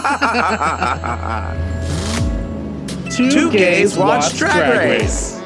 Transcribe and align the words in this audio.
Two 3.10 3.52
gays 3.52 3.98
watch 3.98 4.38
Drag 4.38 4.78
Race. 4.78 5.38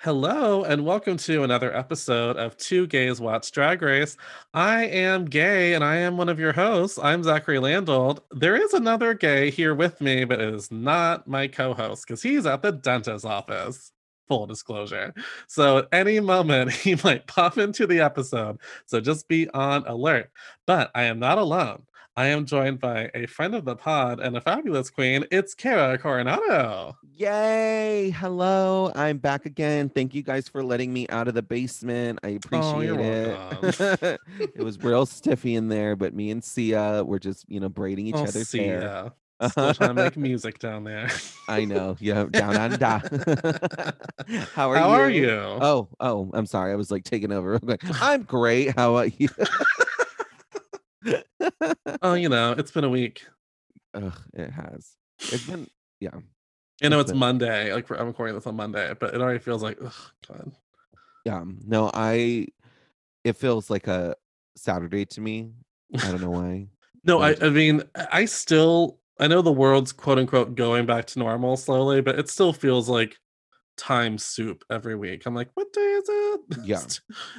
Hello, 0.00 0.64
and 0.64 0.84
welcome 0.84 1.16
to 1.16 1.44
another 1.44 1.74
episode 1.74 2.36
of 2.36 2.58
Two 2.58 2.86
Gays 2.86 3.22
Watch 3.22 3.50
Drag 3.50 3.80
Race. 3.80 4.18
I 4.52 4.84
am 4.84 5.24
gay, 5.24 5.72
and 5.72 5.82
I 5.82 5.96
am 5.96 6.18
one 6.18 6.28
of 6.28 6.38
your 6.38 6.52
hosts. 6.52 6.98
I'm 7.02 7.22
Zachary 7.22 7.56
Landold. 7.56 8.18
There 8.32 8.54
is 8.54 8.74
another 8.74 9.14
gay 9.14 9.50
here 9.50 9.74
with 9.74 10.02
me, 10.02 10.24
but 10.24 10.42
it 10.42 10.52
is 10.52 10.70
not 10.70 11.26
my 11.26 11.48
co 11.48 11.72
host 11.72 12.06
because 12.06 12.22
he's 12.22 12.44
at 12.44 12.60
the 12.60 12.72
dentist's 12.72 13.24
office. 13.24 13.92
Full 14.28 14.46
disclosure. 14.46 15.12
So, 15.48 15.78
at 15.78 15.88
any 15.92 16.20
moment, 16.20 16.72
he 16.72 16.96
might 17.04 17.26
pop 17.26 17.58
into 17.58 17.86
the 17.86 18.00
episode. 18.00 18.58
So, 18.86 19.00
just 19.00 19.28
be 19.28 19.48
on 19.50 19.86
alert. 19.86 20.30
But 20.66 20.90
I 20.94 21.04
am 21.04 21.18
not 21.18 21.38
alone. 21.38 21.82
I 22.16 22.26
am 22.26 22.46
joined 22.46 22.78
by 22.78 23.10
a 23.12 23.26
friend 23.26 23.56
of 23.56 23.64
the 23.64 23.74
pod 23.74 24.20
and 24.20 24.36
a 24.36 24.40
fabulous 24.40 24.88
queen. 24.88 25.24
It's 25.32 25.52
Kara 25.52 25.98
Coronado. 25.98 26.96
Yay! 27.16 28.10
Hello, 28.10 28.92
I'm 28.94 29.18
back 29.18 29.46
again. 29.46 29.88
Thank 29.88 30.14
you 30.14 30.22
guys 30.22 30.48
for 30.48 30.62
letting 30.62 30.92
me 30.92 31.08
out 31.08 31.26
of 31.26 31.34
the 31.34 31.42
basement. 31.42 32.20
I 32.22 32.28
Oh, 32.28 32.36
appreciate 32.36 32.86
you're 32.86 33.00
it. 33.00 34.20
it 34.54 34.62
was 34.62 34.78
real 34.80 35.06
stiffy 35.06 35.56
in 35.56 35.66
there, 35.68 35.96
but 35.96 36.14
me 36.14 36.30
and 36.30 36.42
Sia 36.44 37.02
were 37.04 37.18
just, 37.18 37.46
you 37.48 37.58
know, 37.58 37.68
braiding 37.68 38.06
each 38.06 38.14
Oh, 38.14 38.22
other's 38.22 38.48
see 38.48 38.58
hair. 38.58 39.10
Ya. 39.44 39.48
Still 39.48 39.74
trying 39.74 39.94
to 39.96 40.02
make 40.04 40.16
music 40.16 40.58
down 40.58 40.84
there. 40.84 41.08
I 41.48 41.64
know. 41.64 41.96
Yeah, 42.00 42.24
down 42.30 42.56
under. 42.56 42.86
How 44.54 44.70
are 44.70 44.76
How 44.76 44.88
you? 44.88 44.94
are 45.00 45.10
you? 45.10 45.30
Oh, 45.30 45.88
oh, 46.00 46.30
I'm 46.34 46.46
sorry. 46.46 46.72
I 46.72 46.76
was 46.76 46.90
like 46.90 47.04
taking 47.04 47.32
over. 47.32 47.54
I'm, 47.54 47.66
like, 47.68 47.82
I'm 48.02 48.22
great. 48.22 48.74
How 48.76 48.96
are 48.96 49.06
you? 49.06 49.28
Oh, 52.00 52.14
you 52.14 52.28
know, 52.30 52.52
it's 52.52 52.70
been 52.70 52.84
a 52.84 52.88
week. 52.88 53.26
Ugh, 53.92 54.12
it 54.32 54.50
has. 54.50 54.92
It's 55.20 55.46
been, 55.46 55.68
yeah. 56.00 56.10
You 56.80 56.88
know, 56.88 57.00
It's 57.00 57.10
it's 57.10 57.12
been- 57.12 57.18
Monday. 57.18 57.72
Like 57.72 57.90
I'm 57.90 58.06
recording 58.06 58.34
this 58.34 58.46
on 58.46 58.56
Monday, 58.56 58.92
but 58.98 59.14
it 59.14 59.20
already 59.20 59.38
feels 59.38 59.62
like, 59.62 59.78
ugh, 59.84 59.92
God. 60.26 60.52
Yeah. 61.26 61.36
Um, 61.40 61.58
no, 61.66 61.90
I, 61.92 62.46
it 63.22 63.36
feels 63.36 63.68
like 63.70 63.86
a 63.86 64.16
Saturday 64.56 65.04
to 65.06 65.20
me. 65.20 65.52
I 65.94 66.10
don't 66.10 66.20
know 66.22 66.30
why. 66.30 66.68
No, 67.04 67.20
I, 67.20 67.36
I 67.40 67.50
mean, 67.50 67.82
I 67.94 68.24
still, 68.24 68.98
I 69.18 69.26
know 69.28 69.42
the 69.42 69.52
world's 69.52 69.92
quote 69.92 70.18
unquote 70.18 70.54
going 70.54 70.86
back 70.86 71.06
to 71.06 71.18
normal 71.18 71.56
slowly, 71.56 72.00
but 72.00 72.18
it 72.18 72.28
still 72.28 72.52
feels 72.52 72.88
like 72.88 73.16
time 73.76 74.18
soup 74.18 74.64
every 74.70 74.96
week. 74.96 75.22
I'm 75.26 75.34
like, 75.34 75.50
what 75.54 75.72
day 75.72 75.80
is 75.80 76.04
it? 76.08 76.40
Yeah. 76.64 76.78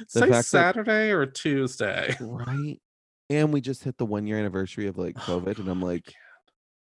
Say 0.08 0.20
fact 0.20 0.30
that- 0.30 0.44
Saturday 0.44 1.10
or 1.10 1.26
Tuesday. 1.26 2.16
Right. 2.20 2.80
And 3.28 3.52
we 3.52 3.60
just 3.60 3.82
hit 3.84 3.98
the 3.98 4.06
one 4.06 4.26
year 4.26 4.38
anniversary 4.38 4.86
of 4.86 4.96
like 4.98 5.16
Oh 5.28 5.40
COVID, 5.40 5.58
and 5.58 5.68
I'm 5.68 5.82
like, 5.82 6.12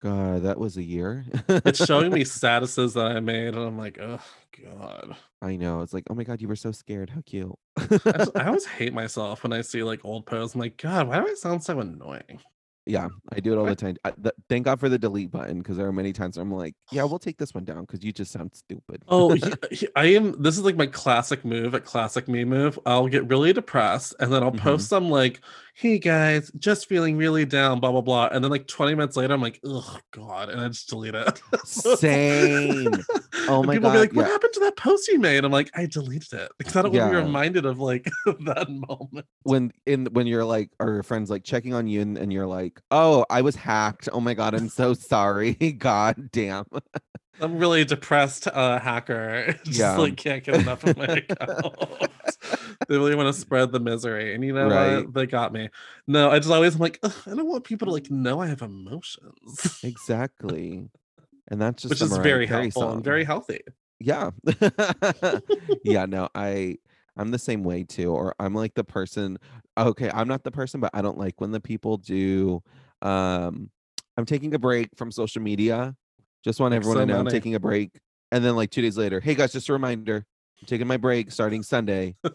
God, 0.04 0.44
that 0.44 0.60
was 0.60 0.78
a 0.78 0.84
year. 0.84 1.26
it's 1.48 1.84
showing 1.84 2.14
me 2.14 2.24
statuses 2.24 2.94
that 2.94 3.08
I 3.08 3.20
made, 3.20 3.56
and 3.56 3.58
I'm 3.58 3.78
like, 3.80 3.98
oh 4.00 4.20
God. 4.64 5.16
I 5.42 5.56
know. 5.56 5.82
It's 5.82 5.94
like, 5.94 6.04
oh 6.10 6.14
my 6.14 6.24
God, 6.24 6.42
you 6.42 6.48
were 6.48 6.56
so 6.56 6.72
scared. 6.72 7.10
How 7.10 7.22
cute. 7.26 7.52
I, 7.78 7.86
just- 7.88 8.38
I 8.38 8.46
always 8.48 8.66
hate 8.66 8.94
myself 8.94 9.42
when 9.44 9.54
I 9.54 9.62
see 9.62 9.82
like 9.84 10.06
old 10.06 10.26
posts. 10.28 10.54
I'm 10.56 10.62
like, 10.62 10.78
God, 10.78 11.08
why 11.08 11.20
do 11.20 11.28
I 11.28 11.34
sound 11.34 11.64
so 11.64 11.80
annoying? 11.80 12.40
Yeah, 12.86 13.10
I 13.32 13.40
do 13.40 13.52
it 13.54 13.58
all 13.58 13.66
the 13.66 13.76
time. 13.76 13.98
I, 14.04 14.12
th- 14.12 14.36
thank 14.48 14.66
God 14.66 14.80
for 14.80 14.90
the 14.90 15.00
delete 15.00 15.32
button 15.32 15.60
because 15.60 15.78
there 15.78 15.88
are 15.88 15.92
many 15.92 16.14
times 16.14 16.38
I'm 16.38 16.52
like, 16.52 16.76
yeah, 16.92 17.04
we'll 17.04 17.20
take 17.20 17.38
this 17.38 17.54
one 17.54 17.66
down 17.66 17.82
because 17.82 18.04
you 18.04 18.12
just 18.12 18.32
sound 18.32 18.54
stupid. 18.54 19.04
Oh, 19.08 19.34
he- 19.34 19.54
he- 19.72 19.88
I 19.96 20.06
am. 20.06 20.42
This 20.42 20.58
is 20.58 20.64
like 20.64 20.76
my 20.76 20.86
classic 20.88 21.44
move 21.44 21.74
at 21.74 21.84
classic 21.86 22.28
me 22.28 22.44
move. 22.44 22.78
I'll 22.86 23.08
get 23.08 23.28
really 23.28 23.54
depressed 23.54 24.16
and 24.20 24.32
then 24.32 24.44
I'll 24.44 24.52
Mhm. 24.52 24.60
post 24.60 24.88
some 24.90 25.10
like, 25.10 25.42
"Hey 25.76 26.00
guys, 26.00 26.52
just 26.58 26.88
feeling 26.88 27.18
really 27.18 27.46
down," 27.46 27.80
blah 27.80 27.92
blah 27.92 28.02
blah, 28.02 28.30
and 28.32 28.44
then 28.44 28.50
like 28.50 28.66
20 28.66 28.96
minutes 28.96 29.18
later, 29.18 29.34
I'm 29.34 29.42
like, 29.42 29.60
"Oh 29.64 29.98
God," 30.12 30.50
and 30.50 30.60
I 30.60 30.68
just 30.70 30.90
delete 30.90 31.16
it. 31.16 31.42
Same. 31.66 33.04
Oh 33.48 33.62
my 33.62 33.76
people 33.76 33.92
be 33.92 33.98
God, 33.98 34.00
like, 34.00 34.14
"What 34.14 34.26
yeah. 34.26 34.32
happened 34.32 34.54
to 34.54 34.60
that 34.62 34.76
post 34.76 35.08
you 35.08 35.20
made?" 35.20 35.46
I'm 35.46 35.52
like, 35.52 35.70
"I 35.76 35.86
deleted 35.86 36.34
it 36.34 36.52
because 36.58 36.76
I 36.76 36.82
don't 36.82 36.92
want 36.92 37.12
to 37.12 37.20
be 37.20 37.24
reminded 37.24 37.66
of 37.68 37.78
like 37.80 38.10
that 38.26 38.68
moment." 38.70 39.28
when 39.44 39.72
in 39.86 40.08
when 40.08 40.26
you're 40.26 40.44
like 40.44 40.72
or 40.80 40.94
your 40.94 41.04
friends 41.04 41.30
like 41.30 41.44
checking 41.44 41.74
on 41.74 41.88
you 41.88 42.02
and, 42.02 42.18
and 42.18 42.34
you're 42.34 42.48
like, 42.48 42.82
oh, 42.90 43.24
I 43.30 43.42
was 43.42 43.56
hacked. 43.56 44.10
Oh 44.12 44.20
my 44.20 44.34
God, 44.34 44.56
I'm 44.56 44.70
so 44.70 44.96
sorry. 44.96 45.54
God 45.78 46.32
damn. 46.32 46.66
I'm 47.42 47.58
really 47.58 47.84
depressed 47.86 48.48
uh 48.48 48.80
hacker. 48.80 49.56
Just 49.66 49.80
Yeah. 49.80 49.98
like 49.98 50.16
can't 50.18 50.44
get 50.44 50.56
enough 50.56 50.84
of 50.84 50.98
my 50.98 51.06
account. 51.06 52.08
they 52.88 52.98
really 52.98 53.16
want 53.16 53.34
to 53.34 53.40
spread 53.40 53.72
the 53.72 53.80
misery. 53.80 54.34
And 54.36 54.44
you 54.44 54.54
know 54.54 54.68
Right. 54.68 55.06
what? 55.06 55.14
They 55.14 55.26
got 55.28 55.52
me. 55.54 55.70
No, 56.08 56.30
I 56.32 56.40
just 56.40 56.52
always 56.52 56.76
I'm 56.76 56.82
like, 56.82 57.00
I 57.04 57.10
don't 57.28 57.48
want 57.48 57.64
people 57.64 57.88
to 57.88 57.92
like 57.94 58.10
know 58.10 58.40
I 58.42 58.48
have 58.48 58.62
emotions. 58.62 59.80
Exactly. 59.84 60.90
And 61.50 61.62
that's 61.62 61.84
just 61.84 61.92
Which 61.92 62.02
is 62.02 62.18
very 62.18 62.48
Carey 62.48 62.64
helpful 62.64 62.84
song. 62.84 62.96
and 62.96 63.04
very 63.04 63.24
healthy. 63.24 63.62
yeah 64.00 64.32
yeah 65.84 66.06
no 66.06 66.28
i 66.36 66.76
i'm 67.16 67.32
the 67.32 67.40
same 67.40 67.64
way 67.64 67.82
too 67.82 68.12
or 68.12 68.36
i'm 68.40 68.54
like 68.54 68.74
the 68.74 68.84
person 68.84 69.38
okay 69.78 70.12
i'm 70.14 70.28
not 70.28 70.44
the 70.44 70.52
person 70.52 70.82
but 70.82 70.90
i 70.94 71.02
don't 71.02 71.18
like 71.18 71.40
when 71.40 71.52
the 71.52 71.62
people 71.62 71.96
do 71.96 72.62
um 73.02 73.70
i'm 74.18 74.26
taking 74.26 74.54
a 74.54 74.60
break 74.60 74.90
from 74.98 75.12
social 75.12 75.42
media 75.42 75.96
just 76.46 76.60
want 76.62 76.74
everyone 76.74 76.98
to 77.00 77.06
know 77.06 77.20
i'm 77.20 77.26
taking 77.26 77.56
a 77.56 77.60
break 77.60 77.92
and 78.32 78.46
then 78.46 78.56
like 78.56 78.70
two 78.70 78.82
days 78.82 78.98
later 78.98 79.20
hey 79.20 79.36
guys 79.36 79.52
just 79.52 79.68
a 79.68 79.74
reminder 79.74 80.26
i'm 80.62 80.68
taking 80.68 80.88
my 80.88 80.96
break 80.98 81.30
starting 81.32 81.62
sunday 81.64 82.16
or 82.24 82.32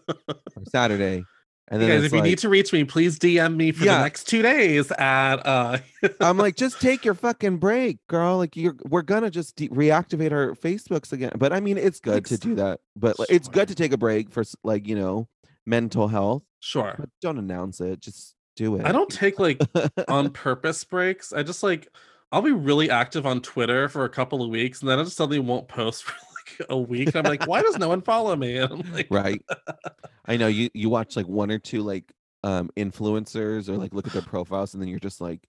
saturday 0.69 1.25
and 1.73 1.81
Hey 1.81 1.87
then 1.87 1.97
guys, 1.99 2.05
it's 2.05 2.07
if 2.07 2.13
you 2.15 2.19
like, 2.19 2.29
need 2.31 2.39
to 2.39 2.49
reach 2.49 2.73
me, 2.73 2.83
please 2.83 3.17
DM 3.17 3.55
me 3.55 3.71
for 3.71 3.85
Yeah. 3.85 3.99
the 3.99 4.03
next 4.03 4.25
two 4.25 4.43
days 4.43 4.91
at 4.91 5.37
uh 5.47 5.79
i'm 6.21 6.37
like 6.37 6.57
just 6.65 6.81
take 6.81 7.05
your 7.05 7.15
fucking 7.15 7.59
break 7.59 7.99
girl 8.09 8.39
like 8.39 8.57
you're 8.57 8.75
we're 8.89 9.03
gonna 9.03 9.31
just 9.31 9.55
de- 9.57 9.69
reactivate 9.69 10.33
our 10.33 10.55
facebooks 10.57 11.13
again 11.13 11.31
but 11.39 11.53
i 11.53 11.61
mean 11.61 11.79
it's 11.79 12.01
good 12.01 12.25
to 12.27 12.37
do 12.39 12.57
that 12.57 12.81
but 12.97 13.19
like, 13.21 13.31
it's 13.31 13.47
good 13.49 13.69
to 13.69 13.75
take 13.77 13.93
a 13.93 13.97
break 13.97 14.31
for 14.33 14.41
s- 14.41 14.57
like 14.65 14.89
you 14.89 14.97
know 14.97 15.29
mental 15.65 16.09
health 16.09 16.43
sure. 16.59 16.97
but 16.99 17.09
don't 17.23 17.39
announce 17.39 17.81
it 17.81 18.01
just 18.01 18.35
do 18.57 18.75
it 18.75 18.85
I 18.85 18.91
don't 18.91 19.09
take 19.09 19.39
like 19.39 19.61
on 20.09 20.31
purpose 20.31 20.83
breaks. 20.85 21.33
I 21.33 21.43
just 21.45 21.63
like 21.63 21.87
I'll 22.33 22.43
be 22.43 22.53
really 22.53 22.91
active 22.91 23.27
on 23.27 23.41
Twitter 23.41 23.89
for 23.89 24.05
a 24.05 24.09
couple 24.09 24.43
of 24.43 24.51
weeks 24.51 24.81
and 24.81 24.89
then 24.91 24.99
I 24.99 25.05
just 25.05 25.17
suddenly 25.17 25.41
won't 25.41 25.69
post 25.69 26.05
for 26.05 26.15
like 26.15 26.69
a 26.71 26.79
week. 26.79 27.15
I'm 27.15 27.25
like, 27.25 27.47
why 27.47 27.63
does 27.63 27.79
no 27.79 27.89
one 27.89 28.03
follow 28.03 28.37
me? 28.37 28.59
And 28.59 28.73
I'm 28.73 28.93
like, 28.93 29.09
right 29.11 29.43
i 30.27 30.37
know 30.37 30.47
you 30.47 30.71
you 30.75 30.89
watch 30.89 31.17
like 31.17 31.27
one 31.27 31.51
or 31.51 31.59
two 31.59 31.83
like 31.83 32.13
um 32.45 32.71
influencers 32.77 33.69
or 33.69 33.77
like 33.77 33.93
look 33.95 34.07
at 34.07 34.13
their 34.13 34.23
profiles 34.35 34.75
and 34.75 34.83
then 34.83 34.89
you're 34.89 34.99
just 35.01 35.21
like 35.21 35.49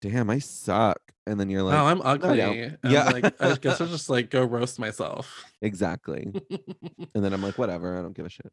damn 0.00 0.30
i 0.30 0.38
suck 0.38 1.00
and 1.26 1.40
then 1.40 1.48
you're 1.48 1.62
like 1.62 1.78
oh, 1.78 1.86
I'm 1.86 2.02
ugly. 2.02 2.38
Yeah. 2.84 3.04
like 3.10 3.40
I 3.40 3.54
guess 3.56 3.80
I'll 3.80 3.86
just 3.86 4.10
like 4.10 4.30
go 4.30 4.44
roast 4.44 4.78
myself. 4.78 5.44
exactly 5.62 6.30
and 7.14 7.24
then 7.24 7.32
i'm 7.32 7.40
like 7.42 7.56
whatever 7.56 7.98
i 7.98 8.02
don't 8.02 8.14
give 8.14 8.26
a 8.26 8.28
shit 8.28 8.52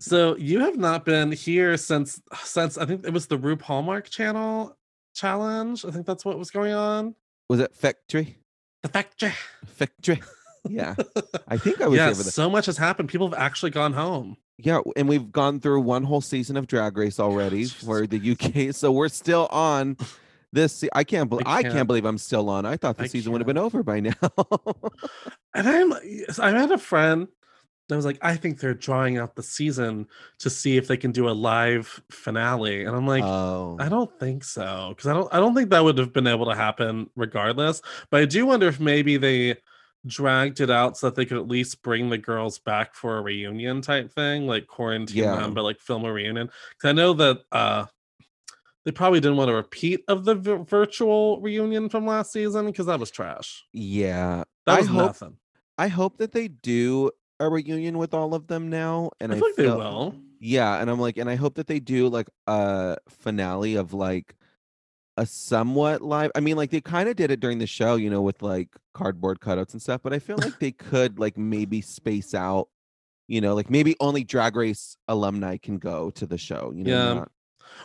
so 0.00 0.36
you 0.36 0.60
have 0.60 0.76
not 0.76 1.04
been 1.04 1.32
here 1.32 1.76
since 1.76 2.20
since 2.44 2.78
I 2.78 2.86
think 2.86 3.04
it 3.04 3.12
was 3.12 3.26
the 3.26 3.38
Rube 3.38 3.62
Hallmark 3.62 4.08
channel 4.08 4.77
challenge. 5.18 5.84
I 5.84 5.90
think 5.90 6.06
that's 6.06 6.24
what 6.24 6.38
was 6.38 6.50
going 6.50 6.72
on. 6.72 7.14
was 7.48 7.60
it 7.60 7.74
factory 7.74 8.38
The 8.82 8.88
factory. 8.88 9.32
factory 9.66 10.22
yeah 10.68 10.94
i 11.46 11.56
think 11.56 11.80
i 11.80 11.86
was 11.86 11.96
yeah, 11.96 12.12
so 12.12 12.50
much 12.50 12.66
has 12.66 12.76
happened. 12.76 13.08
People 13.08 13.28
have 13.30 13.38
actually 13.38 13.70
gone 13.70 13.92
home. 13.92 14.36
Yeah, 14.60 14.80
and 14.96 15.08
we've 15.08 15.30
gone 15.30 15.60
through 15.60 15.80
one 15.82 16.02
whole 16.02 16.20
season 16.20 16.56
of 16.56 16.66
Drag 16.66 16.96
Race 16.98 17.20
already 17.20 17.58
Jesus 17.62 17.84
for 17.84 18.06
the 18.08 18.18
UK, 18.32 18.74
so 18.74 18.90
we're 18.90 19.08
still 19.08 19.46
on 19.52 19.96
this. 20.52 20.82
I 20.92 21.04
can't 21.04 21.30
believe 21.30 21.46
I 21.46 21.62
can't. 21.62 21.74
can't 21.74 21.86
believe 21.86 22.04
I'm 22.04 22.18
still 22.18 22.48
on. 22.50 22.66
I 22.66 22.76
thought 22.76 22.96
the 22.96 23.04
I 23.04 23.06
season 23.06 23.30
would 23.32 23.40
have 23.40 23.46
been 23.46 23.56
over 23.56 23.82
by 23.84 24.00
now. 24.00 24.12
And 25.54 25.66
I'm 25.68 25.92
I 26.40 26.50
had 26.50 26.70
a 26.72 26.78
friend 26.78 27.28
that 27.88 27.96
was 27.96 28.04
like, 28.04 28.18
I 28.20 28.36
think 28.36 28.60
they're 28.60 28.74
drawing 28.74 29.16
out 29.18 29.34
the 29.34 29.42
season 29.42 30.06
to 30.40 30.50
see 30.50 30.76
if 30.76 30.88
they 30.88 30.96
can 30.96 31.10
do 31.10 31.28
a 31.28 31.32
live 31.32 32.02
finale. 32.10 32.84
And 32.84 32.94
I'm 32.94 33.06
like, 33.06 33.24
oh, 33.24 33.76
I 33.80 33.88
don't 33.88 34.10
think 34.20 34.44
so. 34.44 34.88
Because 34.90 35.06
I 35.06 35.14
don't 35.14 35.32
I 35.32 35.38
don't 35.38 35.54
think 35.54 35.70
that 35.70 35.82
would 35.82 35.98
have 35.98 36.12
been 36.12 36.26
able 36.26 36.46
to 36.46 36.54
happen 36.54 37.08
regardless. 37.16 37.80
But 38.10 38.20
I 38.20 38.24
do 38.26 38.44
wonder 38.46 38.68
if 38.68 38.78
maybe 38.78 39.16
they 39.16 39.56
dragged 40.06 40.60
it 40.60 40.70
out 40.70 40.96
so 40.96 41.06
that 41.08 41.16
they 41.16 41.24
could 41.24 41.38
at 41.38 41.48
least 41.48 41.82
bring 41.82 42.08
the 42.08 42.18
girls 42.18 42.58
back 42.58 42.94
for 42.94 43.18
a 43.18 43.22
reunion 43.22 43.80
type 43.82 44.12
thing, 44.12 44.46
like 44.46 44.66
quarantine 44.66 45.24
Yeah. 45.24 45.36
them, 45.36 45.54
but 45.54 45.64
like 45.64 45.80
film 45.80 46.04
a 46.04 46.12
reunion. 46.12 46.46
Because 46.70 46.88
I 46.90 46.92
know 46.92 47.12
that 47.14 47.40
uh 47.52 47.86
they 48.84 48.92
probably 48.92 49.20
didn't 49.20 49.36
want 49.36 49.50
a 49.50 49.54
repeat 49.54 50.02
of 50.08 50.24
the 50.24 50.34
vir- 50.34 50.58
virtual 50.64 51.40
reunion 51.40 51.88
from 51.88 52.06
last 52.06 52.32
season 52.32 52.66
because 52.66 52.86
that 52.86 53.00
was 53.00 53.10
trash. 53.10 53.64
yeah. 53.72 54.44
That 54.66 54.76
I 54.76 54.78
was 54.80 54.88
hope 54.88 54.96
nothing. 55.06 55.36
I 55.76 55.88
hope 55.88 56.18
that 56.18 56.32
they 56.32 56.48
do 56.48 57.10
a 57.40 57.48
reunion 57.48 57.98
with 57.98 58.14
all 58.14 58.34
of 58.34 58.46
them 58.46 58.68
now. 58.70 59.10
And 59.20 59.32
I 59.32 59.36
I, 59.36 59.38
feel 59.38 59.46
like 59.48 59.56
they 59.56 59.66
will. 59.68 60.14
Yeah, 60.40 60.80
and 60.80 60.88
I'm 60.90 61.00
like, 61.00 61.16
and 61.18 61.28
I 61.28 61.34
hope 61.34 61.56
that 61.56 61.66
they 61.66 61.80
do 61.80 62.08
like 62.08 62.28
a 62.46 62.96
finale 63.08 63.74
of 63.74 63.92
like 63.92 64.34
a 65.16 65.26
somewhat 65.26 66.00
live. 66.02 66.30
I 66.34 66.40
mean, 66.40 66.56
like 66.56 66.70
they 66.70 66.80
kind 66.80 67.08
of 67.08 67.16
did 67.16 67.30
it 67.30 67.40
during 67.40 67.58
the 67.58 67.66
show, 67.66 67.96
you 67.96 68.08
know, 68.10 68.22
with 68.22 68.40
like 68.42 68.68
cardboard 68.94 69.40
cutouts 69.40 69.72
and 69.72 69.82
stuff. 69.82 70.00
But 70.02 70.12
I 70.12 70.18
feel 70.20 70.36
like 70.38 70.58
they 70.60 70.70
could 70.72 71.18
like 71.18 71.36
maybe 71.36 71.80
space 71.80 72.34
out 72.34 72.68
you 73.30 73.42
know, 73.42 73.54
like 73.54 73.68
maybe 73.68 73.94
only 74.00 74.24
Drag 74.24 74.56
Race 74.56 74.96
alumni 75.06 75.58
can 75.58 75.76
go 75.76 76.08
to 76.12 76.26
the 76.26 76.38
show. 76.38 76.72
You 76.74 76.84
know, 76.84 76.90
Yeah. 76.90 77.14
not 77.14 77.30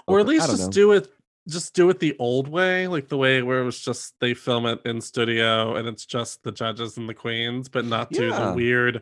or 0.08 0.20
at 0.22 0.26
least 0.26 0.48
just 0.50 0.64
know. 0.64 0.70
do 0.70 0.92
it 0.94 1.10
just 1.50 1.74
do 1.76 1.90
it 1.90 2.00
the 2.00 2.16
old 2.20 2.48
way 2.48 2.88
like 2.88 3.10
the 3.10 3.18
way 3.18 3.42
where 3.42 3.60
it 3.60 3.66
was 3.66 3.78
just 3.78 4.16
they 4.22 4.34
film 4.34 4.66
it 4.66 4.80
in 4.86 5.02
studio 5.02 5.76
and 5.76 5.90
it's 5.90 6.06
just 6.06 6.42
the 6.44 6.52
judges 6.54 6.96
and 6.96 7.10
the 7.10 7.14
queens 7.14 7.68
but 7.68 7.84
not 7.84 8.10
do 8.10 8.30
Yeah. 8.30 8.46
the 8.52 8.54
weird 8.54 9.02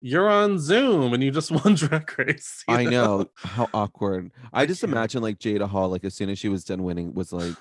you're 0.00 0.28
on 0.28 0.58
zoom 0.58 1.12
and 1.12 1.22
you 1.22 1.30
just 1.30 1.50
won 1.64 1.74
drag 1.74 2.16
race 2.18 2.62
I 2.68 2.84
know 2.84 3.28
how 3.36 3.68
awkward. 3.74 4.30
I 4.52 4.66
just 4.66 4.84
imagine 4.84 5.22
like 5.22 5.38
Jaida 5.38 5.68
Hall, 5.68 5.88
like 5.88 6.04
as 6.04 6.14
soon 6.14 6.28
as 6.30 6.38
she 6.38 6.48
was 6.48 6.64
done 6.64 6.82
winning, 6.84 7.14
was 7.14 7.32
like 7.32 7.54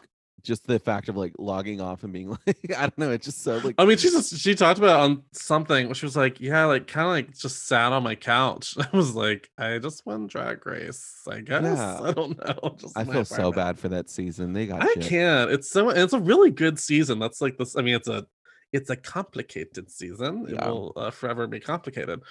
just 0.43 0.67
the 0.67 0.79
fact 0.79 1.09
of 1.09 1.17
like 1.17 1.33
logging 1.39 1.81
off 1.81 2.03
and 2.03 2.13
being 2.13 2.29
like, 2.47 2.57
I 2.77 2.81
don't 2.81 2.97
know, 2.97 3.11
it's 3.11 3.25
just 3.25 3.43
so 3.43 3.57
like 3.57 3.75
I 3.77 3.85
mean, 3.85 3.97
she 3.97 4.09
just 4.09 4.37
she 4.37 4.55
talked 4.55 4.77
about 4.79 4.99
it 4.99 5.03
on 5.03 5.23
something. 5.33 5.87
where 5.87 5.95
She 5.95 6.05
was 6.05 6.15
like, 6.15 6.39
"Yeah, 6.39 6.65
like 6.65 6.87
kind 6.87 7.05
of 7.07 7.11
like 7.11 7.37
just 7.37 7.67
sat 7.67 7.91
on 7.91 8.03
my 8.03 8.15
couch." 8.15 8.75
I 8.93 8.95
was 8.95 9.13
like, 9.15 9.49
"I 9.57 9.77
just 9.79 10.05
won 10.05 10.27
Drag 10.27 10.65
Race. 10.65 11.21
I 11.29 11.41
guess 11.41 11.63
Yeah. 11.63 11.99
I 12.01 12.11
don't 12.11 12.37
know." 12.37 12.75
Just 12.79 12.97
I 12.97 13.03
feel 13.03 13.25
so 13.25 13.51
bad 13.51 13.77
for 13.77 13.89
that 13.89 14.09
season. 14.09 14.53
They 14.53 14.67
got 14.67 14.83
I 14.83 14.93
shit. 14.93 15.03
can't. 15.03 15.51
It's 15.51 15.69
so 15.69 15.89
it's 15.89 16.13
a 16.13 16.19
really 16.19 16.51
good 16.51 16.79
season. 16.79 17.19
That's 17.19 17.41
like 17.41 17.57
this. 17.57 17.75
I 17.75 17.81
mean, 17.81 17.95
it's 17.95 18.07
a 18.07 18.25
it's 18.73 18.89
a 18.89 18.95
complicated 18.95 19.89
season. 19.89 20.45
It 20.49 20.55
will 20.61 20.93
uh, 20.95 21.11
forever 21.11 21.47
be 21.47 21.59
complicated. 21.59 22.21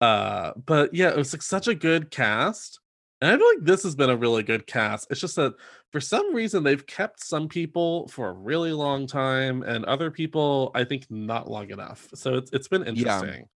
Uh, 0.00 0.52
but 0.66 0.94
yeah, 0.94 1.08
it 1.10 1.16
was 1.16 1.32
like 1.32 1.42
such 1.42 1.68
a 1.68 1.74
good 1.74 2.10
cast. 2.10 2.80
And 3.22 3.30
I 3.30 3.36
feel 3.38 3.46
like 3.48 3.64
this 3.64 3.82
has 3.84 3.94
been 3.94 4.10
a 4.10 4.16
really 4.16 4.42
good 4.42 4.66
cast. 4.66 5.06
It's 5.10 5.20
just 5.20 5.36
that 5.36 5.54
for 5.90 6.00
some 6.02 6.34
reason 6.34 6.62
they've 6.64 6.86
kept 6.86 7.24
some 7.24 7.48
people 7.48 8.08
for 8.08 8.28
a 8.28 8.32
really 8.32 8.72
long 8.72 9.06
time 9.06 9.62
and 9.62 9.86
other 9.86 10.10
people 10.10 10.70
I 10.74 10.84
think 10.84 11.06
not 11.10 11.50
long 11.50 11.70
enough. 11.70 12.08
So 12.14 12.34
it's 12.34 12.50
it's 12.52 12.68
been 12.68 12.82
Yeah. 12.82 12.88
interesting. 12.90 13.48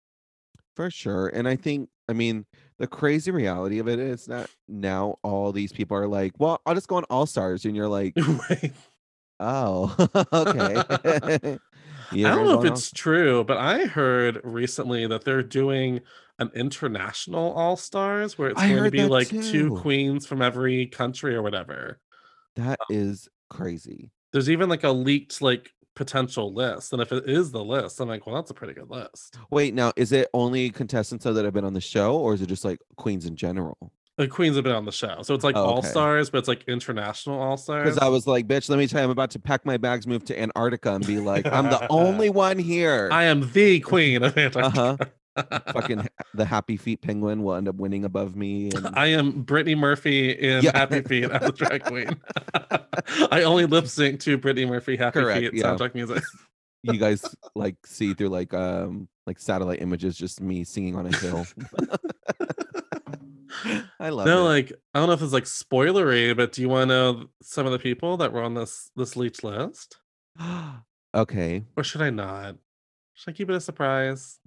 For 0.77 0.89
sure. 0.89 1.27
And 1.27 1.45
I 1.45 1.57
think, 1.57 1.89
I 2.07 2.13
mean, 2.13 2.45
the 2.77 2.88
crazy 2.88 3.31
reality 3.31 3.80
of 3.80 3.89
it 3.89 4.00
is 4.00 4.27
that 4.27 4.50
now 4.69 5.18
all 5.24 5.51
these 5.51 5.74
people 5.74 5.97
are 5.97 6.07
like, 6.07 6.31
well, 6.39 6.62
I'll 6.65 6.74
just 6.74 6.88
go 6.88 6.95
on 6.95 7.03
All 7.09 7.25
Stars. 7.25 7.65
And 7.65 7.75
you're 7.75 7.89
like, 7.89 8.13
right. 8.50 8.71
oh, 9.41 9.94
okay. 10.33 11.59
You 12.12 12.28
I 12.28 12.36
don't 12.36 12.46
know 12.46 12.62
if 12.62 12.72
it's 12.72 12.92
true, 12.92 13.44
but 13.44 13.58
I 13.58 13.86
heard 13.86 14.42
recently 14.44 15.08
that 15.08 15.24
they're 15.24 15.44
doing 15.44 16.02
an 16.40 16.52
international 16.56 17.52
All 17.54 17.76
Stars 17.76 18.38
where 18.38 18.50
it's 18.50 18.60
I 18.62 18.70
going 18.70 18.84
to 18.84 18.92
be 18.92 19.06
like 19.06 19.30
two 19.30 19.78
queens 19.78 20.26
from 20.26 20.42
every 20.42 20.88
country 20.88 21.36
or 21.36 21.42
whatever. 21.42 22.00
That 22.56 22.80
um, 22.80 22.88
is 22.90 23.28
crazy. 23.50 24.12
There's 24.32 24.50
even 24.50 24.70
like 24.70 24.84
a 24.84 24.92
leaked 24.92 25.42
like 25.42 25.72
potential 25.96 26.54
list. 26.54 26.94
And 26.94 27.02
if 27.02 27.12
it 27.12 27.30
is 27.30 27.52
the 27.52 27.64
list, 27.64 28.00
I'm 28.00 28.08
like, 28.08 28.26
well, 28.26 28.36
that's 28.36 28.52
a 28.52 28.54
pretty 28.54 28.74
good 28.74 28.90
list. 28.90 29.38
Wait, 29.52 29.74
now, 29.74 29.92
is 29.98 30.14
it 30.14 30.30
only 30.34 30.70
contestants 30.70 31.26
that 31.26 31.44
have 31.44 31.54
been 31.54 31.66
on 31.66 31.74
the 31.74 31.82
show 31.82 32.18
or 32.18 32.34
is 32.34 32.42
it 32.42 32.48
just 32.48 32.64
like 32.64 32.80
queens 32.96 33.26
in 33.26 33.36
general? 33.36 33.92
The 34.19 34.27
queens 34.27 34.57
have 34.57 34.66
been 34.66 34.75
on 34.75 34.83
the 34.83 34.92
show. 34.92 35.21
So 35.21 35.33
it's 35.33 35.45
like 35.45 35.56
Oh, 35.56 35.63
All. 35.63 35.81
Stars, 35.81 36.30
but 36.30 36.39
it's 36.39 36.50
like 36.50 36.66
international 36.68 37.39
All 37.39 37.56
Stars. 37.56 37.86
Because 37.86 37.98
I 38.00 38.10
was 38.10 38.27
like, 38.27 38.48
bitch, 38.50 38.69
let 38.69 38.77
me 38.77 38.86
tell 38.86 39.00
you, 39.00 39.06
I'm 39.06 39.12
about 39.12 39.31
to 39.31 39.39
pack 39.39 39.66
my 39.66 39.77
bags, 39.77 40.06
move 40.06 40.25
to 40.25 40.38
Antarctica, 40.38 40.94
and 40.94 41.07
be 41.07 41.19
like, 41.21 41.45
I'm 41.45 41.69
the 41.69 41.88
only 41.89 42.30
one 42.30 42.60
here. 42.60 43.07
I 43.13 43.24
am 43.24 43.50
the 43.54 43.80
queen 43.80 44.21
of 44.24 44.38
Antarctica. 44.38 45.07
Uh-huh. 45.38 45.60
Fucking 45.71 46.06
the 46.33 46.44
happy 46.44 46.75
feet 46.75 47.01
penguin 47.01 47.44
will 47.44 47.56
end 47.56 47.69
up 47.69 47.75
winning 47.75 48.04
above 48.04 48.36
me. 48.36 48.71
And 48.75 48.88
I 48.94 49.06
am 49.07 49.44
Brittany 49.44 49.75
Murphy 49.75 50.31
in 50.31 50.63
Yeah. 50.65 50.77
Happy 50.77 51.00
Feet 51.01 51.31
as 51.31 51.48
a 51.48 51.51
drag 51.54 51.86
queen. 51.86 52.10
I 53.31 53.44
only 53.44 53.65
lip 53.68 53.88
sync 53.88 54.19
to 54.22 54.38
Brittany 54.38 54.65
Murphy 54.65 54.98
Happy 54.98 55.22
Correct, 55.22 55.39
Feet 55.39 55.54
yeah. 55.54 55.63
soundtrack 55.63 55.95
music. 55.95 56.22
you 56.83 56.98
guys 56.98 57.24
like 57.56 57.77
see 57.86 58.13
through 58.13 58.30
like 58.30 58.54
um 58.54 59.07
like 59.25 59.39
satellite 59.39 59.81
images, 59.81 60.18
just 60.18 60.42
me 60.42 60.65
singing 60.65 60.98
on 60.98 61.06
a 61.06 61.15
hill. 61.15 61.45
I 64.00 64.10
love 64.10 64.25
no, 64.25 64.42
it. 64.42 64.50
like 64.50 64.74
I 64.94 65.00
don't 65.00 65.07
know 65.07 65.13
if 65.13 65.22
it's 65.22 65.34
like 65.34 65.46
spoilery, 65.46 66.36
but 66.36 66.51
do 66.51 66.62
you 66.62 66.69
want 66.69 66.90
to 66.90 66.96
know 66.96 67.30
some 67.42 67.66
of 67.66 67.72
the 67.72 67.80
people 67.80 68.18
that 68.18 68.34
were 68.34 68.44
on 68.44 68.54
this 68.54 68.92
this 68.96 69.16
leech 69.16 69.44
list, 69.44 69.98
okay. 71.16 71.63
or 71.75 71.84
should 71.84 72.01
I 72.01 72.10
not? 72.10 72.56
Should 73.13 73.31
I 73.31 73.34
keep 73.34 73.50
it 73.50 73.56
a 73.56 73.62
surprise? 73.62 74.40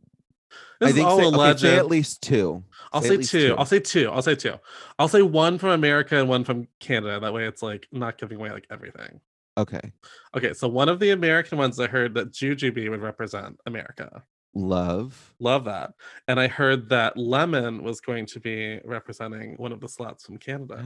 This 0.80 0.90
I 0.90 0.92
think 0.92 1.06
all 1.06 1.18
say, 1.18 1.26
okay, 1.26 1.58
say 1.58 1.76
at 1.76 1.86
least 1.86 2.22
two. 2.22 2.62
I'll 2.92 3.02
say 3.02 3.22
say 3.22 3.38
two. 3.38 3.48
two. 3.48 3.56
I'll 3.56 3.66
say 3.66 3.80
two. 3.80 4.10
I'll 4.10 4.22
say 4.22 4.34
two. 4.34 4.54
I'll 4.98 5.08
say 5.08 5.22
one 5.22 5.58
from 5.58 5.70
America 5.70 6.18
and 6.18 6.28
one 6.28 6.44
from 6.44 6.68
Canada. 6.80 7.20
That 7.20 7.32
way, 7.32 7.46
it's 7.46 7.62
like 7.62 7.86
not 7.92 8.18
giving 8.18 8.38
away 8.38 8.50
like 8.50 8.66
everything. 8.70 9.20
Okay. 9.56 9.92
Okay, 10.36 10.54
so 10.54 10.68
one 10.68 10.88
of 10.88 10.98
the 10.98 11.10
American 11.10 11.58
ones 11.58 11.78
I 11.78 11.86
heard 11.86 12.14
that 12.14 12.32
Jujubee 12.32 12.90
would 12.90 13.02
represent 13.02 13.58
America. 13.66 14.22
Love. 14.54 15.34
Love 15.38 15.64
that. 15.64 15.92
And 16.28 16.38
I 16.38 16.46
heard 16.48 16.88
that 16.90 17.16
Lemon 17.16 17.82
was 17.82 18.00
going 18.00 18.26
to 18.26 18.40
be 18.40 18.80
representing 18.84 19.54
one 19.56 19.72
of 19.72 19.80
the 19.80 19.88
slots 19.88 20.26
from 20.26 20.36
Canada. 20.36 20.84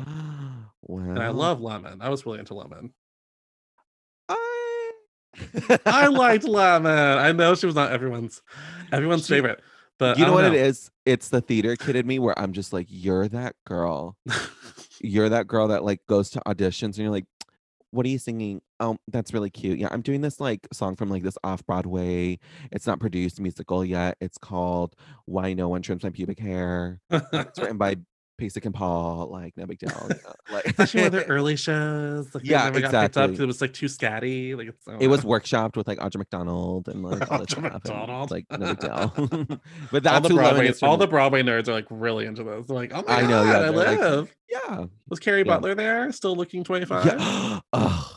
wow. 0.83 1.11
And 1.11 1.19
I 1.23 1.29
love 1.31 1.61
Lemon. 1.61 2.01
I 2.01 2.09
was 2.09 2.25
really 2.27 2.39
into 2.39 2.55
Lemon. 2.55 2.93
I 4.29 4.93
I 5.85 6.07
liked 6.07 6.45
Lemon. 6.49 7.19
I 7.19 7.33
know 7.33 7.55
she 7.55 7.67
was 7.67 7.75
not 7.75 7.93
everyone's 7.93 8.43
everyone's 8.93 9.27
She- 9.27 9.35
favorite, 9.35 9.61
but 9.99 10.19
you 10.19 10.25
know 10.27 10.33
what 10.33 10.45
it 10.45 10.55
is? 10.55 10.91
It's 11.05 11.29
the 11.29 11.41
theater 11.41 11.77
kid 11.77 11.97
in 11.97 12.07
me 12.07 12.19
where 12.19 12.39
I'm 12.39 12.53
just 12.53 12.73
like, 12.73 12.87
you're 12.89 13.29
that 13.29 13.55
girl. 13.67 14.17
You're 15.03 15.29
that 15.29 15.47
girl 15.47 15.69
that 15.69 15.85
like 15.85 16.01
goes 16.09 16.31
to 16.31 16.41
auditions 16.47 16.83
and 16.95 16.97
you're 17.01 17.11
like, 17.11 17.27
what 17.91 18.07
are 18.07 18.09
you 18.09 18.19
singing? 18.19 18.61
Oh, 18.81 18.99
that's 19.09 19.33
really 19.33 19.51
cute. 19.51 19.79
Yeah, 19.79 19.89
I'm 19.91 20.03
doing 20.03 20.21
this 20.21 20.41
like 20.41 20.67
song 20.73 20.97
from 20.97 21.09
like 21.09 21.23
this 21.23 21.39
off 21.45 21.65
Broadway. 21.67 22.39
It's 22.73 22.87
not 22.87 23.01
produced 23.01 23.41
musical 23.41 23.85
yet. 23.85 24.17
It's 24.21 24.39
called 24.39 24.95
Why 25.25 25.53
No 25.55 25.69
One 25.69 25.83
Trims 25.83 26.03
My 26.03 26.11
Pubic 26.11 26.39
Hair. 26.39 27.01
It's 27.11 27.59
written 27.59 27.79
by 27.79 27.97
Pasek 28.39 28.65
and 28.65 28.75
Paul. 28.75 29.29
Like, 29.31 29.57
no 29.57 29.67
big 29.67 29.79
deal. 29.79 29.91
you 30.09 30.09
know, 30.15 30.33
Like, 30.53 30.67
Especially 30.67 31.01
one 31.01 31.07
of 31.07 31.13
their 31.13 31.25
early 31.29 31.57
shows. 31.57 32.35
Like, 32.35 32.45
Yeah, 32.45 32.65
never 32.65 32.81
got 32.81 32.91
picked 32.91 32.95
up 32.95 33.05
exactly. 33.05 33.27
because 33.33 33.43
it 33.43 33.47
was 33.47 33.61
like 33.61 33.73
too 33.73 33.87
scatty. 33.87 34.57
Like 34.57 34.73
it 35.01 35.09
was 35.09 35.21
workshopped 35.25 35.77
with 35.77 35.89
like 35.89 35.99
Audra 35.99 36.17
McDonald 36.19 36.89
and 36.89 37.03
like 37.03 37.31
all 37.31 37.41
Audra 37.41 37.63
McDonald. 37.73 38.31
Like, 38.31 38.47
no 38.51 38.59
big 38.75 38.79
deal. 38.79 39.13
but 39.91 40.07
all 40.07 40.21
that's 40.21 40.29
the 40.29 40.35
Broadway, 40.35 40.73
all 40.83 40.97
the 40.97 41.07
Broadway 41.07 41.43
nerds 41.43 41.69
are 41.69 41.73
like 41.73 41.87
really 41.91 42.27
into 42.27 42.45
this. 42.45 42.67
They're 42.67 42.77
like, 42.77 42.93
oh 42.95 43.03
my 43.07 43.15
I 43.19 43.23
know, 43.23 43.45
god, 43.45 43.47
yeah, 43.47 43.57
I 43.57 43.61
they're 43.61 43.71
like, 43.73 43.99
live. 43.99 44.37
yeah. 44.51 44.85
was 45.09 45.19
Kerry 45.21 45.39
yeah. 45.41 45.45
Butler 45.45 45.75
there, 45.75 46.13
still 46.13 46.37
looking 46.37 46.65
25? 46.65 47.05
Yeah. 47.07 47.61
oh, 47.73 47.73
that 47.73 47.75
crazy 47.75 48.15
bitch. 48.15 48.16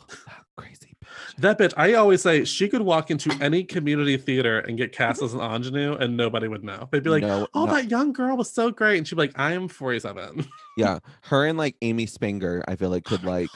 That 1.40 1.58
bitch, 1.58 1.72
I 1.76 1.94
always 1.94 2.20
say 2.22 2.44
she 2.44 2.68
could 2.68 2.82
walk 2.82 3.10
into 3.10 3.30
any 3.40 3.64
community 3.64 4.16
theater 4.16 4.58
and 4.60 4.76
get 4.76 4.92
cast 4.92 5.22
as 5.22 5.32
an 5.34 5.40
ingenue 5.40 5.94
and 5.94 6.16
nobody 6.16 6.48
would 6.48 6.62
know. 6.62 6.88
They'd 6.90 7.02
be 7.02 7.10
like, 7.10 7.22
No, 7.22 7.46
oh, 7.54 7.64
no- 7.64 7.72
that 7.74 7.90
young 7.90 8.12
girl 8.12 8.36
was 8.36 8.50
so 8.50 8.70
great. 8.70 8.98
And 8.98 9.08
she'd 9.08 9.14
be 9.14 9.22
like, 9.22 9.38
I 9.38 9.52
am 9.52 9.66
47. 9.68 10.46
yeah, 10.76 10.98
her 11.22 11.46
and 11.46 11.56
like 11.56 11.76
Amy 11.82 12.06
Spanger, 12.06 12.62
I 12.68 12.76
feel 12.76 12.90
like 12.90 13.04
could 13.04 13.24
like 13.24 13.48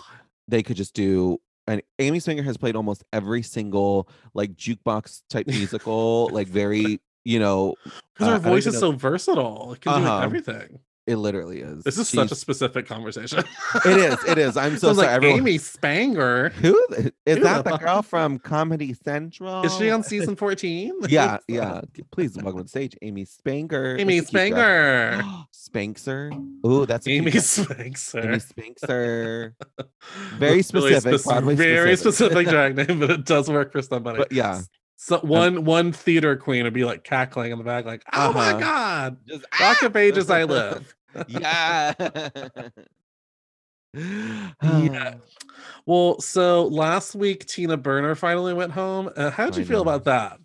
they 0.48 0.62
could 0.62 0.76
just 0.76 0.94
do. 0.94 1.40
And 1.66 1.82
Amy 1.98 2.18
Spanger 2.18 2.44
has 2.44 2.56
played 2.56 2.76
almost 2.76 3.04
every 3.12 3.42
single 3.42 4.08
like 4.34 4.54
jukebox 4.54 5.22
type 5.28 5.46
musical, 5.46 6.28
like 6.32 6.46
very 6.48 7.00
you 7.26 7.38
know, 7.38 7.74
Because 8.14 8.28
Uh, 8.28 8.32
her 8.32 8.38
voice 8.38 8.66
is 8.66 8.74
know- 8.74 8.80
so 8.80 8.92
versatile. 8.92 9.72
It 9.74 9.80
can 9.80 9.92
do 10.00 10.06
Uh-huh. 10.06 10.14
like 10.16 10.24
everything. 10.24 10.78
It 11.06 11.16
literally 11.16 11.60
is. 11.60 11.84
This 11.84 11.98
is 11.98 12.08
such 12.08 12.32
a 12.32 12.34
specific 12.34 12.86
conversation. 12.86 13.44
It 13.84 13.96
is. 13.98 14.24
It 14.24 14.38
is. 14.38 14.56
I'm 14.56 14.76
so 14.78 14.92
sorry. 14.94 15.06
like 15.06 15.16
everyone- 15.16 15.40
Amy 15.40 15.58
Spanger. 15.58 16.52
Who 16.52 16.86
is 17.26 17.42
that? 17.42 17.64
the 17.64 17.76
girl 17.76 18.02
from 18.02 18.38
Comedy 18.38 18.94
Central? 18.94 19.62
Is 19.64 19.76
she 19.76 19.90
on 19.90 20.02
season 20.02 20.36
14? 20.36 20.92
Yeah, 21.08 21.38
yeah. 21.48 21.82
Please 22.10 22.36
welcome 22.36 22.60
to 22.60 22.62
the 22.64 22.68
stage, 22.68 22.96
Amy 23.02 23.24
Spanger. 23.26 24.00
Amy. 24.00 24.20
Spanger. 24.20 25.22
Spankser. 25.52 26.30
Oh, 26.62 26.84
that's 26.86 27.06
Amy. 27.08 27.30
Spankser. 27.32 28.24
Amy 28.24 28.36
Spankser. 28.38 29.52
Very 30.38 30.50
Really 30.50 30.62
specific. 30.62 31.20
very 31.56 31.96
specific. 31.96 31.98
specific 31.98 32.48
drag 32.48 32.76
name, 32.76 33.00
but 33.00 33.10
it 33.10 33.24
does 33.24 33.48
work 33.50 33.72
for 33.72 33.82
somebody. 33.82 34.18
But 34.18 34.32
yeah, 34.32 34.62
So 34.96 35.18
one 35.20 35.64
one 35.64 35.92
theater 35.92 36.36
queen 36.36 36.64
would 36.64 36.72
be 36.72 36.84
like 36.84 37.04
cackling 37.04 37.52
in 37.52 37.58
the 37.58 37.64
back, 37.64 37.84
like, 37.84 38.04
"Oh 38.14 38.32
my 38.32 38.52
Uh-huh. 38.52 38.58
god, 38.60 39.18
just 39.26 39.44
Rocket 39.60 39.92
Pages, 39.92 40.30
I 40.30 40.44
live." 40.44 40.94
yeah. 41.28 41.92
Yeah. 44.62 45.14
Well, 45.86 46.20
so 46.20 46.66
last 46.66 47.14
week 47.14 47.46
Tina 47.46 47.76
Burner 47.76 48.14
finally 48.14 48.54
went 48.54 48.72
home. 48.72 49.10
Uh, 49.16 49.30
how 49.30 49.44
did 49.46 49.56
you 49.56 49.64
feel 49.64 49.82
about 49.82 50.04
that? 50.04 50.40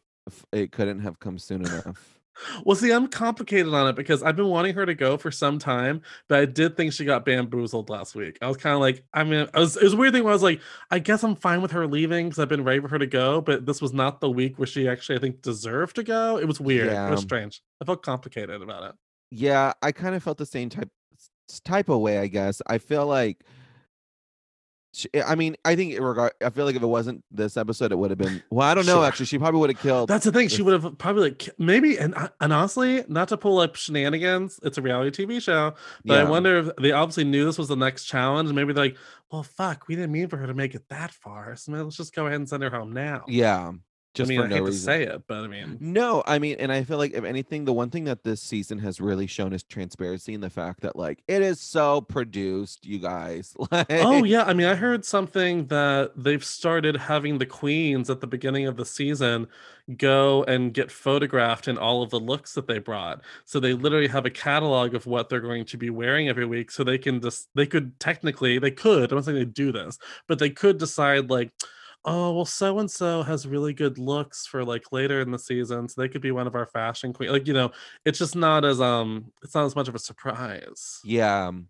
It 0.51 0.71
couldn't 0.71 0.99
have 0.99 1.19
come 1.19 1.39
soon 1.39 1.63
enough. 1.63 2.18
Well, 2.65 2.75
see, 2.75 2.91
I'm 2.91 3.07
complicated 3.07 3.73
on 3.73 3.87
it 3.87 3.95
because 3.95 4.23
I've 4.23 4.35
been 4.35 4.47
wanting 4.47 4.75
her 4.75 4.85
to 4.85 4.95
go 4.95 5.17
for 5.17 5.31
some 5.31 5.59
time, 5.59 6.01
but 6.27 6.39
I 6.39 6.45
did 6.45 6.77
think 6.77 6.93
she 6.93 7.05
got 7.05 7.25
bamboozled 7.25 7.89
last 7.89 8.15
week. 8.15 8.37
I 8.41 8.47
was 8.47 8.57
kind 8.57 8.73
of 8.73 8.81
like, 8.81 9.03
I 9.13 9.23
mean, 9.23 9.47
I 9.53 9.59
was, 9.59 9.77
it 9.77 9.83
was 9.83 9.93
a 9.93 9.97
weird 9.97 10.13
thing 10.13 10.23
where 10.23 10.31
I 10.31 10.35
was 10.35 10.43
like, 10.43 10.61
I 10.91 10.99
guess 10.99 11.23
I'm 11.23 11.35
fine 11.35 11.61
with 11.61 11.71
her 11.71 11.87
leaving 11.87 12.27
because 12.27 12.39
I've 12.39 12.49
been 12.49 12.63
ready 12.63 12.79
for 12.79 12.87
her 12.87 12.99
to 12.99 13.07
go, 13.07 13.41
but 13.41 13.65
this 13.65 13.81
was 13.81 13.93
not 13.93 14.21
the 14.21 14.29
week 14.29 14.57
where 14.57 14.67
she 14.67 14.87
actually, 14.87 15.17
I 15.17 15.21
think, 15.21 15.41
deserved 15.41 15.95
to 15.97 16.03
go. 16.03 16.37
It 16.37 16.47
was 16.47 16.59
weird. 16.59 16.87
It 16.87 17.11
was 17.11 17.21
strange. 17.21 17.61
I 17.81 17.85
felt 17.85 18.03
complicated 18.03 18.61
about 18.61 18.83
it. 18.89 18.95
Yeah, 19.31 19.73
I 19.81 19.91
kind 19.91 20.15
of 20.15 20.23
felt 20.23 20.37
the 20.37 20.45
same 20.45 20.69
type 20.69 20.89
type 21.65 21.89
of 21.89 21.99
way, 21.99 22.19
I 22.19 22.27
guess. 22.27 22.61
I 22.67 22.77
feel 22.77 23.05
like 23.07 23.43
She, 24.99 25.09
I 25.25 25.35
mean, 25.35 25.55
I 25.65 25.75
think 25.75 25.93
it 25.93 26.01
regard. 26.01 26.33
I 26.43 26.49
feel 26.49 26.65
like 26.65 26.75
if 26.75 26.83
it 26.83 26.87
wasn't 26.87 27.23
this 27.31 27.57
episode, 27.57 27.91
it 27.91 27.97
would 27.97 28.09
have 28.11 28.17
been. 28.17 28.43
Well, 28.49 28.67
I 28.67 28.73
don't 28.73 28.85
know. 28.85 28.97
Sure. 28.97 29.05
Actually, 29.05 29.27
she 29.27 29.37
probably 29.37 29.59
would 29.61 29.69
have 29.69 29.79
killed. 29.79 30.09
That's 30.09 30.25
the 30.25 30.31
thing. 30.31 30.47
She 30.47 30.61
would 30.61 30.81
have 30.81 30.97
probably 30.97 31.29
like 31.29 31.49
maybe 31.57 31.97
and 31.97 32.13
uh, 32.15 32.29
and 32.41 32.51
honestly, 32.53 33.03
not 33.07 33.27
to 33.29 33.37
pull 33.37 33.59
up 33.59 33.75
shenanigans. 33.75 34.59
It's 34.63 34.77
a 34.77 34.81
reality 34.81 35.25
TV 35.25 35.41
show, 35.41 35.73
but 36.05 36.19
I 36.19 36.29
wonder 36.29 36.59
if 36.59 36.75
they 36.77 36.91
obviously 36.91 37.23
knew 37.23 37.45
this 37.45 37.57
was 37.57 37.67
the 37.67 37.75
next 37.75 38.05
challenge. 38.05 38.51
Maybe 38.51 38.73
they're 38.73 38.85
like, 38.85 38.97
well, 39.31 39.43
fuck, 39.43 39.87
we 39.87 39.95
didn't 39.95 40.11
mean 40.11 40.27
for 40.27 40.37
her 40.37 40.47
to 40.47 40.53
make 40.53 40.75
it 40.75 40.87
that 40.89 41.11
far. 41.11 41.55
So 41.55 41.71
maybe 41.71 41.83
let's 41.83 41.97
just 41.97 42.13
go 42.15 42.25
ahead 42.25 42.37
and 42.37 42.49
send 42.49 42.63
her 42.63 42.69
home 42.69 42.91
now. 42.91 43.23
Yeah, 43.27 43.71
just 44.13 44.31
I 44.31 44.33
mean, 44.33 44.39
for 44.39 44.45
I 44.45 44.47
no 44.47 44.55
hate 44.55 44.63
reason. 44.63 44.79
to 44.79 44.83
say 44.83 45.03
it, 45.03 45.23
but 45.27 45.43
I 45.43 45.47
mean, 45.47 45.77
No, 45.79 46.23
I 46.25 46.39
mean, 46.39 46.57
and 46.59 46.71
I 46.71 46.83
feel 46.83 46.97
like 46.97 47.13
if 47.13 47.23
anything, 47.23 47.65
the 47.65 47.73
one 47.73 47.89
thing 47.89 48.05
that 48.05 48.23
this 48.23 48.41
season 48.41 48.79
has 48.79 48.99
really 48.99 49.27
shown 49.27 49.53
is 49.53 49.63
transparency 49.63 50.33
and 50.33 50.43
the 50.43 50.49
fact 50.49 50.81
that 50.81 50.95
like 50.95 51.23
it 51.27 51.41
is 51.41 51.59
so 51.61 52.01
produced, 52.01 52.85
you 52.85 52.99
guys. 52.99 53.55
Oh, 53.61 53.67
like, 53.71 53.87
oh 53.91 54.23
yeah. 54.23 54.43
I 54.43 54.53
mean, 54.53 54.67
I 54.67 54.75
heard 54.75 55.05
something 55.05 55.67
that 55.67 56.11
they've 56.15 56.43
started 56.43 56.97
having 56.97 57.37
the 57.37 57.45
queens 57.45 58.09
at 58.09 58.19
the 58.21 58.27
beginning 58.27 58.67
of 58.67 58.77
the 58.77 58.85
season 58.85 59.47
go 59.97 60.43
and 60.45 60.73
get 60.73 60.91
photographed 60.91 61.67
in 61.67 61.77
all 61.77 62.03
of 62.03 62.09
the 62.09 62.19
looks 62.19 62.53
that 62.55 62.67
they 62.67 62.79
brought. 62.79 63.21
So 63.45 63.59
they 63.59 63.73
literally 63.73 64.07
have 64.07 64.25
a 64.25 64.29
catalog 64.29 64.95
of 64.95 65.05
what 65.05 65.29
they're 65.29 65.39
going 65.39 65.65
to 65.65 65.77
be 65.77 65.89
wearing 65.89 66.29
every 66.29 66.45
week. 66.45 66.71
So 66.71 66.83
they 66.83 66.97
can 66.97 67.21
just 67.21 67.49
they 67.55 67.65
could 67.65 67.99
technically 67.99 68.59
they 68.59 68.71
could, 68.71 69.11
I'm 69.11 69.17
not 69.17 69.25
saying 69.25 69.37
they 69.37 69.45
do 69.45 69.71
this, 69.71 69.97
but 70.27 70.39
they 70.39 70.49
could 70.49 70.77
decide 70.77 71.29
like, 71.29 71.51
oh 72.05 72.33
well, 72.33 72.45
so 72.45 72.79
and 72.79 72.89
so 72.89 73.23
has 73.23 73.47
really 73.47 73.73
good 73.73 73.97
looks 73.97 74.45
for 74.47 74.63
like 74.63 74.91
later 74.91 75.21
in 75.21 75.31
the 75.31 75.39
season. 75.39 75.87
So 75.89 76.01
they 76.01 76.09
could 76.09 76.21
be 76.21 76.31
one 76.31 76.47
of 76.47 76.55
our 76.55 76.65
fashion 76.67 77.13
queen. 77.13 77.31
Like, 77.31 77.47
you 77.47 77.53
know, 77.53 77.71
it's 78.05 78.19
just 78.19 78.35
not 78.35 78.65
as 78.65 78.81
um 78.81 79.31
it's 79.43 79.55
not 79.55 79.65
as 79.65 79.75
much 79.75 79.87
of 79.87 79.95
a 79.95 79.99
surprise. 79.99 81.01
Yeah, 81.03 81.47
um, 81.47 81.69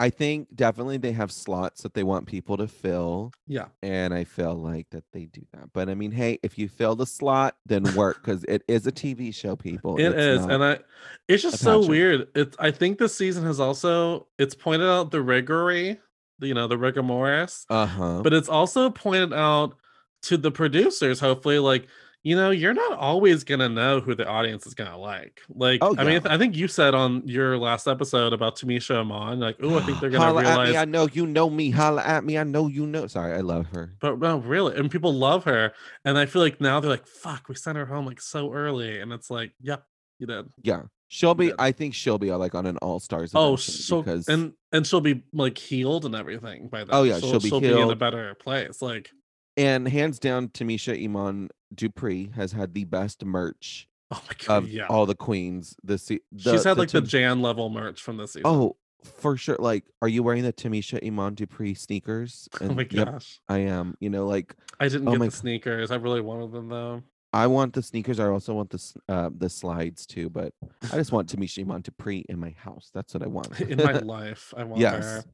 I 0.00 0.10
think 0.10 0.48
definitely 0.54 0.98
they 0.98 1.12
have 1.12 1.32
slots 1.32 1.82
that 1.82 1.94
they 1.94 2.02
want 2.04 2.26
people 2.26 2.56
to 2.58 2.68
fill, 2.68 3.32
Yeah. 3.46 3.68
and 3.82 4.14
I 4.14 4.24
feel 4.24 4.54
like 4.54 4.90
that 4.90 5.04
they 5.12 5.26
do 5.26 5.42
that. 5.52 5.72
But 5.72 5.88
I 5.90 5.94
mean, 5.94 6.12
hey, 6.12 6.38
if 6.42 6.58
you 6.58 6.68
fill 6.68 6.96
the 6.96 7.06
slot, 7.06 7.56
then 7.66 7.92
work 7.94 8.22
because 8.24 8.44
it 8.44 8.64
is 8.68 8.86
a 8.86 8.92
TV 8.92 9.32
show, 9.32 9.56
people. 9.56 10.00
It 10.00 10.04
It's 10.04 10.26
is, 10.28 10.46
and 10.46 10.62
I 10.64 10.80
it's 11.28 11.42
just 11.42 11.60
so 11.62 11.80
pageant. 11.80 11.80
weird. 11.80 12.28
It's 12.34 12.56
I 12.58 12.70
think 12.70 12.98
this 12.98 13.14
season 13.16 13.44
has 13.44 13.60
also 13.60 14.26
it's 14.38 14.54
pointed 14.54 14.88
out 14.88 15.10
the 15.10 15.22
rigory, 15.22 16.00
you 16.40 16.54
know, 16.54 16.66
the 16.66 16.78
rigor 16.78 17.02
mortis, 17.02 17.64
uh-huh. 17.70 18.20
but 18.22 18.32
it's 18.32 18.48
also 18.48 18.90
pointed 18.90 19.32
out 19.32 19.76
to 20.22 20.36
the 20.36 20.50
producers, 20.50 21.20
hopefully, 21.20 21.58
like, 21.58 21.86
you 22.22 22.34
know, 22.34 22.50
you're 22.50 22.72
not 22.72 22.98
always 22.98 23.44
gonna 23.44 23.68
know 23.68 24.00
who 24.00 24.14
the 24.14 24.26
audience 24.26 24.66
is 24.66 24.72
gonna 24.72 24.96
like. 24.96 25.42
Like, 25.50 25.80
Oh, 25.82 25.94
I 25.98 26.04
mean, 26.04 26.12
yeah. 26.12 26.16
I 26.16 26.20
th- 26.20 26.32
I 26.32 26.38
think 26.38 26.56
you 26.56 26.68
said 26.68 26.94
on 26.94 27.22
your 27.28 27.58
last 27.58 27.86
episode 27.86 28.32
about 28.32 28.56
Tamisha 28.56 29.00
Iman, 29.00 29.40
like, 29.40 29.56
oh, 29.62 29.78
I 29.78 29.82
think 29.82 30.00
they're 30.00 30.08
gonna 30.08 30.24
Holla 30.24 30.40
at 30.42 30.48
realize 30.48 30.72
me, 30.72 30.76
I 30.78 30.84
know 30.86 31.06
you 31.12 31.26
know 31.26 31.50
me. 31.50 31.70
Holla 31.70 32.02
at 32.02 32.24
me, 32.24 32.38
I 32.38 32.44
know 32.44 32.66
you 32.66 32.86
know. 32.86 33.06
Sorry, 33.06 33.34
I 33.34 33.40
love 33.40 33.66
her. 33.74 33.92
But 34.00 34.18
no, 34.20 34.38
really, 34.38 34.74
and 34.74 34.90
people 34.90 35.12
love 35.12 35.44
her, 35.44 35.72
and 36.06 36.16
I 36.16 36.24
feel 36.24 36.40
like 36.40 36.62
now 36.62 36.80
they're 36.80 36.90
like, 36.90 37.06
"Fuck, 37.06 37.50
we 37.50 37.56
sent 37.56 37.76
her 37.76 37.84
home 37.84 38.06
like 38.06 38.22
so 38.22 38.54
early," 38.54 39.00
and 39.00 39.12
it's 39.12 39.30
like, 39.30 39.52
"Yep, 39.60 39.84
you 40.18 40.26
did." 40.26 40.46
Yeah, 40.62 40.84
she'll 41.14 41.34
be. 41.34 41.46
Yeah. 41.46 41.52
I 41.58 41.72
think 41.72 41.94
she'll 41.94 42.18
be 42.18 42.30
uh, 42.30 42.38
like 42.38 42.54
on 42.54 42.66
an 42.66 42.76
All 42.78 42.98
Stars. 42.98 43.30
Oh, 43.34 43.56
so 43.56 44.02
because 44.02 44.28
and 44.28 44.52
and 44.72 44.86
she'll 44.86 45.00
be 45.00 45.22
like 45.32 45.56
healed 45.56 46.04
and 46.04 46.14
everything 46.14 46.68
by 46.68 46.80
then. 46.80 46.88
Oh, 46.90 47.04
yeah, 47.04 47.20
she'll 47.20 47.60
be 47.60 47.68
in 47.68 47.90
a 47.90 47.96
better 47.96 48.34
place. 48.34 48.82
Like, 48.82 49.10
and 49.56 49.86
hands 49.86 50.18
down, 50.18 50.48
Tamisha 50.48 51.02
Iman 51.02 51.50
Dupree 51.74 52.30
has 52.34 52.52
had 52.52 52.74
the 52.74 52.84
best 52.84 53.24
merch 53.24 53.88
oh 54.10 54.20
my 54.26 54.34
god, 54.46 54.64
of 54.64 54.68
yeah, 54.68 54.86
all 54.88 55.06
the 55.06 55.14
queens. 55.14 55.76
The, 55.84 55.98
se- 55.98 56.20
the 56.32 56.52
she's 56.52 56.64
had 56.64 56.78
like 56.78 56.90
the 56.90 57.00
Jan 57.00 57.40
level 57.40 57.70
merch 57.70 58.02
from 58.02 58.16
this 58.16 58.32
season. 58.32 58.46
oh 58.46 58.76
for 59.04 59.36
sure. 59.36 59.56
Like, 59.58 59.84
are 60.02 60.08
you 60.08 60.22
wearing 60.22 60.42
the 60.42 60.52
Tamisha 60.52 61.04
Iman 61.06 61.34
Dupree 61.34 61.74
sneakers? 61.74 62.48
oh 62.60 62.68
my 62.72 62.82
And, 62.82 62.92
yep, 62.92 63.06
gosh, 63.06 63.40
I 63.48 63.58
am. 63.58 63.96
You 64.00 64.10
know, 64.10 64.26
like 64.26 64.56
I 64.80 64.88
didn't 64.88 65.08
oh 65.08 65.12
get 65.12 65.20
my 65.20 65.26
the 65.26 65.32
g- 65.32 65.36
sneakers. 65.36 65.90
I 65.90 65.96
really 65.96 66.20
wanted 66.22 66.52
them 66.52 66.68
though. 66.68 67.02
I 67.34 67.46
want 67.48 67.72
the 67.74 67.82
sneakers. 67.82 68.20
I 68.20 68.26
also 68.28 68.54
want 68.54 68.70
the 68.70 68.92
uh, 69.08 69.30
the 69.36 69.48
slides 69.50 70.06
too. 70.06 70.30
But 70.30 70.52
I 70.92 70.96
just 70.96 71.10
want 71.12 71.28
Tamisha 71.28 71.62
Iman 71.62 71.82
Dupree 71.82 72.24
in 72.28 72.38
my 72.38 72.54
house. 72.56 72.90
That's 72.94 73.12
what 73.12 73.22
I 73.22 73.26
want. 73.26 73.60
in 73.72 73.78
my 73.78 73.92
life. 74.16 74.54
I 74.56 74.62
want 74.64 74.80
Yes. 74.80 75.04
her. 75.04 75.24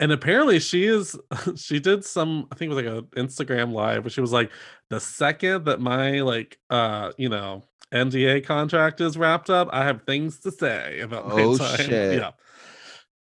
And 0.00 0.12
apparently 0.12 0.58
she 0.60 0.86
is 0.86 1.16
she 1.56 1.78
did 1.78 2.04
some 2.04 2.48
I 2.50 2.54
think 2.54 2.70
it 2.70 2.74
was 2.74 2.84
like 2.84 2.94
a 2.94 3.02
Instagram 3.20 3.72
live, 3.72 4.02
but 4.02 4.12
she 4.12 4.20
was 4.22 4.32
like, 4.32 4.50
the 4.88 4.98
second 5.00 5.66
that 5.66 5.80
my 5.80 6.20
like 6.22 6.58
uh 6.70 7.12
you 7.18 7.28
know 7.28 7.64
NDA 7.92 8.46
contract 8.46 9.02
is 9.02 9.18
wrapped 9.18 9.50
up, 9.50 9.68
I 9.72 9.84
have 9.84 10.04
things 10.04 10.40
to 10.40 10.50
say 10.50 11.00
about 11.00 11.28
my 11.28 11.42
Oh, 11.42 11.58
time. 11.58 11.76
shit. 11.76 12.18
Yeah. 12.18 12.30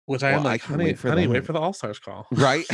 Which 0.05 0.23
I 0.23 0.29
am 0.31 0.37
Well, 0.43 0.47
I 0.47 0.51
like, 0.53 0.61
can't 0.61 0.71
honey, 0.71 0.85
wait 0.85 0.97
for 0.97 1.09
honey, 1.09 1.27
wait 1.27 1.45
for 1.45 1.51
the 1.53 1.59
All 1.59 1.73
Stars 1.73 1.99
call. 1.99 2.25
right? 2.31 2.65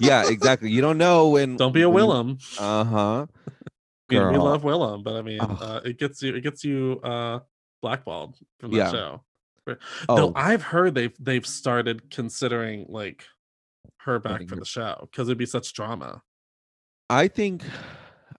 yeah, 0.00 0.28
exactly. 0.28 0.70
You 0.70 0.80
don't 0.80 0.98
know 0.98 1.28
when. 1.30 1.56
Don't 1.56 1.72
be 1.72 1.82
a 1.82 1.86
Willam. 1.90 2.40
Uh 2.58 2.84
huh. 2.84 3.26
Mean, 4.10 4.32
we 4.32 4.38
love 4.38 4.62
Willam, 4.62 5.04
but 5.04 5.16
I 5.16 5.22
mean, 5.22 5.40
Ugh. 5.40 5.58
uh, 5.60 5.80
it 5.84 5.98
gets 5.98 6.22
you, 6.22 6.34
it 6.34 6.40
gets 6.42 6.64
you 6.64 7.00
uh, 7.04 7.40
blackballed 7.82 8.36
from 8.58 8.70
the 8.70 8.78
Yeah. 8.78 8.90
show. 8.90 9.22
Oh, 10.08 10.16
Though 10.16 10.32
I've 10.34 10.62
heard 10.62 10.94
they've 10.94 11.14
they've 11.20 11.46
started 11.46 12.10
considering 12.10 12.86
like 12.88 13.24
her 13.98 14.18
back 14.18 14.48
for 14.48 14.54
her- 14.54 14.60
the 14.60 14.64
show 14.66 15.06
because 15.10 15.28
it'd 15.28 15.36
be 15.36 15.44
such 15.46 15.74
drama. 15.74 16.22
I 17.10 17.28
think, 17.28 17.62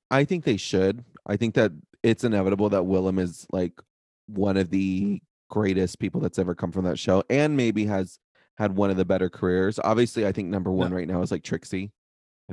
I 0.09 0.25
think 0.25 0.43
they 0.43 0.57
should. 0.57 1.05
I 1.27 1.37
think 1.37 1.53
that 1.55 1.71
it's 2.01 2.23
inevitable 2.23 2.69
that 2.69 2.81
Willam 2.81 3.19
is 3.19 3.45
like 3.51 3.73
one 4.27 4.57
of 4.57 4.69
the 4.71 5.21
greatest 5.49 5.99
people 5.99 6.19
that's 6.21 6.39
ever 6.39 6.55
come 6.55 6.71
from 6.71 6.85
that 6.85 6.97
show, 6.97 7.23
and 7.29 7.55
maybe 7.55 7.85
has 7.85 8.17
had 8.57 8.75
one 8.75 8.89
of 8.89 8.97
the 8.97 9.05
better 9.05 9.29
careers. 9.29 9.79
Obviously, 9.83 10.25
I 10.25 10.31
think 10.31 10.47
number 10.49 10.71
one 10.71 10.91
right 10.93 11.07
now 11.07 11.21
is 11.21 11.31
like 11.31 11.43
Trixie. 11.43 11.91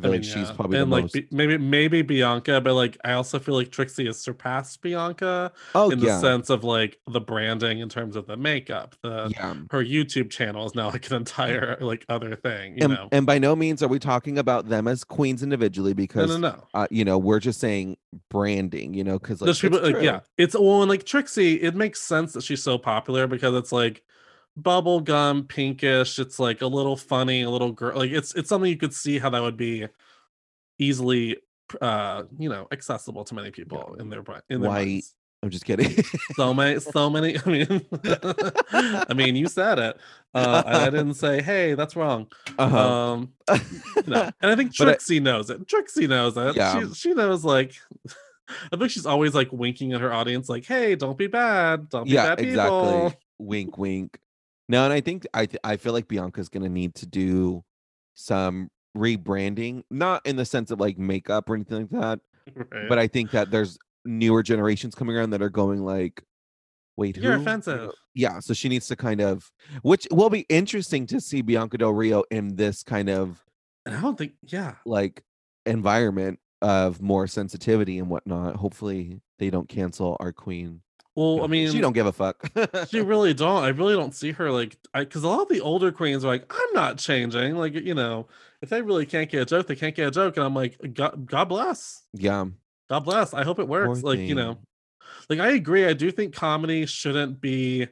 I 0.02 0.08
mean, 0.08 0.22
she's 0.22 0.48
yeah. 0.48 0.52
probably 0.52 0.78
and 0.78 0.90
the 0.90 0.94
like 0.94 1.04
most. 1.04 1.14
Bi- 1.14 1.26
maybe 1.30 1.58
maybe 1.58 2.02
Bianca, 2.02 2.60
but 2.60 2.74
like 2.74 2.98
I 3.04 3.12
also 3.12 3.38
feel 3.38 3.54
like 3.54 3.70
Trixie 3.70 4.06
has 4.06 4.18
surpassed 4.18 4.82
Bianca 4.82 5.52
oh 5.74 5.90
in 5.90 6.00
the 6.00 6.20
sense 6.20 6.50
of 6.50 6.64
like 6.64 6.98
the 7.06 7.20
branding 7.20 7.80
in 7.80 7.88
terms 7.88 8.16
of 8.16 8.26
the 8.26 8.36
makeup. 8.36 8.94
The 9.02 9.28
yeah. 9.30 9.54
her 9.70 9.82
YouTube 9.82 10.30
channel 10.30 10.66
is 10.66 10.74
now 10.74 10.90
like 10.90 11.08
an 11.10 11.16
entire 11.16 11.78
like 11.80 12.04
other 12.08 12.36
thing. 12.36 12.78
You 12.78 12.84
And, 12.84 12.92
know, 12.92 13.08
and 13.12 13.26
by 13.26 13.38
no 13.38 13.56
means 13.56 13.82
are 13.82 13.88
we 13.88 13.98
talking 13.98 14.38
about 14.38 14.68
them 14.68 14.86
as 14.86 15.04
queens 15.04 15.42
individually 15.42 15.94
because 15.94 16.28
no, 16.28 16.50
no. 16.50 16.64
uh, 16.74 16.86
you 16.90 17.04
know 17.04 17.18
we're 17.18 17.40
just 17.40 17.60
saying 17.60 17.96
branding. 18.28 18.94
You 18.94 19.04
know, 19.04 19.18
because 19.18 19.40
like 19.40 19.56
people 19.56 19.80
like 19.80 20.02
yeah, 20.02 20.20
it's 20.36 20.54
well, 20.54 20.82
and 20.82 20.90
like 20.90 21.04
Trixie, 21.04 21.54
it 21.54 21.74
makes 21.74 22.02
sense 22.02 22.34
that 22.34 22.42
she's 22.42 22.62
so 22.62 22.76
popular 22.76 23.26
because 23.26 23.54
it's 23.54 23.72
like 23.72 24.02
bubble 24.56 25.00
gum, 25.00 25.44
pinkish. 25.44 26.18
It's 26.18 26.38
like 26.38 26.62
a 26.62 26.66
little 26.66 26.96
funny, 26.96 27.42
a 27.42 27.50
little 27.50 27.72
girl. 27.72 27.98
Like 27.98 28.10
it's 28.10 28.34
it's 28.34 28.48
something 28.48 28.70
you 28.70 28.76
could 28.76 28.94
see 28.94 29.18
how 29.18 29.30
that 29.30 29.42
would 29.42 29.56
be 29.56 29.86
easily, 30.78 31.38
uh, 31.80 32.24
you 32.38 32.48
know, 32.48 32.66
accessible 32.72 33.24
to 33.24 33.34
many 33.34 33.50
people 33.50 33.96
in 33.98 34.08
their 34.08 34.24
in 34.48 34.60
their 34.60 34.70
White. 34.70 34.86
minds. 34.86 35.14
I'm 35.42 35.50
just 35.50 35.66
kidding. 35.66 36.02
So 36.34 36.54
many, 36.54 36.80
so 36.80 37.10
many. 37.10 37.36
I 37.38 37.48
mean, 37.48 37.86
I 39.08 39.14
mean, 39.14 39.36
you 39.36 39.48
said 39.48 39.78
it. 39.78 39.96
Uh, 40.34 40.62
I, 40.66 40.86
I 40.86 40.90
didn't 40.90 41.14
say, 41.14 41.42
"Hey, 41.42 41.74
that's 41.74 41.94
wrong." 41.94 42.26
uh-huh. 42.58 43.12
Um, 43.12 43.32
no. 44.06 44.30
and 44.40 44.50
I 44.50 44.56
think 44.56 44.70
I- 44.80 44.84
Trixie 44.84 45.20
knows 45.20 45.50
it. 45.50 45.68
Trixie 45.68 46.06
knows 46.06 46.36
it. 46.36 46.56
Yeah. 46.56 46.88
She, 46.88 46.94
she 46.94 47.14
knows 47.14 47.44
like 47.44 47.74
I 48.72 48.76
think 48.76 48.90
she's 48.90 49.06
always 49.06 49.34
like 49.34 49.52
winking 49.52 49.92
at 49.92 50.00
her 50.00 50.12
audience, 50.12 50.48
like, 50.48 50.64
"Hey, 50.64 50.94
don't 50.96 51.18
be 51.18 51.26
bad. 51.26 51.90
Don't 51.90 52.04
be 52.04 52.12
yeah, 52.12 52.28
bad 52.28 52.38
people." 52.38 52.98
exactly. 53.04 53.20
Wink, 53.38 53.78
wink. 53.78 54.18
No, 54.68 54.84
and 54.84 54.92
I 54.92 55.00
think 55.00 55.26
I 55.32 55.46
th- 55.46 55.60
I 55.64 55.76
feel 55.76 55.92
like 55.92 56.08
Bianca's 56.08 56.48
gonna 56.48 56.68
need 56.68 56.94
to 56.96 57.06
do 57.06 57.64
some 58.14 58.68
rebranding, 58.96 59.82
not 59.90 60.24
in 60.26 60.36
the 60.36 60.44
sense 60.44 60.70
of 60.70 60.80
like 60.80 60.98
makeup 60.98 61.48
or 61.48 61.54
anything 61.54 61.88
like 61.90 61.90
that, 62.00 62.20
Right. 62.72 62.88
but 62.88 62.98
I 62.98 63.06
think 63.06 63.30
that 63.32 63.50
there's 63.50 63.78
newer 64.04 64.42
generations 64.42 64.94
coming 64.94 65.16
around 65.16 65.30
that 65.30 65.42
are 65.42 65.50
going 65.50 65.84
like, 65.84 66.22
wait, 66.96 67.16
You're 67.16 67.34
who? 67.34 67.42
Offensive. 67.42 67.90
Yeah, 68.14 68.38
so 68.40 68.54
she 68.54 68.68
needs 68.68 68.86
to 68.88 68.96
kind 68.96 69.20
of, 69.20 69.50
which 69.82 70.06
will 70.10 70.30
be 70.30 70.46
interesting 70.48 71.06
to 71.08 71.20
see 71.20 71.42
Bianca 71.42 71.76
Del 71.76 71.92
Rio 71.92 72.24
in 72.30 72.56
this 72.56 72.82
kind 72.82 73.10
of 73.10 73.44
and 73.84 73.94
I 73.94 74.00
don't 74.00 74.16
think, 74.18 74.32
yeah, 74.42 74.76
like 74.84 75.22
environment 75.66 76.38
of 76.62 77.00
more 77.02 77.26
sensitivity 77.26 77.98
and 77.98 78.08
whatnot. 78.08 78.56
Hopefully, 78.56 79.20
they 79.38 79.50
don't 79.50 79.68
cancel 79.68 80.16
our 80.18 80.32
queen. 80.32 80.80
Well, 81.16 81.42
I 81.42 81.46
mean, 81.48 81.72
she 81.72 81.80
don't 81.80 81.92
give 81.92 82.06
a 82.06 82.12
fuck. 82.12 82.50
she 82.88 83.00
really 83.00 83.34
don't. 83.34 83.64
I 83.64 83.68
really 83.68 83.94
don't 83.94 84.14
see 84.14 84.32
her 84.32 84.50
like, 84.50 84.76
I 84.94 85.00
because 85.00 85.24
a 85.24 85.28
lot 85.28 85.42
of 85.42 85.48
the 85.48 85.60
older 85.60 85.90
queens 85.90 86.24
are 86.24 86.28
like, 86.28 86.44
I'm 86.50 86.72
not 86.74 86.98
changing. 86.98 87.56
Like, 87.56 87.74
you 87.74 87.94
know, 87.94 88.28
if 88.62 88.68
they 88.68 88.82
really 88.82 89.06
can't 89.06 89.30
get 89.30 89.42
a 89.42 89.46
joke, 89.46 89.66
they 89.66 89.76
can't 89.76 89.94
get 89.94 90.08
a 90.08 90.10
joke, 90.10 90.36
and 90.36 90.46
I'm 90.46 90.54
like, 90.54 90.78
God, 90.94 91.26
God 91.26 91.46
bless. 91.46 92.02
yeah. 92.12 92.44
God 92.88 93.00
bless. 93.00 93.34
I 93.34 93.42
hope 93.42 93.58
it 93.58 93.66
works. 93.66 94.00
Poor 94.00 94.14
like, 94.14 94.20
you 94.20 94.36
know, 94.36 94.58
like 95.28 95.40
I 95.40 95.52
agree. 95.52 95.86
I 95.86 95.92
do 95.92 96.12
think 96.12 96.34
comedy 96.34 96.86
shouldn't 96.86 97.40
be 97.40 97.88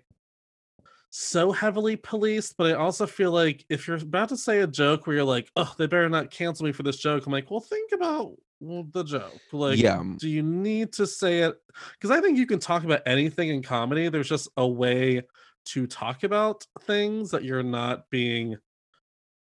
so 1.10 1.52
heavily 1.52 1.96
policed, 1.96 2.56
but 2.56 2.70
I 2.70 2.74
also 2.74 3.06
feel 3.06 3.32
like 3.32 3.64
if 3.68 3.88
you're 3.88 3.96
about 3.96 4.28
to 4.28 4.36
say 4.36 4.60
a 4.60 4.66
joke 4.66 5.06
where 5.06 5.16
you're 5.16 5.24
like, 5.24 5.50
oh, 5.56 5.72
they 5.78 5.86
better 5.86 6.08
not 6.08 6.30
cancel 6.30 6.66
me 6.66 6.72
for 6.72 6.82
this 6.82 6.96
joke, 6.96 7.26
I'm 7.26 7.32
like, 7.32 7.50
well, 7.50 7.60
think 7.60 7.92
about 7.92 8.32
the 8.60 9.04
joke. 9.04 9.40
Like, 9.52 9.78
yeah. 9.78 9.98
Um 9.98 10.16
do 10.20 10.28
you 10.28 10.42
need 10.42 10.92
to 10.94 11.06
say 11.06 11.40
it? 11.40 11.54
Because 11.92 12.10
I 12.10 12.20
think 12.20 12.38
you 12.38 12.46
can 12.46 12.58
talk 12.58 12.84
about 12.84 13.02
anything 13.06 13.50
in 13.50 13.62
comedy. 13.62 14.08
There's 14.08 14.28
just 14.28 14.48
a 14.56 14.66
way 14.66 15.22
to 15.66 15.86
talk 15.86 16.24
about 16.24 16.66
things 16.82 17.30
that 17.30 17.44
you're 17.44 17.62
not 17.62 18.10
being 18.10 18.56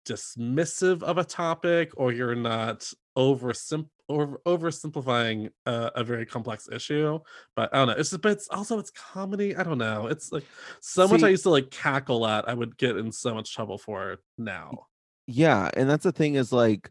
dismissive 0.06 1.02
of 1.02 1.18
a 1.18 1.24
topic 1.24 1.90
or 1.96 2.12
you're 2.12 2.34
not 2.34 2.90
over 3.16 3.52
over 4.08 4.40
oversimplifying 4.46 5.48
a, 5.66 5.90
a 5.96 6.04
very 6.04 6.26
complex 6.26 6.68
issue. 6.70 7.18
But 7.56 7.74
I 7.74 7.78
don't 7.78 7.88
know. 7.88 7.94
It's 7.94 8.10
just, 8.10 8.22
but 8.22 8.32
it's 8.32 8.48
also 8.48 8.78
it's 8.78 8.90
comedy. 8.90 9.56
I 9.56 9.62
don't 9.62 9.78
know. 9.78 10.06
It's 10.08 10.32
like 10.32 10.44
so 10.80 11.08
much 11.08 11.22
I 11.22 11.28
used 11.28 11.44
to 11.44 11.50
like 11.50 11.70
cackle 11.70 12.26
at. 12.26 12.48
I 12.48 12.54
would 12.54 12.76
get 12.76 12.96
in 12.96 13.12
so 13.12 13.34
much 13.34 13.54
trouble 13.54 13.78
for 13.78 14.18
now. 14.36 14.86
Yeah, 15.26 15.70
and 15.74 15.88
that's 15.88 16.04
the 16.04 16.12
thing 16.12 16.34
is 16.34 16.52
like 16.52 16.90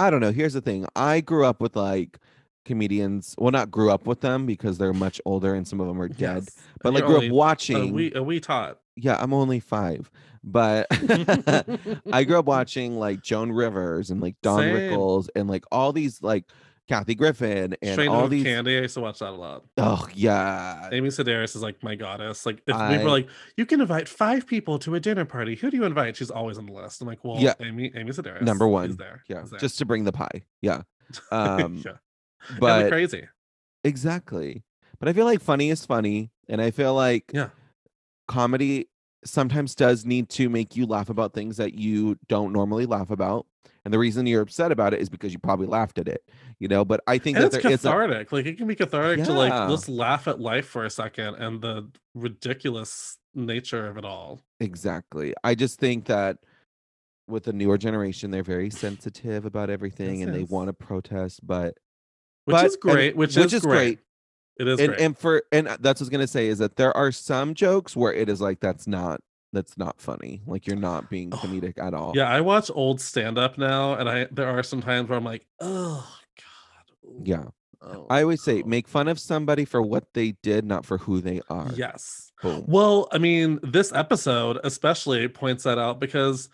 I 0.00 0.08
don't 0.08 0.20
know. 0.20 0.32
Here's 0.32 0.54
the 0.54 0.62
thing. 0.62 0.86
I 0.96 1.20
grew 1.20 1.44
up 1.44 1.60
with 1.60 1.76
like 1.76 2.18
comedians. 2.64 3.34
Well, 3.36 3.50
not 3.50 3.70
grew 3.70 3.90
up 3.90 4.06
with 4.06 4.20
them 4.22 4.46
because 4.46 4.78
they're 4.78 4.94
much 4.94 5.20
older 5.26 5.54
and 5.54 5.68
some 5.68 5.78
of 5.78 5.88
them 5.88 6.00
are 6.00 6.08
dead. 6.08 6.44
Yes. 6.44 6.56
But 6.82 6.94
like 6.94 7.00
you're 7.00 7.08
grew 7.08 7.16
only 7.16 7.26
up 7.28 7.32
a 7.32 7.34
watching. 7.34 7.92
we 7.92 8.12
uh, 8.14 8.20
a 8.20 8.22
wee 8.22 8.40
tot. 8.40 8.78
yeah, 8.96 9.18
I'm 9.20 9.34
only 9.34 9.60
five, 9.60 10.10
but 10.42 10.86
I 12.12 12.24
grew 12.24 12.38
up 12.38 12.44
watching 12.46 12.98
like 12.98 13.22
Joan 13.22 13.52
Rivers 13.52 14.10
and 14.10 14.22
like 14.22 14.36
Don 14.42 14.60
Same. 14.60 14.74
Rickles 14.74 15.28
and 15.36 15.50
like 15.50 15.64
all 15.70 15.92
these 15.92 16.22
like 16.22 16.44
Kathy 16.90 17.14
Griffin 17.14 17.76
and 17.80 18.08
all 18.08 18.28
these. 18.28 18.42
Candy. 18.44 18.76
I 18.76 18.80
used 18.82 18.94
to 18.94 19.00
watch 19.00 19.20
that 19.20 19.30
a 19.30 19.36
lot. 19.36 19.64
Oh 19.78 20.06
yeah, 20.14 20.88
Amy 20.92 21.08
Sedaris 21.08 21.54
is 21.56 21.62
like 21.62 21.82
my 21.82 21.94
goddess. 21.94 22.44
Like 22.44 22.60
if 22.66 22.76
we 22.76 22.98
were 23.04 23.10
like, 23.10 23.28
you 23.56 23.64
can 23.64 23.80
invite 23.80 24.08
five 24.08 24.46
people 24.46 24.78
to 24.80 24.96
a 24.96 25.00
dinner 25.00 25.24
party. 25.24 25.54
Who 25.54 25.70
do 25.70 25.76
you 25.76 25.84
invite? 25.84 26.16
She's 26.16 26.30
always 26.30 26.58
on 26.58 26.66
the 26.66 26.72
list. 26.72 27.00
I'm 27.00 27.06
like, 27.06 27.24
well, 27.24 27.38
Yeah. 27.40 27.54
Amy, 27.60 27.90
Amy 27.94 28.10
Sedaris. 28.10 28.42
number 28.42 28.68
one. 28.68 28.90
is 28.90 28.96
there. 28.96 29.22
Yeah, 29.28 29.44
is 29.44 29.50
there. 29.50 29.60
just 29.60 29.78
to 29.78 29.86
bring 29.86 30.04
the 30.04 30.12
pie. 30.12 30.42
Yeah, 30.60 30.82
um, 31.30 31.82
yeah. 31.86 31.92
But 32.58 32.90
crazy. 32.90 33.28
exactly. 33.84 34.64
But 34.98 35.08
I 35.08 35.12
feel 35.14 35.24
like 35.24 35.40
funny 35.40 35.70
is 35.70 35.86
funny, 35.86 36.30
and 36.48 36.60
I 36.60 36.70
feel 36.72 36.94
like 36.94 37.30
Yeah. 37.32 37.48
comedy 38.28 38.89
sometimes 39.24 39.74
does 39.74 40.04
need 40.04 40.28
to 40.30 40.48
make 40.48 40.76
you 40.76 40.86
laugh 40.86 41.08
about 41.10 41.32
things 41.34 41.56
that 41.58 41.74
you 41.74 42.16
don't 42.28 42.52
normally 42.52 42.86
laugh 42.86 43.10
about. 43.10 43.46
And 43.84 43.94
the 43.94 43.98
reason 43.98 44.26
you're 44.26 44.42
upset 44.42 44.72
about 44.72 44.92
it 44.92 45.00
is 45.00 45.08
because 45.08 45.32
you 45.32 45.38
probably 45.38 45.66
laughed 45.66 45.98
at 45.98 46.06
it, 46.06 46.22
you 46.58 46.68
know. 46.68 46.84
But 46.84 47.00
I 47.06 47.16
think 47.18 47.36
And 47.38 47.44
that 47.44 47.54
it's 47.54 47.62
there 47.62 47.72
is 47.72 47.84
a, 47.84 47.88
cathartic. 47.88 48.30
like 48.32 48.44
it 48.46 48.58
can 48.58 48.66
be 48.66 48.74
cathartic 48.74 49.24
to 49.24 49.32
like 49.32 49.50
Yeah. 49.52 49.66
let's 49.68 49.88
laugh 49.88 50.28
at 50.28 50.38
life 50.38 50.66
for 50.66 50.84
a 50.84 50.90
second 50.90 51.36
and 51.36 51.62
the 51.62 51.90
ridiculous 52.14 53.18
nature 53.34 53.86
of 53.86 53.96
it 53.96 54.04
all. 54.04 54.40
exactly. 54.60 55.34
I 55.44 55.54
just 55.54 55.78
think 55.78 56.06
that 56.06 56.38
with 57.28 57.44
the 57.44 57.52
newer 57.52 57.78
generation, 57.78 58.30
they're 58.30 58.42
very 58.42 58.70
sensitive 58.70 59.44
about 59.44 59.70
everything 59.70 60.18
Yes, 60.20 60.26
and 60.26 60.34
they 60.36 60.42
want 60.44 60.66
to 60.68 60.72
protest. 60.72 61.46
But 61.46 61.78
Which 62.46 62.54
But- 62.54 62.66
is 62.66 62.72
and- 62.74 62.80
great. 62.82 63.16
Which, 63.16 63.36
which 63.36 63.46
is, 63.46 63.54
is 63.54 63.62
great. 63.62 63.72
great. 63.72 63.98
It 64.60 64.68
is 64.68 64.78
and, 64.78 64.94
and 65.00 65.16
for 65.16 65.42
and 65.50 65.66
that's 65.66 65.82
what 65.82 66.00
I 66.00 66.02
was 66.02 66.08
gonna 66.10 66.26
say 66.26 66.48
is 66.48 66.58
that 66.58 66.76
there 66.76 66.94
are 66.94 67.10
some 67.10 67.54
jokes 67.54 67.96
where 67.96 68.12
it 68.12 68.28
is 68.28 68.42
like 68.42 68.60
that's 68.60 68.86
not 68.86 69.22
that's 69.54 69.78
not 69.78 69.98
funny. 70.02 70.42
Like 70.46 70.66
you're 70.66 70.76
not 70.76 71.08
being 71.08 71.30
comedic 71.30 71.78
at 71.78 71.94
all. 71.94 72.12
yeah, 72.14 72.28
I 72.28 72.42
watch 72.42 72.70
old 72.74 73.00
stand 73.00 73.38
up 73.38 73.56
now, 73.56 73.94
and 73.94 74.06
I 74.06 74.26
there 74.30 74.48
are 74.48 74.62
some 74.62 74.82
times 74.82 75.08
where 75.08 75.16
I'm 75.16 75.24
like, 75.24 75.46
oh 75.60 76.06
god. 76.36 77.08
ooh, 77.08 77.22
Yeah. 77.24 77.44
oh, 77.80 78.06
I 78.10 78.20
always 78.20 78.42
say 78.42 78.60
oh." 78.62 78.66
make 78.66 78.86
fun 78.86 79.08
of 79.08 79.18
somebody 79.18 79.64
for 79.64 79.80
what 79.80 80.12
they 80.12 80.32
did, 80.42 80.66
not 80.66 80.84
for 80.84 80.98
who 80.98 81.22
they 81.22 81.40
are. 81.48 81.70
Yes. 81.74 82.30
Boom. 82.42 82.64
Well, 82.68 83.08
I 83.12 83.16
mean, 83.16 83.60
this 83.62 83.94
episode 83.94 84.58
especially 84.62 85.26
points 85.28 85.64
that 85.64 85.78
out 85.78 86.00
because 86.00 86.50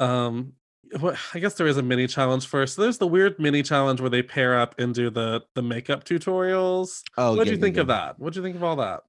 um 0.00 0.52
what 1.00 1.16
I 1.34 1.38
guess 1.38 1.54
there 1.54 1.66
is 1.66 1.76
a 1.76 1.82
mini 1.82 2.06
challenge 2.06 2.46
first. 2.46 2.76
So 2.76 2.82
there's 2.82 2.98
the 2.98 3.06
weird 3.06 3.38
mini 3.38 3.62
challenge 3.62 4.00
where 4.00 4.10
they 4.10 4.22
pair 4.22 4.58
up 4.58 4.74
and 4.78 4.94
do 4.94 5.10
the 5.10 5.42
the 5.54 5.62
makeup 5.62 6.04
tutorials. 6.04 7.02
Oh, 7.16 7.30
What'd 7.30 7.46
yeah, 7.46 7.52
you 7.52 7.58
yeah, 7.58 7.62
think 7.62 7.76
of 7.76 7.86
that? 7.88 8.18
What'd 8.18 8.36
you 8.36 8.42
think 8.42 8.56
of 8.56 8.64
all 8.64 8.76
that? 8.76 9.02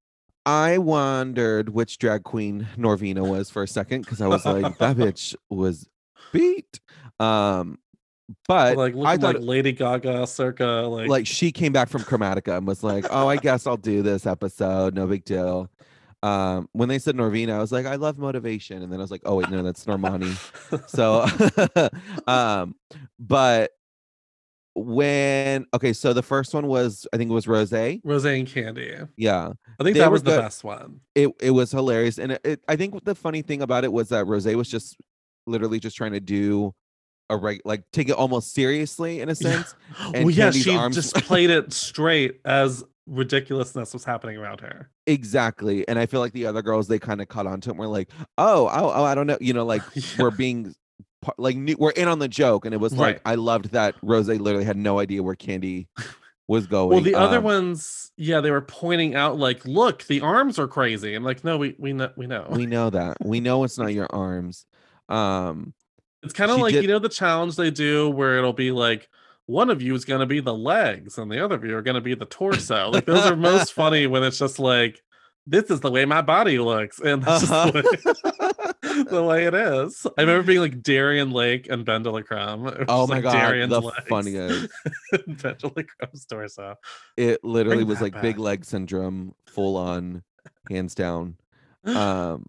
I 0.45 0.77
wondered 0.77 1.69
which 1.69 1.97
drag 1.97 2.23
queen 2.23 2.67
Norvina 2.77 3.27
was 3.27 3.49
for 3.49 3.63
a 3.63 3.67
second 3.67 4.01
because 4.01 4.21
I 4.21 4.27
was 4.27 4.45
like, 4.45 4.77
that 4.77 4.95
bitch 4.97 5.35
was 5.49 5.89
beat. 6.31 6.79
Um, 7.19 7.79
but 8.47 8.77
like 8.77 8.95
I 8.95 9.17
thought 9.17 9.35
like 9.35 9.43
Lady 9.43 9.71
Gaga 9.71 10.27
circa 10.27 10.65
like, 10.65 11.09
like 11.09 11.27
she 11.27 11.51
came 11.51 11.73
back 11.73 11.89
from 11.89 12.01
Chromatica 12.01 12.57
and 12.57 12.67
was 12.67 12.83
like, 12.83 13.05
"Oh, 13.09 13.27
I 13.27 13.37
guess 13.37 13.65
I'll 13.67 13.77
do 13.77 14.01
this 14.01 14.25
episode. 14.25 14.95
No 14.95 15.07
big 15.07 15.23
deal." 15.23 15.69
Um, 16.27 16.69
when 16.73 16.89
they 16.89 16.99
said 16.99 17.15
Norvina, 17.15 17.51
I 17.53 17.59
was 17.59 17.71
like, 17.71 17.85
"I 17.85 17.95
love 17.95 18.17
motivation," 18.17 18.81
and 18.81 18.91
then 18.91 18.99
I 18.99 19.03
was 19.03 19.11
like, 19.11 19.21
"Oh 19.25 19.35
wait, 19.35 19.49
no, 19.49 19.63
that's 19.63 19.85
Normani." 19.85 20.35
So, 20.89 21.25
um, 22.31 22.75
but 23.19 23.71
when 24.75 25.65
okay, 25.73 25.93
so 25.93 26.13
the 26.13 26.21
first 26.21 26.53
one 26.53 26.67
was 26.67 27.07
I 27.11 27.17
think 27.17 27.31
it 27.31 27.33
was 27.33 27.47
Rose. 27.47 27.71
Rose 27.71 28.25
and 28.25 28.47
Kandy. 28.47 29.07
Yeah, 29.17 29.49
I 29.79 29.83
think 29.83 29.95
They 29.95 29.99
that 30.01 30.11
was 30.11 30.23
the 30.23 30.31
good. 30.31 30.41
best 30.41 30.63
one. 30.63 31.01
it 31.15 31.29
it 31.41 31.51
was 31.51 31.71
hilarious, 31.71 32.19
and 32.19 32.33
it, 32.33 32.41
it, 32.43 32.61
I 32.67 32.75
think 32.75 33.03
the 33.03 33.15
funny 33.15 33.41
thing 33.41 33.61
about 33.61 33.83
it 33.83 33.91
was 33.91 34.09
that 34.09 34.25
Rose 34.27 34.45
was 34.45 34.69
just 34.69 34.95
literally 35.47 35.79
just 35.79 35.95
trying 35.97 36.11
to 36.11 36.19
do 36.19 36.73
a 37.29 37.37
reg 37.37 37.61
like 37.65 37.83
take 37.91 38.07
it 38.09 38.13
almost 38.15 38.53
seriously 38.53 39.19
in 39.21 39.29
a 39.29 39.33
Yeah. 39.33 39.51
sense. 39.63 39.75
and 40.13 40.25
well, 40.25 40.29
yeah, 40.29 40.49
Kandy's 40.49 40.63
she 40.63 40.75
arms- 40.75 40.95
just 40.95 41.15
played 41.15 41.49
it 41.49 41.73
straight 41.73 42.39
as 42.45 42.83
ridiculousness 43.07 43.93
was 43.93 44.03
happening 44.03 44.37
around 44.37 44.61
her. 44.61 44.89
Exactly. 45.05 45.87
And 45.87 45.97
I 45.97 46.05
feel 46.05 46.19
like 46.19 46.33
the 46.33 46.45
other 46.45 46.61
girls 46.61 46.87
they 46.87 46.99
kind 46.99 47.21
of 47.21 47.27
caught 47.27 47.47
on 47.47 47.61
to 47.61 47.69
it 47.69 47.71
and 47.71 47.79
were 47.79 47.87
like, 47.87 48.09
oh, 48.37 48.67
oh, 48.71 48.91
oh, 48.93 49.03
I 49.03 49.15
don't 49.15 49.27
know. 49.27 49.37
You 49.41 49.53
know, 49.53 49.65
like 49.65 49.81
Yeah. 49.95 50.03
we're 50.19 50.31
being 50.31 50.75
like 51.37 51.55
new, 51.57 51.75
we're 51.79 51.91
in 51.91 52.07
on 52.07 52.19
the 52.19 52.27
joke. 52.27 52.65
And 52.65 52.73
it 52.73 52.77
was 52.77 52.93
like 52.93 53.15
Right. 53.15 53.21
I 53.25 53.35
loved 53.35 53.71
that 53.71 53.95
Rose 54.01 54.27
literally 54.27 54.65
had 54.65 54.77
no 54.77 54.99
idea 54.99 55.23
where 55.23 55.35
Kandy 55.35 55.87
was 56.47 56.67
going. 56.67 56.89
Well, 56.89 57.01
the 57.01 57.15
other 57.15 57.37
Um, 57.39 57.43
ones, 57.43 58.11
yeah, 58.17 58.39
they 58.41 58.51
were 58.51 58.61
pointing 58.61 59.15
out 59.15 59.37
like, 59.37 59.65
look, 59.65 60.03
the 60.03 60.21
arms 60.21 60.59
are 60.59 60.67
crazy. 60.67 61.13
I'm 61.15 61.23
like, 61.23 61.43
no, 61.43 61.57
we 61.57 61.75
we 61.77 61.93
know 61.93 62.11
we 62.15 62.27
know. 62.27 62.47
we 62.51 62.65
know 62.65 62.89
that. 62.89 63.17
We 63.25 63.39
know 63.39 63.63
it's 63.63 63.77
not 63.77 63.93
your 63.93 64.07
arms. 64.11 64.65
Um 65.09 65.73
it's 66.23 66.33
kind 66.33 66.51
of 66.51 66.57
like 66.59 66.73
did- 66.73 66.83
you 66.83 66.89
know 66.89 66.99
the 66.99 67.09
challenge 67.09 67.55
they 67.55 67.71
do 67.71 68.09
where 68.09 68.37
it'll 68.37 68.53
be 68.53 68.71
like 68.71 69.09
one 69.47 69.69
of 69.69 69.81
you 69.81 69.95
is 69.95 70.05
going 70.05 70.19
to 70.19 70.25
be 70.25 70.39
the 70.39 70.53
legs 70.53 71.17
and 71.17 71.31
the 71.31 71.43
other 71.43 71.55
of 71.55 71.63
you 71.65 71.75
are 71.75 71.81
going 71.81 71.95
to 71.95 72.01
be 72.01 72.13
the 72.15 72.25
torso. 72.25 72.89
Like 72.91 73.05
those 73.05 73.25
are 73.25 73.35
most 73.35 73.73
funny 73.73 74.05
when 74.07 74.23
it's 74.23 74.37
just 74.37 74.59
like 74.59 75.01
this 75.45 75.69
is 75.71 75.79
the 75.79 75.89
way 75.89 76.03
my 76.05 76.21
body 76.21 76.59
looks 76.59 76.99
and 76.99 77.23
that's 77.23 77.49
Uh-huh. 77.49 77.71
the, 77.71 77.81
way, 78.83 79.03
the 79.09 79.23
way 79.23 79.45
it 79.45 79.53
is. 79.53 80.05
I 80.17 80.21
remember 80.21 80.45
being 80.45 80.59
like 80.59 80.83
Darienne 80.83 81.31
Lake 81.31 81.69
and 81.69 81.85
Ben 81.85 82.03
de 82.03 82.11
la 82.11 82.21
Creme. 82.21 82.67
It 82.67 82.79
was 82.79 82.85
oh 82.89 83.07
my 83.07 83.15
like, 83.15 83.23
god, 83.23 83.31
Darienne's 83.33 83.69
the 83.71 83.81
legs 83.81 83.97
funniest. 84.09 84.67
Ben 85.27 85.55
de 85.57 85.67
la 85.67 85.83
Creme's 85.83 86.25
torso. 86.25 86.75
It 87.15 87.41
literally 87.43 87.77
Bring 87.85 87.87
was 87.87 88.01
like 88.01 88.21
big 88.21 88.37
leg 88.39 88.65
syndrome, 88.65 89.33
full 89.47 89.77
on, 89.77 90.23
hands 90.69 90.93
down. 90.95 91.37
Um 91.85 92.45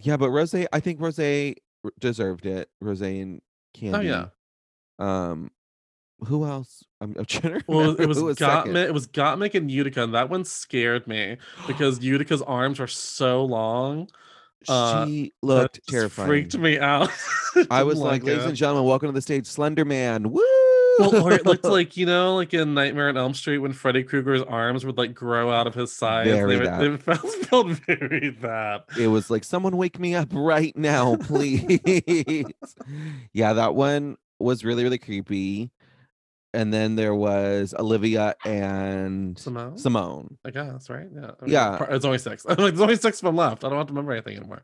yeah, 0.00 0.16
but 0.16 0.30
Rose, 0.30 0.54
I 0.54 0.80
think 0.80 1.00
Rose 1.00 1.54
deserved 2.00 2.46
it. 2.46 2.68
Rose 2.80 3.00
and 3.02 3.40
Kandy. 3.76 3.94
Oh 3.96 4.00
yeah. 4.00 4.26
Um, 4.98 5.50
who 6.26 6.44
else? 6.44 6.84
I'm, 7.00 7.14
I'm 7.18 7.24
trying 7.26 7.60
to 7.60 7.64
Well, 7.66 7.96
it 7.98 8.06
was 8.06 8.18
who 8.18 8.34
second. 8.34 8.76
It 8.76 8.94
was 8.94 9.06
Gottmik 9.06 9.54
and 9.54 9.70
Utica, 9.70 10.02
and 10.02 10.14
that 10.14 10.30
one 10.30 10.44
scared 10.44 11.06
me 11.06 11.36
because 11.66 11.98
Utica's 12.02 12.42
arms 12.42 12.78
were 12.78 12.86
so 12.86 13.44
long. 13.44 14.08
uh, 14.68 15.06
she 15.06 15.32
looked 15.42 15.80
terrifying. 15.88 16.28
Freaked 16.28 16.58
me 16.58 16.78
out. 16.78 17.10
I 17.70 17.84
was 17.84 17.98
like, 17.98 18.24
ladies 18.24 18.44
and 18.44 18.56
gentlemen, 18.56 18.84
welcome 18.84 19.08
to 19.08 19.12
the 19.12 19.22
stage, 19.22 19.46
Slender 19.46 19.84
Man. 19.84 20.30
Woo! 20.30 20.42
well, 20.98 21.24
or 21.24 21.32
it 21.34 21.46
looked 21.46 21.64
like 21.64 21.96
you 21.96 22.06
know, 22.06 22.34
like 22.34 22.52
in 22.52 22.74
Nightmare 22.74 23.08
on 23.08 23.16
Elm 23.16 23.34
Street 23.34 23.58
when 23.58 23.72
Freddy 23.72 24.02
Krueger's 24.02 24.42
arms 24.42 24.84
would 24.84 24.98
like 24.98 25.14
grow 25.14 25.52
out 25.52 25.66
of 25.68 25.74
his 25.74 25.92
sides. 25.92 26.30
Very 26.30 26.56
they, 26.56 26.64
that. 26.64 26.80
were, 26.80 26.88
they 26.88 26.96
felt, 26.96 27.32
felt 27.46 27.66
very 27.86 28.30
that. 28.40 28.84
it 28.98 29.06
was 29.06 29.30
like, 29.30 29.44
someone 29.44 29.76
wake 29.76 29.98
me 29.98 30.16
up 30.16 30.28
right 30.32 30.76
now, 30.76 31.16
please. 31.16 31.78
yeah, 33.32 33.52
that 33.52 33.76
one 33.76 34.16
was 34.38 34.64
really, 34.64 34.82
really 34.82 34.98
creepy. 34.98 35.70
And 36.54 36.72
then 36.72 36.96
there 36.96 37.14
was 37.14 37.74
Olivia 37.78 38.34
and 38.44 39.36
Symone? 39.36 39.80
Symone. 39.80 40.36
I 40.44 40.50
guess 40.50 40.88
right. 40.88 41.06
Yeah. 41.14 41.32
I 41.40 41.44
mean, 41.44 41.52
Yeah. 41.52 41.86
It's 41.90 42.04
only 42.04 42.18
six. 42.18 42.46
I'm 42.48 42.56
like, 42.58 42.74
there's 42.74 42.80
only 42.80 42.96
six 42.96 43.18
of 43.18 43.26
them 43.26 43.36
left. 43.36 43.64
I 43.64 43.68
don't 43.68 43.78
have 43.78 43.88
to 43.88 43.92
remember 43.92 44.12
anything 44.12 44.36
anymore. 44.36 44.62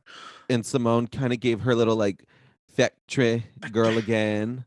And 0.49 0.63
Symone 0.63 1.13
kind 1.13 1.33
of 1.33 1.41
gave 1.41 1.61
her 1.61 1.75
little 1.75 1.97
like 1.97 2.25
factory 2.75 3.45
girl 3.71 3.99
again. 3.99 4.65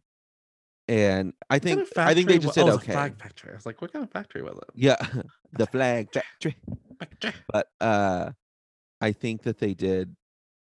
And 0.87 1.33
I 1.49 1.59
kind 1.59 1.79
think 1.79 1.91
of 1.91 1.97
I 1.97 2.13
think 2.13 2.29
they 2.29 2.37
just 2.37 2.55
did 2.55 2.61
oh, 2.61 2.67
it 2.67 2.71
was 2.71 2.75
a 2.75 2.83
okay. 2.83 2.93
Flag 2.93 3.19
factory. 3.19 3.51
I 3.51 3.55
was 3.55 3.65
like, 3.65 3.81
what 3.81 3.91
kind 3.91 4.03
of 4.05 4.11
factory 4.11 4.41
was 4.41 4.57
it? 4.57 4.69
Yeah, 4.75 4.95
the 5.53 5.65
flag 5.67 6.13
factory. 6.13 6.55
Factory. 6.99 7.33
But 7.51 7.67
uh 7.81 8.31
I 9.01 9.11
think 9.11 9.43
that 9.43 9.57
they 9.57 9.73
did 9.73 10.15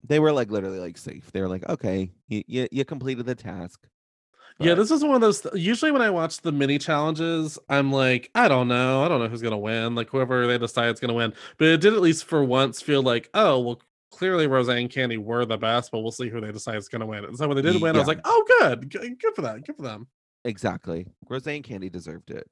they 0.04 0.20
were 0.20 0.32
like 0.32 0.52
literally 0.52 0.80
like 0.80 0.98
safe. 0.98 1.32
They 1.32 1.42
were 1.42 1.48
like, 1.48 1.68
okay, 1.70 2.12
you 2.28 2.44
you, 2.48 2.68
you 2.72 2.86
completed 2.86 3.26
the 3.26 3.36
task. 3.36 3.88
Yeah, 4.60 4.76
this 4.76 4.92
is 4.92 5.04
one 5.04 5.16
of 5.16 5.22
those. 5.22 5.42
th- 5.42 5.56
Usually, 5.56 5.92
when 5.92 6.02
I 6.02 6.10
watch 6.10 6.42
the 6.42 6.52
mini 6.52 6.78
challenges, 6.78 7.58
I'm 7.70 7.92
like, 7.92 8.30
I 8.36 8.48
don't 8.48 8.68
know, 8.68 9.04
I 9.04 9.08
don't 9.08 9.20
know 9.20 9.28
who's 9.28 9.42
gonna 9.42 9.58
win. 9.58 9.96
Like 9.96 10.10
whoever 10.10 10.46
they 10.48 10.58
decide 10.58 10.94
is 10.94 11.00
gonna 11.00 11.14
win. 11.14 11.34
But 11.58 11.68
it 11.70 11.82
did 11.82 11.94
at 11.94 12.02
least 12.02 12.26
for 12.26 12.44
once 12.44 12.82
feel 12.82 13.02
like, 13.02 13.30
oh 13.34 13.60
well, 13.60 13.82
clearly 14.12 14.46
Rose 14.48 14.68
and 14.68 14.90
Kandy 14.90 15.18
were 15.18 15.46
the 15.46 15.58
best, 15.58 15.92
but 15.92 16.02
we'll 16.02 16.12
see 16.12 16.30
who 16.30 16.42
they 16.42 16.52
decide 16.52 16.76
is 16.78 16.90
gonna 16.90 17.06
win. 17.08 17.26
And 17.26 17.38
so 17.38 17.48
when 17.48 17.56
they 17.56 17.64
did 17.64 17.82
win, 17.82 17.96
I 17.96 18.00
was 18.00 18.08
like, 18.08 18.22
oh, 18.26 18.46
good, 18.60 18.90
good, 18.92 19.20
good 19.20 19.36
for 19.36 19.42
that, 19.44 19.66
good 19.66 19.76
for 19.78 19.82
them. 19.84 20.08
exactly. 20.46 21.08
Rose 21.30 21.48
and 21.48 21.64
Kandy 21.64 21.92
deserved 21.92 22.30
it. 22.30 22.48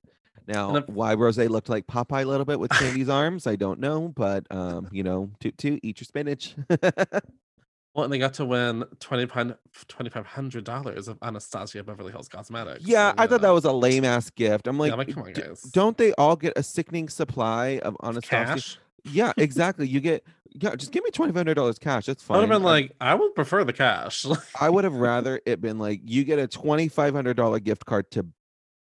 Now, 0.47 0.77
if- 0.77 0.87
why 0.89 1.13
Rose 1.13 1.37
looked 1.37 1.69
like 1.69 1.85
Popeye 1.85 2.23
a 2.23 2.25
little 2.25 2.45
bit 2.45 2.59
with 2.59 2.71
Kandy's 2.71 3.09
arms, 3.09 3.45
I 3.45 3.55
don't 3.55 3.79
know, 3.79 4.07
but 4.07 4.47
um, 4.49 4.87
you 4.91 5.03
know, 5.03 5.29
toot 5.39 5.57
toot, 5.59 5.79
eat 5.83 5.99
your 5.99 6.05
spinach. 6.05 6.55
Well, 7.95 8.03
and 8.03 8.13
they 8.13 8.19
got 8.19 8.35
to 8.35 8.45
win 8.45 8.83
$2,500 8.99 11.07
of 11.07 11.17
Anastasia 11.21 11.83
Beverly 11.83 12.11
Hills 12.11 12.29
Cosmetics. 12.29 12.85
Yeah, 12.85 13.11
so, 13.11 13.15
I 13.17 13.27
thought 13.27 13.41
that 13.41 13.49
was 13.49 13.65
a 13.65 13.71
lame 13.71 14.05
ass 14.05 14.29
gift. 14.29 14.67
I'm 14.67 14.77
like, 14.77 14.91
yeah, 14.91 14.95
like, 14.95 15.13
come 15.13 15.23
on, 15.23 15.33
"D- 15.33 15.41
guys. 15.41 15.61
don't 15.63 15.97
they 15.97 16.13
all 16.13 16.35
get 16.35 16.53
a 16.55 16.63
sickening 16.63 17.09
supply 17.09 17.79
of 17.83 17.95
Anastasia? 18.03 18.45
cash. 18.45 18.77
Yeah, 19.05 19.33
exactly. 19.37 19.87
You 19.87 19.99
get 19.99 20.23
yeah, 20.51 20.75
just 20.75 20.91
give 20.91 21.03
me 21.03 21.11
twenty 21.11 21.31
five 21.31 21.37
hundred 21.39 21.55
dollars 21.55 21.79
cash. 21.79 22.05
That's 22.07 22.23
fine. 22.23 22.37
I 22.37 22.39
would 22.41 22.49
have 22.49 22.59
been 22.59 22.67
I- 22.67 22.71
like, 22.71 22.91
I 23.01 23.15
would 23.15 23.33
prefer 23.35 23.63
the 23.63 23.73
cash. 23.73 24.25
I 24.59 24.69
would 24.69 24.83
have 24.83 24.95
rather 24.95 25.41
it 25.45 25.61
been 25.61 25.79
like 25.79 26.01
you 26.05 26.23
get 26.23 26.39
a 26.39 26.47
twenty 26.47 26.87
five 26.89 27.13
hundred 27.13 27.37
dollar 27.37 27.59
gift 27.59 27.85
card 27.85 28.09
to 28.11 28.25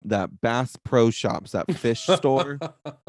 that 0.03 0.41
Bass 0.41 0.75
Pro 0.83 1.09
Shops, 1.09 1.51
that 1.51 1.71
fish 1.75 2.01
store. 2.01 2.59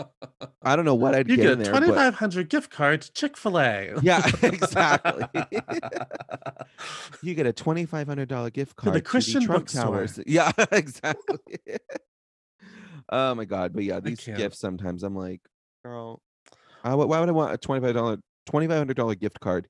I 0.63 0.77
don't 0.77 0.85
know 0.85 0.95
what 0.95 1.15
I'd 1.15 1.29
you 1.29 1.37
get, 1.37 1.43
get 1.43 1.53
in 1.53 1.61
a 1.61 1.65
there. 1.65 1.73
but- 1.73 1.81
2500 1.81 2.49
gift 2.49 2.71
card 2.71 3.03
to 3.03 3.13
Chick 3.13 3.37
fil 3.37 3.59
A. 3.59 3.95
Yeah, 4.03 4.29
exactly. 4.43 5.25
you 7.23 7.35
get 7.35 7.47
a 7.47 7.53
twenty 7.53 7.87
five 7.87 8.07
hundred 8.07 8.29
dollar 8.29 8.51
gift 8.51 8.77
card 8.77 8.93
To 8.95 8.99
the 8.99 9.03
card 9.03 9.11
Christian 9.11 9.43
Trump. 9.45 9.69
Towers. 9.69 10.19
Yeah, 10.27 10.53
exactly. 10.73 11.47
oh 13.11 13.35
my 13.35 13.45
god! 13.45 13.73
But 13.73 13.85
yeah, 13.85 14.01
these 14.01 14.21
gifts 14.25 14.59
sometimes 14.59 15.03
I'm 15.03 15.15
like, 15.17 15.41
girl, 15.85 16.21
I, 16.85 16.95
why 16.95 17.21
would 17.21 17.29
I 17.29 17.33
want 17.33 17.55
a 17.55 17.59
twenty 17.59 17.85
five 17.85 17.95
dollar 17.95 18.19
twenty 18.47 18.67
five 18.67 18.79
hundred 18.79 18.97
dollar 18.97 19.15
gift 19.15 19.41
card 19.41 19.69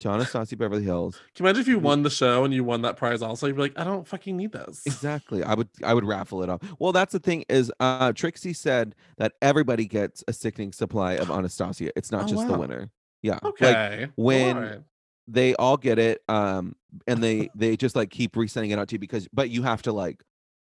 to 0.00 0.08
Anastasia 0.10 0.56
Beverly 0.56 0.82
Hills? 0.84 1.16
Can 1.34 1.44
you 1.44 1.48
imagine 1.48 1.60
if 1.62 1.68
you 1.68 1.78
won 1.78 2.02
the 2.02 2.10
show 2.10 2.44
and 2.44 2.54
you 2.54 2.62
won 2.64 2.82
that 2.82 2.96
prize 2.96 3.22
also? 3.22 3.46
You'd 3.46 3.56
be 3.56 3.62
like, 3.62 3.78
I 3.78 3.84
don't 3.84 4.06
fucking 4.06 4.36
need 4.36 4.52
this. 4.52 4.82
Exactly. 4.86 5.42
I 5.42 5.54
would 5.54 5.68
I 5.82 5.94
would 5.94 6.04
raffle 6.04 6.42
it 6.42 6.48
off. 6.48 6.60
Well, 6.78 6.92
that's 6.92 7.12
the 7.12 7.18
thing 7.18 7.44
is 7.48 7.72
uh 7.80 8.12
Trixie 8.12 8.52
said 8.52 8.94
that 9.16 9.32
everybody 9.42 9.86
gets 9.86 10.22
a 10.28 10.32
sickening 10.32 10.72
supply 10.72 11.14
of 11.14 11.30
Anastasia. 11.30 11.90
It's 11.96 12.12
not 12.12 12.24
Oh, 12.24 12.26
just 12.28 12.46
the 12.48 12.58
winner. 12.58 12.90
Yeah. 13.22 13.38
Okay. 13.44 14.08
well, 14.16 14.54
when- 14.54 14.84
they 15.30 15.54
all 15.56 15.76
get 15.76 15.98
it 15.98 16.22
um 16.30 16.74
and 17.06 17.22
they 17.22 17.50
they 17.54 17.76
just 17.76 17.94
like 17.94 18.08
keep 18.10 18.32
resending 18.34 18.70
it 18.72 18.78
out 18.78 18.88
to 18.88 18.94
you 18.94 18.98
because 18.98 19.28
but 19.30 19.50
you 19.50 19.62
have 19.62 19.82
to 19.82 19.92
like 19.92 20.22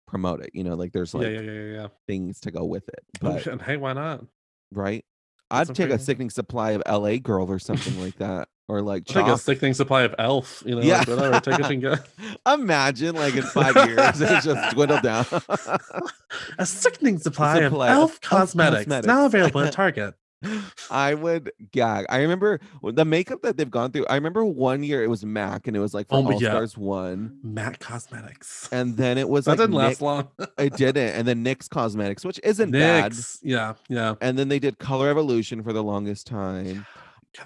promote 0.07 0.41
it, 0.43 0.51
you 0.53 0.65
know, 0.65 0.75
like 0.75 0.93
there's 0.93 1.15
like 1.15 1.23
yeah, 1.29 1.41
yeah, 1.41 1.51
yeah, 1.53 1.73
yeah. 1.81 1.87
things 2.07 2.41
to 2.41 2.51
go 2.51 2.65
with 2.65 2.87
it. 2.89 3.03
Oh, 3.23 3.33
But 3.35 3.47
and 3.47 3.63
hey, 3.63 3.77
why 3.79 3.93
not? 3.95 4.25
right? 4.73 5.05
That's 5.51 5.71
I'd 5.71 5.77
take 5.77 5.91
a 5.91 5.99
sickening 5.99 6.31
supply 6.31 6.73
of 6.73 6.83
LA 6.87 7.17
girl 7.17 7.51
or 7.51 7.59
something 7.59 7.99
like 8.01 8.17
that. 8.17 8.49
Or 8.71 8.83
like 8.83 9.05
take 9.05 9.25
a 9.25 9.31
chalk. 9.31 9.41
sickening 9.41 9.75
supply 9.75 10.03
of 10.03 10.15
Elf. 10.19 10.63
You 10.65 10.77
know, 10.77 10.83
Yeah. 10.83 10.99
like 10.99 11.09
whatever. 11.09 11.41
Take 11.41 11.59
it 11.61 11.71
and 11.71 11.83
go. 11.83 11.95
Imagine 12.55 13.15
like 13.17 13.35
in 13.35 13.43
five 13.43 13.75
years 13.89 14.21
it's 14.21 14.45
just 14.45 14.75
dwindled 14.75 15.03
down. 15.03 15.27
a 16.59 16.65
sickening 16.67 17.19
supply, 17.19 17.59
of 17.59 17.73
Supply 17.73 17.89
of 17.89 17.93
Elf 17.97 18.11
Elf 18.13 18.21
cosmetics, 18.21 18.87
now 19.07 19.27
available 19.27 19.61
at 19.61 19.73
Target. 19.83 20.15
I 20.91 21.13
would 21.13 21.53
gag. 21.71 22.07
I 22.09 22.23
remember 22.23 22.61
the 22.83 23.05
makeup 23.05 23.43
that 23.43 23.59
they've 23.59 23.71
gone 23.71 23.93
through. 23.93 24.07
I 24.07 24.15
remember 24.15 24.43
one 24.43 24.83
year 24.83 25.05
it 25.05 25.09
was 25.09 25.23
MAC 25.23 25.67
and 25.67 25.77
it 25.77 25.81
was 25.81 25.93
like 25.93 26.09
for 26.09 26.15
Oh, 26.17 26.25
All 26.25 26.33
yeah. 26.41 26.51
Stars 26.53 26.79
one, 26.79 27.39
Matte 27.43 27.79
Cosmetics. 27.79 28.67
and 28.73 28.97
then 28.97 29.19
it 29.19 29.29
was 29.29 29.45
that 29.45 29.51
like 29.53 29.59
didn't 29.59 29.75
last 29.75 30.01
long. 30.01 30.29
it 30.57 30.75
didn't, 30.77 31.09
and 31.15 31.29
then 31.29 31.45
NYX 31.45 31.69
Cosmetics, 31.69 32.25
which 32.25 32.41
isn't 32.43 32.71
bad. 32.71 33.13
NYX. 33.13 33.41
Yeah, 33.43 33.75
yeah. 33.91 34.15
And 34.23 34.39
then 34.39 34.49
they 34.49 34.59
did 34.59 34.79
Color 34.79 35.11
Evolution 35.11 35.63
for 35.63 35.75
the 35.75 35.83
longest 35.83 36.27
time. 36.27 36.87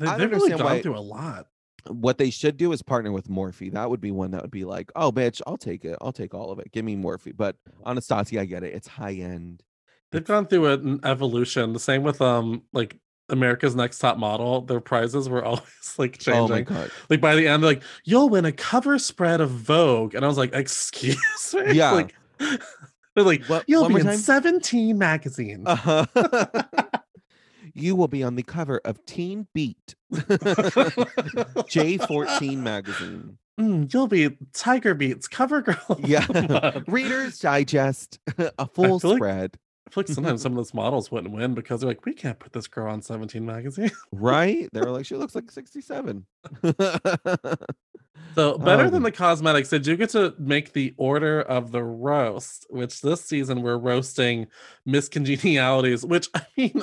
They, 0.01 0.07
they've 0.07 0.19
really 0.31 0.35
understand 0.53 0.59
gone 0.59 0.65
why- 0.67 0.83
through 0.83 0.99
a 0.99 1.01
lot. 1.01 1.47
What 1.89 2.17
they 2.17 2.31
should 2.31 2.57
do 2.57 2.73
is 2.73 2.81
partner 2.81 3.13
with 3.13 3.29
Morphe. 3.29 3.71
That 3.73 3.91
would 3.91 4.01
be 4.01 4.11
one 4.11 4.31
that 4.31 4.41
would 4.41 4.51
be 4.51 4.65
like, 4.65 4.91
oh, 4.97 5.13
bitch, 5.13 5.43
I'll 5.47 5.59
take 5.59 5.85
it. 5.85 5.99
I'll 6.01 6.13
take 6.13 6.33
all 6.33 6.51
of 6.51 6.59
it. 6.59 6.73
Give 6.73 6.83
me 6.83 6.97
Morphe. 6.97 7.37
But 7.37 7.57
Anastasia, 7.85 8.41
I 8.41 8.47
get 8.47 8.63
it. 8.65 8.73
It's 8.75 8.89
high 8.89 9.13
end. 9.13 9.63
They've 10.11 10.25
gone 10.25 10.47
through 10.47 10.67
an 10.73 11.01
evolution. 11.05 11.75
The 11.75 11.79
same 11.79 12.03
with 12.03 12.23
um 12.23 12.63
like 12.73 12.99
America's 13.29 13.77
Next 13.77 13.99
Top 13.99 14.17
Model. 14.17 14.63
Their 14.63 14.81
prizes 14.81 15.29
were 15.29 15.45
always 15.45 15.95
like 15.99 16.17
Oh 16.27 16.49
changing. 16.49 16.65
god. 16.65 16.91
like 17.11 17.21
by 17.21 17.35
the 17.35 17.47
end, 17.49 17.63
they're 17.63 17.73
like 17.73 17.83
you'll 18.05 18.31
win 18.31 18.47
a 18.47 18.53
cover 18.53 18.99
spread 18.99 19.43
of 19.43 19.51
Vogue, 19.51 20.15
and 20.15 20.25
I 20.25 20.29
was 20.29 20.39
like, 20.39 20.55
excuse 20.55 21.19
me. 21.55 21.75
Yeah. 21.75 21.91
like, 21.91 22.15
they're 22.39 23.25
like 23.25 23.45
What- 23.45 23.65
you'll 23.67 23.89
be 23.91 23.97
in 23.97 24.05
time? 24.07 24.17
17 24.17 24.97
magazines. 24.97 25.65
Uh-huh. 25.67 26.07
You 27.75 27.95
will 27.97 28.09
be 28.09 28.23
on 28.23 28.37
the 28.37 28.43
cover 28.43 28.81
of 28.85 29.05
Teen 29.07 29.47
Beat, 29.55 29.95
J14 31.33 32.57
magazine. 32.59 33.39
Mm, 33.61 33.93
you'll 33.93 34.09
be 34.09 34.37
Tiger 34.53 34.95
Beats 34.95 35.29
cover 35.29 35.63
girl. 35.63 36.01
Yeah. 36.05 36.81
Reader's 36.89 37.39
Digest, 37.39 38.19
a 38.59 38.67
full 38.67 38.99
feel 39.01 39.11
like- 39.11 39.19
spread. 39.19 39.57
I 39.87 39.91
feel 39.91 40.03
like 40.03 40.09
sometimes 40.09 40.41
some 40.43 40.53
of 40.53 40.57
those 40.57 40.73
models 40.75 41.11
wouldn't 41.13 41.33
win 41.35 41.55
because 41.55 41.81
they're 41.81 41.89
like, 41.91 42.05
we 42.07 42.15
can't 42.15 42.39
put 42.39 42.53
this 42.53 42.67
girl 42.67 42.91
on 42.93 43.03
17 43.03 43.45
magazine. 43.45 43.91
Right? 44.13 44.69
They 44.73 44.81
were 44.81 44.91
like, 44.91 45.05
she 45.07 45.15
looks 45.15 45.35
like 45.35 45.51
67. 45.51 46.25
So 48.35 48.59
better 48.59 48.85
Oh, 48.85 48.91
than 48.91 49.03
the- 49.03 49.11
the 49.11 49.13
cosmetics, 49.13 49.69
did 49.69 49.87
you 49.87 49.97
get 49.97 50.11
to 50.11 50.35
make 50.39 50.73
the 50.73 50.95
order 50.97 51.43
of 51.43 51.71
the 51.71 51.85
roast, 51.85 52.67
which 52.71 53.01
this 53.03 53.21
season 53.25 53.63
we're 53.63 53.77
roasting 53.79 54.49
miscongenialities, 54.89 56.05
which 56.09 56.29
I 56.35 56.45
mean, 56.57 56.83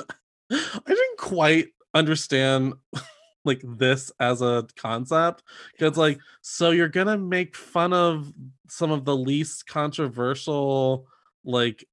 I 0.52 0.80
didn't 0.86 1.18
quite 1.18 1.68
understand 1.94 2.74
like 3.44 3.62
this 3.64 4.12
as 4.20 4.42
a 4.42 4.66
concept. 4.76 5.42
Because 5.72 5.96
like, 5.96 6.18
so 6.40 6.70
you're 6.70 6.88
gonna 6.88 7.18
make 7.18 7.56
fun 7.56 7.92
of 7.92 8.32
some 8.68 8.90
of 8.90 9.04
the 9.04 9.16
least 9.16 9.66
controversial, 9.66 11.06
like 11.44 11.84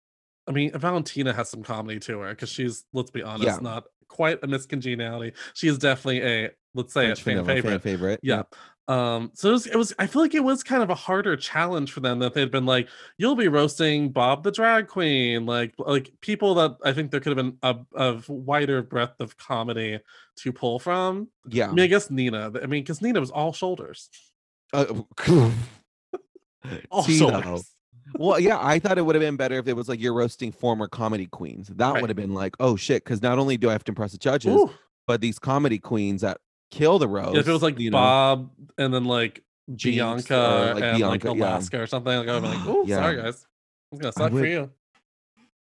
I 0.48 0.52
mean, 0.52 0.72
Valentina 0.74 1.32
has 1.32 1.48
some 1.48 1.62
comedy 1.62 2.00
to 2.00 2.20
her 2.20 2.30
because 2.32 2.50
she's, 2.50 2.86
let's 2.92 3.12
be 3.12 3.22
honest, 3.22 3.46
Yeah. 3.46 3.58
not 3.62 3.84
quite 4.08 4.40
a 4.44 4.48
miscongeniality. 4.48 5.34
She 5.54 5.68
is 5.68 5.78
definitely 5.78 6.24
a, 6.24 6.50
let's 6.74 6.92
say 6.92 7.06
French 7.06 7.20
it, 7.20 7.24
fan 7.24 7.46
favorite. 7.46 7.70
Fan 7.70 7.80
favorite. 7.80 8.20
Yeah. 8.24 8.44
Um, 8.90 9.30
so 9.36 9.50
it 9.50 9.52
was, 9.52 9.68
it 9.68 9.76
was, 9.76 9.94
I 10.00 10.08
feel 10.08 10.22
like 10.24 10.34
it 10.34 10.44
was 10.44 10.64
kind 10.64 10.82
of 10.82 10.90
a 10.90 10.96
harder 10.96 11.36
challenge 11.38 11.92
for 11.92 12.00
them 12.00 12.18
that 12.20 12.34
they'd 12.34 12.50
been 12.50 12.66
like, 12.66 12.90
you'll 13.20 13.36
be 13.36 13.48
roasting 13.48 14.10
Bob 14.10 14.44
the 14.44 14.52
drag 14.52 14.88
queen, 14.88 15.46
like, 15.46 15.76
like 15.78 16.12
people 16.22 16.56
that 16.56 16.76
I 16.84 16.92
think 16.94 17.12
there 17.12 17.20
could 17.20 17.38
have 17.38 17.46
been 17.46 17.58
a, 17.62 17.78
a 17.96 18.20
wider 18.28 18.82
breadth 18.82 19.20
of 19.22 19.38
comedy 19.38 20.00
to 20.38 20.52
pull 20.52 20.80
from. 20.80 21.28
Yeah. 21.48 21.68
I 21.68 21.72
mean, 21.74 21.84
I 21.84 21.88
guess 21.88 22.10
Nina, 22.10 22.48
I 22.56 22.66
mean, 22.66 22.82
because 22.82 23.00
Nina 23.02 23.20
was 23.20 23.30
all 23.30 23.54
shoulders, 23.54 24.10
Uh, 24.74 24.86
all 26.90 27.04
though, 27.04 27.14
shoulders. 27.14 27.72
well, 28.18 28.40
yeah, 28.40 28.58
I 28.60 28.80
thought 28.80 28.98
it 28.98 29.06
would 29.06 29.16
have 29.16 29.22
been 29.22 29.38
better 29.38 29.60
if 29.60 29.68
it 29.68 29.76
was 29.76 29.88
like 29.88 30.00
you're 30.00 30.14
roasting 30.16 30.52
former 30.52 30.88
comedy 30.88 31.28
queens. 31.28 31.68
That 31.68 31.94
Right. 31.94 32.02
would 32.02 32.10
have 32.10 32.18
been 32.18 32.34
like, 32.34 32.56
oh 32.60 32.76
shit, 32.76 33.04
because 33.04 33.22
not 33.22 33.38
only 33.38 33.56
do 33.58 33.70
I 33.70 33.74
have 33.74 33.84
to 33.84 33.92
impress 33.92 34.14
the 34.14 34.18
judges, 34.18 34.56
Ooh. 34.56 34.72
but 35.08 35.22
these 35.22 35.38
comedy 35.40 35.78
queens 35.78 36.22
that 36.22 36.40
kill 36.72 37.00
the. 37.00 37.10
Yeah, 37.10 37.40
if 37.40 37.48
it 37.48 37.52
was 37.52 37.62
like 37.62 37.80
you 37.80 37.92
know, 37.92 37.98
Bob 37.98 38.52
and 38.78 38.94
then 38.94 39.06
like 39.06 39.44
Jinkx 39.72 39.96
Bianca 40.28 40.72
like, 40.76 40.84
and 40.84 40.98
Bianca, 40.98 41.08
like 41.08 41.24
yeah. 41.24 41.32
Alaska 41.32 41.82
or 41.82 41.88
something, 41.88 42.18
like 42.18 42.28
I 42.28 42.34
would 42.34 42.44
be 42.44 42.50
like, 42.50 42.60
oh, 42.68 42.86
Yeah. 42.86 42.96
sorry 42.98 43.16
guys, 43.18 43.46
it's 43.92 44.02
gonna 44.02 44.14
suck 44.14 44.32
for 44.32 44.46
you. 44.46 44.72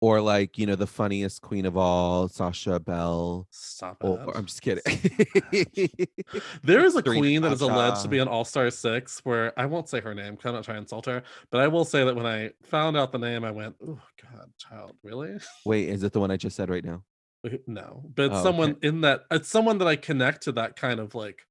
or 0.02 0.20
like 0.20 0.58
you 0.58 0.66
know 0.66 0.76
the 0.76 0.88
funniest 0.88 1.42
queen 1.42 1.66
of 1.66 1.78
all, 1.78 2.28
Sasha 2.28 2.80
Belle. 2.80 3.48
Stop 3.52 4.04
it. 4.04 4.08
Or, 4.08 4.36
I'm 4.38 4.46
just 4.46 4.62
kidding. 4.62 4.84
There 6.64 6.84
is 6.84 6.96
a 6.96 7.02
Serena 7.02 7.20
queen 7.20 7.42
that 7.44 7.52
is 7.54 7.62
alleged 7.62 8.02
to 8.02 8.08
be 8.08 8.20
an 8.20 8.28
All 8.28 8.44
Star 8.46 8.70
Six, 8.70 9.20
where 9.24 9.58
I 9.60 9.66
won't 9.66 9.88
say 9.90 10.00
her 10.02 10.14
name 10.14 10.36
because 10.36 10.50
I'm 10.50 10.56
not 10.56 10.64
trying 10.64 10.76
to 10.78 10.82
insult 10.82 11.06
her, 11.06 11.24
but 11.52 11.62
I 11.62 11.68
will 11.68 11.86
say 11.86 12.04
that 12.04 12.16
when 12.16 12.26
I 12.26 12.52
found 12.64 12.98
out 12.98 13.12
the 13.12 13.20
name, 13.20 13.44
I 13.44 13.52
went, 13.52 13.76
"Oh 13.86 14.00
God, 14.22 14.50
child, 14.58 14.94
really?" 15.04 15.38
Wait, 15.66 15.90
is 15.90 16.04
it 16.04 16.12
the 16.14 16.20
one 16.20 16.32
I 16.32 16.38
just 16.38 16.56
said 16.56 16.70
right 16.70 16.84
now? 16.84 17.04
No, 17.68 18.04
but 18.16 18.32
Oh, 18.32 18.36
okay. 18.36 18.44
someone 18.44 18.78
in 18.82 19.02
that. 19.02 19.26
It's 19.32 19.50
someone 19.50 19.78
that 19.80 19.88
I 19.88 19.96
connect 19.96 20.44
to 20.44 20.54
that 20.54 20.76
kind 20.76 21.00
of 21.00 21.14
like. 21.16 21.46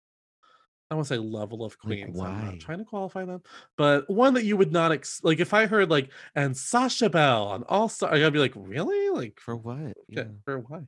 I 0.90 0.94
want 0.94 1.08
to 1.08 1.14
say 1.14 1.18
level 1.18 1.64
of 1.64 1.72
Like, 1.84 2.00
queens. 2.02 2.20
I'm 2.20 2.44
not 2.44 2.60
trying 2.60 2.78
to 2.78 2.84
qualify 2.84 3.24
them, 3.24 3.42
but 3.78 4.08
one 4.10 4.34
that 4.34 4.44
you 4.44 4.58
would 4.58 4.72
not 4.72 4.92
ex- 4.92 5.22
like. 5.24 5.40
If 5.40 5.54
I 5.54 5.66
heard 5.66 5.90
like 5.90 6.10
and 6.34 6.54
Sasha 6.56 7.08
Belle 7.08 7.46
on 7.46 7.64
All 7.64 7.88
Star, 7.88 8.12
I'd 8.12 8.32
be 8.32 8.38
like, 8.38 8.52
really? 8.56 9.08
Like 9.10 9.40
For 9.40 9.56
what? 9.56 9.96
Yeah, 10.08 10.24
for 10.44 10.58
why? 10.60 10.82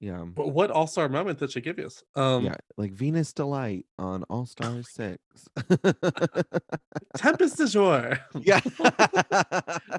Yeah, 0.00 0.24
But 0.24 0.48
what 0.48 0.70
All 0.70 0.86
Star 0.86 1.10
moment 1.10 1.38
did 1.40 1.52
she 1.52 1.60
give 1.60 1.78
you? 1.78 1.90
Um, 2.16 2.46
yeah. 2.46 2.54
Like 2.78 2.92
Venus 2.92 3.34
D-Lite 3.34 3.84
on 3.98 4.22
All 4.30 4.46
Star 4.46 4.82
Six. 4.82 5.18
Tempest 7.16 7.58
du 7.58 7.68
jour. 7.68 8.18
yeah. 8.40 8.60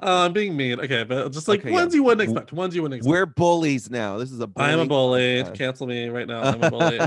Uh, 0.02 0.26
I'm 0.26 0.32
being 0.32 0.56
mean. 0.56 0.80
Okay, 0.80 1.04
but 1.04 1.30
just 1.30 1.46
like 1.46 1.60
Okay, 1.60 1.70
yeah. 1.70 1.76
ones 1.76 1.94
you 1.94 2.02
wouldn't 2.02 2.28
expect. 2.28 2.52
Ones 2.52 2.74
you 2.74 2.82
wouldn't 2.82 2.98
expect. 2.98 3.10
We're 3.10 3.26
bullies 3.26 3.88
now. 3.88 4.18
This 4.18 4.32
is 4.32 4.40
a 4.40 4.50
I 4.56 4.72
am 4.72 4.80
a 4.80 4.86
bully. 4.86 5.44
podcast. 5.44 5.54
Cancel 5.54 5.86
me 5.86 6.08
right 6.08 6.26
now. 6.26 6.42
I'm 6.42 6.62
a 6.62 6.70
bully. 6.70 6.98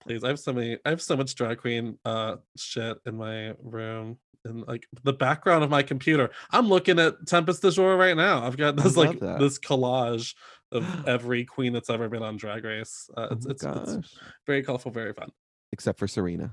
Please. 0.00 0.24
I 0.24 0.28
have 0.28 0.40
so 0.40 0.52
many. 0.52 0.78
I 0.84 0.90
have 0.90 1.00
so 1.00 1.16
much 1.16 1.36
drag 1.36 1.58
queen 1.58 1.96
uh 2.04 2.36
shit 2.56 2.98
in 3.06 3.16
my 3.16 3.54
room. 3.62 4.18
And 4.44 4.66
like 4.66 4.86
the 5.04 5.12
background 5.12 5.62
of 5.62 5.70
my 5.70 5.82
computer, 5.82 6.30
I'm 6.50 6.68
looking 6.68 6.98
at 6.98 7.26
Tempest 7.26 7.62
du 7.62 7.70
jour 7.70 7.96
right 7.96 8.16
now. 8.16 8.44
I've 8.44 8.56
got 8.56 8.76
this 8.76 8.96
like 8.96 9.20
that. 9.20 9.38
this 9.38 9.58
collage 9.58 10.34
of 10.72 10.84
every 11.06 11.44
queen 11.44 11.72
that's 11.72 11.90
ever 11.90 12.08
been 12.08 12.22
on 12.22 12.36
Drag 12.36 12.64
Race. 12.64 13.08
Uh, 13.16 13.28
Oh 13.30 13.34
it's, 13.34 13.64
my 13.64 13.72
it's, 13.82 13.92
it's 13.94 14.18
very 14.46 14.62
colorful, 14.62 14.90
very 14.90 15.12
fun. 15.12 15.30
Except 15.72 15.98
for 15.98 16.08
Serena. 16.08 16.52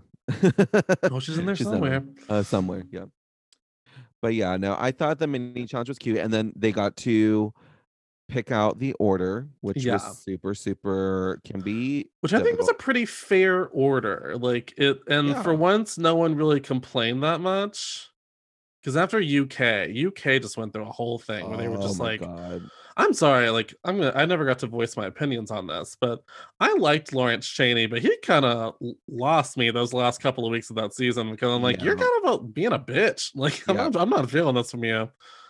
Oh, 1.03 1.19
she's 1.19 1.37
in 1.37 1.45
there 1.45 1.55
not 1.55 1.57
somewhere. 1.57 2.03
Uh, 2.27 2.43
somewhere, 2.43 2.83
yeah. 2.91 3.05
But 4.21 4.33
yeah, 4.33 4.57
no, 4.57 4.75
I 4.79 4.91
thought 4.91 5.19
the 5.19 5.27
mini 5.27 5.65
challenge 5.65 5.89
was 5.89 5.99
cute, 5.99 6.17
and 6.17 6.33
then 6.33 6.51
they 6.55 6.71
got 6.71 6.97
to 6.97 7.53
pick 8.27 8.51
out 8.51 8.79
the 8.79 8.93
order, 8.93 9.47
which 9.61 9.85
Yeah. 9.85 9.93
was 9.93 10.17
super, 10.17 10.55
super 10.55 11.39
can 11.45 11.61
be 11.61 12.09
which 12.21 12.33
I 12.33 12.41
think 12.41 12.57
was 12.57 12.69
a 12.69 12.73
pretty 12.73 13.05
fair 13.05 13.67
order. 13.67 14.35
Like 14.39 14.73
it, 14.77 14.99
and 15.07 15.35
for 15.43 15.53
once, 15.53 15.97
no 15.97 16.15
one 16.15 16.35
really 16.35 16.59
complained 16.59 17.21
that 17.23 17.39
much. 17.39 18.09
Because 18.81 18.97
after 18.97 19.17
UK, 19.17 19.89
UK 19.95 20.41
just 20.41 20.57
went 20.57 20.73
through 20.73 20.87
a 20.87 20.91
whole 20.91 21.19
thing 21.19 21.47
where 21.49 21.57
they 21.57 21.67
were 21.67 21.77
Oh 21.77 21.81
just 21.81 21.99
like, 21.99 22.21
God. 22.21 22.63
"I'm 22.97 23.13
sorry, 23.13 23.49
like 23.49 23.73
I'm 23.83 23.97
gonna, 23.97 24.13
I 24.15 24.25
never 24.25 24.45
got 24.45 24.59
to 24.59 24.67
voice 24.67 24.95
my 24.95 25.05
opinions 25.07 25.51
on 25.51 25.67
this, 25.67 25.97
but 25.99 26.23
I 26.59 26.73
liked 26.75 27.13
Lawrence 27.13 27.45
Chaney, 27.45 27.87
but 27.87 28.01
he 28.01 28.15
kind 28.17 28.45
of 28.45 28.75
lost 29.07 29.57
me 29.57 29.71
those 29.71 29.93
last 29.93 30.21
couple 30.21 30.45
of 30.45 30.51
weeks 30.51 30.69
of 30.69 30.75
that 30.77 30.93
season 30.93 31.31
because 31.31 31.53
I'm 31.53 31.61
like, 31.61 31.81
you're 31.83 31.97
kind 31.97 32.25
of 32.25 32.33
a, 32.33 32.43
being 32.43 32.73
a 32.73 32.79
bitch. 32.79 33.31
Like 33.35 33.63
I'm, 33.67 33.75
Yeah. 33.75 33.89
not, 33.89 34.01
I'm 34.01 34.09
not 34.09 34.29
feeling 34.29 34.55
this 34.55 34.71
from 34.71 34.83
you." 34.83 35.09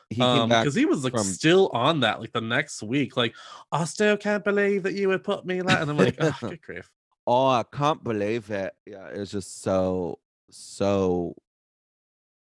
He 0.10 0.22
Um, 0.22 0.50
because 0.50 0.76
he 0.76 0.86
was 0.86 1.04
like 1.04 1.14
from 1.14 1.24
still 1.24 1.70
on 1.74 2.02
that 2.02 2.20
like 2.20 2.32
the 2.32 2.42
next 2.42 2.84
week, 2.84 3.18
like 3.18 3.34
I 3.72 3.86
still 3.86 4.18
can't 4.18 4.44
believe 4.44 4.84
that 4.84 4.94
you 4.94 5.08
would 5.08 5.24
put 5.24 5.46
me 5.46 5.62
that, 5.62 5.82
and 5.82 5.90
I'm 5.90 5.98
like, 5.98 6.16
oh, 6.20 6.34
good 6.42 6.62
grief. 6.62 6.90
Oh, 7.28 7.48
I 7.48 7.64
can't 7.64 8.04
believe 8.04 8.52
it. 8.52 8.74
Yeah, 8.86 9.08
it 9.10 9.18
was 9.18 9.32
just 9.32 9.64
so, 9.64 10.20
so 10.52 11.36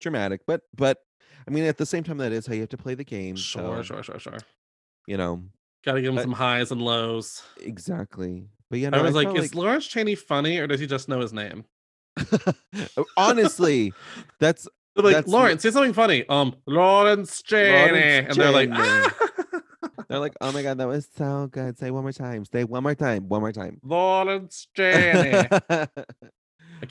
dramatic. 0.00 0.42
But 0.46 0.62
but 0.76 0.98
I 1.46 1.50
mean, 1.50 1.64
at 1.64 1.78
the 1.78 1.86
same 1.86 2.04
time, 2.04 2.18
that 2.18 2.32
is 2.32 2.46
how 2.46 2.52
you 2.52 2.60
have 2.60 2.68
to 2.70 2.76
play 2.76 2.94
the 2.94 3.04
game. 3.04 3.36
Sure, 3.36 3.78
so, 3.78 3.82
sure, 3.82 4.02
sure, 4.02 4.18
sure. 4.18 4.38
You 5.08 5.16
know, 5.16 5.42
Got 5.86 5.94
to 5.94 6.02
give 6.02 6.10
him 6.10 6.16
But- 6.16 6.22
some 6.22 6.32
highs 6.32 6.70
and 6.70 6.82
lows. 6.82 7.42
exactly. 7.62 8.44
But 8.68 8.80
yeah, 8.80 8.90
I 8.92 9.00
was 9.00 9.16
I 9.16 9.22
like, 9.22 9.38
is 9.38 9.54
Lawrence 9.54 9.86
Chaney 9.86 10.14
funny 10.14 10.58
or 10.58 10.66
does 10.66 10.78
he 10.80 10.86
just 10.86 11.08
know 11.08 11.20
his 11.20 11.32
name? 11.32 11.64
honestly, 13.16 13.94
that's 14.38 14.68
They're 14.94 15.04
like, 15.04 15.14
That's- 15.14 15.32
Lawrence, 15.32 15.62
say 15.62 15.70
something 15.70 15.92
funny. 15.94 16.28
Um, 16.28 16.54
Lawrence 16.66 17.40
Chaney. 17.42 17.70
Lawrence 17.92 18.28
and 18.28 18.36
they're 18.36 18.50
like, 18.50 18.68
ah! 18.72 19.14
they're 20.08 20.18
like, 20.18 20.34
oh 20.42 20.52
my 20.52 20.62
god, 20.62 20.76
that 20.78 20.88
was 20.88 21.08
so 21.16 21.48
good. 21.50 21.78
Say 21.78 21.90
one 21.90 22.02
more 22.02 22.12
time. 22.12 22.44
Say 22.44 22.64
one 22.64 22.82
more 22.82 22.94
time. 22.94 23.28
One 23.28 23.40
more 23.40 23.52
time. 23.52 23.80
Lawrence 23.84 24.66
Chaney. 24.76 25.48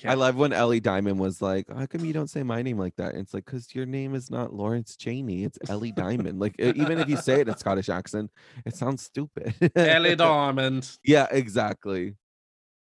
I 0.06 0.12
I 0.12 0.14
love 0.16 0.36
when 0.36 0.54
Ellie 0.54 0.80
Diamond 0.80 1.20
was 1.20 1.42
like, 1.42 1.68
"How 1.70 1.86
come 1.86 2.06
you 2.06 2.14
don't 2.14 2.30
say 2.30 2.44
my 2.44 2.62
name 2.62 2.78
like 2.78 2.96
that?" 2.98 3.14
And 3.14 3.22
it's 3.22 3.34
like, 3.34 3.46
"Cause 3.46 3.68
your 3.74 3.86
name 3.86 4.16
is 4.16 4.30
not 4.30 4.54
Lawrence 4.54 4.96
Chaney. 4.96 5.44
It's 5.44 5.58
Ellie 5.70 5.92
Diamond. 5.92 6.40
Like, 6.40 6.56
even 6.60 7.00
if 7.00 7.10
you 7.10 7.18
say 7.18 7.42
it 7.42 7.48
in 7.48 7.58
Scottish 7.58 7.90
accent, 7.90 8.32
it 8.66 8.76
sounds 8.76 9.04
stupid." 9.04 9.54
Ellie 9.76 10.16
Diamond. 10.18 10.98
yeah, 11.04 11.28
exactly. 11.32 12.16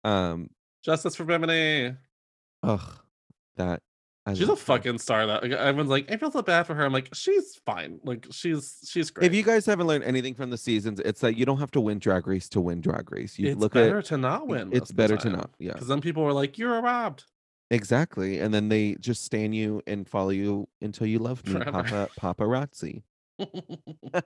Um. 0.04 0.48
Justice 0.84 1.14
for 1.14 1.24
Bimini. 1.24 1.94
Ugh. 2.62 2.98
That. 3.56 3.82
I 4.26 4.34
She's 4.34 4.48
a 4.50 4.54
fucking 4.56 4.98
star. 4.98 5.26
That 5.26 5.42
like, 5.42 5.52
everyone's 5.52 5.88
like, 5.88 6.10
I 6.12 6.16
feel 6.18 6.30
so 6.30 6.42
bad 6.42 6.66
for 6.66 6.74
her. 6.74 6.84
I'm 6.84 6.92
like, 6.92 7.08
she's 7.14 7.56
fine. 7.64 8.00
Like, 8.04 8.26
she's 8.30 8.78
she's 8.86 9.10
great. 9.10 9.26
If 9.26 9.34
you 9.34 9.42
guys 9.42 9.64
haven't 9.64 9.86
learned 9.86 10.04
anything 10.04 10.34
from 10.34 10.50
the 10.50 10.58
seasons, 10.58 11.00
it's 11.00 11.20
that 11.22 11.36
you 11.38 11.46
don't 11.46 11.58
have 11.58 11.70
to 11.72 11.80
win 11.80 11.98
Drag 11.98 12.26
Race 12.26 12.48
to 12.50 12.60
win 12.60 12.80
Drag 12.82 13.10
Race. 13.10 13.38
You 13.38 13.48
it's 13.52 13.58
look 13.60 13.72
better 13.72 13.98
at 14.00 14.04
to 14.06 14.18
not 14.18 14.46
win. 14.46 14.68
it's 14.72 14.92
better 14.92 15.16
to 15.16 15.30
not. 15.30 15.50
Yeah, 15.58 15.72
Because 15.72 15.88
then 15.88 16.00
people 16.02 16.22
were 16.22 16.34
like, 16.34 16.58
you're 16.58 16.80
robbed. 16.82 17.24
exactly. 17.70 18.38
And 18.40 18.52
then 18.52 18.68
they 18.68 18.94
just 19.00 19.24
stand 19.24 19.54
you 19.54 19.80
and 19.86 20.06
follow 20.06 20.30
you 20.30 20.68
until 20.82 21.06
you 21.06 21.18
love 21.18 21.44
me, 21.46 21.54
Forever. 21.54 22.08
Papa 22.18 22.34
Paparazzi. 22.36 23.02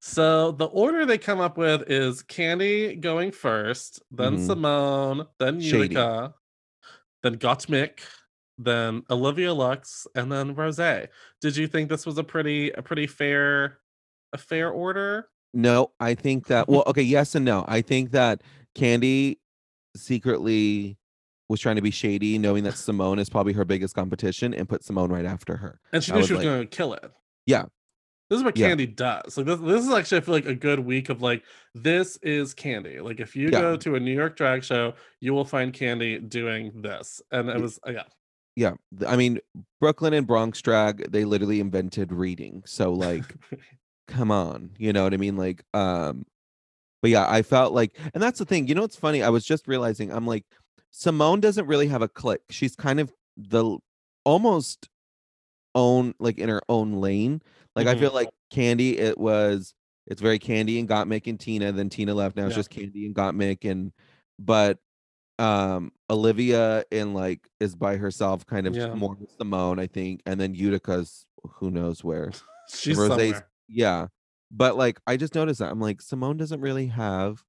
so 0.00 0.52
the 0.52 0.66
order 0.66 1.04
they 1.06 1.18
come 1.18 1.40
up 1.40 1.56
with 1.58 1.88
is 1.90 2.22
Kandy 2.22 2.98
going 3.00 3.30
first, 3.30 4.00
then 4.10 4.36
Mhm. 4.38 4.46
Symone, 4.48 5.26
then 5.38 5.60
Shady. 5.60 5.94
Then 5.94 7.36
Gottmik, 7.38 8.00
then 8.58 9.02
Olivia 9.10 9.52
Lux, 9.52 10.06
and 10.14 10.30
then 10.30 10.54
Rose. 10.54 10.76
Did 10.76 11.56
you 11.56 11.66
think 11.66 11.88
this 11.88 12.06
was 12.06 12.18
a 12.18 12.24
pretty 12.24 12.70
a 12.72 12.82
pretty 12.82 13.06
fair 13.06 13.78
a 14.32 14.38
fair 14.38 14.70
order? 14.70 15.28
No, 15.54 15.92
I 16.00 16.14
think 16.14 16.46
that 16.46 16.68
well, 16.68 16.84
okay, 16.86 17.02
yes 17.02 17.34
and 17.34 17.44
no. 17.44 17.64
I 17.68 17.82
think 17.82 18.10
that 18.12 18.42
Kandy 18.76 19.38
secretly 19.96 20.96
was 21.48 21.60
trying 21.60 21.76
to 21.76 21.82
be 21.82 21.90
shady, 21.90 22.38
knowing 22.38 22.64
that 22.64 22.74
Symone 22.74 23.18
is 23.18 23.28
probably 23.28 23.52
her 23.52 23.64
biggest 23.64 23.94
competition, 23.94 24.54
and 24.54 24.68
put 24.68 24.82
Symone 24.82 25.10
right 25.10 25.26
after 25.26 25.56
her. 25.56 25.80
And 25.92 26.02
she 26.02 26.12
knew 26.12 26.18
was 26.18 26.26
she 26.28 26.32
was 26.32 26.38
like- 26.38 26.44
going 26.46 26.60
to 26.62 26.66
kill 26.66 26.94
it. 26.94 27.10
Yeah. 27.46 27.64
This 28.30 28.38
is 28.38 28.44
what 28.44 28.56
Yeah. 28.56 28.70
Kandy 28.70 28.96
does. 28.96 29.36
Like 29.36 29.44
this, 29.44 29.60
this 29.60 29.84
is 29.84 29.92
actually 29.92 30.18
I 30.18 30.20
feel 30.22 30.34
like 30.34 30.46
a 30.46 30.54
good 30.54 30.78
week 30.80 31.10
of 31.10 31.20
like 31.20 31.42
this 31.74 32.16
is 32.22 32.54
Kandy. 32.54 33.02
Like 33.02 33.20
if 33.20 33.36
you 33.36 33.50
Yeah. 33.50 33.60
go 33.60 33.76
to 33.76 33.94
a 33.96 34.00
New 34.00 34.14
York 34.14 34.36
drag 34.36 34.64
show, 34.64 34.94
you 35.20 35.34
will 35.34 35.44
find 35.44 35.70
Kandy 35.74 36.26
doing 36.26 36.72
this. 36.80 37.20
And 37.30 37.50
it 37.50 37.60
was 37.60 37.78
yeah. 37.86 38.04
Yeah, 38.56 38.74
I 39.06 39.16
mean 39.16 39.38
Brooklyn 39.80 40.12
and 40.12 40.26
Bronx 40.26 40.60
drag, 40.60 41.10
they 41.10 41.24
literally 41.24 41.60
invented 41.60 42.12
reading. 42.12 42.62
So 42.66 42.92
like, 42.92 43.24
come 44.08 44.30
on, 44.30 44.70
you 44.78 44.92
know 44.92 45.04
what 45.04 45.14
I 45.14 45.16
mean? 45.16 45.36
Like, 45.36 45.64
um, 45.72 46.26
but 47.00 47.10
yeah, 47.10 47.26
I 47.28 47.42
felt 47.42 47.72
like, 47.72 47.98
and 48.14 48.22
that's 48.22 48.38
the 48.38 48.44
thing. 48.44 48.68
You 48.68 48.74
know, 48.74 48.82
what's 48.82 48.96
funny? 48.96 49.22
I 49.22 49.30
was 49.30 49.44
just 49.44 49.66
realizing, 49.66 50.12
I'm 50.12 50.26
like, 50.26 50.44
Symone 50.92 51.40
doesn't 51.40 51.66
really 51.66 51.86
have 51.88 52.02
a 52.02 52.08
click. 52.08 52.42
She's 52.50 52.76
kind 52.76 53.00
of 53.00 53.12
the 53.36 53.78
almost 54.24 54.88
own 55.74 56.14
like 56.20 56.38
in 56.38 56.48
her 56.48 56.60
own 56.68 56.92
lane. 57.00 57.40
Like 57.74 57.86
I 57.86 57.94
Mhm. 57.94 58.00
feel 58.00 58.12
like 58.12 58.28
Kandy, 58.52 58.98
it 58.98 59.18
was 59.18 59.74
it's 60.06 60.20
very 60.20 60.38
Kandy 60.38 60.78
and 60.78 60.88
Gottmik 60.88 61.26
and 61.26 61.40
Tina. 61.40 61.72
Then 61.72 61.88
Tina 61.88 62.12
left. 62.14 62.36
Now 62.36 62.46
it's 62.46 62.54
just 62.56 62.70
Candy 62.70 63.06
and 63.06 63.14
Gottmik 63.14 63.68
and 63.68 63.92
but 64.38 64.78
um 65.38 65.92
Olivia 66.10 66.84
and 66.92 67.14
like 67.14 67.48
is 67.60 67.74
by 67.74 67.96
herself, 67.96 68.46
kind 68.46 68.66
of 68.66 68.76
Yeah. 68.76 68.94
more 68.94 69.16
with 69.18 69.36
Symone, 69.38 69.80
I 69.80 69.86
think, 69.86 70.22
and 70.26 70.40
then 70.40 70.54
Utica's 70.54 71.26
who 71.54 71.70
knows 71.70 72.04
where. 72.04 72.30
She's 72.68 72.96
somewhere. 72.96 73.48
Yeah, 73.68 74.06
but 74.50 74.76
like 74.76 75.00
I 75.06 75.16
just 75.16 75.34
noticed 75.34 75.60
that 75.60 75.70
I'm 75.70 75.80
like 75.80 75.98
Symone 75.98 76.36
doesn't 76.36 76.60
really 76.60 76.86
have. 76.88 77.42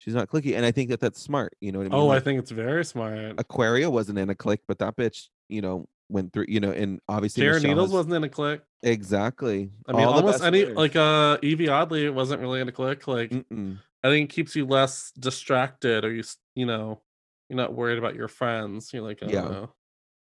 She's 0.00 0.14
not 0.14 0.28
clicky, 0.28 0.54
and 0.56 0.64
I 0.64 0.70
think 0.70 0.90
that 0.90 1.00
that's 1.00 1.20
smart. 1.20 1.54
You 1.60 1.72
know 1.72 1.78
what 1.78 1.86
I 1.86 1.90
mean? 1.90 2.00
Oh, 2.00 2.10
I 2.10 2.20
think 2.20 2.38
it's 2.38 2.50
very 2.52 2.84
smart. 2.84 3.34
Aquaria 3.38 3.90
wasn't 3.90 4.18
in 4.18 4.30
a 4.30 4.34
click, 4.34 4.60
but 4.68 4.78
that 4.78 4.96
bitch, 4.96 5.26
you 5.48 5.60
know, 5.60 5.88
went 6.08 6.32
through. 6.32 6.44
You 6.48 6.60
know, 6.60 6.70
and 6.70 7.00
obviously 7.08 7.44
Michelle 7.44 7.62
Needles 7.62 7.88
has- 7.88 7.94
wasn't 7.94 8.14
in 8.14 8.24
a 8.24 8.28
click. 8.28 8.62
exactly. 8.82 9.70
I 9.88 9.92
mean, 9.92 10.06
all 10.06 10.14
almost 10.14 10.42
any 10.44 10.60
winners. 10.60 10.76
like 10.76 10.96
uh 10.96 11.38
Yvie 11.38 11.68
Oddly 11.68 12.04
it 12.06 12.14
wasn't 12.14 12.40
really 12.40 12.60
in 12.60 12.68
a 12.68 12.72
click. 12.72 13.08
Like 13.08 13.30
Mm-mm. 13.30 13.78
I 14.04 14.08
think 14.08 14.30
it 14.30 14.34
keeps 14.34 14.54
you 14.54 14.66
less 14.66 15.10
distracted 15.18 16.04
or 16.04 16.12
you 16.12 16.22
you 16.54 16.66
know, 16.66 17.00
you're 17.48 17.56
not 17.56 17.74
worried 17.74 17.98
about 17.98 18.14
your 18.14 18.28
friends. 18.28 18.92
You're 18.92 19.02
like, 19.02 19.22
I 19.22 19.26
Yeah. 19.26 19.42
don't 19.42 19.50
know. 19.52 19.74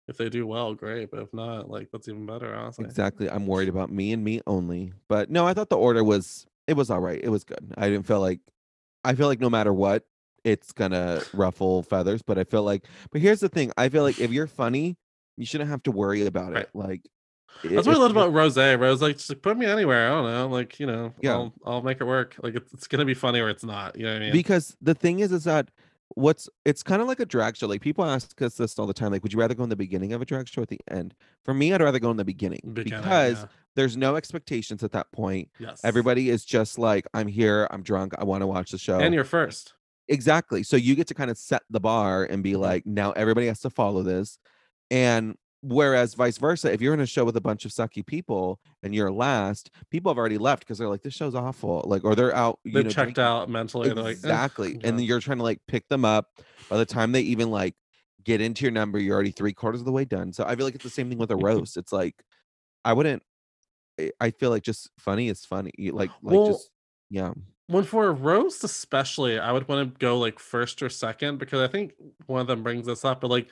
If 0.08 0.16
they 0.16 0.28
do 0.28 0.46
well, 0.46 0.74
great. 0.74 1.10
But 1.10 1.20
if 1.20 1.32
not, 1.32 1.70
like 1.70 1.90
that's 1.92 2.08
even 2.08 2.26
better, 2.26 2.54
honestly. 2.54 2.84
Exactly. 2.84 3.30
I'm 3.30 3.46
worried 3.46 3.68
about 3.68 3.90
me 3.90 4.12
and 4.12 4.24
me 4.24 4.40
only. 4.46 4.92
But 5.08 5.30
no, 5.30 5.46
I 5.46 5.54
thought 5.54 5.68
the 5.68 5.78
order 5.78 6.02
was 6.02 6.46
it 6.66 6.74
was 6.74 6.90
all 6.90 7.00
right. 7.00 7.20
It 7.22 7.28
was 7.28 7.44
good. 7.44 7.72
I 7.76 7.88
didn't 7.88 8.06
feel 8.06 8.20
like 8.20 8.40
I 9.04 9.14
feel 9.14 9.28
like 9.28 9.40
no 9.40 9.50
matter 9.50 9.72
what, 9.72 10.04
it's 10.44 10.72
gonna 10.72 11.22
ruffle 11.32 11.82
feathers. 11.84 12.20
But 12.22 12.38
I 12.38 12.44
feel 12.44 12.64
like 12.64 12.84
but 13.10 13.20
here's 13.20 13.40
the 13.40 13.48
thing. 13.48 13.70
I 13.76 13.88
feel 13.88 14.02
like 14.02 14.18
if 14.18 14.32
you're 14.32 14.46
funny, 14.48 14.96
you 15.36 15.46
shouldn't 15.46 15.70
have 15.70 15.82
to 15.84 15.92
worry 15.92 16.26
about 16.26 16.52
Right. 16.52 16.62
it. 16.64 16.70
Like 16.74 17.02
That's 17.62 17.86
what 17.86 17.96
I 17.96 18.00
loved 18.00 18.12
about 18.12 18.32
Rose. 18.32 18.56
Rose 18.56 19.00
like 19.00 19.18
just 19.18 19.40
put 19.40 19.56
me 19.56 19.66
anywhere. 19.66 20.08
I 20.08 20.10
don't 20.10 20.24
know. 20.24 20.48
Like, 20.48 20.80
you 20.80 20.86
know, 20.86 21.14
Yeah. 21.22 21.34
I'll 21.34 21.54
I'll 21.64 21.82
make 21.82 22.00
it 22.00 22.04
work. 22.04 22.34
Like 22.42 22.56
it's, 22.56 22.72
it's 22.74 22.88
gonna 22.88 23.04
be 23.04 23.14
funny 23.14 23.38
or 23.38 23.48
it's 23.48 23.64
not. 23.64 23.96
You 23.96 24.04
know 24.06 24.12
what 24.14 24.22
I 24.22 24.24
mean? 24.26 24.32
because 24.32 24.76
the 24.82 24.94
thing 24.94 25.20
is 25.20 25.30
is 25.30 25.44
that 25.44 25.70
what's 26.14 26.48
it's 26.64 26.82
kind 26.82 27.00
of 27.02 27.08
like 27.08 27.20
a 27.20 27.26
drag 27.26 27.56
show 27.56 27.66
like 27.66 27.80
people 27.80 28.04
ask 28.04 28.40
us 28.42 28.54
this 28.56 28.78
all 28.78 28.86
the 28.86 28.92
time 28.94 29.12
like 29.12 29.22
would 29.22 29.32
you 29.32 29.38
rather 29.38 29.54
go 29.54 29.62
in 29.62 29.68
the 29.70 29.76
beginning 29.76 30.12
of 30.12 30.20
a 30.20 30.24
drag 30.24 30.48
show 30.48 30.62
at 30.62 30.68
the 30.68 30.80
end 30.90 31.14
for 31.44 31.54
me 31.54 31.72
i'd 31.72 31.80
rather 31.80 31.98
go 31.98 32.10
in 32.10 32.16
the 32.16 32.24
beginning 32.24 32.60
Beginning, 32.72 33.00
because 33.00 33.40
yeah. 33.40 33.46
there's 33.76 33.96
no 33.96 34.16
expectations 34.16 34.82
at 34.82 34.92
that 34.92 35.10
point 35.12 35.48
yes. 35.58 35.80
everybody 35.84 36.28
is 36.30 36.44
just 36.44 36.78
like 36.78 37.06
i'm 37.14 37.28
here 37.28 37.66
i'm 37.70 37.82
drunk 37.82 38.12
i 38.18 38.24
want 38.24 38.42
to 38.42 38.46
watch 38.46 38.70
the 38.72 38.78
show 38.78 38.98
and 38.98 39.14
you're 39.14 39.24
first. 39.24 39.74
exactly 40.08 40.62
so 40.62 40.76
you 40.76 40.94
get 40.94 41.06
to 41.08 41.14
kind 41.14 41.30
of 41.30 41.38
set 41.38 41.62
the 41.70 41.80
bar 41.80 42.24
and 42.24 42.42
be 42.42 42.52
Mhm. 42.52 42.58
like 42.60 42.86
now 42.86 43.12
everybody 43.12 43.46
has 43.46 43.60
to 43.60 43.70
follow 43.70 44.02
this 44.02 44.38
and 44.90 45.36
whereas 45.62 46.14
vice 46.14 46.38
versa 46.38 46.72
if 46.72 46.80
you're 46.80 46.92
in 46.92 47.00
a 47.00 47.06
show 47.06 47.24
with 47.24 47.36
a 47.36 47.40
bunch 47.40 47.64
of 47.64 47.70
sucky 47.70 48.04
people 48.04 48.58
and 48.82 48.94
you're 48.94 49.12
last 49.12 49.70
people 49.90 50.10
have 50.10 50.18
already 50.18 50.36
left 50.38 50.60
because 50.60 50.76
they're 50.76 50.88
like 50.88 51.02
this 51.02 51.14
show's 51.14 51.36
awful 51.36 51.82
like 51.86 52.04
or 52.04 52.16
they're 52.16 52.34
out 52.34 52.58
They've 52.64 52.74
know, 52.74 52.90
checked 52.90 53.14
drinking 53.14 53.24
out 53.24 53.48
mentally. 53.48 53.90
Like, 53.90 54.06
eh, 54.06 54.10
exactly 54.10 54.74
and 54.74 54.98
then 54.98 55.00
you're 55.00 55.20
trying 55.20 55.38
to 55.38 55.44
like 55.44 55.60
pick 55.68 55.88
them 55.88 56.04
up 56.04 56.26
by 56.68 56.76
the 56.78 56.84
time 56.86 57.12
they 57.12 57.20
even 57.20 57.50
like 57.50 57.74
get 58.24 58.40
into 58.40 58.64
your 58.64 58.72
number 58.72 58.98
you're 58.98 59.14
already 59.14 59.30
three 59.30 59.52
quarters 59.52 59.80
of 59.80 59.84
the 59.86 59.92
way 59.92 60.04
done 60.04 60.32
so 60.32 60.44
i 60.44 60.56
feel 60.56 60.66
like 60.66 60.74
it's 60.74 60.84
the 60.84 60.90
same 60.90 61.08
thing 61.08 61.18
with 61.18 61.30
a 61.30 61.36
roast 61.48 61.76
it's 61.76 61.92
like 61.92 62.24
i 62.84 62.92
wouldn't 62.92 63.22
I- 64.00 64.10
i 64.20 64.30
feel 64.30 64.50
like 64.50 64.64
just 64.64 64.90
funny 64.98 65.28
is 65.28 65.44
funny 65.44 65.72
like 65.78 66.10
like 66.22 66.34
Well, 66.34 66.46
just 66.48 66.70
yeah 67.10 67.32
when 67.68 67.84
for 67.84 68.08
a 68.08 68.12
roast 68.12 68.64
especially 68.64 69.38
i 69.38 69.52
would 69.52 69.68
want 69.68 69.94
to 69.94 69.98
go 69.98 70.18
like 70.18 70.38
first 70.40 70.82
or 70.82 70.88
second 70.88 71.38
because 71.38 71.60
i 71.60 71.70
think 71.70 71.94
one 72.26 72.40
of 72.40 72.46
them 72.48 72.62
brings 72.64 72.86
this 72.86 73.04
up 73.04 73.20
but 73.20 73.30
like 73.30 73.48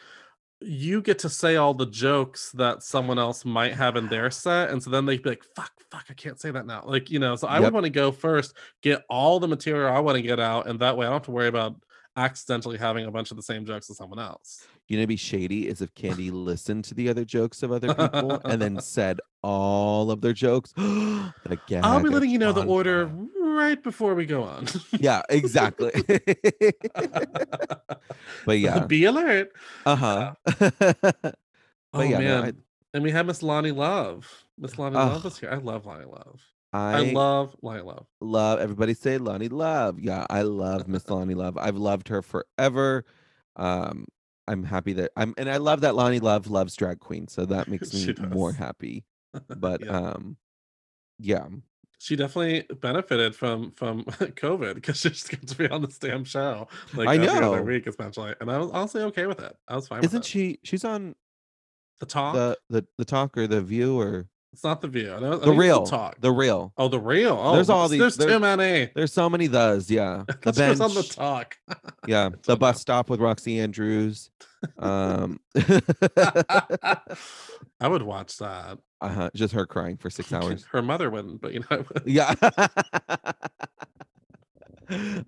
you 0.63 1.01
get 1.01 1.19
to 1.19 1.29
say 1.29 1.57
all 1.57 1.73
the 1.73 1.87
jokes 1.87 2.53
that 2.53 2.83
someone 2.83 3.19
else 3.19 3.45
might 3.45 3.75
have 3.75 3.97
in 3.97 4.09
their 4.09 4.31
set 4.31 4.71
and 4.71 4.83
so 4.83 4.91
then 4.91 5.07
they'd 5.07 5.23
be 5.23 5.31
like 5.31 5.45
fuck 5.57 5.73
fuck 5.91 6.05
i 6.11 6.15
can't 6.15 6.41
say 6.41 6.51
that 6.51 6.67
now 6.67 6.83
like 6.87 7.11
you 7.11 7.19
know 7.19 7.35
so 7.35 7.49
i 7.49 7.59
would 7.59 7.73
want 7.73 7.85
to 7.85 7.91
go 7.91 8.13
first 8.13 8.55
get 8.83 9.03
all 9.09 9.41
the 9.41 9.49
material 9.49 9.93
i 9.93 9.99
want 9.99 10.17
to 10.17 10.23
get 10.23 10.39
out 10.39 10.67
and 10.69 10.79
that 10.81 10.97
way 10.97 11.07
i 11.07 11.09
don't 11.09 11.17
have 11.17 11.23
to 11.23 11.31
worry 11.31 11.49
about 11.49 11.75
accidentally 12.17 12.77
having 12.77 13.07
a 13.07 13.11
bunch 13.11 13.31
of 13.31 13.37
the 13.37 13.43
same 13.43 13.65
jokes 13.65 13.89
as 13.89 13.97
someone 13.97 14.19
else 14.19 14.67
you 14.91 14.99
know, 14.99 15.07
be 15.07 15.15
shady 15.15 15.69
is 15.69 15.81
if 15.81 15.95
Kandy 15.95 16.31
listened 16.33 16.85
to 16.87 16.95
the 16.95 17.09
other 17.09 17.25
jokes 17.25 17.63
of 17.63 17.71
other 17.71 17.95
people 17.95 18.41
and 18.45 18.61
then 18.61 18.81
said 18.81 19.21
all 19.41 20.11
of 20.11 20.21
their 20.21 20.33
jokes. 20.33 20.75
I'll 21.85 22.03
be 22.03 22.09
letting 22.09 22.29
you 22.31 22.41
know 22.41 22.53
the 22.53 22.67
order 22.67 23.07
fire. 23.07 23.17
Right 23.51 23.83
before 23.83 24.15
we 24.15 24.27
go 24.27 24.45
on. 24.45 24.67
Yeah, 24.93 25.23
exactly. 25.29 25.93
but 28.47 28.59
yeah, 28.59 28.87
be 28.87 29.05
alert. 29.05 29.53
uh 29.85 29.97
huh. 29.97 30.35
Oh 31.93 32.03
yeah, 32.03 32.19
no, 32.19 32.43
man. 32.43 32.63
and 32.95 33.03
we 33.03 33.11
have 33.11 33.27
Miss 33.27 33.43
Loni 33.43 33.75
Love. 33.75 34.45
Miss 34.57 34.75
Loni 34.77 34.95
Ugh. 34.97 35.13
Love 35.13 35.27
is 35.27 35.39
here. 35.39 35.51
I 35.51 35.57
love 35.57 35.85
Loni 35.85 36.11
Love. 36.11 36.41
I, 36.73 36.99
I 36.99 37.13
love 37.13 37.57
Loni 37.63 37.85
Love. 37.85 38.07
love 38.21 38.61
everybody 38.61 38.95
say 38.95 39.19
Loni 39.19 39.51
Love. 39.51 39.99
Yeah, 39.99 40.27
I 40.31 40.43
love 40.43 40.87
Miss 40.87 41.05
Loni 41.05 41.35
Love. 41.35 41.59
I've 41.59 41.77
loved 41.77 42.09
her 42.09 42.23
forever. 42.23 43.05
Um, 43.57 44.07
I'm 44.47 44.63
happy 44.65 44.93
that 44.95 45.11
I'm, 45.17 45.35
and 45.37 45.51
I 45.51 45.57
love 45.57 45.81
that 45.81 45.95
Loni 45.95 46.23
Love 46.23 46.49
loves 46.49 46.77
drag 46.77 47.01
queen, 47.01 47.27
so 47.27 47.45
that 47.47 47.69
makes 47.69 47.93
me 48.07 48.15
more 48.29 48.53
happy. 48.53 49.05
But 49.49 49.85
Yeah. 49.85 49.91
um, 49.91 50.37
yeah, 51.19 51.47
She 52.01 52.17
definitely 52.17 52.65
benefited 52.77 53.37
from 53.37 53.73
from 53.73 54.05
COVID 54.09 54.75
because 54.75 55.01
she 55.01 55.11
just 55.11 55.29
gets 55.29 55.53
to 55.53 55.59
be 55.59 55.69
on 55.69 55.83
this 55.83 55.99
damn 55.99 56.25
show 56.25 56.67
like 56.95 57.07
I 57.07 57.17
every 57.17 57.29
other 57.29 57.63
week, 57.63 57.87
especially. 57.87 58.33
And 58.41 58.51
I 58.51 58.57
was 58.57 58.71
honestly 58.71 59.03
okay 59.03 59.27
with 59.27 59.39
it. 59.39 59.55
I 59.69 59.77
was 59.77 59.87
fine 59.87 60.03
isn't 60.03 60.25
it. 60.25 60.27
she? 60.27 60.59
She's 60.63 60.83
on 60.83 61.15
the 61.99 62.07
talk? 62.07 62.35
the 62.35 62.59
the 62.71 62.87
the 62.97 63.05
talk 63.05 63.37
or 63.37 63.47
the 63.47 63.61
View 63.61 64.01
or 64.01 64.31
it's 64.53 64.65
not 64.65 64.81
the 64.81 64.89
view. 64.89 65.13
I 65.15 65.21
know, 65.21 65.37
the 65.39 65.53
real 65.53 65.85
talk. 65.87 66.21
the 66.21 66.33
real. 66.33 66.73
oh, 66.77 66.89
the 66.89 66.99
real. 66.99 67.39
Oh, 67.41 67.55
There's 67.55 67.71
all 67.71 67.89
these- 67.89 68.01
There's 68.01 68.17
too 68.17 68.27
there's- 68.27 68.41
many. 68.41 68.91
There's 68.95 69.13
so 69.13 69.31
many 69.31 69.47
thes. 69.49 69.91
Yeah, 69.91 70.25
the 70.43 70.53
just 70.53 70.81
on 70.81 70.93
the 70.95 71.03
talk. 71.03 71.57
Yeah, 72.07 72.31
the 72.47 72.57
bus 72.57 72.77
know. 72.77 72.81
stop 72.81 73.11
with 73.11 73.21
Roxxxy 73.21 73.61
Andrews. 73.61 74.31
Um, 74.79 75.39
I 77.81 77.89
would 77.89 78.03
watch 78.03 78.37
that. 78.39 78.79
uh-huh, 79.01 79.31
just 79.35 79.55
her 79.55 79.67
crying 79.67 79.97
for 79.97 80.11
six 80.11 80.33
hours. 80.33 80.67
Her 80.73 80.83
mother 80.83 81.11
wouldn't, 81.11 81.41
but 81.41 81.53
you 81.55 81.65
know. 81.71 81.85
Yeah. 82.05 82.35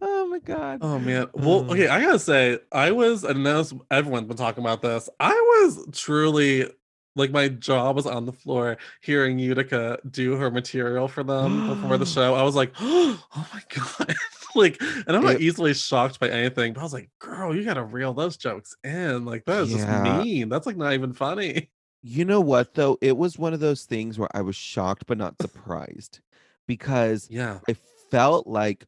oh 0.01 0.27
my 0.29 0.39
god. 0.41 0.79
Oh 0.83 0.99
man. 0.99 1.29
Well, 1.35 1.61
Uh. 1.71 1.73
okay, 1.75 1.89
I 1.89 2.01
gotta 2.03 2.19
say, 2.19 2.59
I 2.73 2.91
was, 2.91 3.23
and 3.25 3.45
now 3.45 3.63
everyone's 3.91 4.27
been 4.27 4.37
talking 4.37 4.63
about 4.65 4.83
this. 4.83 5.09
I 5.21 5.31
was 5.31 5.87
truly 5.93 6.67
like 7.15 7.31
my 7.31 7.49
jaw 7.49 7.93
was 7.93 8.07
on 8.07 8.25
the 8.27 8.33
floor 8.33 8.77
hearing 9.03 9.39
Utica 9.39 9.99
do 10.11 10.37
her 10.37 10.51
material 10.51 11.09
for 11.09 11.23
them 11.23 11.69
before 11.69 11.99
the 11.99 12.07
show. 12.17 12.35
I 12.35 12.43
was 12.43 12.55
like, 12.55 12.73
oh 12.81 13.19
my 13.53 13.63
god. 13.75 14.15
like, 14.55 14.81
and 15.07 15.17
I'm 15.17 15.23
not 15.23 15.35
It- 15.37 15.43
easily 15.43 15.75
shocked 15.75 16.19
by 16.21 16.29
anything, 16.29 16.73
but 16.73 16.81
I 16.81 16.83
was 16.85 16.93
like, 16.93 17.11
girl, 17.19 17.55
you 17.55 17.65
gotta 17.65 17.83
reel 17.85 18.15
those 18.15 18.37
jokes 18.37 18.75
in. 18.85 19.25
Like, 19.25 19.45
that 19.47 19.63
is 19.63 19.73
Yeah. 19.73 20.03
just 20.05 20.25
mean. 20.25 20.49
That's 20.49 20.67
like 20.67 20.77
not 20.77 20.93
even 20.95 21.13
funny. 21.13 21.71
You 22.03 22.25
know 22.25 22.41
what 22.41 22.75
though? 22.75 22.99
It 23.01 23.17
was 23.17 23.39
one 23.39 23.55
of 23.55 23.61
those 23.61 23.85
things 23.85 24.19
where 24.19 24.29
I 24.35 24.41
was 24.41 24.57
shocked 24.57 25.05
but 25.07 25.19
not 25.19 25.35
surprised 25.41 26.21
because 26.67 27.29
Yeah. 27.31 27.59
I 27.69 27.77
felt 28.11 28.47
like 28.47 28.87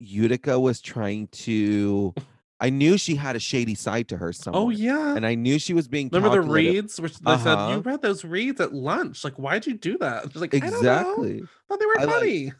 Utica 0.00 0.58
was 0.58 0.80
trying 0.80 1.28
to 1.28 2.12
I 2.62 2.70
knew 2.70 2.96
she 2.96 3.16
had 3.16 3.34
a 3.36 3.40
shady 3.40 3.74
side 3.74 4.08
to 4.10 4.16
her 4.16 4.32
somewhere. 4.32 4.62
Oh 4.62 4.70
yeah. 4.70 5.16
And 5.16 5.26
I 5.26 5.34
knew 5.34 5.58
she 5.58 5.74
was 5.74 5.88
being 5.88 6.08
Remember 6.12 6.40
the 6.40 6.48
reads, 6.48 7.00
which 7.00 7.18
they 7.18 7.36
said 7.36 7.58
Uh-huh. 7.58 7.74
you 7.74 7.80
read 7.80 8.00
those 8.02 8.24
reads 8.24 8.60
at 8.60 8.72
lunch. 8.72 9.24
Like, 9.24 9.34
why'd 9.34 9.66
you 9.66 9.74
do 9.74 9.98
that? 9.98 10.24
She's 10.32 10.40
like, 10.40 10.54
I 10.54 10.58
don't 10.60 10.70
know. 10.70 10.78
Exactly. 10.78 11.42
Thought 11.68 11.80
they 11.80 11.86
were 11.86 12.00
I 12.00 12.04
like- 12.04 12.14
funny. 12.14 12.52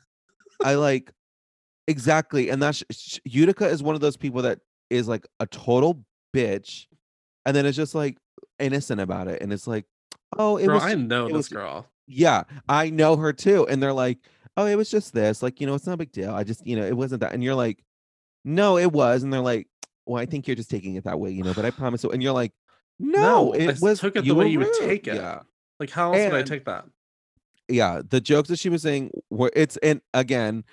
I 0.64 0.74
like 0.74 1.12
exactly, 1.88 2.48
and 2.50 2.62
that's 2.62 2.84
Utica 3.24 3.66
is 3.68 3.82
one 3.82 3.94
of 3.94 4.00
those 4.00 4.16
people 4.16 4.42
that 4.42 4.60
is 4.90 5.08
like 5.08 5.26
a 5.40 5.46
total 5.46 6.04
bitch, 6.34 6.86
and 7.46 7.56
then 7.56 7.66
it's 7.66 7.76
just 7.76 7.94
like 7.94 8.18
innocent 8.58 9.00
about 9.00 9.28
it, 9.28 9.42
and 9.42 9.52
it's 9.52 9.66
like, 9.66 9.86
oh, 10.38 10.56
it 10.56 10.66
Girl, 10.66 10.74
was, 10.76 10.84
I 10.84 10.94
know 10.94 11.26
this 11.28 11.36
was- 11.36 11.48
girl. 11.48 11.86
yeah, 12.06 12.44
I 12.68 12.90
know 12.90 13.16
her 13.16 13.32
too, 13.32 13.66
and 13.68 13.82
they're 13.82 13.92
like, 13.92 14.18
oh, 14.56 14.66
it 14.66 14.76
was 14.76 14.90
just 14.90 15.12
this, 15.14 15.42
like 15.42 15.60
you 15.60 15.66
know, 15.66 15.74
it's 15.74 15.86
not 15.86 15.94
a 15.94 15.98
big 15.98 16.12
deal. 16.12 16.32
I 16.34 16.44
just, 16.44 16.64
you 16.66 16.76
know, 16.76 16.84
it 16.84 16.96
wasn't 16.96 17.20
that, 17.20 17.32
and 17.32 17.42
you're 17.42 17.54
like, 17.54 17.82
no, 18.44 18.78
it 18.78 18.92
was, 18.92 19.22
and 19.22 19.32
they're 19.32 19.40
like, 19.40 19.66
well, 20.06 20.20
I 20.22 20.26
think 20.26 20.46
you're 20.46 20.56
just 20.56 20.70
taking 20.70 20.94
it 20.96 21.04
that 21.04 21.18
way, 21.20 21.30
you 21.30 21.42
know, 21.42 21.54
but 21.54 21.64
I 21.64 21.70
promise, 21.82 22.04
and 22.04 22.22
you're 22.22 22.32
like, 22.32 22.52
no, 22.98 23.20
No, 23.20 23.52
it 23.52 23.68
s- 23.68 23.80
was 23.80 24.00
took 24.00 24.16
it 24.16 24.24
the 24.24 24.34
way 24.34 24.48
you 24.48 24.58
would 24.58 24.68
rude." 24.68 24.76
take 24.88 25.06
it. 25.08 25.16
Yeah, 25.16 25.40
Like, 25.80 25.90
how 25.90 26.12
else 26.12 26.30
would 26.32 26.40
I 26.40 26.42
take 26.42 26.64
that? 26.66 26.84
yeah, 27.68 28.02
the 28.08 28.20
jokes 28.20 28.48
that 28.48 28.58
she 28.58 28.68
was 28.68 28.82
saying 28.82 29.10
were 29.30 29.50
it's 29.54 29.76
and 29.78 30.00
again, 30.14 30.64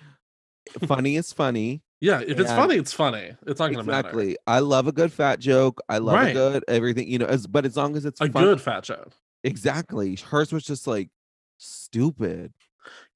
funny 0.86 1.16
is 1.16 1.32
funny. 1.34 1.82
Yeah, 2.02 2.20
if 2.22 2.40
it's 2.40 2.50
And- 2.50 2.60
funny, 2.60 2.76
it's 2.76 2.94
funny. 2.94 3.32
It's 3.46 3.60
not 3.60 3.72
gonna 3.72 3.84
matter. 3.84 4.08
Exactly. 4.10 4.38
I 4.48 4.60
love 4.60 4.88
a 4.88 4.92
good 4.92 5.12
fat 5.12 5.40
joke. 5.40 5.82
I 5.90 5.98
love 5.98 6.16
Right. 6.16 6.30
a 6.30 6.34
good 6.34 6.64
everything, 6.68 7.08
you 7.10 7.18
know, 7.20 7.26
as 7.26 7.46
but 7.48 7.66
as 7.66 7.76
long 7.78 7.96
as 7.98 8.06
it's 8.06 8.22
A 8.22 8.30
fun- 8.30 8.44
good 8.44 8.62
fat 8.62 8.84
joke. 8.84 9.12
Exactly. 9.44 10.16
Hers 10.16 10.52
was 10.52 10.64
just 10.64 10.88
like 10.88 11.10
stupid. 11.58 12.54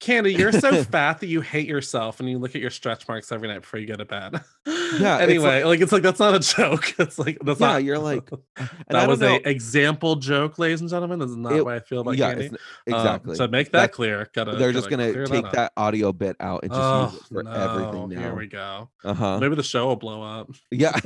Kandy, 0.00 0.36
you're 0.38 0.52
so 0.52 0.84
fat 0.84 1.20
that 1.20 1.26
you 1.26 1.40
hate 1.40 1.66
yourself 1.66 2.20
and 2.20 2.28
you 2.28 2.38
look 2.38 2.54
at 2.54 2.60
your 2.60 2.70
stretch 2.70 3.08
marks 3.08 3.32
every 3.32 3.48
night 3.48 3.60
before 3.62 3.80
you 3.80 3.86
go 3.86 3.96
to 3.96 4.04
bed. 4.04 4.40
Yeah, 4.98 5.18
it's 5.20 5.22
Anyway, 5.30 5.62
like, 5.64 5.80
it's 5.80 5.92
like 5.92 6.02
that's 6.02 6.20
not 6.20 6.34
a 6.34 6.40
joke. 6.40 6.94
It's 6.98 7.18
like 7.18 7.38
that's 7.42 7.60
Yeah, 7.60 7.66
not 7.68 7.84
you're 7.84 7.98
like, 7.98 8.30
that 8.88 9.08
was 9.08 9.20
know- 9.20 9.40
a 9.44 9.48
example 9.48 10.16
joke, 10.16 10.58
ladies 10.58 10.80
and 10.80 10.90
gentlemen. 10.90 11.18
This 11.18 11.30
is 11.30 11.36
not 11.36 11.52
It- 11.52 11.64
what 11.64 11.74
I 11.74 11.80
feel 11.80 12.00
about 12.00 12.16
yeah, 12.16 12.34
Kandy. 12.34 12.50
Um, 12.52 12.56
exactly. 12.86 13.34
so 13.36 13.48
make 13.48 13.66
that 13.72 13.72
That's- 13.78 13.96
clear. 13.96 14.28
Gotta 14.34 14.56
They're 14.56 14.72
just 14.72 14.90
gotta 14.90 15.12
gonna 15.12 15.26
take 15.26 15.44
up. 15.46 15.52
that, 15.52 15.72
audio 15.76 16.12
bit 16.12 16.36
out 16.40 16.62
and 16.62 16.72
just 16.72 16.80
Oh, 16.82 17.10
use 17.12 17.14
it 17.20 17.26
for 17.28 17.42
no, 17.42 17.50
everything 17.50 18.08
now 18.10 18.20
Here 18.20 18.34
we 18.34 18.46
go. 18.46 18.88
Uh-huh. 19.04 19.38
Maybe 19.38 19.54
the 19.56 19.62
show 19.62 19.86
will 19.88 19.96
blow 19.96 20.22
up. 20.22 20.50
Yeah. 20.70 20.98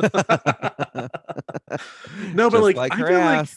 No, 2.34 2.50
but 2.50 2.58
Just 2.58 2.62
like, 2.62 2.76
like 2.76 2.92
I 2.92 2.96
her 2.96 3.06
feel 3.06 3.18
like 3.18 3.48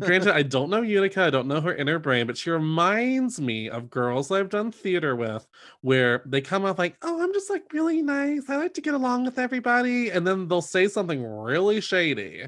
granted, 0.00 0.34
I 0.34 0.42
don't 0.42 0.70
know 0.70 0.82
Utica, 0.82 1.22
I 1.22 1.30
don't 1.30 1.46
know 1.48 1.60
her 1.60 1.74
inner 1.74 1.98
brain, 1.98 2.26
but 2.26 2.36
she 2.36 2.50
reminds 2.50 3.40
me 3.40 3.68
of 3.68 3.90
girls 3.90 4.30
I've 4.30 4.48
done 4.48 4.72
theater 4.72 5.14
with 5.14 5.46
where 5.82 6.22
they 6.26 6.40
come 6.40 6.64
off 6.64 6.78
like, 6.78 6.96
oh, 7.02 7.22
I'm 7.22 7.32
just 7.32 7.50
like 7.50 7.64
really 7.72 8.02
nice. 8.02 8.48
I 8.48 8.56
like 8.56 8.74
to 8.74 8.80
get 8.80 8.94
along 8.94 9.24
with 9.24 9.38
everybody. 9.38 9.75
And 9.84 10.26
then 10.26 10.48
they'll 10.48 10.62
say 10.62 10.88
something 10.88 11.22
really 11.24 11.80
shady. 11.80 12.46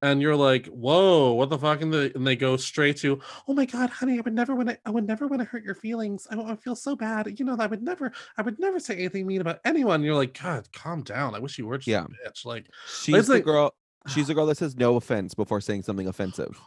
And 0.00 0.22
you're 0.22 0.36
like, 0.36 0.66
whoa, 0.66 1.32
what 1.32 1.50
the 1.50 1.58
fuck? 1.58 1.82
And, 1.82 1.92
the, 1.92 2.12
and 2.14 2.24
they 2.24 2.36
go 2.36 2.56
straight 2.56 2.98
to, 2.98 3.20
oh 3.48 3.52
my 3.52 3.64
god, 3.64 3.90
honey, 3.90 4.16
I 4.16 4.20
would 4.20 4.32
never 4.32 4.54
want 4.54 4.68
to, 4.68 4.78
I 4.86 4.90
would 4.90 5.04
never 5.08 5.26
want 5.26 5.40
to 5.42 5.44
hurt 5.44 5.64
your 5.64 5.74
feelings. 5.74 6.24
I, 6.30 6.36
I 6.40 6.54
feel 6.54 6.76
so 6.76 6.94
bad. 6.94 7.38
You 7.40 7.44
know, 7.44 7.56
I 7.58 7.66
would 7.66 7.82
never, 7.82 8.12
I 8.36 8.42
would 8.42 8.60
never 8.60 8.78
say 8.78 8.94
anything 8.94 9.26
mean 9.26 9.40
about 9.40 9.58
anyone. 9.64 9.96
And 9.96 10.04
you're 10.04 10.14
like, 10.14 10.40
God, 10.40 10.68
calm 10.72 11.02
down. 11.02 11.34
I 11.34 11.40
wish 11.40 11.58
you 11.58 11.66
were 11.66 11.78
just 11.78 11.88
Yeah. 11.88 12.04
a 12.04 12.30
bitch. 12.30 12.44
Like, 12.46 12.66
She's 12.86 13.26
the 13.26 13.34
like- 13.34 13.44
girl. 13.44 13.74
She's 14.06 14.28
the 14.28 14.34
girl 14.34 14.46
that 14.46 14.56
says 14.56 14.76
no 14.76 14.94
offense 14.94 15.34
before 15.34 15.60
saying 15.60 15.82
something 15.82 16.06
offensive. 16.06 16.58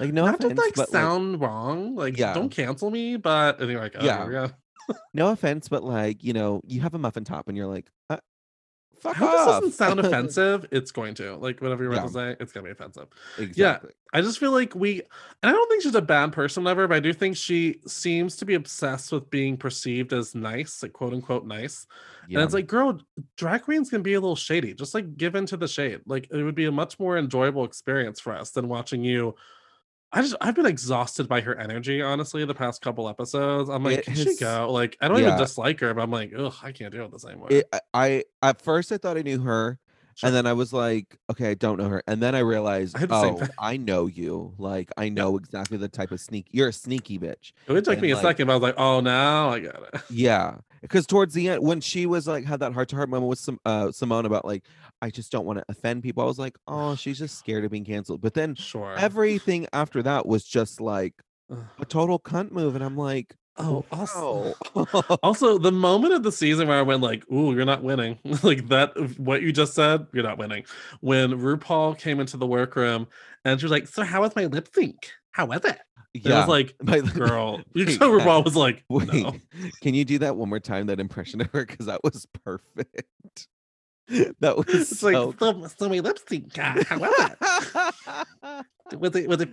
Like 0.00 0.12
no 0.12 0.24
not 0.26 0.34
offense, 0.40 0.54
to 0.54 0.60
like 0.60 0.74
but 0.74 0.92
like, 0.92 1.00
sound 1.02 1.40
wrong. 1.40 1.94
Like, 1.94 2.18
Yeah. 2.18 2.34
don't 2.34 2.48
cancel 2.50 2.90
me, 2.90 3.16
but 3.16 3.60
and 3.60 3.70
you're 3.70 3.80
like, 3.80 3.94
oh, 3.96 4.04
Yeah. 4.04 4.28
yeah. 4.28 4.48
no 5.14 5.28
offense, 5.28 5.68
but 5.68 5.84
like 5.84 6.24
you 6.24 6.32
know, 6.32 6.60
you 6.66 6.80
have 6.80 6.94
a 6.94 6.98
muffin 6.98 7.22
top, 7.24 7.46
and 7.46 7.56
you're 7.56 7.68
like, 7.68 7.86
uh, 8.10 8.16
fuck 9.02 9.16
hope 9.16 9.30
this 9.30 9.46
doesn't 9.46 9.72
sound 9.72 10.00
offensive. 10.04 10.66
It's 10.70 10.90
going 10.90 11.14
to. 11.14 11.36
Like 11.36 11.60
whatever 11.60 11.82
you're 11.82 11.92
about 11.92 12.06
to 12.06 12.12
say, 12.12 12.36
it's 12.38 12.52
gonna 12.52 12.64
be 12.64 12.70
offensive. 12.70 13.08
exactly. 13.38 13.90
I 14.12 14.20
just 14.20 14.38
feel 14.38 14.52
like 14.52 14.74
we 14.74 15.00
and 15.42 15.50
I 15.50 15.52
don't 15.52 15.68
think 15.68 15.82
she's 15.82 15.94
a 15.94 16.02
bad 16.02 16.32
person 16.32 16.66
ever, 16.66 16.86
but 16.86 16.96
I 16.96 17.00
do 17.00 17.12
think 17.12 17.36
she 17.36 17.80
seems 17.86 18.36
to 18.36 18.44
be 18.44 18.54
obsessed 18.54 19.10
with 19.10 19.30
being 19.30 19.56
perceived 19.56 20.12
as 20.12 20.34
nice, 20.34 20.82
like 20.82 20.92
quote 20.92 21.12
unquote 21.12 21.46
nice. 21.46 21.86
Yeah. 22.28 22.38
And 22.38 22.44
it's 22.44 22.54
like, 22.54 22.66
girl, 22.66 23.00
drag 23.36 23.62
queens 23.62 23.90
can 23.90 24.02
be 24.02 24.14
a 24.14 24.20
little 24.20 24.36
shady. 24.36 24.74
Just 24.74 24.94
like 24.94 25.16
give 25.16 25.34
into 25.34 25.56
the 25.56 25.68
shade. 25.68 26.00
Like 26.06 26.28
it 26.30 26.42
would 26.42 26.54
be 26.54 26.66
a 26.66 26.72
much 26.72 26.98
more 27.00 27.18
enjoyable 27.18 27.64
experience 27.64 28.20
for 28.20 28.32
us 28.32 28.50
than 28.50 28.68
watching 28.68 29.02
you. 29.02 29.34
I 30.12 30.20
just 30.22 30.34
I've 30.40 30.54
been 30.54 30.66
exhausted 30.66 31.26
by 31.28 31.40
her 31.40 31.56
energy, 31.58 32.02
honestly, 32.02 32.44
the 32.44 32.54
past 32.54 32.82
couple 32.82 33.08
episodes. 33.08 33.70
I'm 33.70 33.82
like, 33.82 34.00
It 34.00 34.04
can 34.04 34.14
she 34.14 34.24
has- 34.24 34.38
go? 34.38 34.70
Like, 34.70 34.96
I 35.00 35.08
don't 35.08 35.18
even 35.20 35.38
dislike 35.38 35.80
her, 35.80 35.94
but 35.94 36.02
I'm 36.02 36.10
like, 36.10 36.32
ugh, 36.36 36.54
I 36.62 36.72
can't 36.72 36.92
deal 36.92 37.04
with 37.04 37.12
this 37.12 37.24
anymore. 37.24 37.48
it, 37.50 37.68
I 37.94 38.24
at 38.42 38.60
first 38.60 38.92
I 38.92 38.98
thought 38.98 39.16
I 39.16 39.22
knew 39.22 39.40
her, 39.40 39.78
Sure. 40.14 40.28
and 40.28 40.36
then 40.36 40.46
I 40.46 40.52
was 40.52 40.72
like, 40.72 41.16
okay, 41.30 41.50
I 41.50 41.54
don't 41.54 41.78
know 41.78 41.88
her, 41.88 42.02
and 42.06 42.22
then 42.22 42.34
I 42.34 42.40
realized, 42.40 42.96
I 42.96 43.00
had 43.00 43.08
the 43.08 43.20
same 43.22 43.36
oh. 43.40 43.46
I 43.58 43.76
know 43.76 44.06
you. 44.06 44.54
Like 44.58 44.90
I 44.96 45.08
know 45.08 45.36
exactly 45.36 45.78
the 45.78 45.88
type 45.88 46.10
of 46.12 46.20
sneak. 46.20 46.46
You're 46.50 46.68
a 46.68 46.72
sneaky 46.72 47.18
bitch. 47.18 47.52
it 47.68 47.84
take 47.84 47.94
and, 47.94 48.02
me 48.02 48.10
a 48.10 48.14
like- 48.14 48.22
second, 48.22 48.46
but 48.46 48.52
I 48.52 48.56
was 48.56 48.62
like, 48.62 48.74
oh 48.78 49.00
now 49.00 49.50
I 49.50 49.60
got 49.60 49.82
it. 49.94 50.00
Yeah, 50.10 50.56
because 50.82 51.06
towards 51.06 51.34
the 51.34 51.48
end, 51.48 51.62
when 51.62 51.80
she 51.80 52.06
was 52.06 52.26
like 52.26 52.44
had 52.44 52.60
that 52.60 52.72
heart 52.72 52.88
to 52.90 52.96
heart 52.96 53.08
moment 53.08 53.28
with 53.30 53.38
some 53.38 53.58
uh 53.64 53.86
Symone 53.86 54.24
about 54.26 54.44
like 54.44 54.64
I 55.00 55.10
just 55.10 55.32
don't 55.32 55.44
want 55.46 55.58
to 55.58 55.64
offend 55.68 56.02
people, 56.02 56.22
I 56.22 56.26
was 56.26 56.38
like, 56.38 56.56
oh, 56.68 56.94
she's 56.94 57.18
just 57.18 57.38
scared 57.40 57.64
of 57.64 57.70
being 57.70 57.84
canceled. 57.84 58.20
But 58.20 58.34
then 58.34 58.54
Sure. 58.54 58.94
everything 58.96 59.66
after 59.72 60.02
that 60.02 60.26
was 60.26 60.44
just 60.44 60.80
like 60.80 61.14
a 61.78 61.84
total 61.84 62.18
cunt 62.18 62.50
move, 62.50 62.74
and 62.74 62.84
I'm 62.84 62.96
like, 62.96 63.34
Oh, 63.58 63.84
also, 63.92 64.54
wow. 64.74 65.18
also 65.22 65.58
the 65.58 65.70
moment 65.72 66.14
of 66.14 66.22
the 66.22 66.32
season 66.32 66.68
where 66.68 66.78
I 66.78 66.82
went 66.82 67.02
like, 67.02 67.30
"Ooh, 67.30 67.54
you're 67.54 67.64
not 67.66 67.82
winning," 67.82 68.18
like 68.42 68.68
that. 68.68 68.92
What 69.18 69.42
you 69.42 69.52
just 69.52 69.74
said, 69.74 70.06
you're 70.12 70.22
not 70.24 70.38
winning. 70.38 70.64
When 71.00 71.32
RuPaul 71.32 71.98
came 71.98 72.18
into 72.20 72.36
the 72.38 72.46
workroom 72.46 73.08
and 73.44 73.60
she 73.60 73.66
was 73.66 73.70
like, 73.70 73.88
"So 73.88 74.04
how 74.04 74.22
was 74.22 74.34
my 74.34 74.46
lip 74.46 74.68
sync? 74.74 75.10
How 75.32 75.46
was 75.46 75.64
it?" 75.64 75.78
And 76.24 76.34
I 76.34 76.38
yeah, 76.38 76.38
was 76.38 76.48
like, 76.48 76.74
my- 76.82 77.00
"Girl," 77.00 77.60
you 77.74 77.84
Wait, 77.86 78.00
know, 78.00 78.18
uh, 78.18 78.20
RuPaul 78.20 78.44
was 78.44 78.56
like, 78.56 78.84
Wait, 78.88 79.12
"No." 79.12 79.34
can 79.82 79.94
you 79.94 80.04
do 80.04 80.18
that 80.20 80.36
one 80.36 80.48
more 80.48 80.60
time? 80.60 80.86
That 80.86 81.00
impression 81.00 81.40
of 81.42 81.50
her 81.52 81.66
because 81.66 81.86
that 81.86 82.02
was 82.02 82.26
perfect. 82.44 83.48
That 84.40 84.56
was 84.56 84.66
It's 84.68 84.98
so. 85.00 85.28
like, 85.28 85.38
so, 85.38 85.66
so 85.78 85.88
my 85.88 85.98
lip 86.00 86.18
sync. 86.28 86.58
uh, 86.58 86.82
how 86.88 86.98
was 86.98 87.14
it? 88.92 88.98
Was 88.98 89.16
it 89.16 89.28
was 89.30 89.40
it 89.40 89.48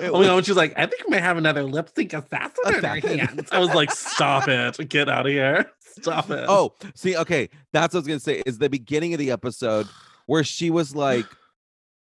Oh 0.00 0.12
my 0.12 0.18
was- 0.18 0.26
god, 0.28 0.46
she's 0.46 0.56
like, 0.56 0.72
I 0.76 0.86
think 0.86 1.02
we 1.06 1.10
might 1.16 1.22
have 1.22 1.36
another 1.36 1.62
lipstick 1.64 2.12
sync 2.12 2.12
assassin 2.12 2.54
in 2.68 2.84
our 2.84 2.96
Assassin. 2.96 3.18
hands. 3.18 3.48
I 3.52 3.58
was 3.58 3.74
like, 3.74 3.90
stop 3.90 4.48
it. 4.48 4.88
Get 4.88 5.08
out 5.08 5.26
of 5.26 5.32
here. 5.32 5.70
Stop 6.00 6.30
it. 6.30 6.44
Oh, 6.48 6.74
see, 6.94 7.16
okay, 7.16 7.48
that's 7.72 7.92
what 7.94 7.98
I 7.98 8.00
was 8.02 8.06
gonna 8.06 8.20
say. 8.20 8.42
Is 8.46 8.58
the 8.58 8.70
beginning 8.70 9.12
of 9.14 9.18
the 9.18 9.30
episode 9.32 9.88
where 10.26 10.44
she 10.44 10.70
was 10.70 10.94
like, 10.94 11.26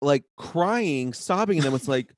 like 0.01 0.25
crying, 0.35 1.13
sobbing, 1.13 1.57
and 1.57 1.65
then 1.65 1.71
was 1.71 1.87
like, 1.87 2.13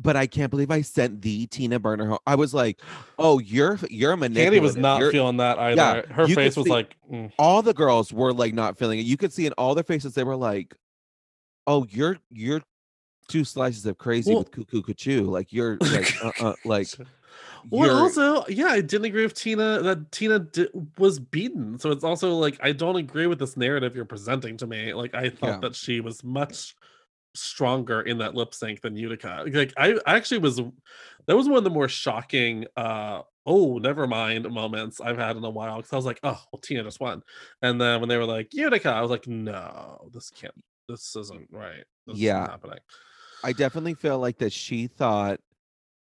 "But 0.00 0.16
I 0.16 0.26
can't 0.26 0.50
believe 0.50 0.70
I 0.70 0.80
sent 0.82 1.22
the 1.22 1.46
Tina 1.48 1.78
Burner 1.78 2.06
home." 2.06 2.18
I 2.26 2.34
was 2.34 2.54
like, 2.54 2.80
"Oh, 3.18 3.38
you're 3.38 3.78
you're 3.90 4.16
manipulative." 4.16 4.60
Kandy 4.60 4.62
was 4.62 4.76
not 4.76 5.00
You're- 5.00 5.12
feeling 5.12 5.36
that 5.38 5.58
either. 5.58 6.04
Yeah, 6.08 6.12
Her 6.14 6.22
you 6.22 6.34
could 6.34 6.42
face 6.44 6.56
was 6.56 6.68
like, 6.68 6.96
mm. 7.10 7.30
All 7.38 7.62
the 7.62 7.74
girls 7.74 8.12
were 8.12 8.32
like 8.32 8.54
not 8.54 8.78
feeling 8.78 8.98
it. 8.98 9.02
You 9.06 9.16
could 9.16 9.32
see 9.32 9.46
in 9.46 9.52
all 9.54 9.74
their 9.74 9.84
faces 9.84 10.14
they 10.14 10.24
were 10.24 10.36
like, 10.36 10.74
"Oh, 11.66 11.86
you're 11.90 12.18
you're 12.30 12.62
two 13.28 13.44
slices 13.44 13.86
of 13.86 13.98
crazy 13.98 14.30
Well- 14.30 14.40
with 14.40 14.50
cuckoo 14.52 14.82
cuckoo." 14.82 15.24
Like 15.24 15.52
you're 15.52 15.76
like 15.80 16.24
uh, 16.24 16.32
uh 16.40 16.54
like 16.64 16.88
Well, 17.70 17.86
you're- 17.88 18.00
also, 18.00 18.44
yeah, 18.48 18.68
I 18.68 18.80
didn't 18.80 19.04
agree 19.04 19.22
with 19.22 19.34
Tina 19.34 19.80
that 19.82 20.10
Tina 20.12 20.38
di- 20.38 20.68
was 20.98 21.18
beaten. 21.20 21.78
So 21.78 21.90
it's 21.90 22.04
also 22.04 22.34
like 22.34 22.58
I 22.62 22.72
don't 22.72 22.96
agree 22.96 23.26
with 23.26 23.38
this 23.38 23.56
narrative 23.56 23.94
you're 23.94 24.06
presenting 24.06 24.56
to 24.58 24.66
me. 24.66 24.94
Like 24.94 25.14
I 25.14 25.28
thought 25.28 25.46
Yeah. 25.46 25.58
that 25.58 25.74
she 25.76 26.00
was 26.00 26.24
much 26.24 26.74
stronger 27.34 28.00
in 28.02 28.18
that 28.18 28.34
lip 28.34 28.52
sync 28.54 28.80
than 28.80 28.96
Utica. 28.96 29.44
Like 29.52 29.72
I, 29.76 29.94
I 30.06 30.16
actually 30.16 30.38
was 30.38 30.56
that 31.26 31.36
was 31.36 31.48
one 31.48 31.58
of 31.58 31.64
the 31.64 31.70
more 31.70 31.88
shocking 31.88 32.66
uh 32.76 33.22
oh 33.46 33.78
never 33.78 34.06
mind 34.06 34.50
moments 34.50 35.00
I've 35.00 35.16
had 35.18 35.36
in 35.36 35.44
a 35.44 35.50
while 35.50 35.76
because 35.76 35.92
I 35.92 35.96
was 35.96 36.04
like 36.04 36.20
oh 36.22 36.40
well 36.52 36.60
Tina 36.60 36.82
just 36.82 37.00
won 37.00 37.22
and 37.62 37.80
then 37.80 38.00
when 38.00 38.08
they 38.08 38.16
were 38.16 38.24
like 38.26 38.52
Utica 38.52 38.90
I 38.90 39.00
was 39.00 39.10
like 39.10 39.26
no 39.26 40.10
this 40.12 40.30
can't 40.30 40.54
this 40.88 41.14
isn't 41.16 41.48
right 41.52 41.84
this 42.06 42.18
Yeah. 42.18 42.40
isn't 42.42 42.50
happening 42.50 42.78
I 43.44 43.52
definitely 43.52 43.94
feel 43.94 44.18
like 44.18 44.38
that 44.38 44.52
she 44.52 44.86
thought 44.88 45.40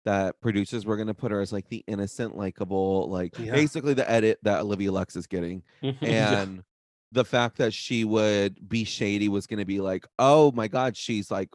that 0.05 0.39
producers 0.41 0.86
were 0.86 0.97
gonna 0.97 1.13
put 1.13 1.32
her 1.32 1.39
as 1.39 1.53
like 1.53 1.67
the 1.69 1.84
innocent, 1.88 2.36
likable, 2.38 3.09
like 3.09 3.39
Yeah. 3.39 3.53
basically 3.53 3.93
the 3.93 4.09
edit 4.11 4.38
that 4.43 4.59
Olivia 4.59 4.91
Lux 4.91 5.15
is 5.15 5.26
getting. 5.28 5.63
Yeah. 5.82 6.41
And 6.41 6.63
the 7.14 7.24
fact 7.26 7.57
that 7.59 7.74
she 7.74 8.03
would 8.03 8.68
be 8.68 8.84
shady 8.84 9.30
was 9.30 9.47
gonna 9.47 9.66
be 9.66 9.80
like, 9.80 10.05
oh 10.20 10.51
my 10.51 10.68
god, 10.68 10.97
she's 10.97 11.32
like 11.32 11.49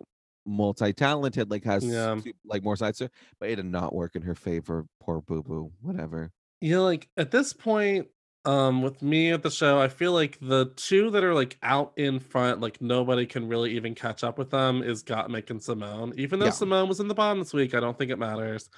multi-talented, 0.46 1.50
like 1.50 1.64
has 1.64 1.84
Yeah. 1.84 2.16
like 2.44 2.62
more 2.62 2.76
sides 2.76 2.98
to 2.98 3.04
her, 3.04 3.10
but 3.40 3.48
it 3.50 3.56
did 3.56 3.64
not 3.66 3.94
work 3.94 4.16
in 4.16 4.22
her 4.22 4.34
favor. 4.34 4.86
Poor 5.00 5.20
boo 5.20 5.42
boo, 5.42 5.72
whatever. 5.80 6.30
you 6.60 6.74
know 6.74 6.82
like 6.84 7.08
at 7.16 7.30
this 7.30 7.52
point 7.52 8.08
um 8.44 8.82
with 8.82 9.00
me 9.02 9.30
at 9.32 9.42
the 9.42 9.50
show 9.50 9.80
i 9.80 9.88
feel 9.88 10.12
like 10.12 10.38
the 10.40 10.66
two 10.76 11.10
that 11.10 11.22
are 11.24 11.34
like 11.34 11.56
out 11.62 11.92
in 11.96 12.18
front 12.20 12.60
like 12.60 12.80
nobody 12.80 13.26
can 13.26 13.46
really 13.48 13.72
even 13.76 13.94
catch 13.94 14.22
up 14.24 14.38
with 14.38 14.50
them 14.50 14.82
is 14.82 15.02
gottmik 15.04 15.50
and 15.50 15.60
symone 15.60 16.12
even 16.16 16.38
though 16.38 16.46
Yeah. 16.46 16.52
symone 16.52 16.88
was 16.88 16.98
in 17.00 17.06
the 17.08 17.14
bottom 17.14 17.38
this 17.40 17.52
week 17.52 17.74
i 17.74 17.80
don't 17.80 17.96
think 17.98 18.10
it 18.12 18.18
matters 18.18 18.70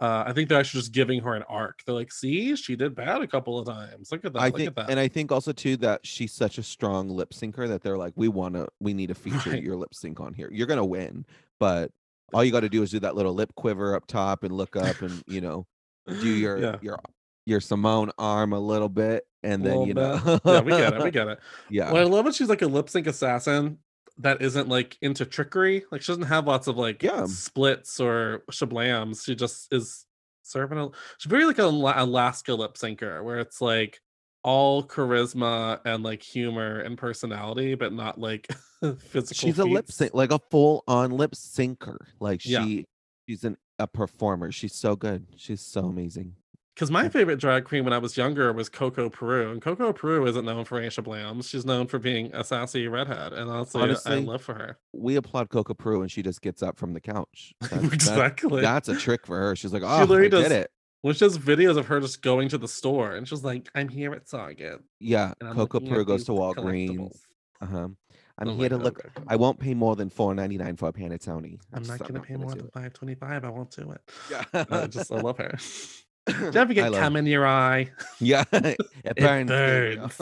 uh 0.00 0.24
i 0.26 0.32
think 0.32 0.48
they're 0.48 0.58
actually 0.58 0.80
just 0.80 0.92
giving 0.92 1.20
her 1.20 1.34
an 1.34 1.42
arc. 1.48 1.82
They're 1.84 1.94
like 1.94 2.10
see 2.12 2.56
she 2.56 2.74
did 2.76 2.94
bad 2.94 3.20
a 3.22 3.26
couple 3.26 3.58
of 3.58 3.66
times. 3.66 4.10
Look 4.10 4.24
at 4.24 4.32
that 4.32 4.40
I 4.42 4.46
look 4.46 4.56
think, 4.56 4.68
at 4.68 4.76
that. 4.76 4.90
and 4.90 4.98
I 4.98 5.08
think 5.08 5.30
also 5.30 5.52
too 5.52 5.76
that 5.78 6.06
she's 6.06 6.32
such 6.32 6.58
a 6.58 6.62
strong 6.62 7.08
lip 7.10 7.30
syncer 7.32 7.68
that 7.68 7.82
they're 7.82 7.98
like, 7.98 8.14
we 8.16 8.28
want 8.28 8.54
to, 8.54 8.66
we 8.80 8.94
need 8.94 9.08
to 9.08 9.14
feature 9.14 9.50
Right. 9.50 9.62
your 9.62 9.76
lip 9.76 9.94
sync 9.94 10.18
on 10.20 10.32
here. 10.34 10.48
You're 10.52 10.66
gonna 10.66 10.84
win, 10.84 11.24
but 11.58 11.90
all 12.32 12.42
you 12.44 12.52
got 12.52 12.60
to 12.60 12.68
do 12.68 12.82
is 12.82 12.90
do 12.92 13.00
that 13.00 13.14
little 13.16 13.34
lip 13.34 13.52
quiver 13.56 13.94
up 13.96 14.06
top 14.06 14.44
and 14.44 14.56
look 14.56 14.76
up 14.76 15.02
and 15.02 15.22
you 15.26 15.40
know 15.40 15.66
do 16.06 16.28
your 16.44 16.56
yeah. 16.58 16.76
your 16.80 16.98
your 17.46 17.60
Symone 17.60 18.10
arm 18.18 18.52
a 18.52 18.60
little 18.60 18.88
bit, 18.88 19.26
and 19.42 19.64
then 19.64 19.82
you 19.82 19.94
know, 19.94 20.40
yeah 20.44 20.60
we 20.60 20.70
get 20.70 20.94
it 20.94 21.02
we 21.02 21.10
get 21.10 21.28
it. 21.28 21.38
Yeah, 21.70 21.92
Well, 21.92 22.02
I 22.02 22.04
love 22.08 22.26
it. 22.26 22.34
she's 22.34 22.48
like 22.48 22.62
a 22.62 22.66
lip 22.66 22.88
sync 22.88 23.06
assassin 23.06 23.78
that 24.20 24.42
isn't 24.42 24.68
like 24.68 24.96
into 25.02 25.24
trickery. 25.26 25.84
Like 25.90 26.02
she 26.02 26.12
doesn't 26.12 26.24
have 26.24 26.46
lots 26.46 26.66
of 26.66 26.76
like 26.76 27.02
Yeah. 27.02 27.26
splits 27.26 28.00
or 28.00 28.42
shablams. 28.50 29.24
She 29.24 29.34
just 29.34 29.72
is 29.72 30.06
serving 30.42 30.78
a. 30.78 30.88
She's 31.18 31.30
very 31.30 31.44
like 31.46 31.58
a 31.58 31.62
Ala- 31.64 31.94
Alaska 31.96 32.54
lip 32.54 32.74
syncer 32.74 33.22
where 33.24 33.38
it's 33.38 33.60
like 33.60 34.00
all 34.42 34.82
charisma 34.82 35.80
and 35.84 36.02
like 36.02 36.22
humor 36.22 36.80
and 36.80 36.96
personality, 36.96 37.74
but 37.74 37.92
not 37.92 38.18
like 38.18 38.46
physical. 38.80 39.34
she's 39.34 39.58
a 39.58 39.64
lip 39.64 39.86
feats. 39.86 39.96
sync, 39.96 40.14
like 40.14 40.32
a 40.32 40.38
full 40.50 40.82
on 40.88 41.10
lip 41.10 41.32
syncer. 41.32 41.96
Like 42.20 42.44
Yeah. 42.46 42.64
she, 42.64 42.86
she's 43.28 43.44
an 43.44 43.56
a 43.78 43.86
performer. 43.86 44.52
She's 44.52 44.74
so 44.74 44.96
good. 44.96 45.26
She's 45.36 45.60
so 45.62 45.86
amazing. 45.86 46.34
Because 46.74 46.90
my 46.90 47.08
favorite 47.08 47.38
drag 47.38 47.64
queen 47.64 47.84
when 47.84 47.92
I 47.92 47.98
was 47.98 48.16
younger 48.16 48.52
was 48.52 48.68
Coco 48.68 49.10
Peru, 49.10 49.50
and 49.50 49.60
Coco 49.60 49.92
Peru 49.92 50.26
isn't 50.26 50.44
known 50.44 50.64
for 50.64 50.78
any 50.78 50.88
shablams. 50.88 51.48
She's 51.48 51.66
known 51.66 51.86
for 51.88 51.98
being 51.98 52.30
a 52.34 52.42
sassy 52.42 52.88
redhead, 52.88 53.32
and 53.34 53.50
honestly, 53.50 53.94
I 54.06 54.14
love 54.20 54.40
for 54.40 54.54
her. 54.54 54.78
We 54.94 55.16
applaud 55.16 55.50
Coco 55.50 55.74
Peru, 55.74 56.00
and 56.02 56.10
she 56.10 56.22
just 56.22 56.40
gets 56.40 56.62
up 56.62 56.78
from 56.78 56.94
the 56.94 57.00
couch. 57.00 57.52
That- 57.60 57.70
that- 57.82 57.92
exactly. 57.92 58.62
that's 58.62 58.88
a 58.88 58.96
trick 58.96 59.26
for 59.26 59.36
her. 59.38 59.56
She's 59.56 59.72
like, 59.72 59.82
oh, 59.84 59.98
literally 60.04 60.26
I 60.26 60.28
does- 60.28 60.42
did 60.48 60.52
it. 60.52 60.70
Which 61.02 61.18
does 61.18 61.38
videos 61.38 61.78
of 61.78 61.86
her 61.86 61.98
just 61.98 62.20
going 62.20 62.50
to 62.50 62.58
the 62.58 62.68
store 62.68 63.16
and 63.16 63.26
she's 63.26 63.42
like, 63.42 63.70
I'm 63.74 63.88
here 63.88 64.12
at 64.12 64.28
Target. 64.28 64.82
Yeah, 64.98 65.32
And 65.40 65.48
I'm 65.48 65.54
Coca 65.56 65.78
looking 65.78 65.88
at 65.88 65.94
Peru 65.94 66.04
goes 66.04 66.24
to 66.24 66.32
Walgreens. 66.32 67.16
Uh 67.58 67.66
huh. 67.66 67.88
I'm 68.36 68.48
Oh 68.48 68.54
here 68.56 68.68
to 68.68 68.76
God, 68.76 68.84
look. 68.84 69.10
I 69.26 69.36
won't 69.36 69.58
pay 69.58 69.72
more 69.72 69.96
than 69.96 70.10
four 70.10 70.34
ninety 70.34 70.58
nine 70.58 70.76
for 70.76 70.88
a 70.90 70.92
panettone. 70.92 71.58
I 71.72 71.76
I'm 71.78 71.84
not 71.84 72.00
gonna 72.00 72.20
pay 72.20 72.36
more 72.36 72.54
than 72.54 72.68
five 72.74 72.92
twenty 72.92 73.14
five. 73.14 73.46
I 73.46 73.48
won't 73.48 73.70
do 73.70 73.92
it. 73.92 74.00
it. 74.30 74.66
I 74.70 74.80
Yeah, 74.80 74.86
just 74.88 75.10
I 75.10 75.20
love 75.22 75.38
her. 75.38 75.56
Do 76.32 76.44
you 76.44 76.48
ever 76.60 76.70
I 76.70 76.74
get 76.74 76.92
love- 76.92 77.16
in 77.16 77.26
your 77.26 77.46
eye? 77.46 77.90
Yeah, 78.20 78.44
it 78.52 79.16
burns. 79.16 79.50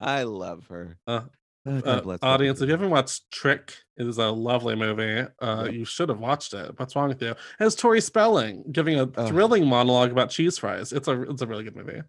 I 0.00 0.22
love 0.24 0.66
her. 0.68 0.98
Uh, 1.06 1.20
Oh, 1.68 1.80
Uh, 1.84 2.16
audience, 2.22 2.60
if 2.60 2.66
you 2.68 2.72
haven't 2.72 2.90
watched 2.90 3.28
Trick, 3.32 3.74
it 3.96 4.06
is 4.06 4.18
a 4.18 4.30
lovely 4.30 4.76
movie. 4.76 5.26
Uh, 5.40 5.62
Yep. 5.64 5.74
You 5.74 5.84
should 5.84 6.08
have 6.10 6.20
watched 6.20 6.54
it. 6.54 6.78
What's 6.78 6.94
wrong 6.94 7.08
with 7.08 7.20
you? 7.20 7.30
It 7.30 7.36
has 7.58 7.74
Tori 7.74 8.00
Spelling 8.00 8.62
giving 8.70 9.00
a 9.00 9.10
Ugh. 9.16 9.28
thrilling 9.28 9.66
monologue 9.66 10.12
about 10.12 10.30
cheese 10.30 10.58
fries. 10.58 10.92
It's 10.92 11.08
a 11.08 11.22
it's 11.22 11.42
a 11.42 11.46
really 11.48 11.64
good 11.64 11.74
movie. 11.74 12.02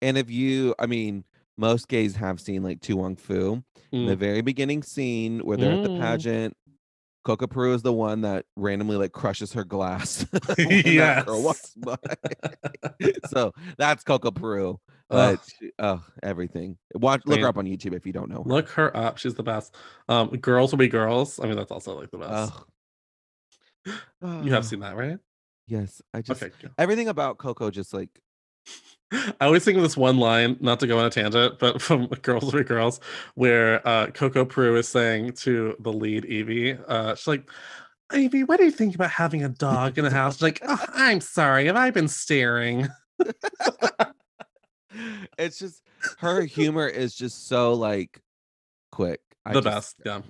And 0.00 0.16
if 0.16 0.30
you, 0.30 0.74
I 0.78 0.86
mean, 0.86 1.24
most 1.58 1.88
gays 1.88 2.16
have 2.16 2.40
seen 2.40 2.62
like 2.62 2.80
To 2.82 2.96
Wong 2.96 3.16
Foo. 3.16 3.62
In 3.92 4.06
The 4.06 4.16
Mm. 4.16 4.18
very 4.18 4.40
beginning 4.40 4.82
scene 4.82 5.40
where 5.40 5.58
they're 5.58 5.74
at 5.74 5.82
the 5.82 5.90
Mm. 5.90 6.00
pageant, 6.00 6.56
Coco 7.26 7.48
Peru 7.48 7.74
is 7.74 7.82
the 7.82 7.92
one 7.92 8.20
that 8.20 8.46
randomly 8.54 8.96
like 8.96 9.10
crushes 9.10 9.52
her 9.52 9.64
glass. 9.64 10.24
when 10.30 10.40
that 10.68 11.24
girl 11.26 11.42
Yes. 11.42 11.44
walks 11.44 11.74
by. 11.76 11.96
so 13.28 13.52
that's 13.76 14.04
Coco 14.04 14.30
Peru. 14.30 14.78
But 15.10 15.40
she- 15.60 15.72
oh, 15.80 16.04
everything. 16.22 16.78
Watch, 16.94 17.22
look 17.26 17.40
her 17.40 17.48
up 17.48 17.58
on 17.58 17.64
YouTube 17.66 17.94
if 17.94 18.06
you 18.06 18.12
don't 18.12 18.30
know. 18.30 18.44
her. 18.44 18.48
Look 18.48 18.68
her 18.70 18.96
up. 18.96 19.18
She's 19.18 19.34
the 19.34 19.42
best. 19.42 19.74
Um, 20.08 20.28
Girls 20.30 20.70
will 20.70 20.78
be 20.78 20.86
girls. 20.88 21.40
I 21.40 21.46
mean, 21.46 21.56
that's 21.56 21.72
also 21.72 21.98
like 21.98 22.12
the 22.12 22.18
best. 22.18 22.52
You 24.44 24.52
have 24.52 24.64
seen 24.66 24.80
that, 24.80 24.96
right? 24.96 25.18
Yes, 25.66 26.00
I 26.14 26.22
just 26.22 26.40
Okay. 26.42 26.52
everything 26.78 27.08
about 27.08 27.38
Coco 27.38 27.70
just 27.72 27.92
like 27.92 28.10
I 29.12 29.34
always 29.46 29.64
think 29.64 29.76
of 29.76 29.82
this 29.82 29.96
one 29.96 30.18
line, 30.18 30.56
not 30.60 30.80
to 30.80 30.86
go 30.86 30.98
on 30.98 31.06
a 31.06 31.10
tangent, 31.10 31.58
but 31.58 31.80
from 31.86 32.06
Girls 32.06 32.52
Be 32.52 32.64
Girls, 32.64 33.00
where 33.34 33.86
uh, 33.86 34.08
Coco 34.08 34.44
Peru 34.44 34.76
is 34.76 34.88
saying 34.88 35.32
to 35.34 35.76
the 35.78 35.92
lead 35.92 36.24
Evie, 36.24 36.76
uh, 36.88 37.14
she's 37.14 37.26
like, 37.26 37.48
Evie, 38.14 38.44
what 38.44 38.58
do 38.58 38.64
you 38.64 38.70
think 38.70 38.94
about 38.94 39.10
having 39.10 39.44
a 39.44 39.48
dog 39.48 39.98
in 39.98 40.04
the 40.04 40.10
house? 40.10 40.34
She's 40.36 40.42
like, 40.42 40.60
oh, 40.62 40.84
I'm 40.94 41.20
sorry, 41.20 41.66
have 41.66 41.76
I 41.76 41.90
been 41.90 42.08
staring? 42.08 42.88
it's 45.38 45.58
just 45.58 45.82
her 46.18 46.42
humor 46.42 46.86
is 46.86 47.14
just 47.14 47.48
so 47.48 47.74
like 47.74 48.20
quick. 48.92 49.20
I 49.44 49.52
the 49.52 49.60
just- 49.60 49.74
best, 49.74 49.96
yeah. 50.04 50.20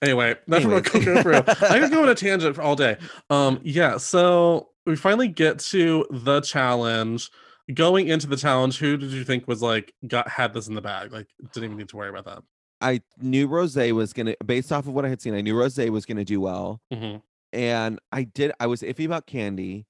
Anyway, 0.00 0.36
that's 0.46 0.64
Anyways. 0.64 0.80
about 0.88 1.02
Coco 1.04 1.22
Peru. 1.24 1.42
I 1.68 1.80
could 1.80 1.90
go 1.90 2.02
on 2.04 2.08
a 2.08 2.14
tangent 2.16 2.54
for 2.54 2.62
all 2.62 2.76
day. 2.76 2.96
Um, 3.30 3.58
yeah, 3.64 3.96
so 3.96 4.68
we 4.86 4.94
finally 4.94 5.26
get 5.26 5.58
to 5.58 6.06
the 6.10 6.40
challenge. 6.40 7.30
Going 7.72 8.08
into 8.08 8.26
the 8.26 8.36
challenge, 8.36 8.78
who 8.78 8.96
did 8.96 9.10
you 9.10 9.24
think 9.24 9.46
was 9.46 9.62
like 9.62 9.94
got 10.06 10.28
had 10.28 10.54
this 10.54 10.68
in 10.68 10.74
the 10.74 10.80
bag? 10.80 11.12
Like 11.12 11.28
didn't 11.52 11.64
even 11.64 11.76
need 11.76 11.88
to 11.90 11.96
worry 11.96 12.08
about 12.08 12.24
that. 12.24 12.42
I 12.80 13.02
knew 13.20 13.46
Rose 13.46 13.76
was 13.76 14.12
gonna 14.12 14.34
based 14.44 14.72
off 14.72 14.86
of 14.86 14.92
what 14.94 15.04
I 15.04 15.08
had 15.08 15.20
seen, 15.20 15.34
I 15.34 15.40
knew 15.40 15.58
Rose 15.58 15.76
was 15.78 16.06
gonna 16.06 16.24
do 16.24 16.40
well. 16.40 16.80
Mhm. 16.92 17.22
And 17.52 17.98
I 18.12 18.24
did 18.24 18.52
I 18.60 18.66
was 18.66 18.82
iffy 18.82 19.04
about 19.04 19.26
Kandy. 19.26 19.84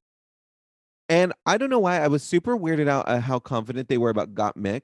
And 1.08 1.32
I 1.46 1.56
don't 1.56 1.70
know 1.70 1.78
why 1.78 2.00
I 2.00 2.08
was 2.08 2.22
super 2.22 2.56
weirded 2.56 2.88
out 2.88 3.08
at 3.08 3.22
how 3.22 3.38
confident 3.38 3.88
they 3.88 3.98
were 3.98 4.10
about 4.10 4.34
Gottmik. 4.34 4.82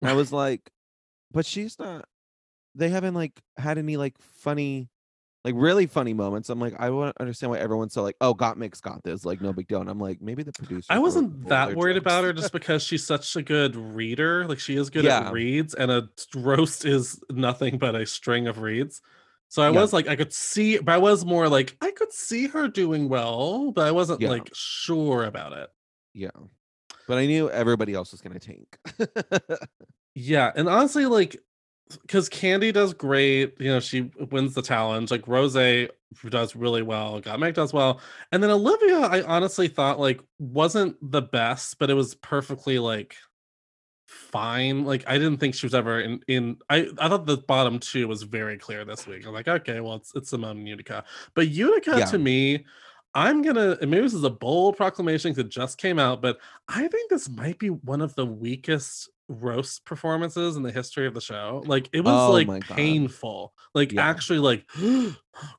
And 0.00 0.10
I 0.10 0.14
was 0.14 0.32
like, 0.32 0.70
but 1.32 1.44
she's 1.44 1.78
not 1.78 2.06
they 2.74 2.88
haven't 2.88 3.14
like 3.14 3.40
had 3.56 3.78
any 3.78 3.96
like 3.96 4.16
funny 4.18 4.88
like 5.44 5.54
really 5.56 5.86
funny 5.86 6.12
moments. 6.14 6.50
I'm 6.50 6.58
like, 6.60 6.74
I 6.78 6.88
don't 6.88 7.16
understand 7.20 7.50
why 7.52 7.58
everyone's 7.58 7.92
so 7.94 8.02
like, 8.02 8.16
oh, 8.20 8.34
Gottmik's 8.34 8.80
got 8.80 9.02
this, 9.04 9.24
like 9.24 9.40
no 9.40 9.52
big 9.52 9.68
deal. 9.68 9.80
And 9.80 9.88
I'm 9.88 10.00
like, 10.00 10.20
maybe 10.20 10.42
the 10.42 10.52
producer. 10.52 10.86
I 10.90 10.98
wasn't 10.98 11.48
that 11.48 11.74
worried 11.74 11.96
about 11.96 12.24
her 12.24 12.32
just 12.32 12.52
because 12.52 12.82
she's 12.82 13.06
such 13.06 13.36
a 13.36 13.42
good 13.42 13.76
reader. 13.76 14.46
Like 14.46 14.58
she 14.58 14.76
is 14.76 14.90
good 14.90 15.04
Yeah. 15.04 15.28
at 15.28 15.32
reads, 15.32 15.74
and 15.74 15.90
a 15.90 16.08
roast 16.34 16.84
is 16.84 17.20
nothing 17.30 17.78
but 17.78 17.94
a 17.94 18.04
string 18.04 18.46
of 18.48 18.58
reads. 18.58 19.00
So 19.48 19.62
I 19.62 19.70
Yeah. 19.70 19.80
was 19.80 19.92
like, 19.92 20.08
I 20.08 20.16
could 20.16 20.32
see, 20.32 20.78
but 20.78 20.92
I 20.92 20.98
was 20.98 21.24
more 21.24 21.48
like, 21.48 21.76
I 21.80 21.90
could 21.92 22.12
see 22.12 22.48
her 22.48 22.68
doing 22.68 23.08
well, 23.08 23.70
but 23.72 23.86
I 23.86 23.92
wasn't 23.92 24.20
Yeah. 24.20 24.30
like 24.30 24.50
sure 24.52 25.24
about 25.24 25.52
it. 25.54 25.70
Yeah. 26.14 26.30
But 27.06 27.16
I 27.18 27.26
knew 27.26 27.48
everybody 27.48 27.94
else 27.94 28.10
was 28.12 28.20
gonna 28.20 28.40
tank. 28.40 28.76
Yeah, 30.14 30.50
and 30.56 30.68
honestly, 30.68 31.06
like, 31.06 31.36
because 32.02 32.28
Kandy 32.28 32.72
does 32.72 32.92
great, 32.94 33.54
you 33.58 33.68
know, 33.68 33.80
she 33.80 34.10
wins 34.30 34.54
the 34.54 34.62
challenge. 34.62 35.10
Like 35.10 35.26
Rose 35.26 35.54
does 36.28 36.56
really 36.56 36.82
well. 36.82 37.20
Gottmik 37.20 37.54
does 37.54 37.72
well, 37.72 38.00
and 38.32 38.42
then 38.42 38.50
Olivia, 38.50 39.00
I 39.00 39.22
honestly 39.22 39.68
thought 39.68 39.98
like 40.00 40.20
wasn't 40.38 40.96
the 41.02 41.22
best, 41.22 41.78
but 41.78 41.90
it 41.90 41.94
was 41.94 42.14
perfectly 42.16 42.78
like 42.78 43.16
fine. 44.06 44.84
Like 44.84 45.04
I 45.06 45.18
didn't 45.18 45.38
think 45.38 45.54
she 45.54 45.66
was 45.66 45.74
ever 45.74 46.00
in 46.00 46.20
in 46.28 46.56
I 46.70 46.88
I 46.98 47.08
thought 47.08 47.26
the 47.26 47.36
bottom 47.38 47.78
two 47.78 48.08
was 48.08 48.22
very 48.22 48.58
clear 48.58 48.84
this 48.84 49.06
week. 49.06 49.26
I'm 49.26 49.32
like, 49.32 49.48
okay, 49.48 49.80
well 49.80 49.94
it's 49.96 50.12
it's 50.14 50.32
Symone 50.32 50.52
and 50.52 50.68
Utica. 50.68 51.04
But 51.34 51.48
Utica 51.48 51.98
Yeah. 51.98 52.04
to 52.06 52.18
me, 52.18 52.64
I'm 53.14 53.42
gonna 53.42 53.76
maybe 53.82 54.00
this 54.00 54.14
is 54.14 54.24
a 54.24 54.30
bold 54.30 54.76
proclamation 54.76 55.30
because 55.30 55.44
it 55.44 55.50
just 55.50 55.78
came 55.78 55.98
out, 55.98 56.22
but 56.22 56.38
I 56.68 56.88
think 56.88 57.10
this 57.10 57.28
might 57.28 57.58
be 57.58 57.68
one 57.70 58.00
of 58.00 58.14
the 58.14 58.26
weakest 58.26 59.10
roast 59.28 59.84
performances 59.84 60.56
in 60.56 60.62
the 60.62 60.72
history 60.72 61.06
of 61.06 61.14
the 61.14 61.20
show. 61.20 61.62
Like 61.66 61.88
it 61.92 62.00
was 62.02 62.12
Oh 62.14 62.32
like 62.32 62.62
painful. 62.62 63.52
Like 63.74 63.92
Yeah. 63.92 64.08
actually 64.08 64.38
like 64.38 64.64
oh 64.78 65.14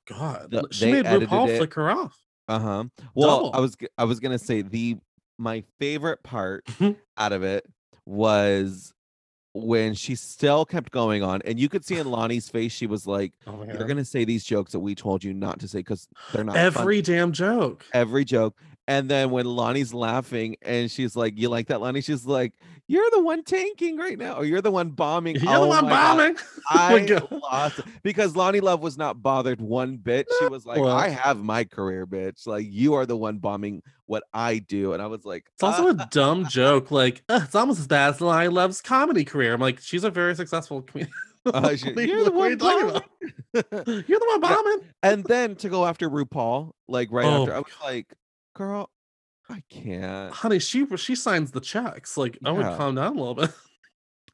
god. 0.07 0.51
The- 0.51 0.67
she 0.71 0.91
made 0.91 1.05
RuPaul 1.05 1.47
it. 1.49 1.57
flick 1.57 1.73
her 1.75 1.89
off. 1.91 2.17
Uh-huh. 2.47 2.85
Well, 3.13 3.51
I 3.53 3.59
was 3.59 3.75
I 3.97 4.03
was 4.05 4.19
gonna 4.19 4.39
say 4.39 4.61
the 4.63 4.97
my 5.37 5.63
favorite 5.79 6.23
part 6.23 6.65
Mhm. 6.65 6.95
out 7.17 7.31
of 7.31 7.43
it 7.43 7.65
was 8.05 8.91
when 9.53 9.93
she 9.95 10.13
still 10.15 10.63
kept 10.65 10.91
going 10.91 11.23
on, 11.23 11.41
and 11.43 11.59
you 11.59 11.69
could 11.69 11.83
see 11.83 11.97
in 11.97 12.09
Loni's 12.09 12.47
face, 12.49 12.71
she 12.71 12.85
was 12.87 13.07
like, 13.07 13.33
oh 13.47 13.63
you're 13.67 13.87
gonna 13.87 14.05
say 14.05 14.23
these 14.25 14.43
jokes 14.43 14.71
that 14.71 14.79
we 14.79 14.95
told 14.95 15.23
you 15.23 15.33
not 15.33 15.59
to 15.59 15.67
say 15.67 15.79
because 15.79 16.07
they're 16.33 16.43
not 16.43 16.55
funny." 16.55 16.65
Every 16.65 17.01
damn 17.01 17.31
joke. 17.31 17.85
every 17.93 18.25
joke. 18.25 18.55
And 18.89 19.07
then 19.07 19.29
when 19.29 19.45
Loni's 19.45 19.93
laughing 19.93 20.57
and 20.63 20.89
she's 20.89 21.15
like, 21.15 21.37
You 21.37 21.47
like 21.49 21.67
that, 21.67 21.79
Loni? 21.79 22.03
She's 22.03 22.25
like, 22.25 22.53
You're 22.87 23.09
the 23.11 23.21
one 23.21 23.43
tanking 23.43 23.97
right 23.97 24.17
now, 24.17 24.33
or 24.33 24.45
you're 24.45 24.61
the 24.61 24.71
one 24.71 24.89
bombing. 24.89 25.35
You're 25.41 25.45
the 25.45 25.57
Oh 25.59 25.67
one 25.67 25.85
my 25.85 25.89
God. 25.91 26.17
bombing. 26.17 26.37
Oh 26.71 26.77
I 26.77 27.37
lost 27.51 27.81
because 28.03 28.33
Loni 28.33 28.61
Love 28.61 28.81
was 28.81 28.97
not 28.97 29.21
bothered 29.21 29.61
one 29.61 29.97
bit. 29.97 30.27
She 30.39 30.47
was 30.49 30.65
like, 30.65 30.79
Well- 30.81 30.95
I 30.97 31.09
have 31.09 31.37
my 31.43 31.63
career, 31.65 32.07
bitch. 32.07 32.47
Like 32.47 32.65
you 32.67 32.95
are 32.95 33.05
the 33.05 33.15
one 33.15 33.37
bombing 33.37 33.83
what 34.07 34.23
I 34.33 34.57
do. 34.57 34.93
And 34.93 35.01
I 35.03 35.05
was 35.05 35.23
like, 35.23 35.45
It's 35.53 35.63
also 35.63 35.85
"Ah." 35.87 35.89
a 35.91 36.07
dumb 36.11 36.47
joke. 36.47 36.89
Like 36.89 37.21
"Ugh, 37.29 37.43
it's 37.45 37.53
almost 37.55 37.79
as 37.79 37.87
bad 37.87 38.09
as 38.15 38.17
Loni 38.19 38.51
Love's 38.51 38.81
comedy 38.81 39.23
career. 39.23 39.53
I'm 39.53 39.61
like, 39.61 39.79
she's 39.79 40.03
a 40.03 40.09
very 40.09 40.35
successful 40.35 40.81
comedian. 40.81 41.13
Uh, 41.45 41.75
she- 41.75 41.89
you- 41.91 42.01
you're 42.01 42.23
the 42.25 42.31
one 42.31 42.57
bombing. 42.57 43.01
You're 43.53 43.63
the 44.19 44.25
one 44.27 44.39
bombing. 44.41 44.79
and 45.03 45.23
then 45.25 45.55
to 45.57 45.69
go 45.69 45.85
after 45.85 46.09
RuPaul, 46.09 46.71
like 46.87 47.09
right 47.11 47.25
Oh 47.25 47.41
after, 47.43 47.55
I 47.55 47.59
was 47.59 47.71
like, 47.83 48.13
girl, 48.59 48.89
I 49.49 49.63
can't. 49.69 50.33
Honey, 50.33 50.59
she 50.59 50.85
she 50.97 51.15
signs 51.15 51.51
the 51.51 51.61
checks. 51.61 52.17
Like, 52.17 52.37
I 52.45 52.51
would 52.51 52.65
Yeah. 52.65 52.77
calm 52.77 52.95
down 52.95 53.15
a 53.15 53.19
little 53.19 53.35
bit. 53.35 53.51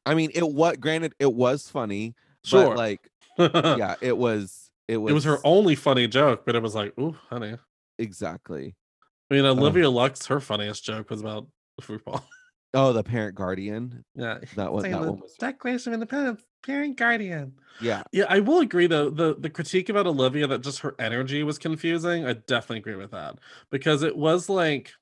I 0.04 0.14
mean, 0.14 0.30
it 0.34 0.46
what 0.46 0.80
granted, 0.80 1.14
it 1.18 1.32
was 1.32 1.68
funny, 1.70 2.14
Sure. 2.44 2.74
but 2.74 2.76
like, 2.76 3.10
yeah, 3.38 3.94
it 4.00 4.16
was 4.18 4.70
it 4.88 4.96
was 4.98 5.10
it 5.10 5.14
was 5.14 5.24
her 5.24 5.38
only 5.44 5.76
funny 5.76 6.08
joke, 6.08 6.44
but 6.44 6.56
it 6.56 6.62
was 6.62 6.74
like, 6.74 6.92
ooh, 6.98 7.16
honey. 7.30 7.56
exactly. 7.98 8.74
I 9.30 9.34
mean, 9.34 9.44
Olivia 9.44 9.88
um 9.88 9.94
Lux, 9.94 10.26
her 10.26 10.40
funniest 10.40 10.84
joke 10.84 11.10
was 11.10 11.20
about 11.20 11.46
RuPaul. 11.82 12.22
Oh, 12.74 12.92
the 12.92 13.02
parent 13.02 13.34
guardian. 13.34 14.04
Yeah. 14.14 14.38
That 14.56 14.72
one 14.72 14.82
that 14.82 14.90
the 14.90 14.98
one 14.98 15.20
was 15.20 15.34
Declaration 15.38 15.92
of 15.92 15.94
Independence, 15.94 16.42
parent 16.64 16.96
guardian. 16.96 17.54
yeah. 17.80 18.02
Yeah, 18.12 18.24
I 18.28 18.40
will 18.40 18.60
agree 18.60 18.86
though. 18.86 19.10
The 19.10 19.36
the 19.38 19.50
critique 19.50 19.88
about 19.88 20.06
Olivia 20.06 20.46
that 20.46 20.62
just 20.62 20.80
her 20.80 20.94
energy 20.98 21.42
was 21.42 21.58
confusing. 21.58 22.26
I 22.26 22.34
definitely 22.34 22.78
agree 22.78 22.96
with 22.96 23.12
that. 23.12 23.36
Because 23.70 24.02
it 24.02 24.16
was 24.16 24.48
like 24.48 24.92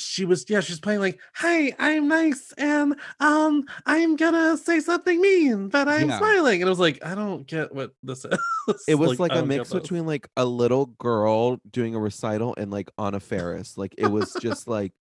she 0.00 0.24
was 0.24 0.44
yeah, 0.48 0.60
she's 0.60 0.80
playing 0.80 1.00
like, 1.00 1.20
"Hey, 1.36 1.74
I'm 1.78 2.08
nice 2.08 2.52
and 2.58 2.96
um 3.20 3.64
I'm 3.86 4.16
gonna 4.16 4.56
say 4.56 4.80
something 4.80 5.20
mean, 5.20 5.68
but 5.68 5.88
I'm 5.88 6.08
Yeah. 6.08 6.18
smiling." 6.18 6.60
And 6.62 6.68
it 6.68 6.70
was 6.70 6.78
like, 6.80 7.04
I 7.04 7.14
don't 7.14 7.46
get 7.46 7.74
what 7.74 7.92
this 8.02 8.24
is. 8.24 8.38
It 8.86 8.94
was 8.98 9.20
like, 9.20 9.32
I 9.32 9.38
a 9.38 9.46
mix 9.46 9.72
between 9.72 10.06
like 10.06 10.28
a 10.36 10.44
little 10.44 10.86
girl 10.86 11.58
doing 11.70 11.94
a 11.94 12.00
recital 12.00 12.54
and 12.58 12.70
like 12.70 12.90
Anna 12.98 13.20
Faris. 13.20 13.76
Like 13.78 13.94
it 13.98 14.08
was 14.08 14.36
just 14.36 14.66
like, 14.68 14.92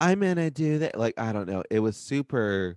I'm 0.00 0.20
gonna 0.20 0.50
do 0.50 0.78
that. 0.80 0.98
Like, 0.98 1.18
I 1.18 1.32
don't 1.32 1.48
know. 1.48 1.62
It 1.70 1.80
was 1.80 1.96
super 1.96 2.76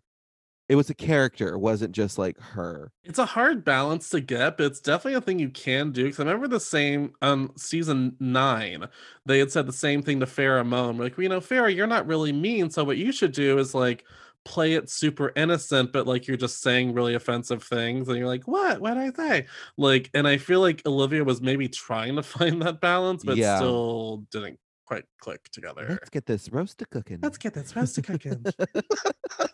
it 0.72 0.76
was 0.76 0.90
a 0.90 0.96
character. 0.96 1.50
It 1.50 1.60
wasn't 1.60 1.92
just 1.94 2.18
like 2.18 2.40
her. 2.40 2.94
It's 3.04 3.20
a 3.20 3.26
hard 3.26 3.66
balance 3.66 4.10
to 4.10 4.22
get, 4.22 4.58
but 4.58 4.68
it's 4.68 4.80
definitely 4.80 5.16
a 5.16 5.22
thing 5.22 5.40
you 5.40 5.50
can 5.50 5.92
do. 5.92 6.06
Because 6.06 6.20
I 6.20 6.24
remember 6.24 6.48
the 6.48 6.60
same 6.60 7.14
on 7.22 7.58
season 7.58 8.16
nine, 8.20 8.88
they 9.26 9.40
had 9.40 9.52
said 9.52 9.66
the 9.66 9.74
same 9.74 10.04
thing 10.04 10.20
to 10.20 10.28
Farrah 10.28 10.66
Moan. 10.66 10.98
Like, 10.98 11.18
you 11.18 11.28
know, 11.28 11.40
Farrah, 11.40 11.76
you're 11.76 11.88
not 11.88 12.06
really 12.06 12.32
mean. 12.32 12.70
So 12.70 12.84
what 12.84 12.98
you 12.98 13.12
should 13.12 13.32
do 13.34 13.58
is 13.58 13.74
like 13.74 14.06
play 14.46 14.74
it 14.74 14.90
super 14.90 15.34
innocent, 15.36 15.92
but 15.92 16.06
like 16.08 16.28
you're 16.28 16.38
just 16.38 16.62
saying 16.62 16.94
really 16.94 17.16
offensive 17.16 17.64
things. 17.64 18.08
And 18.08 18.18
you're 18.20 18.28
like, 18.28 18.48
what? 18.48 18.80
What 18.80 18.94
did 18.94 19.04
I 19.04 19.12
say? 19.12 19.48
Like, 19.78 20.10
and 20.14 20.28
I 20.28 20.38
feel 20.38 20.62
like 20.62 20.84
Olivia 20.86 21.24
was 21.24 21.42
maybe 21.42 21.68
trying 21.68 22.16
to 22.18 22.24
find 22.24 22.62
that 22.62 22.82
balance, 22.82 23.24
but 23.24 23.38
Yeah. 23.38 23.44
still 23.44 24.26
didn't 24.32 24.60
quite 24.92 25.06
click 25.22 25.48
together. 25.52 25.86
Let's 25.90 26.10
get 26.10 26.26
this 26.26 26.52
roast 26.52 26.84
cooking. 26.92 27.20
Let's 27.22 27.38
get 27.38 27.54
this 27.54 27.74
roasted 27.76 28.06
cooking. 28.06 28.44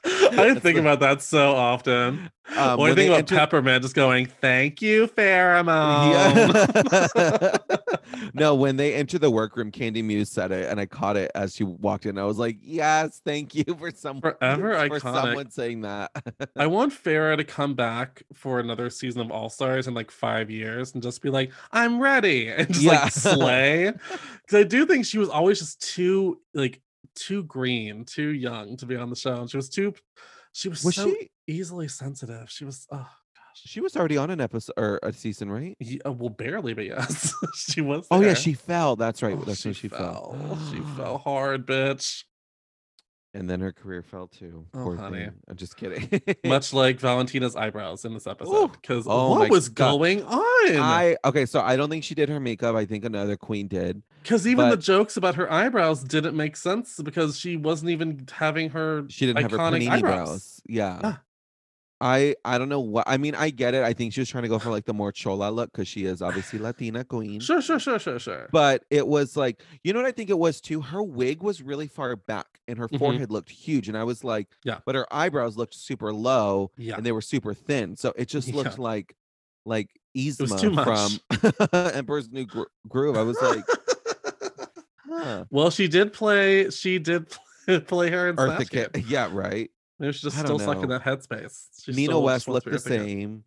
I 0.05 0.29
That's 0.31 0.59
think 0.61 0.75
the- 0.75 0.79
about 0.79 0.99
that 1.01 1.21
so 1.21 1.51
often. 1.53 2.31
Um, 2.49 2.57
or 2.57 2.59
I 2.59 2.75
when 2.75 2.87
think 2.95 2.97
they 2.97 3.07
about 3.07 3.17
enter- 3.19 3.35
Peppermint 3.35 3.83
just 3.83 3.93
going, 3.93 4.25
"Thank 4.25 4.81
you, 4.81 5.07
Farrah 5.07 5.65
Moan." 5.65 6.11
Yeah. 8.15 8.27
no, 8.33 8.55
when 8.55 8.77
they 8.77 8.93
enter 8.93 9.19
the 9.19 9.29
workroom, 9.29 9.69
Kandy 9.69 10.01
Muse 10.03 10.29
said 10.31 10.51
it, 10.53 10.69
and 10.71 10.79
I 10.79 10.85
caught 10.85 11.17
it 11.17 11.29
as 11.35 11.53
she 11.55 11.65
walked 11.65 12.05
in. 12.05 12.17
I 12.17 12.23
was 12.23 12.37
like, 12.39 12.57
"Yes, 12.61 13.21
thank 13.25 13.53
you 13.53 13.65
for 13.77 13.91
some 13.91 14.21
Forever 14.21 14.87
for 14.87 14.99
iconic. 14.99 15.01
someone 15.01 15.51
saying 15.51 15.81
that." 15.81 16.11
I 16.55 16.67
want 16.67 16.93
Farrah 16.93 17.35
to 17.37 17.43
come 17.43 17.75
back 17.75 18.23
for 18.33 18.59
another 18.61 18.89
season 18.89 19.21
of 19.21 19.29
All 19.29 19.49
Stars 19.49 19.87
in 19.87 19.93
like 19.93 20.09
five 20.09 20.49
years 20.49 20.93
and 20.93 21.03
just 21.03 21.21
be 21.21 21.29
like, 21.29 21.51
"I'm 21.73 21.99
ready," 21.99 22.47
and 22.47 22.67
just 22.69 22.81
Yeah. 22.81 23.03
like 23.03 23.11
slay. 23.11 23.91
Because 24.41 24.59
I 24.61 24.63
do 24.63 24.85
think 24.85 25.05
she 25.05 25.17
was 25.17 25.26
always 25.27 25.59
just 25.59 25.81
too 25.81 26.39
like 26.53 26.81
too 27.15 27.43
green, 27.43 28.05
too 28.05 28.29
young 28.29 28.77
to 28.77 28.85
be 28.85 28.95
on 28.95 29.09
the 29.09 29.15
show, 29.15 29.35
and 29.35 29.49
she 29.49 29.57
was 29.57 29.69
too. 29.69 29.93
She 30.53 30.69
was, 30.69 30.83
was 30.83 30.95
so 30.95 31.09
she? 31.09 31.29
easily 31.47 31.87
sensitive. 31.87 32.49
She 32.49 32.65
was. 32.65 32.85
Oh 32.91 32.97
gosh. 32.97 33.07
She 33.55 33.79
was 33.79 33.95
already 33.95 34.17
on 34.17 34.29
an 34.29 34.41
episode 34.41 34.73
or 34.77 34.99
a 35.03 35.13
season, 35.13 35.51
right? 35.51 35.75
Ye- 35.79 35.99
uh, 36.05 36.11
well, 36.11 36.29
barely, 36.29 36.73
but 36.73 36.85
yes, 36.85 37.33
she 37.55 37.81
was. 37.81 38.07
Oh 38.09 38.21
yeah, 38.21 38.33
she 38.33 38.53
fell. 38.53 38.95
That's 38.95 39.21
right. 39.21 39.37
Oh, 39.39 39.43
That's 39.43 39.63
when 39.65 39.73
she 39.73 39.87
fell. 39.87 40.35
She 40.71 40.79
fell 40.97 41.17
hard, 41.19 41.67
bitch. 41.67 42.23
And 43.37 43.49
then 43.49 43.59
her 43.61 43.71
career 43.71 44.01
fell 44.01 44.27
too. 44.27 44.65
Oh, 44.73 44.83
Poor 44.83 44.95
honey. 44.97 45.19
thing. 45.25 45.33
I'm 45.47 45.55
just 45.55 45.77
kidding. 45.77 46.21
Much 46.45 46.73
like 46.73 46.99
Valentina's 46.99 47.55
eyebrows 47.55 48.03
in 48.05 48.13
this 48.13 48.25
episode. 48.27 48.71
Because 48.73 49.05
Oh 49.07 49.29
what 49.39 49.49
was 49.49 49.69
God. 49.69 49.91
going 49.91 50.23
on? 50.23 50.41
I 50.79 51.15
okay, 51.23 51.45
so 51.45 51.61
I 51.61 51.75
don't 51.75 51.89
think 51.89 52.03
she 52.03 52.15
did 52.15 52.29
her 52.29 52.39
makeup. 52.39 52.75
I 52.75 52.85
think 52.85 53.05
another 53.05 53.37
queen 53.37 53.67
did. 53.67 54.01
Because 54.23 54.47
even 54.47 54.69
the 54.69 54.77
jokes 54.77 55.17
about 55.17 55.35
her 55.35 55.51
eyebrows 55.51 56.03
didn't 56.03 56.35
make 56.35 56.57
sense 56.57 56.99
because 57.01 57.37
she 57.39 57.55
wasn't 57.55 57.91
even 57.91 58.27
having 58.31 58.71
her. 58.71 59.05
She 59.09 59.25
didn't 59.27 59.43
have 59.43 59.51
her 59.51 59.57
panini 59.57 59.89
eyebrows. 59.89 60.01
brows. 60.01 60.61
Yeah. 60.67 60.99
Ah. 61.03 61.21
I 61.99 62.35
I 62.45 62.57
don't 62.57 62.69
know 62.69 62.79
what 62.79 63.05
I 63.07 63.17
mean. 63.17 63.33
I 63.33 63.49
get 63.49 63.73
it. 63.73 63.83
I 63.83 63.93
think 63.93 64.13
she 64.13 64.21
was 64.21 64.29
trying 64.29 64.43
to 64.43 64.49
go 64.49 64.59
for 64.59 64.69
like 64.69 64.85
the 64.85 64.93
more 64.93 65.11
chola 65.11 65.49
look 65.49 65.71
because 65.71 65.87
she 65.87 66.05
is 66.05 66.21
obviously 66.21 66.59
Latina 66.59 67.03
queen. 67.03 67.39
Sure, 67.39 67.61
sure, 67.61 67.79
sure, 67.79 67.97
sure, 67.97 68.19
sure. 68.19 68.49
But 68.51 68.83
it 68.91 69.07
was 69.07 69.35
like, 69.35 69.63
you 69.83 69.93
know 69.93 69.99
what 69.99 70.07
I 70.07 70.11
think 70.11 70.29
it 70.29 70.37
was 70.37 70.61
too? 70.61 70.81
Her 70.81 71.01
wig 71.01 71.41
was 71.41 71.61
really 71.63 71.87
far 71.87 72.15
back 72.15 72.56
and 72.67 72.77
her 72.77 72.87
Mhm. 72.87 72.99
forehead 72.99 73.31
looked 73.31 73.49
huge. 73.49 73.87
And 73.87 73.97
I 73.97 74.03
was 74.03 74.23
like, 74.23 74.47
Yeah. 74.63 74.79
But 74.85 74.95
her 74.95 75.05
eyebrows 75.11 75.55
looked 75.57 75.73
super 75.73 76.13
low 76.13 76.71
yeah. 76.77 76.95
and 76.97 77.05
they 77.05 77.11
were 77.11 77.21
super 77.21 77.53
thin. 77.53 77.95
So 77.95 78.13
it 78.15 78.27
just 78.27 78.53
looked 78.53 78.77
Yeah. 78.77 78.83
like 78.83 79.15
like 79.65 79.89
Yzma 80.17 80.83
from 80.83 81.69
Emperor's 81.95 82.29
New 82.31 82.45
Gro- 82.45 82.65
Groove. 82.87 83.17
I 83.17 83.21
was 83.23 83.37
like, 83.41 83.63
huh. 85.09 85.45
well, 85.49 85.69
she 85.69 85.87
did 85.87 86.13
play. 86.13 86.69
She 86.69 86.99
did 86.99 87.27
play 87.87 88.09
her 88.09 88.29
in 88.29 88.35
Eartha 88.37 88.69
Game. 88.69 89.03
Yeah, 89.07 89.29
right. 89.31 89.69
Maybe 89.99 90.13
she's 90.13 90.21
just 90.21 90.37
still 90.37 90.57
don't 90.57 90.59
stuck 90.61 90.83
in 90.83 90.89
that 90.89 91.03
headspace. 91.03 91.83
She 91.83 91.91
Nina 91.91 92.19
West 92.19 92.47
looked 92.47 92.65
the 92.65 92.71
be 92.71 92.77
Eartha 92.77 92.87
Kitt. 92.87 93.01
same. 93.01 93.43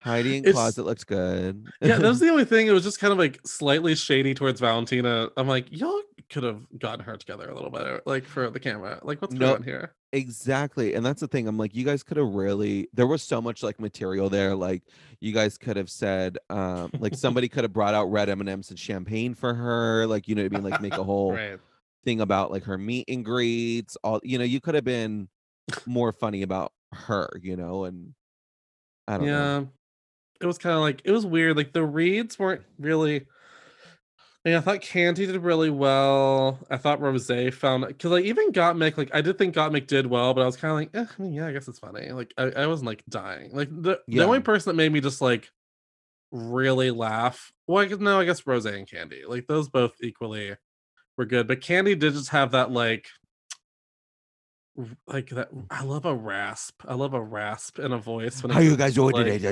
Heidi 0.00 0.36
in 0.38 0.44
It's- 0.44 0.54
closet 0.54 0.84
looks 0.84 1.04
good. 1.04 1.66
yeah, 1.80 1.98
that 1.98 2.08
was 2.08 2.20
the 2.20 2.28
only 2.28 2.44
thing. 2.44 2.66
It 2.66 2.72
was 2.72 2.82
just 2.84 2.98
kind 3.00 3.12
of 3.12 3.18
like 3.18 3.40
slightly 3.46 3.94
shady 3.94 4.34
towards 4.34 4.60
Valentina. 4.60 5.28
I'm 5.36 5.48
like, 5.48 5.66
y'all 5.70 6.00
could 6.30 6.42
have 6.44 6.62
gotten 6.78 7.04
her 7.04 7.16
together 7.16 7.48
a 7.48 7.54
little 7.54 7.70
better, 7.70 8.00
like 8.06 8.24
for 8.24 8.48
the 8.50 8.58
camera. 8.60 8.98
Like, 9.02 9.20
what's 9.22 9.34
No. 9.34 9.40
going 9.40 9.56
on 9.56 9.62
here? 9.62 9.94
Exactly. 10.12 10.94
And 10.94 11.04
that's 11.04 11.20
the 11.20 11.28
thing. 11.28 11.46
I'm 11.48 11.56
like, 11.58 11.74
you 11.74 11.84
guys 11.84 12.02
could 12.02 12.16
have 12.16 12.28
really 12.34 12.88
there 12.92 13.06
was 13.06 13.22
so 13.22 13.40
much 13.40 13.62
like 13.62 13.78
material 13.80 14.28
there. 14.28 14.54
Like 14.54 14.82
you 15.20 15.32
guys 15.32 15.56
could 15.58 15.76
have 15.76 15.90
said, 15.90 16.38
um, 16.50 16.90
like 16.98 17.14
somebody 17.16 17.48
could 17.48 17.64
have 17.64 17.72
brought 17.72 17.94
out 17.94 18.10
red 18.10 18.28
M&Ms 18.28 18.70
and 18.70 18.78
champagne 18.78 19.34
for 19.34 19.54
her. 19.54 20.06
Like, 20.06 20.28
you 20.28 20.34
know 20.34 20.42
what 20.42 20.52
I 20.52 20.54
mean? 20.60 20.70
Like 20.70 20.80
make 20.82 20.96
a 20.96 21.04
whole 21.04 21.32
Right. 21.32 21.58
thing 22.04 22.20
about 22.20 22.50
like 22.50 22.64
her 22.64 22.76
meet 22.78 23.06
and 23.08 23.24
greets. 23.24 23.96
All 24.04 24.20
you 24.22 24.36
know, 24.38 24.44
you 24.44 24.60
could 24.60 24.74
have 24.74 24.84
been 24.84 25.28
more 25.86 26.12
funny 26.12 26.42
about 26.42 26.72
her, 26.92 27.28
you 27.40 27.56
know, 27.56 27.84
and 27.84 28.14
I 29.08 29.18
don't 29.18 29.26
know. 29.26 29.58
Yeah. 29.60 29.64
It 30.40 30.46
was 30.46 30.58
kind 30.58 30.74
of 30.74 30.82
like 30.82 31.02
it 31.04 31.12
was 31.12 31.24
weird. 31.24 31.56
Like 31.56 31.72
the 31.72 31.84
reads 31.84 32.38
weren't 32.38 32.62
really. 32.78 33.26
Yeah, 34.44 34.58
I 34.58 34.60
thought 34.60 34.80
Kandy 34.80 35.18
did 35.18 35.40
really 35.40 35.70
well. 35.70 36.58
I 36.68 36.76
thought 36.76 37.00
Rose 37.00 37.30
found 37.54 37.86
because 37.86 38.10
I 38.10 38.18
even 38.18 38.50
got 38.50 38.74
Gottmik, 38.74 38.98
like 38.98 39.14
I 39.14 39.20
did 39.20 39.38
think 39.38 39.54
Gottmik 39.54 39.86
did 39.86 40.06
well, 40.06 40.34
but 40.34 40.40
I 40.40 40.46
was 40.46 40.56
kind 40.56 40.72
of 40.72 40.78
like, 40.78 40.90
eh, 40.94 41.12
I 41.16 41.22
mean, 41.22 41.32
yeah, 41.32 41.46
I 41.46 41.52
guess 41.52 41.68
it's 41.68 41.78
funny. 41.78 42.10
Like 42.10 42.34
I, 42.36 42.50
I 42.50 42.66
wasn't 42.66 42.88
like 42.88 43.04
dying. 43.08 43.54
Like 43.54 43.68
the 43.70 44.00
the 44.08 44.24
only 44.24 44.40
person 44.40 44.70
that 44.70 44.76
made 44.76 44.92
me 44.92 45.00
just 45.00 45.20
like 45.20 45.48
really 46.32 46.90
laugh. 46.90 47.52
Well, 47.68 47.84
I 47.84 47.86
guess, 47.86 47.98
no, 47.98 48.18
I 48.18 48.24
guess 48.24 48.44
Rose 48.44 48.66
and 48.66 48.88
Kandy, 48.88 49.28
like 49.28 49.46
those 49.46 49.68
both 49.68 49.94
equally 50.02 50.56
were 51.16 51.26
good. 51.26 51.46
But 51.46 51.60
Kandy 51.60 51.96
did 51.96 52.14
just 52.14 52.30
have 52.30 52.50
that 52.50 52.72
like 52.72 53.06
like 55.06 55.28
that 55.30 55.48
I 55.70 55.84
love 55.84 56.06
a 56.06 56.14
rasp. 56.14 56.82
I 56.88 56.94
love 56.94 57.12
a 57.12 57.20
rasp 57.20 57.78
in 57.78 57.92
a 57.92 57.98
voice 57.98 58.42
when 58.42 58.50
How 58.50 58.60
you 58.60 58.76
guys 58.76 58.94
doing 58.94 59.12
like, 59.14 59.26
today? 59.26 59.36
Yeah, 59.36 59.50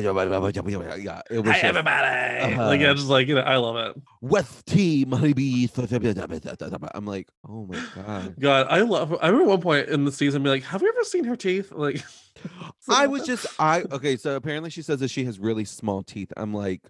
it 1.30 1.40
was 1.40 1.54
Hi 1.54 1.58
everybody. 1.58 2.56
Like 2.56 2.80
yeah, 2.80 2.86
Uh-huh. 2.88 2.94
just 2.94 3.08
like 3.08 3.28
you 3.28 3.34
know, 3.34 3.42
I 3.42 3.56
love 3.56 3.76
it. 3.76 4.02
with 4.22 4.64
team 4.64 5.12
honeybees. 5.12 5.72
I'm 5.76 7.06
like, 7.06 7.28
oh 7.46 7.66
my 7.66 7.82
god. 7.94 8.34
God, 8.40 8.66
I 8.70 8.80
love 8.80 9.14
I 9.20 9.28
remember 9.28 9.50
one 9.50 9.60
point 9.60 9.88
in 9.88 10.04
the 10.06 10.12
season 10.12 10.42
be 10.42 10.48
like, 10.48 10.64
have 10.64 10.80
we 10.80 10.88
ever 10.88 11.04
seen 11.04 11.24
her 11.24 11.36
teeth? 11.36 11.70
Like 11.70 12.02
I 12.88 13.06
was 13.06 13.26
just 13.26 13.46
I 13.58 13.82
okay, 13.92 14.16
so 14.16 14.36
apparently 14.36 14.70
she 14.70 14.80
says 14.82 15.00
that 15.00 15.10
she 15.10 15.24
has 15.24 15.38
really 15.38 15.66
small 15.66 16.02
teeth. 16.02 16.32
I'm 16.36 16.54
like, 16.54 16.80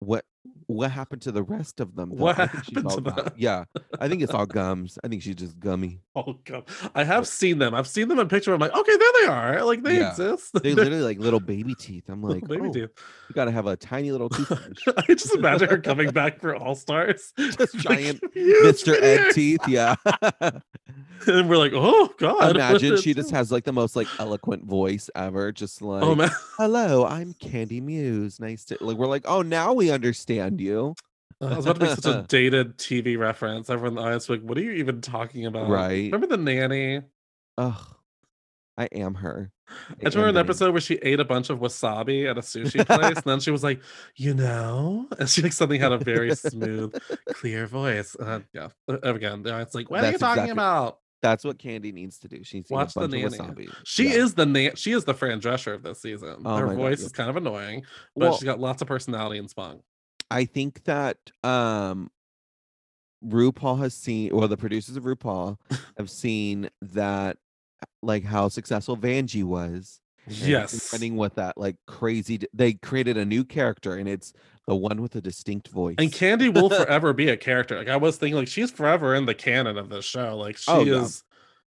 what 0.00 0.24
what 0.66 0.90
happened 0.90 1.22
to 1.22 1.32
the 1.32 1.42
rest 1.42 1.80
of 1.80 1.94
them? 1.96 2.10
though? 2.10 2.24
What 2.24 2.38
I 2.38 2.46
think 2.46 2.64
she's 2.64 2.74
happened 2.76 2.86
all 2.90 2.96
to 2.96 3.02
gum- 3.02 3.14
them? 3.16 3.32
Yeah, 3.36 3.64
I 4.00 4.08
think 4.08 4.22
it's 4.22 4.32
all 4.34 4.46
gums. 4.60 4.98
I 5.02 5.08
think 5.08 5.22
she's 5.22 5.34
just 5.36 5.58
gummy. 5.58 6.00
Oh 6.14 6.38
god. 6.44 6.64
I 6.94 7.04
have 7.04 7.26
seen 7.26 7.58
them. 7.58 7.74
I've 7.74 7.86
seen 7.88 8.08
them 8.08 8.18
in 8.18 8.28
picture. 8.28 8.52
I'm 8.52 8.60
like, 8.60 8.76
okay, 8.76 8.96
there 8.96 9.12
they 9.22 9.26
are. 9.28 9.64
Like 9.64 9.82
they 9.82 9.98
Yeah. 9.98 10.10
exist. 10.10 10.52
They 10.54 10.74
They're 10.74 10.74
literally 10.84 11.02
like 11.04 11.18
little 11.18 11.40
baby 11.40 11.74
teeth. 11.74 12.04
I'm 12.08 12.22
like, 12.22 12.46
baby 12.46 12.68
oh, 12.68 12.72
teeth. 12.72 12.90
you 13.28 13.34
gotta 13.34 13.50
have 13.52 13.66
a 13.66 13.76
tiny 13.76 14.12
little 14.12 14.28
toothbrush. 14.28 14.60
I 15.08 15.14
just 15.14 15.34
imagine 15.34 15.68
her 15.68 15.78
coming 15.78 16.10
back 16.10 16.40
for 16.40 16.54
All 16.54 16.74
Stars. 16.74 17.32
Just 17.38 17.76
giant 17.78 18.20
"Use 18.34 18.82
Mr. 18.82 18.92
me." 19.00 19.06
Ed 19.06 19.32
teeth. 19.32 19.60
Yeah. 19.68 19.94
And 21.26 21.48
we're 21.48 21.56
like, 21.56 21.72
oh 21.74 22.12
god. 22.18 22.54
Imagine 22.54 22.96
she 22.96 23.12
just 23.12 23.30
has 23.32 23.50
like 23.50 23.64
the 23.64 23.72
most 23.72 23.96
like 23.96 24.06
eloquent 24.20 24.64
voice 24.64 25.10
ever. 25.16 25.50
Just 25.52 25.82
oh, 25.82 25.86
like, 25.88 26.02
Oh 26.04 26.14
man. 26.14 26.30
hello, 26.56 27.04
I'm 27.06 27.34
Kandy 27.34 27.82
Muse. 27.82 28.38
Nice 28.40 28.64
to 28.66 28.78
like. 28.80 28.96
We're 28.96 29.08
like, 29.08 29.24
oh, 29.26 29.42
now 29.42 29.72
we 29.72 29.90
understand 29.90 30.37
you. 30.60 30.94
I 31.40 31.54
was 31.56 31.66
about 31.66 31.80
to 31.80 31.86
make 31.86 31.94
such 31.98 32.14
a 32.14 32.22
dated 32.28 32.78
TV 32.78 33.16
reference. 33.18 33.70
Everyone 33.70 33.90
in 33.92 33.94
the 33.96 34.02
audience 34.02 34.28
was 34.28 34.40
like, 34.40 34.48
what 34.48 34.58
are 34.58 34.62
you 34.62 34.72
even 34.72 35.00
talking 35.00 35.46
about? 35.46 35.68
Right. 35.68 36.10
Remember 36.12 36.26
the 36.26 36.36
nanny? 36.36 37.02
Ugh, 37.58 37.80
I 38.76 38.84
am 38.86 39.14
her. 39.14 39.52
I 39.68 40.04
just 40.04 40.16
remember 40.16 40.38
an 40.40 40.44
episode 40.44 40.72
where 40.72 40.80
she 40.80 40.94
ate 40.94 41.20
a 41.20 41.24
bunch 41.24 41.50
of 41.50 41.58
wasabi 41.58 42.28
at 42.28 42.38
a 42.38 42.40
sushi 42.40 42.86
place, 42.86 43.16
and 43.16 43.24
then 43.24 43.38
she 43.40 43.50
was 43.50 43.62
like, 43.62 43.82
"You 44.16 44.32
know," 44.32 45.06
and 45.18 45.28
she 45.28 45.42
like 45.42 45.52
suddenly 45.52 45.78
had 45.78 45.92
a 45.92 45.98
very 45.98 46.34
smooth, 46.34 46.94
clear 47.34 47.66
voice. 47.66 48.16
Uh, 48.18 48.40
yeah, 48.54 48.68
uh, 48.88 48.96
again, 49.02 49.42
it's 49.44 49.74
like, 49.74 49.90
what 49.90 50.02
are 50.04 50.10
you 50.10 50.16
talking 50.18 50.44
exactly- 50.44 50.50
about? 50.52 50.98
That's 51.20 51.44
what 51.44 51.58
Kandy 51.58 51.92
needs 51.92 52.18
to 52.20 52.28
do. 52.28 52.44
She 52.44 52.58
needs 52.58 52.68
to 52.68 52.74
Watch 52.74 52.94
the 52.94 53.00
a 53.00 53.08
bunch 53.08 53.24
of 53.24 53.32
nanny. 53.38 53.66
wasabi. 53.66 53.74
She 53.84 54.04
Yeah. 54.04 54.22
is 54.22 54.34
the 54.34 54.46
na- 54.46 54.70
she 54.76 54.92
is 54.92 55.04
the 55.04 55.12
Fran 55.14 55.40
Drescher 55.40 55.74
of 55.74 55.82
this 55.82 56.00
season. 56.00 56.42
Oh 56.46 56.56
Her 56.56 56.66
my 56.68 56.72
God, 56.74 56.78
voice 56.80 57.00
is 57.00 57.10
kind 57.12 57.28
of 57.28 57.36
annoying, 57.36 57.82
but 58.16 58.22
Well- 58.30 58.34
she's 58.36 58.44
got 58.44 58.60
lots 58.60 58.80
of 58.82 58.88
personality 58.88 59.38
and 59.38 59.50
spunk. 59.50 59.82
I 60.30 60.44
think 60.44 60.84
that 60.84 61.18
um 61.42 62.10
RuPaul 63.24 63.78
has 63.80 63.94
seen, 63.94 64.34
well, 64.34 64.46
the 64.48 64.56
producers 64.56 64.96
of 64.96 65.04
RuPaul 65.04 65.58
have 65.98 66.08
seen 66.10 66.70
that, 66.80 67.36
like 68.02 68.24
how 68.24 68.48
successful 68.48 68.96
Vanjie 68.96 69.44
was. 69.44 70.00
Yes, 70.30 70.92
running 70.92 71.16
with 71.16 71.36
that 71.36 71.56
like 71.56 71.76
crazy. 71.86 72.38
They 72.52 72.74
created 72.74 73.16
a 73.16 73.24
new 73.24 73.44
character, 73.44 73.94
and 73.96 74.06
it's 74.06 74.34
the 74.66 74.76
one 74.76 75.00
with 75.00 75.16
a 75.16 75.22
distinct 75.22 75.68
voice. 75.68 75.94
and 75.96 76.12
Kandy 76.12 76.52
will 76.52 76.68
forever 76.84 77.14
be 77.14 77.30
a 77.30 77.36
character. 77.36 77.78
Like 77.78 77.88
I 77.88 77.96
was 77.96 78.18
thinking, 78.18 78.36
like 78.36 78.46
she's 78.48 78.70
forever 78.70 79.14
in 79.14 79.24
the 79.24 79.34
canon 79.34 79.78
of 79.78 79.88
this 79.88 80.04
show. 80.04 80.36
Like 80.36 80.58
she 80.58 80.70
Oh, 80.70 80.84
is. 80.84 81.24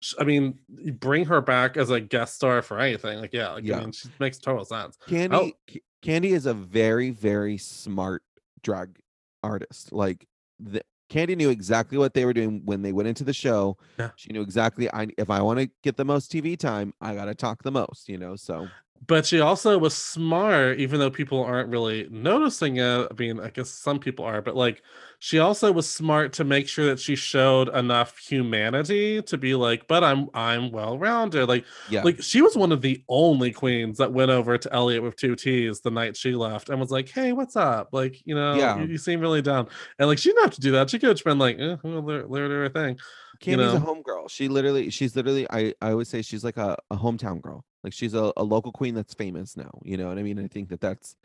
sh- 0.01 0.13
I 0.19 0.23
mean, 0.23 0.59
bring 0.99 1.25
her 1.25 1.41
back 1.41 1.77
as 1.77 1.89
a 1.89 1.99
guest 1.99 2.35
star 2.35 2.61
for 2.61 2.79
anything. 2.79 3.17
Like 3.17 3.33
yeah, 3.33 3.53
like 3.53 3.63
Yeah. 3.63 3.77
I 3.77 3.79
mean, 3.79 3.91
she 3.91 4.07
makes 4.19 4.37
total 4.37 4.65
sense. 4.65 4.99
Kandy, 5.09 5.53
Ca- 5.67 5.81
Kandy 6.03 6.29
is 6.33 6.45
a 6.45 6.53
very, 6.53 7.09
very 7.09 7.57
smart 7.57 8.21
drag 8.63 8.97
artist. 9.43 9.91
Like 9.91 10.27
the 10.59 10.83
Kandy 11.09 11.35
knew 11.35 11.49
exactly 11.49 11.97
what 11.97 12.13
they 12.13 12.25
were 12.25 12.33
doing 12.33 12.61
when 12.65 12.81
they 12.81 12.91
went 12.91 13.07
into 13.07 13.23
the 13.23 13.33
show. 13.33 13.77
Yeah. 13.99 14.11
She 14.15 14.31
knew 14.31 14.41
exactly. 14.41 14.91
I 14.91 15.07
if 15.17 15.29
I 15.29 15.41
want 15.41 15.59
to 15.59 15.69
get 15.83 15.97
the 15.97 16.05
most 16.05 16.31
TV 16.31 16.57
time, 16.57 16.93
I 16.99 17.13
gotta 17.13 17.35
talk 17.35 17.63
the 17.63 17.71
most. 17.71 18.09
You 18.09 18.17
know, 18.17 18.35
so 18.35 18.67
but 19.07 19.25
she 19.25 19.39
also 19.39 19.77
was 19.77 19.95
smart 19.95 20.79
even 20.79 20.99
though 20.99 21.09
people 21.09 21.43
aren't 21.43 21.69
really 21.69 22.07
noticing 22.11 22.77
it 22.77 23.07
i 23.09 23.13
mean 23.17 23.39
i 23.39 23.49
guess 23.49 23.69
some 23.69 23.99
people 23.99 24.23
are 24.25 24.41
but 24.41 24.55
like 24.55 24.81
she 25.19 25.39
also 25.39 25.71
was 25.71 25.89
smart 25.89 26.33
to 26.33 26.43
make 26.43 26.67
sure 26.67 26.85
that 26.85 26.99
she 26.99 27.15
showed 27.15 27.73
enough 27.75 28.17
humanity 28.17 29.21
to 29.21 29.37
be 29.37 29.55
like 29.55 29.87
but 29.87 30.03
i'm 30.03 30.29
i'm 30.33 30.71
well 30.71 30.97
rounded 30.97 31.47
like 31.47 31.65
yeah, 31.89 32.03
like 32.03 32.21
she 32.21 32.41
was 32.41 32.55
one 32.55 32.71
of 32.71 32.81
the 32.81 33.03
only 33.09 33.51
queens 33.51 33.97
that 33.97 34.11
went 34.11 34.31
over 34.31 34.57
to 34.57 34.71
elliott 34.73 35.03
with 35.03 35.15
two 35.15 35.35
t's 35.35 35.81
the 35.81 35.91
night 35.91 36.15
she 36.15 36.35
left 36.35 36.69
and 36.69 36.79
was 36.79 36.91
like 36.91 37.09
hey 37.09 37.31
what's 37.31 37.55
up 37.55 37.89
like 37.91 38.21
you 38.25 38.35
know 38.35 38.55
Yeah. 38.55 38.79
you, 38.79 38.87
you 38.87 38.97
seem 38.97 39.19
really 39.19 39.41
down 39.41 39.67
and 39.99 40.07
like 40.07 40.17
she 40.17 40.29
didn't 40.29 40.43
have 40.43 40.53
to 40.55 40.61
do 40.61 40.71
that 40.73 40.89
she 40.89 40.99
could 40.99 41.09
have 41.09 41.23
been 41.23 41.39
like 41.39 41.57
eh, 41.59 41.77
well, 41.83 42.01
they're, 42.01 42.27
they're 42.27 42.69
thing 42.69 42.97
Kandy's 43.39 43.73
know. 43.73 43.77
a 43.77 43.79
homegirl. 43.79 44.29
She 44.29 44.47
literally, 44.47 44.89
she's 44.89 45.15
literally. 45.15 45.45
I 45.49 45.73
I 45.81 45.91
always 45.91 46.07
say 46.07 46.21
she's 46.21 46.43
like 46.43 46.55
a, 46.55 46.77
a 46.89 46.95
hometown 46.95 47.41
girl. 47.41 47.65
Like 47.83 47.93
she's 47.93 48.13
a, 48.13 48.31
a 48.37 48.43
local 48.43 48.71
queen 48.71 48.95
that's 48.95 49.13
famous 49.13 49.57
now. 49.57 49.79
You 49.83 49.97
know 49.97 50.07
what 50.07 50.17
I 50.17 50.23
mean? 50.23 50.39
I 50.39 50.47
think 50.47 50.69
that 50.69 50.81
that's 50.81 51.15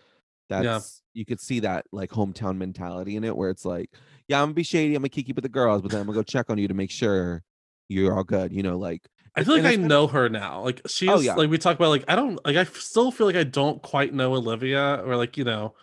that's 0.48 1.02
you 1.12 1.24
could 1.24 1.40
see 1.40 1.60
that 1.60 1.86
like 1.92 2.10
hometown 2.10 2.56
mentality 2.56 3.16
in 3.16 3.24
it, 3.24 3.36
where 3.36 3.50
it's 3.50 3.64
like, 3.64 3.90
yeah, 4.28 4.38
I'm 4.40 4.46
gonna 4.46 4.54
be 4.54 4.62
shady, 4.62 4.94
I'm 4.94 5.02
gonna 5.02 5.10
kiki 5.10 5.32
with 5.32 5.42
the 5.42 5.48
girls, 5.48 5.82
but 5.82 5.90
then 5.90 6.00
I'm 6.00 6.06
gonna 6.06 6.16
go 6.18 6.22
check 6.22 6.50
on 6.50 6.58
you 6.58 6.68
to 6.68 6.74
make 6.74 6.90
sure 6.90 7.42
you're 7.88 8.14
all 8.16 8.24
good. 8.24 8.52
You 8.52 8.62
know, 8.62 8.78
like 8.78 9.06
I 9.36 9.44
feel 9.44 9.54
like 9.56 9.64
I 9.64 9.76
know 9.76 10.06
her 10.08 10.28
now. 10.28 10.62
Like 10.64 10.80
oh, 10.84 10.88
she's 10.88 11.08
Oh, 11.10 11.20
yeah. 11.20 11.34
like 11.34 11.50
we 11.50 11.58
talk 11.58 11.76
about 11.76 11.90
like 11.90 12.04
I 12.08 12.16
don't 12.16 12.44
like 12.44 12.56
I 12.56 12.64
still 12.64 13.10
feel 13.10 13.26
like 13.26 13.36
I 13.36 13.44
don't 13.44 13.80
quite 13.82 14.12
know 14.14 14.34
Olivia 14.34 15.02
or 15.04 15.16
like 15.16 15.36
you 15.36 15.44
know, 15.44 15.74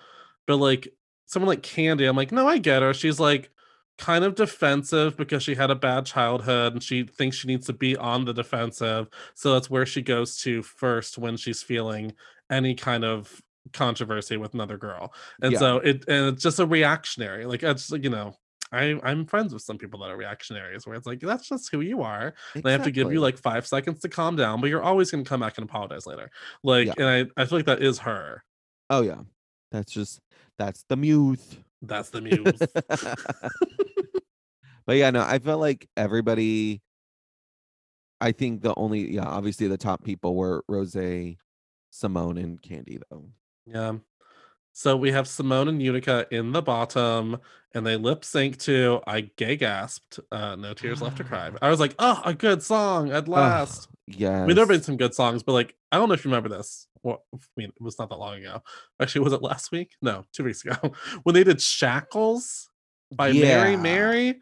but 0.48 0.58
like 0.58 0.90
someone 1.26 1.48
like 1.48 1.62
Kandy, 1.62 2.08
I'm 2.10 2.16
like 2.18 2.32
no, 2.32 2.48
I 2.48 2.58
get 2.58 2.82
her. 2.82 2.94
She's 2.94 3.20
like 3.20 3.50
kind 3.98 4.24
of 4.26 4.36
defensive 4.36 5.16
because 5.18 5.42
she 5.44 5.56
had 5.56 5.72
a 5.72 5.76
bad 5.76 6.06
childhood 6.06 6.74
and 6.74 6.84
she 6.84 7.04
thinks 7.04 7.38
she 7.38 7.48
needs 7.48 7.66
to 7.68 7.74
be 7.74 7.96
on 7.96 8.26
the 8.26 8.34
defensive. 8.34 9.08
So 9.36 9.54
that's 9.54 9.70
where 9.70 9.86
she 9.86 10.02
goes 10.02 10.38
to 10.40 10.62
first 10.64 11.18
when 11.18 11.38
she's 11.38 11.64
feeling 11.64 12.14
any 12.50 12.76
kind 12.76 13.06
of 13.06 13.42
controversy 13.74 14.38
with 14.38 14.54
another 14.54 14.78
girl. 14.78 15.14
And 15.42 15.54
Yeah. 15.54 15.60
so 15.60 15.78
it 15.78 16.04
and 16.08 16.34
it's 16.34 16.44
just 16.44 16.60
a 16.60 16.66
reactionary. 16.66 17.46
Like 17.46 17.64
it's 17.64 17.92
like, 17.92 18.04
you 18.04 18.10
know, 18.10 18.36
I, 18.72 19.00
I'm 19.04 19.26
friends 19.26 19.54
with 19.54 19.62
some 19.64 19.78
people 19.78 20.00
that 20.02 20.10
are 20.10 20.18
reactionaries 20.18 20.86
where 20.86 20.96
it's 20.96 21.08
like 21.08 21.20
that's 21.22 21.48
just 21.48 21.72
who 21.72 21.82
you 21.82 22.02
are. 22.02 22.34
They 22.56 22.72
have 22.72 22.84
to 22.84 22.92
give 22.92 23.12
you 23.14 23.22
like 23.22 23.38
five 23.38 23.66
seconds 23.66 24.02
to 24.02 24.10
calm 24.10 24.36
down, 24.36 24.60
but 24.60 24.70
you're 24.70 24.84
always 24.84 25.12
gonna 25.12 25.24
come 25.24 25.40
back 25.40 25.58
and 25.58 25.68
apologize 25.70 26.06
later. 26.06 26.30
Like, 26.64 26.88
Yeah. 26.88 26.94
and 26.98 27.30
I, 27.38 27.42
I 27.42 27.46
feel 27.46 27.60
like 27.60 27.66
that 27.68 27.82
is 27.82 28.00
her. 28.00 28.44
oh 28.90 29.02
yeah, 29.02 29.22
that's 29.72 29.92
just 29.92 30.20
that's 30.58 30.84
the 30.90 30.98
muse. 30.98 31.58
That's 31.88 32.10
the 32.10 32.22
muse. 32.22 32.44
but 34.86 34.98
yeah, 34.98 35.12
no, 35.12 35.22
I 35.22 35.40
felt 35.40 35.60
like 35.60 35.90
everybody. 35.98 36.82
I 38.22 38.32
think 38.32 38.62
the 38.62 38.74
only 38.76 39.14
yeah, 39.14 39.26
obviously 39.26 39.68
the 39.68 39.78
top 39.78 40.04
people 40.04 40.36
were 40.36 40.64
Rose, 40.68 40.96
Symone, 40.96 42.42
and 42.42 42.62
Kandy 42.62 43.02
though. 43.10 43.26
yeah. 43.66 43.94
So 44.78 44.98
we 44.98 45.10
have 45.12 45.26
Symone 45.26 45.70
and 45.70 45.82
Utica 45.82 46.28
in 46.32 46.52
the 46.52 46.62
bottom, 46.62 47.38
and 47.74 47.88
they 47.88 47.96
lip 47.96 48.26
sync 48.26 48.58
to 48.60 49.00
I 49.08 49.22
gay 49.22 49.56
gasped. 49.56 50.20
Uh, 50.34 50.58
no 50.58 50.74
tears 50.74 51.02
left 51.02 51.16
to 51.18 51.24
cry. 51.24 51.50
I 51.62 51.70
was 51.70 51.80
like, 51.80 51.96
oh, 51.98 52.22
a 52.26 52.34
good 52.34 52.62
song 52.62 53.10
at 53.10 53.30
last. 53.30 53.88
Yeah, 54.06 54.44
I 54.44 54.46
mean, 54.46 54.56
there 54.56 54.64
have 54.64 54.70
been 54.70 54.84
some 54.84 54.98
good 54.98 55.16
songs, 55.16 55.44
but 55.44 55.54
like, 55.54 55.76
I 55.94 55.98
don't 55.98 56.10
know 56.10 56.14
if 56.14 56.26
you 56.26 56.30
remember 56.30 56.50
this. 56.50 56.88
Well, 57.06 57.24
I 57.34 57.38
mean, 57.56 57.70
it 57.70 57.82
was 57.84 58.00
not 58.00 58.10
that 58.10 58.18
long 58.18 58.40
ago. 58.40 58.64
Actually, 59.00 59.26
was 59.26 59.34
it 59.34 59.44
last 59.44 59.72
week? 59.72 59.92
No, 60.02 60.26
two 60.34 60.44
weeks 60.44 60.66
ago 60.66 60.76
when 61.24 61.36
they 61.36 61.44
did 61.44 61.62
Shackles 61.62 62.68
by 63.16 63.32
Mary 63.32 63.72
Yeah. 63.74 63.78
Mary. 63.78 64.40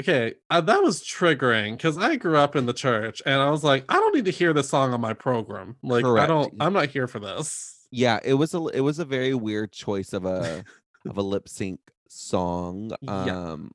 Okay, 0.00 0.34
uh, 0.50 0.60
that 0.60 0.82
was 0.82 1.02
triggering 1.02 1.72
because 1.72 1.96
I 1.96 2.16
grew 2.16 2.36
up 2.36 2.54
in 2.54 2.66
the 2.66 2.72
church 2.74 3.22
and 3.24 3.40
I 3.40 3.48
was 3.48 3.64
like, 3.64 3.84
I 3.88 3.94
don't 3.94 4.14
need 4.14 4.26
to 4.26 4.30
hear 4.30 4.52
this 4.52 4.68
song 4.68 4.92
on 4.92 5.00
my 5.00 5.14
program. 5.14 5.76
Like, 5.82 6.04
I 6.04 6.26
don't, 6.26 6.52
I'm 6.60 6.72
not 6.74 6.88
here 6.88 7.06
for 7.06 7.18
this. 7.18 7.86
Yeah, 7.90 8.18
it 8.22 8.34
was 8.34 8.52
a 8.52 8.66
it 8.68 8.80
was 8.80 8.98
a 8.98 9.04
very 9.04 9.34
weird 9.34 9.72
choice 9.72 10.12
of 10.12 10.26
a 10.26 10.64
of 11.08 11.16
a 11.16 11.22
lip 11.22 11.48
sync 11.48 11.80
song. 12.08 12.90
Yeah. 13.00 13.10
Um 13.20 13.72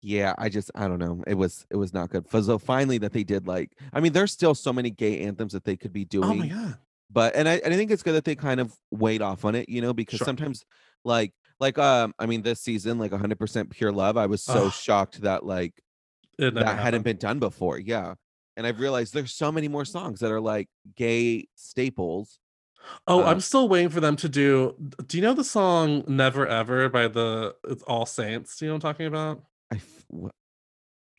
yeah, 0.00 0.34
I 0.38 0.48
just 0.48 0.70
I 0.74 0.88
don't 0.88 0.98
know. 0.98 1.22
It 1.26 1.34
was 1.34 1.66
it 1.70 1.76
was 1.76 1.92
not 1.94 2.10
good. 2.10 2.28
So 2.30 2.58
finally 2.58 2.98
that 2.98 3.12
they 3.12 3.22
did 3.24 3.46
like 3.46 3.76
I 3.92 4.00
mean 4.00 4.12
there's 4.12 4.32
still 4.32 4.54
so 4.54 4.72
many 4.72 4.90
gay 4.90 5.20
anthems 5.20 5.52
that 5.52 5.64
they 5.64 5.76
could 5.76 5.92
be 5.92 6.04
doing. 6.04 6.24
Oh 6.30 6.34
my 6.34 6.48
god. 6.48 6.78
But 7.12 7.34
and 7.36 7.48
I, 7.48 7.54
and 7.64 7.72
I 7.72 7.76
think 7.76 7.90
it's 7.90 8.02
good 8.02 8.14
that 8.14 8.24
they 8.24 8.34
kind 8.34 8.60
of 8.60 8.74
weighed 8.90 9.22
off 9.22 9.44
on 9.44 9.54
it, 9.54 9.68
you 9.68 9.80
know, 9.82 9.92
because 9.92 10.18
Sure. 10.18 10.24
sometimes 10.24 10.64
like 11.04 11.32
like 11.60 11.78
um 11.78 12.14
I 12.18 12.26
mean 12.26 12.42
this 12.42 12.60
season 12.60 12.98
like 12.98 13.12
100% 13.12 13.70
pure 13.70 13.92
love, 13.92 14.16
I 14.16 14.26
was 14.26 14.42
so 14.42 14.66
Ugh. 14.66 14.72
shocked 14.72 15.20
that 15.22 15.44
like 15.44 15.74
that 16.38 16.78
hadn't 16.78 17.02
been 17.02 17.18
done 17.18 17.38
before. 17.38 17.78
Yeah. 17.78 18.14
And 18.56 18.66
I've 18.66 18.80
realized 18.80 19.14
there's 19.14 19.34
so 19.34 19.50
many 19.50 19.68
more 19.68 19.84
songs 19.84 20.20
that 20.20 20.30
are 20.30 20.40
like 20.40 20.68
gay 20.96 21.46
staples. 21.54 22.38
Oh, 23.06 23.22
uh, 23.22 23.26
I'm 23.26 23.40
still 23.40 23.68
waiting 23.68 23.90
for 23.90 24.00
them 24.00 24.16
to 24.16 24.28
do. 24.28 24.74
Do 25.06 25.16
you 25.16 25.22
know 25.22 25.34
the 25.34 25.44
song 25.44 26.04
"Never 26.08 26.46
Ever" 26.46 26.88
by 26.88 27.08
the 27.08 27.54
it's 27.68 27.82
All 27.84 28.06
Saints? 28.06 28.56
Do 28.56 28.64
you 28.64 28.70
know 28.70 28.74
what 28.74 28.84
I'm 28.84 28.92
talking 28.92 29.06
about? 29.06 29.42
I 29.70 29.76
f- 29.76 30.04
what 30.08 30.32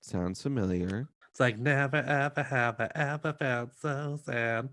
sounds 0.02 0.42
familiar. 0.42 1.08
It's 1.32 1.40
like 1.40 1.58
never 1.58 1.98
ever 1.98 2.44
have 2.44 2.80
I 2.80 2.90
ever 2.96 3.34
felt 3.34 3.72
so 3.80 4.20
sad. 4.24 4.70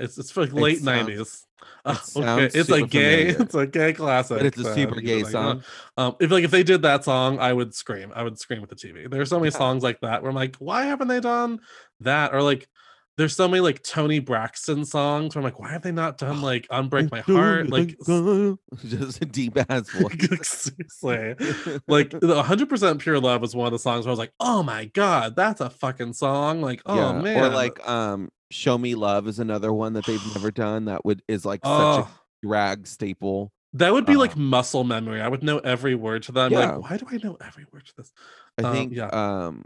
It's 0.00 0.18
it's 0.18 0.36
like 0.36 0.52
late 0.52 0.82
nineties. 0.82 1.46
sounds 2.02 2.54
It's 2.54 2.68
a 2.70 2.82
gay. 2.82 3.32
familiar. 3.32 3.36
It's 3.42 3.54
a 3.54 3.66
gay 3.66 3.92
classic. 3.92 4.38
But 4.38 4.46
it's 4.46 4.58
a 4.58 4.74
super 4.74 5.00
gay 5.00 5.22
uh, 5.22 5.26
song. 5.26 5.64
Um, 5.96 6.16
if 6.20 6.30
like 6.30 6.44
if 6.44 6.50
they 6.50 6.62
did 6.62 6.82
that 6.82 7.04
song, 7.04 7.38
I 7.38 7.52
would 7.52 7.74
scream. 7.74 8.12
I 8.14 8.22
would 8.22 8.38
scream 8.38 8.62
at 8.62 8.68
the 8.68 8.76
TV. 8.76 9.10
There's 9.10 9.30
so 9.30 9.38
many 9.38 9.52
Yeah. 9.52 9.58
songs 9.58 9.82
like 9.82 10.00
that 10.00 10.22
where 10.22 10.30
I'm 10.30 10.34
like, 10.36 10.56
why 10.56 10.84
haven't 10.84 11.08
they 11.08 11.20
done 11.20 11.60
that? 12.00 12.34
Or 12.34 12.42
like, 12.42 12.68
there's 13.16 13.34
so 13.34 13.48
many 13.48 13.60
like 13.60 13.82
Toni 13.82 14.18
Braxton 14.18 14.84
songs 14.84 15.34
where 15.34 15.40
I'm 15.40 15.44
like, 15.44 15.58
why 15.58 15.70
have 15.72 15.82
they 15.82 15.92
not 15.92 16.18
done 16.18 16.42
like 16.42 16.68
Unbreak 16.68 17.10
My 17.10 17.20
Heart? 17.20 17.70
Like, 17.70 17.96
just 18.86 19.22
a 19.22 19.24
deep 19.24 19.56
ass 19.70 19.88
voice. 19.90 20.14
seriously, 20.42 21.34
like 21.88 22.10
the 22.10 22.42
100% 22.42 22.98
Pure 22.98 23.20
Love 23.20 23.40
was 23.40 23.56
one 23.56 23.66
of 23.66 23.72
the 23.72 23.78
songs 23.78 24.04
where 24.04 24.10
I 24.10 24.12
was 24.12 24.18
like, 24.18 24.32
oh 24.40 24.62
my 24.62 24.86
god, 24.86 25.34
that's 25.36 25.60
a 25.62 25.70
fucking 25.70 26.12
song. 26.12 26.60
Like, 26.60 26.82
oh 26.86 26.96
yeah. 26.96 27.22
man, 27.22 27.44
Or 27.44 27.48
like 27.54 27.86
um 27.88 28.30
Show 28.50 28.78
Me 28.78 28.94
Love 28.94 29.26
is 29.28 29.38
another 29.38 29.72
one 29.72 29.92
that 29.94 30.06
they've 30.06 30.34
never 30.34 30.50
done 30.52 30.86
that 30.86 31.04
would 31.04 31.22
is 31.28 31.44
like 31.44 31.60
such 31.64 31.70
oh. 31.72 32.00
a 32.00 32.46
drag 32.46 32.86
staple. 32.86 33.52
That 33.72 33.92
would 33.92 34.06
be 34.06 34.16
like 34.16 34.36
Uh, 34.36 34.40
muscle 34.40 34.84
memory. 34.84 35.20
I 35.20 35.28
would 35.28 35.42
know 35.42 35.58
every 35.58 35.94
word 35.94 36.22
to 36.24 36.32
that. 36.32 36.46
I'm 36.46 36.52
Yeah. 36.52 36.74
Like, 36.76 36.90
why 36.90 36.96
do 36.96 37.06
I 37.10 37.16
know 37.22 37.36
every 37.44 37.66
word 37.72 37.84
to 37.86 37.92
this? 37.96 38.12
I 38.58 38.62
Um, 38.62 38.72
think 38.74 38.92
yeah. 38.94 39.08
um 39.08 39.64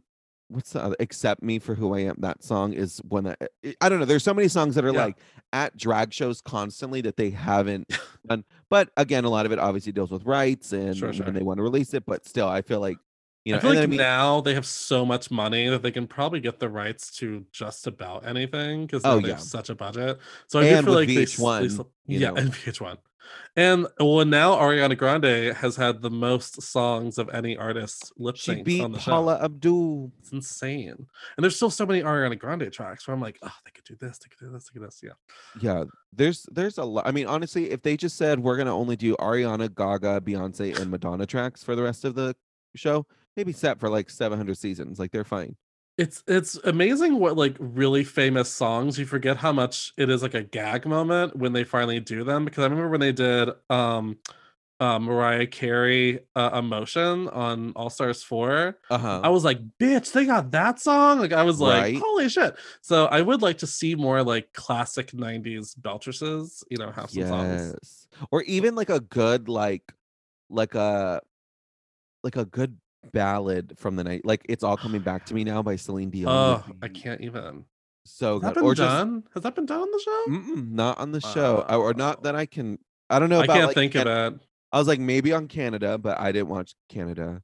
what's 0.48 0.72
the 0.72 0.82
other 0.82 0.96
accept 0.98 1.44
me 1.44 1.60
for 1.60 1.76
who 1.76 1.94
I 1.94 2.00
am 2.00 2.16
that 2.22 2.42
song 2.42 2.72
is 2.72 2.98
one 3.08 3.22
that 3.22 3.38
I- 3.64 3.76
I 3.80 3.88
don't 3.88 4.00
know 4.00 4.04
there's 4.04 4.24
so 4.24 4.34
many 4.34 4.48
songs 4.48 4.74
that 4.74 4.84
are 4.84 4.92
Yeah. 4.92 5.04
like 5.04 5.18
at 5.52 5.76
drag 5.76 6.12
shows 6.12 6.40
constantly 6.40 7.00
that 7.02 7.16
they 7.16 7.30
haven't 7.30 7.86
done 8.28 8.44
but 8.68 8.90
again 8.96 9.22
a 9.22 9.30
lot 9.30 9.46
of 9.46 9.52
it 9.52 9.60
obviously 9.60 9.92
deals 9.92 10.10
with 10.10 10.24
rights 10.24 10.72
and 10.72 10.96
Sure, 10.96 11.12
sure. 11.12 11.24
when 11.26 11.34
they 11.36 11.42
want 11.44 11.58
to 11.58 11.62
release 11.62 11.94
it 11.94 12.04
but 12.04 12.26
still 12.26 12.48
I 12.48 12.62
feel 12.62 12.80
like 12.80 12.96
you 13.44 13.52
know 13.52 13.58
I 13.58 13.60
feel 13.60 13.70
like 13.70 13.76
then 13.78 13.84
I 13.84 13.86
mean 13.88 13.96
now 13.98 14.40
they 14.40 14.54
have 14.54 14.66
so 14.66 15.04
much 15.06 15.30
money 15.30 15.68
that 15.68 15.82
they 15.82 15.90
can 15.90 16.06
probably 16.06 16.40
get 16.40 16.58
the 16.60 16.68
rights 16.68 17.10
to 17.18 17.44
just 17.52 17.86
about 17.86 18.26
anything 18.26 18.86
because 18.86 19.02
Oh, 19.04 19.20
they 19.20 19.28
yeah. 19.28 19.34
have 19.34 19.42
such 19.42 19.70
a 19.70 19.74
budget. 19.74 20.18
So 20.46 20.60
I 20.60 20.68
do 20.68 20.82
feel 20.82 20.94
like 20.94 21.08
they, 21.08 21.22
s- 21.22 21.36
they 21.36 21.42
VH1, 21.42 21.64
s- 21.80 21.80
yeah, 22.06 22.30
know. 22.30 22.36
and 22.36 22.52
VH1. 22.52 22.98
And 23.56 23.86
well, 24.00 24.24
now 24.24 24.56
Ariana 24.56 24.96
Grande 24.98 25.54
has 25.54 25.76
had 25.76 26.02
the 26.02 26.10
most 26.10 26.60
songs 26.62 27.16
of 27.16 27.28
any 27.30 27.56
artist 27.56 28.12
lip 28.18 28.36
she 28.36 28.52
sync 28.52 28.64
beat 28.64 28.82
on 28.82 28.90
the 28.92 28.98
Paula 28.98 29.38
show. 29.38 29.44
Abdul 29.44 30.12
It's 30.18 30.32
insane. 30.32 30.88
And 31.36 31.44
there's 31.44 31.54
still 31.54 31.70
so 31.70 31.86
many 31.86 32.02
Ariana 32.02 32.36
Grande 32.38 32.72
tracks 32.72 33.06
where 33.06 33.14
I'm 33.14 33.20
like, 33.20 33.38
oh, 33.42 33.52
they 33.64 33.70
could 33.70 33.84
do 33.84 33.94
this, 34.00 34.18
they 34.18 34.28
could 34.28 34.44
do 34.44 34.52
this, 34.52 34.64
they 34.64 34.72
could 34.72 34.80
do 34.82 34.86
this. 34.86 35.00
Yeah. 35.02 35.12
yeah 35.60 35.84
there's 36.12 36.44
there's 36.50 36.78
a 36.78 36.84
lot 36.84 37.06
I 37.06 37.12
mean 37.12 37.26
honestly 37.26 37.70
if 37.70 37.82
they 37.82 37.96
just 37.96 38.16
said 38.16 38.40
we're 38.40 38.56
gonna 38.56 38.76
only 38.76 38.96
do 38.96 39.14
Ariana 39.16 39.72
Gaga 39.72 40.22
Beyonce 40.22 40.76
and 40.80 40.90
Madonna 40.90 41.24
tracks 41.26 41.62
for 41.62 41.76
the 41.76 41.82
rest 41.84 42.04
of 42.04 42.14
the 42.16 42.34
show 42.74 43.06
they'd 43.36 43.56
set 43.56 43.80
for 43.80 43.88
like 43.88 44.10
700 44.10 44.56
seasons 44.56 44.98
like 44.98 45.10
they're 45.10 45.24
fine. 45.24 45.56
It's 45.98 46.22
it's 46.26 46.56
amazing 46.64 47.18
what 47.18 47.36
like 47.36 47.56
really 47.58 48.04
famous 48.04 48.48
songs 48.48 48.98
you 48.98 49.04
forget 49.04 49.36
how 49.36 49.52
much 49.52 49.92
it 49.98 50.08
is 50.08 50.22
like 50.22 50.34
a 50.34 50.42
gag 50.42 50.86
moment 50.86 51.36
when 51.36 51.52
they 51.52 51.64
finally 51.64 52.00
do 52.00 52.24
them 52.24 52.44
because 52.44 52.60
I 52.60 52.68
remember 52.68 52.88
when 52.88 53.00
they 53.00 53.12
did 53.12 53.50
um 53.68 54.18
uh, 54.78 54.98
Mariah 54.98 55.46
Carey 55.46 56.20
uh, 56.34 56.52
Emotion 56.54 57.28
on 57.28 57.72
All 57.76 57.90
Stars 57.90 58.22
4 58.22 58.78
uh-huh. 58.88 59.20
I 59.22 59.28
was 59.28 59.44
like 59.44 59.60
bitch 59.78 60.12
they 60.12 60.24
got 60.24 60.52
that 60.52 60.80
song? 60.80 61.18
Like 61.18 61.34
I 61.34 61.42
was 61.42 61.60
like 61.60 61.82
Right. 61.82 61.98
holy 61.98 62.30
shit. 62.30 62.56
So 62.80 63.04
I 63.04 63.20
would 63.20 63.42
like 63.42 63.58
to 63.58 63.66
see 63.66 63.94
more 63.94 64.22
like 64.22 64.54
classic 64.54 65.10
90s 65.10 65.74
beltresses 65.78 66.64
you 66.70 66.78
know 66.78 66.90
have 66.92 67.10
some 67.10 67.26
songs. 67.26 68.08
Or 68.30 68.42
even 68.44 68.74
like 68.74 68.88
a 68.88 69.00
good 69.00 69.50
like 69.50 69.92
like 70.48 70.74
a 70.74 71.20
like 72.24 72.36
a 72.36 72.46
good 72.46 72.78
ballad 73.12 73.72
from 73.76 73.96
the 73.96 74.04
night 74.04 74.22
like 74.24 74.44
it's 74.48 74.62
all 74.62 74.76
coming 74.84 75.00
back 75.00 75.24
to 75.26 75.34
me 75.34 75.44
now 75.44 75.62
by 75.62 75.76
celine 75.76 76.10
dion 76.10 76.28
oh 76.28 76.64
I 76.82 76.88
can't 76.88 77.20
even 77.22 77.64
so 78.06 78.34
has 78.34 78.42
that 78.42 78.48
good 78.54 78.60
been 78.60 78.64
or 78.64 78.74
just 78.74 78.88
done 78.88 79.24
has 79.34 79.42
that 79.42 79.54
been 79.54 79.66
done 79.66 79.80
on 79.80 79.90
the 79.90 80.00
show 80.04 80.24
not 80.70 80.98
on 80.98 81.12
the 81.12 81.20
show 81.20 81.64
uh, 81.70 81.76
or 81.76 81.94
not 81.94 82.22
that 82.24 82.34
i 82.34 82.46
can 82.46 82.78
i 83.08 83.18
don't 83.18 83.28
know 83.30 83.40
I 83.40 83.44
about 83.44 83.54
can't 83.54 83.66
like, 83.68 83.74
think 83.74 83.92
Can- 83.92 84.08
of 84.08 84.34
it 84.34 84.40
i 84.72 84.78
was 84.78 84.88
like 84.88 85.00
maybe 85.00 85.32
on 85.32 85.48
canada 85.48 85.98
but 85.98 86.18
i 86.20 86.30
didn't 86.32 86.48
watch 86.48 86.74
canada 86.88 87.42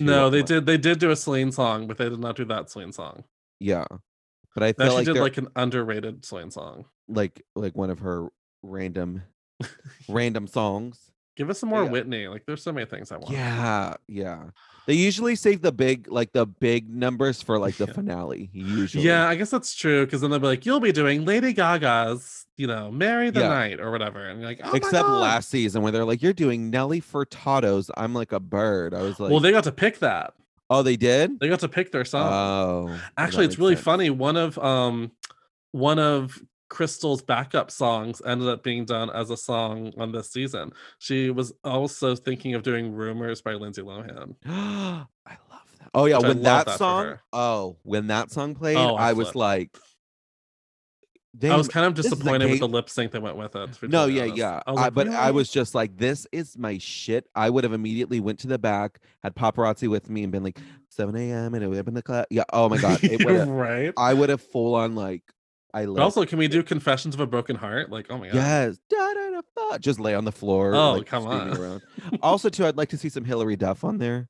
No, 0.00 0.30
they 0.30 0.38
much. 0.40 0.46
did. 0.48 0.66
They 0.66 0.76
did 0.78 0.98
do 1.00 1.10
a 1.10 1.16
Celine 1.16 1.50
song, 1.50 1.88
but 1.88 1.98
they 1.98 2.08
did 2.08 2.20
not 2.20 2.36
do 2.36 2.44
that 2.46 2.70
Celine 2.70 2.92
song. 2.92 3.24
yeah 3.60 3.84
but 4.54 4.62
i 4.62 4.68
actually 4.68 4.88
like 4.94 5.04
did 5.06 5.16
like 5.16 5.38
an 5.38 5.48
underrated 5.56 6.24
Celine 6.24 6.50
song. 6.50 6.84
like 7.08 7.42
like 7.56 7.76
one 7.76 7.90
of 7.90 7.98
her 8.00 8.28
random 8.62 9.22
random 10.08 10.46
songs 10.46 11.07
Give 11.38 11.48
us 11.50 11.58
some 11.60 11.68
more 11.70 11.84
Yeah. 11.84 11.90
Whitney. 11.90 12.26
Like, 12.26 12.44
there's 12.46 12.62
so 12.64 12.72
many 12.72 12.84
things 12.84 13.12
I 13.12 13.16
want. 13.16 13.30
Yeah, 13.30 13.94
yeah. 14.08 14.46
They 14.86 14.94
usually 14.94 15.36
save 15.36 15.62
the 15.62 15.70
big, 15.70 16.10
like 16.10 16.32
the 16.32 16.46
big 16.46 16.92
numbers 16.92 17.40
for 17.42 17.58
like 17.60 17.76
the 17.76 17.86
Yeah. 17.86 17.92
finale. 17.92 18.50
Usually, 18.52 19.04
Yeah, 19.04 19.28
I 19.28 19.36
guess 19.36 19.48
that's 19.48 19.74
true. 19.74 20.04
Because 20.04 20.20
then 20.20 20.30
they'll 20.30 20.40
be 20.40 20.46
like, 20.48 20.66
"You'll 20.66 20.80
be 20.80 20.90
doing 20.92 21.24
Lady 21.24 21.52
Gaga's, 21.52 22.46
you 22.56 22.66
know, 22.66 22.90
Marry 22.90 23.30
the 23.30 23.40
Yeah. 23.40 23.48
Night 23.50 23.78
or 23.80 23.92
whatever," 23.92 24.26
and 24.26 24.40
you're 24.40 24.48
like, 24.48 24.60
"Oh 24.64 24.70
my 24.72 24.76
Except 24.78 25.06
God." 25.06 25.20
last 25.20 25.48
season 25.48 25.82
where 25.82 25.92
they're 25.92 26.04
like, 26.04 26.22
"You're 26.22 26.32
doing 26.32 26.70
Nelly 26.70 27.00
Furtado's." 27.00 27.88
I'm 27.96 28.14
like 28.14 28.32
a 28.32 28.40
bird. 28.40 28.92
I 28.92 29.02
was 29.02 29.20
like, 29.20 29.30
well, 29.30 29.38
they 29.40 29.52
got 29.52 29.64
to 29.64 29.72
pick 29.72 30.00
that. 30.00 30.34
"Oh, 30.70 30.82
they 30.82 30.96
did." 30.96 31.38
They 31.38 31.48
got 31.48 31.60
to 31.60 31.68
pick 31.68 31.92
their 31.92 32.04
song. 32.04 32.32
Oh, 32.32 32.98
Actually, 33.16 33.44
it's 33.44 33.58
really 33.60 33.76
sense. 33.76 33.84
funny. 33.84 34.10
One 34.10 34.36
of 34.36 34.58
um, 34.58 35.12
one 35.70 36.00
of 36.00 36.42
Crystal's 36.68 37.22
backup 37.22 37.70
songs 37.70 38.20
ended 38.26 38.48
up 38.48 38.62
being 38.62 38.84
done 38.84 39.10
as 39.10 39.30
a 39.30 39.36
song 39.36 39.92
on 39.98 40.12
this 40.12 40.30
season. 40.30 40.72
She 40.98 41.30
was 41.30 41.52
also 41.64 42.14
thinking 42.14 42.54
of 42.54 42.62
doing 42.62 42.92
"Rumors" 42.92 43.40
by 43.42 43.54
Lindsay 43.54 43.82
Lohan. 43.82 44.34
I 44.46 45.06
love 45.50 45.76
that. 45.80 45.90
Oh 45.94 46.04
yeah, 46.06 46.18
Which 46.18 46.26
when 46.28 46.42
that, 46.42 46.66
that 46.66 46.78
song. 46.78 47.18
Oh, 47.32 47.76
when 47.82 48.08
that 48.08 48.30
song 48.30 48.54
played, 48.54 48.76
Oh, 48.76 48.96
I 48.96 49.10
I 49.10 49.12
was 49.14 49.28
flipped. 49.30 49.36
like, 49.36 49.78
I 51.42 51.56
was 51.56 51.68
kind 51.68 51.86
of 51.86 51.94
this 51.94 52.06
is 52.06 52.12
disappointed 52.12 52.50
with 52.50 52.58
the 52.58 52.68
lip 52.68 52.90
sync 52.90 53.12
that 53.12 53.22
went 53.22 53.36
with 53.36 53.54
it. 53.54 53.82
No, 53.88 54.06
yeah, 54.06 54.22
honest. 54.22 54.36
yeah. 54.36 54.60
I 54.66 54.70
was 54.72 54.78
I- 54.80 54.82
like, 54.84 54.94
but 54.94 55.08
I 55.08 55.30
was 55.30 55.48
just 55.48 55.74
like, 55.74 55.96
this 55.96 56.26
is 56.32 56.58
my 56.58 56.78
shit. 56.78 57.26
I 57.34 57.48
would 57.48 57.64
have 57.64 57.72
immediately 57.72 58.18
went 58.20 58.40
to 58.40 58.48
the 58.48 58.58
back, 58.58 58.98
had 59.22 59.34
paparazzi 59.36 59.88
with 59.88 60.10
me, 60.10 60.22
and 60.24 60.32
been 60.32 60.42
like, 60.42 60.58
7 60.90 61.14
a.m. 61.16 61.54
and 61.54 61.62
it 61.62 61.68
would 61.68 61.76
have 61.76 61.84
been 61.84 61.94
the 61.94 62.02
class. 62.02 62.26
Yeah. 62.30 62.42
Oh 62.52 62.68
my 62.68 62.78
god. 62.78 63.02
It 63.04 63.20
You're 63.20 63.44
right. 63.46 63.92
I 63.96 64.14
would 64.14 64.30
have 64.30 64.40
full 64.42 64.74
on 64.74 64.94
like, 64.96 65.22
I 65.74 65.84
But 65.84 65.90
love. 65.92 66.02
also, 66.04 66.24
can 66.24 66.38
we 66.38 66.48
do 66.48 66.62
Confessions 66.62 67.14
of 67.14 67.20
a 67.20 67.26
Broken 67.26 67.56
Heart? 67.56 67.90
Like, 67.90 68.06
oh 68.10 68.18
my 68.18 68.26
god. 68.28 68.34
Yes. 68.36 68.78
Da, 68.88 68.96
da, 69.14 69.40
da, 69.56 69.78
just 69.78 70.00
lay 70.00 70.14
on 70.14 70.24
the 70.24 70.32
floor. 70.32 70.74
Oh, 70.74 70.94
like, 70.94 71.06
come 71.06 71.26
on. 71.26 71.82
Also, 72.22 72.48
too, 72.48 72.64
I'd 72.66 72.76
like 72.76 72.88
to 72.90 72.96
see 72.96 73.08
some 73.10 73.24
Hilary 73.24 73.56
Duff 73.56 73.84
on 73.84 73.98
there 73.98 74.28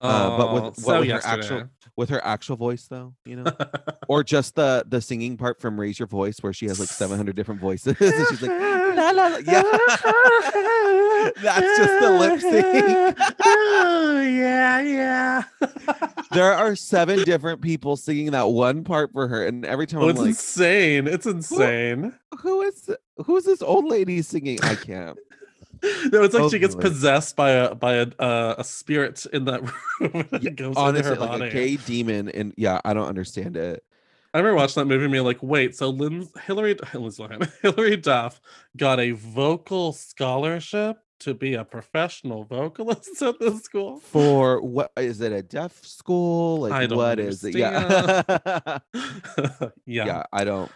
uh, 0.00 0.36
but 0.36 0.54
with- 0.54 0.62
Oh, 0.64 0.72
so 0.76 1.00
with 1.00 1.10
her 1.10 1.20
actual- 1.24 1.68
with 2.00 2.08
her 2.08 2.24
actual 2.24 2.56
voice, 2.56 2.86
though. 2.88 3.14
You 3.26 3.36
know, 3.36 3.52
or 4.08 4.24
just 4.24 4.54
the 4.54 4.84
the 4.88 5.00
singing 5.02 5.36
part 5.36 5.60
from 5.60 5.78
Raise 5.78 5.98
Your 5.98 6.08
Voice, 6.08 6.38
where 6.40 6.54
she 6.54 6.66
has 6.66 6.80
like 6.80 6.88
700 6.88 7.36
different 7.36 7.60
voices, 7.60 7.94
and 8.00 8.26
she's 8.30 8.40
like, 8.42 8.50
la, 8.50 9.10
la, 9.10 9.26
la. 9.28 9.36
yeah. 9.36 9.62
That's 11.42 11.78
just 11.78 12.00
the 12.00 12.16
lip 12.18 12.40
sync. 12.40 13.16
oh, 13.44 14.20
yeah, 14.22 14.80
yeah. 14.80 15.42
there 16.32 16.54
are 16.54 16.74
seven 16.74 17.22
different 17.24 17.60
people 17.60 17.96
singing 17.98 18.30
that 18.30 18.48
one 18.48 18.82
part 18.82 19.12
for 19.12 19.28
her, 19.28 19.46
and 19.46 19.66
every 19.66 19.86
time 19.86 20.00
Oh, 20.00 20.04
I'm 20.04 20.10
it's 20.10 20.18
like, 20.20 20.28
insane. 20.30 21.06
It's 21.06 21.26
insane. 21.26 22.14
who 22.40 22.62
is 22.62 22.90
who's 23.26 23.44
this 23.44 23.60
old 23.60 23.84
lady 23.84 24.22
singing? 24.22 24.58
I 24.62 24.74
can't. 24.74 25.18
No, 26.12 26.22
it's 26.22 26.34
like 26.34 26.50
she 26.50 26.58
gets 26.58 26.74
possessed 26.74 27.36
by 27.36 27.50
a 27.50 27.74
by 27.74 27.94
a 27.94 28.06
uh, 28.18 28.54
a 28.58 28.64
spirit 28.64 29.26
in 29.26 29.44
that 29.44 29.62
room. 30.00 30.26
Yeah, 30.40 30.50
goes 30.50 30.76
Honestly, 30.76 31.14
her 31.14 31.20
like 31.20 31.30
body. 31.30 31.48
a 31.48 31.52
gay 31.52 31.76
demon, 31.76 32.28
and 32.30 32.54
yeah, 32.56 32.80
I 32.84 32.94
don't 32.94 33.08
understand 33.08 33.56
it. 33.56 33.84
I 34.32 34.38
remember 34.38 34.56
watching 34.56 34.80
that 34.80 34.86
movie 34.86 35.04
and 35.04 35.12
being 35.12 35.24
like, 35.24 35.42
wait, 35.42 35.74
so 35.74 35.90
Lynn, 35.90 36.28
Hilary, 36.46 36.76
Hilary 37.62 37.96
Duff 37.96 38.40
got 38.76 39.00
a 39.00 39.10
vocal 39.12 39.92
scholarship 39.92 40.98
to 41.20 41.34
be 41.34 41.54
a 41.54 41.64
professional 41.64 42.44
vocalist 42.44 43.22
at 43.22 43.38
this 43.38 43.62
school? 43.62 43.98
For 44.00 44.60
what 44.60 44.92
is 44.96 45.20
it? 45.20 45.32
A 45.32 45.42
deaf 45.42 45.84
school? 45.84 46.60
Like 46.62 46.72
I 46.72 46.86
don't 46.86 46.98
what 46.98 47.18
is 47.20 47.44
it? 47.44 47.54
Yeah, 47.56 48.78
yeah. 48.94 50.06
yeah. 50.06 50.22
I 50.32 50.44
don't. 50.44 50.70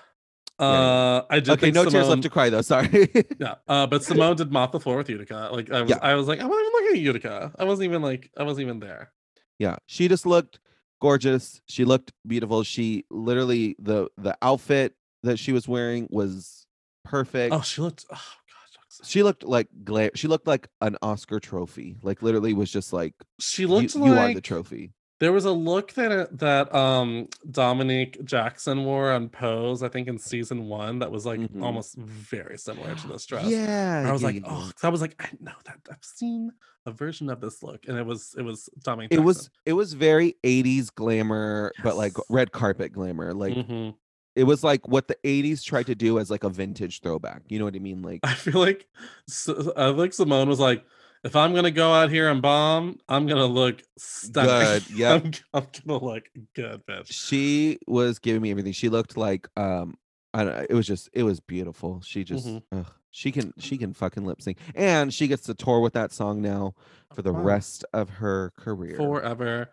Uh, 0.59 1.23
I 1.31 1.41
did 1.41 1.51
Okay, 1.51 1.71
no 1.73 1.85
tears 1.85 2.09
left 2.09 2.23
to 2.23 2.31
cry 2.31 2.49
though. 2.51 2.61
Sorry. 2.63 3.11
Yeah, 3.41 3.57
uh, 3.67 3.87
but 3.87 4.03
Symone 4.03 4.37
did 4.37 4.53
mop 4.53 4.73
the 4.73 4.81
floor 4.81 4.97
with 4.99 5.09
Utica. 5.11 5.49
Like 5.53 5.71
I 5.71 5.83
was, 5.83 5.91
Yeah. 5.91 5.99
I 6.01 6.15
was 6.15 6.29
like, 6.29 6.41
I 6.41 6.45
wasn't 6.47 6.67
even 6.67 6.73
looking 6.73 6.97
at 6.99 7.03
Utica. 7.03 7.53
I 7.59 7.65
wasn't 7.65 7.85
even 7.87 8.03
like, 8.03 8.31
I 8.39 8.43
wasn't 8.45 8.67
even 8.67 8.79
there. 8.81 9.13
yeah, 9.59 9.77
she 9.87 10.07
just 10.09 10.27
looked 10.27 10.61
gorgeous. 11.01 11.61
She 11.69 11.85
looked 11.85 12.13
beautiful. 12.27 12.63
She 12.63 13.05
literally 13.11 13.75
the 13.81 14.09
the 14.17 14.37
outfit 14.43 14.95
that 15.25 15.39
she 15.39 15.53
was 15.53 15.67
wearing 15.67 16.07
was 16.11 16.67
perfect. 17.05 17.53
Oh, 17.55 17.61
she 17.63 17.81
looked. 17.83 18.05
Oh 18.11 18.15
God, 18.15 18.69
she 18.71 18.79
looked 18.79 18.93
so- 18.93 19.05
She 19.05 19.23
looked 19.25 19.43
like 19.43 19.69
gla- 19.83 20.15
she 20.15 20.29
looked 20.29 20.47
like 20.47 20.69
an 20.81 20.97
Oscar 21.03 21.41
trophy. 21.41 21.97
Like 22.03 22.23
literally 22.23 22.55
was 22.55 22.71
just 22.71 22.93
like 22.93 23.15
She 23.41 23.63
you, 23.63 23.69
looked 23.69 23.95
you 23.97 24.13
are 24.15 24.33
the 24.33 24.41
trophy. 24.41 24.93
There 25.25 25.33
was 25.33 25.47
a 25.47 25.53
look 25.53 25.95
that 25.95 26.39
that 26.39 26.75
um 26.75 27.29
Dominique 27.51 28.23
Jackson 28.27 28.85
wore 28.85 29.11
on 29.11 29.31
Pose, 29.31 29.83
I 29.83 29.89
think 29.89 30.07
in 30.07 30.19
season 30.19 30.69
one, 30.69 30.99
that 30.99 31.11
was 31.11 31.25
like 31.25 31.41
Mhm. 31.41 31.63
almost 31.63 31.97
very 31.97 32.59
similar 32.59 32.95
to 32.95 33.09
this 33.09 33.25
dress. 33.25 33.47
Yeah, 33.47 34.05
I 34.07 34.13
was 34.13 34.21
yeah, 34.21 34.27
like, 34.27 34.37
yeah, 34.37 34.43
oh, 34.45 34.71
I 34.83 34.91
was 34.91 35.01
like, 35.01 35.15
I 35.19 35.31
know 35.41 35.55
that 35.65 35.79
I've 35.91 36.05
seen 36.05 36.53
a 36.85 36.93
version 36.93 37.31
of 37.31 37.41
this 37.41 37.63
look, 37.63 37.89
and 37.89 37.97
it 37.97 38.05
was 38.05 38.35
it 38.37 38.43
was 38.43 38.69
Dominique. 38.83 39.15
it 39.15 39.21
was 39.21 39.49
it 39.65 39.73
was 39.73 39.95
very 39.95 40.37
80s 40.45 40.91
glamour, 40.95 41.73
but 41.83 41.97
like 41.97 42.13
red 42.29 42.53
carpet 42.53 42.93
glamour. 42.93 43.33
Like 43.33 43.55
Mhm. 43.55 43.95
it 44.37 44.45
was 44.45 44.63
like 44.63 44.87
what 44.87 45.09
the 45.09 45.17
80s 45.25 45.63
tried 45.65 45.87
to 45.87 45.95
do 45.95 46.19
as 46.19 46.31
like 46.31 46.45
a 46.45 46.51
vintage 46.51 47.01
throwback. 47.01 47.45
You 47.49 47.59
know 47.61 47.65
what 47.65 47.75
I 47.77 47.79
mean? 47.79 48.03
Like 48.03 48.21
I 48.25 48.35
feel 48.35 48.61
like 48.61 48.89
S- 49.27 49.49
I 49.49 49.91
think 49.97 50.13
Symone 50.13 50.49
was 50.49 50.61
like, 50.61 50.85
if 51.25 51.35
I'm 51.35 51.55
gonna 51.55 51.71
go 51.71 51.93
out 51.93 52.11
here 52.11 52.29
and 52.31 52.41
bomb, 52.43 52.99
I'm 53.09 53.27
gonna 53.27 53.47
look 53.47 53.83
stunning. 53.99 54.83
Good, 54.85 54.91
yep. 54.97 55.25
I'm, 55.25 55.33
I'm 55.55 55.67
gonna 55.87 56.05
look 56.05 56.25
good, 56.55 56.85
bitch. 56.87 57.07
she 57.11 57.79
was 57.87 58.19
giving 58.19 58.43
me 58.43 58.51
everything. 58.51 58.73
She 58.73 58.89
looked 58.89 59.17
like 59.17 59.49
um 59.57 59.97
I 60.33 60.45
don't 60.45 60.55
know, 60.57 60.67
it 60.69 60.75
was 60.75 60.87
just 60.87 61.09
it 61.13 61.23
was 61.23 61.41
beautiful. 61.41 62.01
She 62.03 62.25
just 62.25 62.47
Mhm. 62.47 62.63
ugh, 62.73 62.93
she 63.11 63.33
can 63.33 63.53
she 63.59 63.79
can 63.79 63.93
fucking 63.95 64.25
lip 64.25 64.43
sync. 64.43 64.59
And 64.75 65.13
she 65.15 65.27
gets 65.29 65.45
to 65.45 65.55
tour 65.55 65.81
with 65.81 65.93
that 65.95 66.13
song 66.13 66.43
now 66.43 66.75
for 67.15 67.23
the 67.23 67.33
Wow. 67.33 67.43
rest 67.43 67.85
of 67.93 68.09
her 68.11 68.53
career. 68.57 68.97
Forever. 68.97 69.71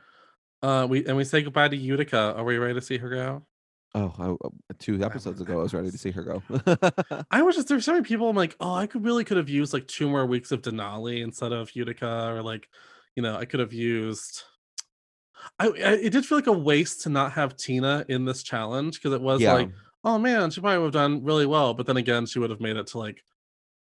Uh, 0.64 0.86
we 0.90 1.04
and 1.08 1.18
we 1.18 1.24
say 1.24 1.42
goodbye 1.42 1.68
to 1.68 1.76
Utica. 1.76 2.36
Are 2.38 2.44
we 2.44 2.58
ready 2.60 2.76
to 2.76 2.82
see 2.82 2.98
her 2.98 3.10
go? 3.10 3.44
Oh, 3.94 4.14
I, 4.18 4.48
uh, 4.48 4.50
two 4.80 5.04
episodes 5.04 5.42
ago 5.42 5.60
I 5.60 5.64
was 5.64 5.74
ready 5.74 5.92
to 5.92 5.98
see 5.98 6.12
her 6.12 6.24
go. 6.24 6.44
I 7.32 7.42
was 7.42 7.56
just 7.56 7.68
there's 7.68 7.84
so 7.84 7.94
many 7.94 8.06
people. 8.06 8.30
I'm 8.30 8.36
like, 8.36 8.56
oh, 8.62 8.74
I 8.74 8.88
could 8.88 9.04
really 9.04 9.26
could 9.26 9.38
have 9.38 9.50
used 9.50 9.74
like 9.74 9.88
two 9.88 10.10
more 10.10 10.26
weeks 10.26 10.52
of 10.52 10.62
Denali 10.62 11.22
instead 11.22 11.52
of 11.52 11.76
Utica, 11.76 12.30
or 12.30 12.42
like, 12.42 12.70
you 13.16 13.24
know, 13.24 13.36
I 13.36 13.46
could 13.46 13.60
have 13.60 13.74
used. 13.74 14.44
I, 15.60 15.68
I 15.68 15.94
it 15.94 16.12
did 16.12 16.26
feel 16.26 16.38
like 16.38 16.48
a 16.48 16.54
waste 16.54 17.02
to 17.02 17.10
not 17.10 17.34
have 17.34 17.58
Tina 17.58 18.06
in 18.08 18.24
this 18.24 18.44
challenge 18.44 18.96
because 18.96 19.14
it 19.14 19.22
was 19.22 19.42
yeah. 19.42 19.54
like, 19.54 19.72
oh 20.06 20.18
man, 20.18 20.52
she 20.52 20.62
probably 20.62 20.78
would 20.78 20.94
have 20.96 21.04
done 21.04 21.24
really 21.24 21.46
well, 21.46 21.74
but 21.74 21.86
then 21.86 21.98
again, 21.98 22.26
she 22.26 22.40
would 22.40 22.50
have 22.50 22.62
made 22.62 22.78
it 22.78 22.88
to 22.88 22.98
like 22.98 23.22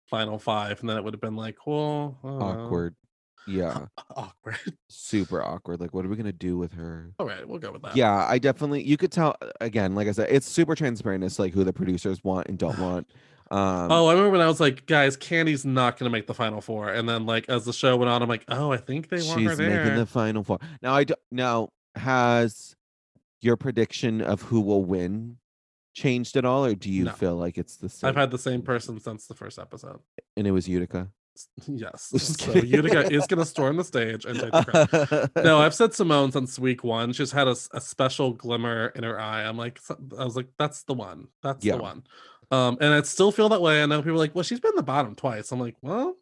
final 0.07 0.39
five, 0.39 0.81
and 0.81 0.89
then 0.89 0.97
it 0.97 1.05
would 1.05 1.13
have 1.13 1.21
been 1.21 1.37
like, 1.37 1.67
well, 1.67 2.19
awkward. 2.25 2.95
Yeah. 3.49 3.87
awkward. 4.17 4.59
Super 4.89 5.43
awkward. 5.43 5.81
Like 5.81 5.95
what 5.95 6.05
are 6.05 6.09
we 6.09 6.17
gonna 6.17 6.33
do 6.33 6.59
with 6.59 6.75
her? 6.75 7.13
All 7.19 7.27
right, 7.27 7.47
we'll 7.49 7.59
go 7.59 7.73
with 7.73 7.83
that. 7.83 7.97
Yeah, 7.97 8.27
I 8.29 8.39
definitely 8.39 8.83
you 8.83 8.97
could 8.97 9.11
tell 9.13 9.37
again, 9.61 9.95
like 9.95 10.07
I 10.09 10.13
said, 10.13 10.29
it's 10.31 10.47
super 10.47 10.75
transparent 10.75 11.25
it's 11.25 11.39
like 11.39 11.53
who 11.55 11.65
the 11.65 11.73
producers 11.73 12.23
want 12.23 12.47
and 12.49 12.59
don't 12.59 12.79
want. 12.79 13.09
Um 13.51 13.91
Oh, 13.91 14.07
I 14.09 14.13
remember 14.13 14.33
when 14.33 14.43
I 14.43 14.47
was 14.47 14.61
like, 14.61 14.85
guys, 14.85 15.17
Kandy's 15.17 15.65
not 15.65 15.99
gonna 15.99 16.11
make 16.11 16.27
the 16.27 16.35
final 16.35 16.61
four, 16.61 16.91
and 16.91 17.09
then 17.09 17.25
like 17.25 17.49
as 17.49 17.65
the 17.65 17.73
show 17.73 17.97
went 17.97 18.11
on, 18.11 18.23
I'm 18.23 18.29
like, 18.29 18.45
oh, 18.49 18.71
I 18.73 18.77
think 18.77 19.09
they 19.09 19.23
want 19.23 19.41
her 19.43 19.49
she's 19.49 19.57
there. 19.57 19.85
making 19.85 19.97
the 19.97 20.05
final 20.05 20.45
four. 20.45 20.59
Now 20.83 20.93
I 20.95 21.05
do, 21.05 21.15
now 21.33 21.71
has 21.95 22.77
your 23.41 23.57
prediction 23.57 24.21
of 24.21 24.43
who 24.43 24.61
will 24.61 24.85
win 24.85 25.39
changed 25.95 26.37
at 26.37 26.45
all, 26.45 26.63
or 26.67 26.75
do 26.75 26.91
you 26.93 27.05
No. 27.05 27.13
feel 27.13 27.37
like 27.37 27.57
it's 27.57 27.77
the 27.77 27.89
same? 27.89 28.09
I've 28.11 28.17
had 28.17 28.31
the 28.31 28.37
same 28.39 28.61
person 28.61 29.01
since 29.01 29.27
the 29.27 29.35
first 29.35 29.59
episode. 29.59 30.01
and 30.37 30.47
it 30.47 30.51
was 30.51 30.69
Utica. 30.69 31.09
Yes. 31.66 32.12
So. 32.39 32.53
Utica 32.55 33.12
is 33.12 33.26
gonna 33.26 33.45
storm 33.45 33.76
the 33.76 33.84
stage 33.84 34.24
and 34.24 34.39
take 34.39 34.51
the 34.53 35.28
crown. 35.34 35.45
No, 35.45 35.59
I've 35.59 35.74
said 35.74 35.91
Symone 35.91 36.32
since 36.32 36.59
week 36.59 36.82
one. 36.84 37.12
She's 37.12 37.32
had 37.32 37.49
a 37.49 37.55
special 37.55 38.32
glimmer 38.32 38.89
in 38.95 39.05
her 39.05 39.18
eye. 39.20 39.45
I'm 39.45 39.57
like, 39.57 39.78
I 40.18 40.24
was 40.24 40.36
like, 40.36 40.49
that's 40.59 40.82
the 40.84 40.95
one. 40.95 41.28
That's 41.43 41.64
Yeah. 41.64 41.76
the 41.76 41.82
one. 41.82 42.05
Um, 42.51 42.78
and 42.80 42.95
I 42.95 43.03
still 43.03 43.30
feel 43.32 43.49
that 43.51 43.61
way. 43.61 43.82
I 43.82 43.86
know 43.86 44.01
people 44.01 44.14
are 44.14 44.18
like, 44.18 44.34
well, 44.34 44.43
she's 44.45 44.61
been 44.61 44.74
the 44.76 44.82
bottom 44.82 45.14
twice. 45.14 45.53
I'm 45.53 45.61
like, 45.61 45.76
well, 45.82 46.14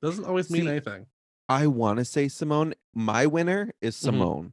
doesn't 0.00 0.24
always 0.24 0.50
mean 0.50 0.62
See, 0.62 0.68
anything. 0.68 1.06
I 1.48 1.66
want 1.66 1.98
to 1.98 2.04
say 2.04 2.26
Symone. 2.26 2.72
My 2.94 3.26
winner 3.26 3.72
is 3.82 3.96
Mhm. 3.96 4.14
Symone, 4.14 4.52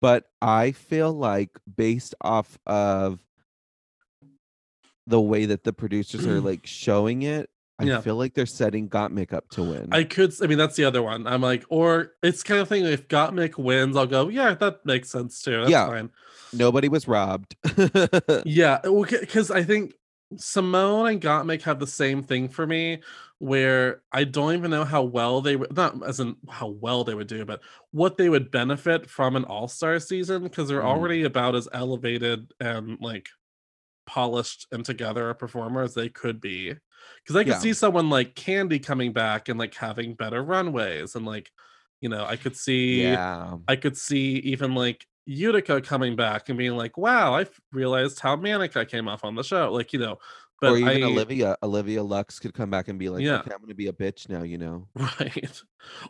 but 0.00 0.30
I 0.40 0.72
feel 0.72 1.12
like 1.12 1.50
based 1.76 2.14
off 2.22 2.58
of 2.66 3.18
the 5.06 5.20
way 5.20 5.46
that 5.46 5.64
the 5.64 5.72
producers 5.72 6.26
are 6.26 6.40
like 6.40 6.60
showing 6.66 7.22
it, 7.22 7.50
I 7.78 7.84
Yeah. 7.84 8.00
feel 8.00 8.16
like 8.16 8.34
they're 8.34 8.46
setting 8.46 8.88
Gottmik 8.88 9.32
up 9.32 9.48
to 9.50 9.62
win. 9.62 9.88
I 9.92 10.02
could. 10.04 10.34
I 10.42 10.46
mean, 10.48 10.58
that's 10.58 10.74
the 10.76 10.84
other 10.84 11.02
one. 11.02 11.26
I'm 11.26 11.42
like, 11.42 11.64
or 11.68 12.12
it's 12.22 12.42
kind 12.42 12.60
of 12.60 12.68
thing. 12.68 12.84
If 12.84 13.06
Gottmik 13.08 13.56
wins, 13.56 13.96
I'll 13.96 14.06
go. 14.06 14.28
Yeah, 14.28 14.54
that 14.54 14.84
makes 14.84 15.10
sense 15.10 15.42
too. 15.42 15.58
That's 15.60 15.70
Yeah. 15.70 15.86
fine. 15.86 16.10
Nobody 16.52 16.88
was 16.88 17.06
robbed. 17.06 17.54
Yeah, 18.44 18.78
because 18.82 19.50
I 19.50 19.62
think 19.62 19.94
Symone 20.34 21.12
and 21.12 21.20
Gottmik 21.20 21.62
have 21.62 21.78
the 21.78 21.86
same 21.86 22.22
thing 22.22 22.48
for 22.48 22.66
me, 22.66 23.00
where 23.38 24.02
I 24.12 24.24
don't 24.24 24.54
even 24.54 24.70
know 24.70 24.84
how 24.84 25.02
well 25.02 25.40
they 25.40 25.54
would 25.56 25.74
not 25.76 26.06
as 26.06 26.18
in 26.20 26.36
how 26.48 26.68
well 26.68 27.04
they 27.04 27.14
would 27.14 27.28
do, 27.28 27.44
but 27.44 27.60
what 27.92 28.16
they 28.16 28.28
would 28.28 28.50
benefit 28.50 29.08
from 29.08 29.36
an 29.36 29.44
All 29.44 29.68
Star 29.68 29.98
season 30.00 30.42
because 30.42 30.68
they're 30.68 30.80
Mhm. 30.82 30.84
already 30.86 31.22
about 31.22 31.54
as 31.54 31.68
elevated 31.72 32.52
and 32.60 32.98
like 33.00 33.28
polished 34.08 34.66
and 34.72 34.84
together 34.84 35.28
a 35.30 35.34
performer 35.34 35.82
as 35.82 35.94
they 35.94 36.08
could 36.08 36.40
be. 36.40 36.74
Because 37.22 37.36
I 37.36 37.44
could 37.44 37.52
Yeah. 37.54 37.58
see 37.60 37.74
someone 37.74 38.10
like 38.10 38.34
Kandy 38.34 38.82
coming 38.82 39.12
back 39.12 39.48
and 39.48 39.58
like 39.58 39.74
having 39.74 40.14
better 40.14 40.42
runways 40.42 41.14
and 41.14 41.26
like, 41.26 41.50
you 42.00 42.08
know, 42.08 42.24
I 42.24 42.36
could 42.36 42.56
see 42.56 43.02
yeah. 43.02 43.58
I 43.68 43.76
could 43.76 43.96
see 43.96 44.36
even 44.38 44.74
like 44.74 45.06
Utica 45.26 45.80
coming 45.82 46.16
back 46.16 46.48
and 46.48 46.56
being 46.58 46.76
like, 46.76 46.96
"Wow, 46.96 47.34
i 47.36 47.46
realized 47.72 48.20
how 48.20 48.34
manic 48.36 48.76
I 48.78 48.84
came 48.86 49.08
off 49.08 49.24
on 49.24 49.34
the 49.34 49.44
show." 49.44 49.70
Like 49.72 49.92
you 49.92 49.98
know, 49.98 50.18
but 50.60 50.70
or 50.72 50.76
even 50.78 51.02
I, 51.04 51.06
Olivia, 51.06 51.56
Olivia 51.62 52.02
Lux 52.02 52.38
could 52.38 52.54
come 52.54 52.70
back 52.70 52.88
and 52.88 52.98
be 52.98 53.10
like, 53.10 53.22
Yeah. 53.22 53.40
"Okay, 53.40 53.50
I'm 53.54 53.60
gonna 53.60 53.74
be 53.74 53.88
a 53.88 53.92
bitch 53.92 54.28
now," 54.30 54.42
you 54.42 54.56
know. 54.58 54.88
right, 55.20 55.62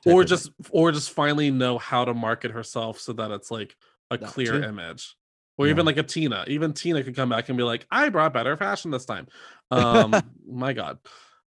or 0.07 0.22
just 0.24 0.51
or 0.70 0.92
just 0.92 1.11
finally 1.11 1.51
know 1.51 1.78
how 1.78 2.05
to 2.05 2.14
market 2.14 2.53
herself 2.53 3.01
so 3.01 3.12
that 3.14 3.30
it's 3.32 3.51
like 3.51 3.74
a 4.11 4.18
That 4.18 4.28
clear 4.28 4.61
too. 4.61 4.62
image. 4.62 5.16
Or 5.59 5.66
even 5.66 5.84
like 5.84 5.96
a 5.96 6.04
Tina. 6.04 6.44
Even 6.46 6.72
Tina 6.72 7.02
could 7.02 7.16
come 7.16 7.28
back 7.28 7.48
and 7.48 7.59
be 7.59 7.64
like, 7.64 7.86
"I 7.90 8.09
brought 8.09 8.32
better 8.32 8.56
fashion 8.56 8.90
this 8.90 9.04
time." 9.04 9.26
Um, 9.70 10.32
my 10.50 10.72
God, 10.72 10.98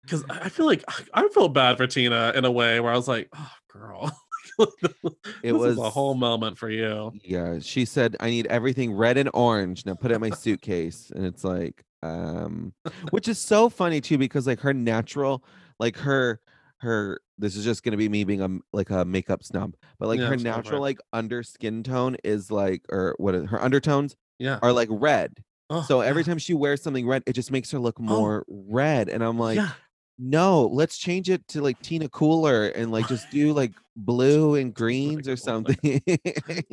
because 0.01 0.23
I 0.31 0.45
I 0.45 0.49
feel 0.49 0.65
like 0.65 0.83
I 1.13 1.27
feel 1.27 1.47
bad 1.47 1.77
for 1.77 1.85
Tina 1.85 2.31
in 2.33 2.43
a 2.43 2.49
way 2.51 2.79
where 2.79 2.91
I 2.91 2.95
was 2.95 3.07
like, 3.07 3.29
"Oh, 3.35 3.51
girl." 3.71 4.19
It 5.43 5.53
was 5.53 5.77
a 5.77 5.89
whole 5.89 6.15
moment 6.15 6.57
for 6.57 6.69
you. 6.69 7.11
Yeah, 7.23 7.59
she 7.59 7.85
said, 7.85 8.17
"I 8.19 8.29
need 8.29 8.47
everything 8.47 8.91
red 8.93 9.17
and 9.17 9.29
orange." 9.33 9.85
Now 9.85 9.93
put 9.93 10.11
it 10.11 10.15
in 10.15 10.21
my 10.21 10.31
suitcase, 10.31 11.11
and 11.15 11.25
it's 11.25 11.43
like, 11.43 11.85
um, 12.01 12.73
which 13.11 13.27
is 13.27 13.37
so 13.37 13.69
funny 13.69 14.01
too 14.01 14.17
because 14.17 14.47
like 14.47 14.59
her 14.61 14.73
natural, 14.73 15.43
like 15.79 15.97
her, 15.97 16.41
her. 16.77 17.21
This 17.39 17.55
is 17.55 17.63
just 17.63 17.83
gonna 17.83 17.97
be 17.97 18.09
me 18.09 18.23
being 18.25 18.41
a 18.41 18.49
like 18.73 18.89
a 18.89 19.05
makeup 19.05 19.43
snob, 19.43 19.75
but 19.97 20.07
like 20.07 20.19
Yeah, 20.19 20.27
her 20.27 20.33
just 20.35 20.45
go 20.45 20.51
for 20.51 20.57
natural 20.57 20.81
like 20.81 20.99
under 21.13 21.41
skin 21.41 21.81
tone 21.83 22.17
is 22.23 22.51
like, 22.51 22.83
or 22.89 23.15
what? 23.17 23.33
is- 23.33 23.49
Her 23.49 23.61
undertones 23.61 24.15
Yeah. 24.37 24.59
are 24.61 24.73
like 24.73 24.89
red. 24.91 25.41
Oh, 25.71 25.81
So 25.83 26.01
every 26.01 26.23
yeah. 26.23 26.27
time 26.27 26.37
she 26.39 26.53
wears 26.53 26.81
something 26.81 27.07
red, 27.07 27.23
it 27.25 27.33
just 27.33 27.51
makes 27.51 27.71
her 27.71 27.79
look 27.79 27.97
oh. 27.99 28.03
more 28.03 28.45
red. 28.49 29.07
And 29.07 29.23
I'm 29.23 29.37
like, 29.39 29.55
yeah. 29.57 29.69
no, 30.17 30.65
let's 30.65 30.97
change 30.97 31.29
it 31.29 31.47
to 31.49 31.61
like 31.61 31.79
Tina 31.81 32.09
Cooler 32.09 32.67
and 32.67 32.91
like 32.91 33.07
just 33.07 33.29
do 33.31 33.53
like 33.53 33.73
blue 33.95 34.55
and 34.55 34.73
greens 34.73 35.27
or 35.27 35.35
something. 35.37 35.77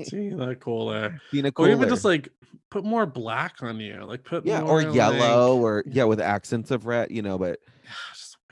Tina 0.05 0.55
Cooler. 0.57 1.21
Tina 1.31 1.53
Cooler. 1.53 1.69
Or 1.69 1.73
even 1.73 1.89
just 1.89 2.05
like 2.05 2.29
put 2.71 2.85
more 2.85 3.07
black 3.07 3.57
on 3.63 3.79
you. 3.81 4.03
Like 4.05 4.25
put 4.25 4.45
yeah, 4.47 4.63
more 4.63 4.81
or 4.81 4.83
like- 4.85 4.95
yellow 4.95 5.57
or 5.59 5.85
yeah, 5.87 6.05
with 6.05 6.21
accents 6.21 6.71
of 6.71 6.87
red, 6.87 7.11
you 7.11 7.23
know, 7.23 7.39
but 7.39 7.59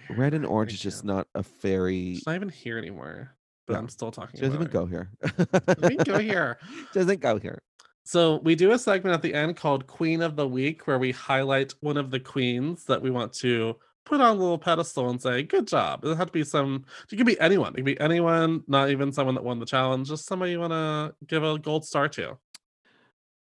Yeah, 0.09 0.11
it's 0.11 0.11
just 0.11 0.11
weird. 0.11 0.19
red 0.19 0.35
and 0.35 0.47
orange 0.47 0.73
is 0.75 0.81
just 0.81 1.07
can't. 1.07 1.27
a 1.35 1.43
fairy 1.43 2.15
She's 2.15 2.27
not 2.27 2.37
even 2.37 2.49
here 2.49 2.79
anymore. 2.79 3.37
But. 3.67 3.77
I'm 3.77 3.89
still 3.89 4.11
talking 4.11 4.41
doesn't 4.41 4.55
even 4.55 4.67
about 4.67 4.73
go 4.73 4.87
here. 4.87 5.11
her. 5.23 5.75
Doesn't 5.75 6.05
go 6.05 6.19
here. 6.19 6.59
doesn't 6.93 7.21
go 7.21 7.39
here. 7.39 7.63
So 8.05 8.37
we 8.43 8.55
do 8.55 8.73
a 8.73 8.79
segment 8.79 9.15
at 9.15 9.23
the 9.23 9.33
end 9.33 9.57
called 9.57 9.87
Queen 9.87 10.21
of 10.21 10.37
the 10.37 10.47
Week 10.47 10.87
where 10.87 10.99
we 10.99 11.13
highlight 11.13 11.73
one 11.81 11.97
of 11.97 12.11
the 12.11 12.21
queens 12.21 12.85
that 12.85 13.01
we 13.01 13.11
want 13.11 13.33
to 13.35 13.77
put 14.05 14.21
on 14.21 14.37
a 14.37 14.39
little 14.39 14.59
pedestal 14.59 15.09
and 15.09 15.23
say, 15.23 15.43
good 15.43 15.67
job. 15.67 16.01
It 16.01 16.09
doesn't 16.09 16.19
have 16.19 16.27
to 16.27 16.33
be 16.35 16.45
some 16.45 16.85
it 17.11 17.17
could 17.17 17.25
be 17.25 17.41
anyone. 17.41 17.73
It 17.73 17.77
could 17.77 17.85
be 17.87 17.99
anyone, 18.01 18.63
not 18.69 18.91
even 18.91 19.11
someone 19.13 19.35
that 19.37 19.45
won 19.45 19.59
the 19.59 19.65
challenge, 19.65 20.09
just 20.09 20.27
somebody 20.27 20.51
you 20.53 20.61
want 20.61 20.75
to 20.75 21.15
give 21.27 21.43
a 21.43 21.59
gold 21.59 21.87
star 21.87 22.07
to. 22.11 22.37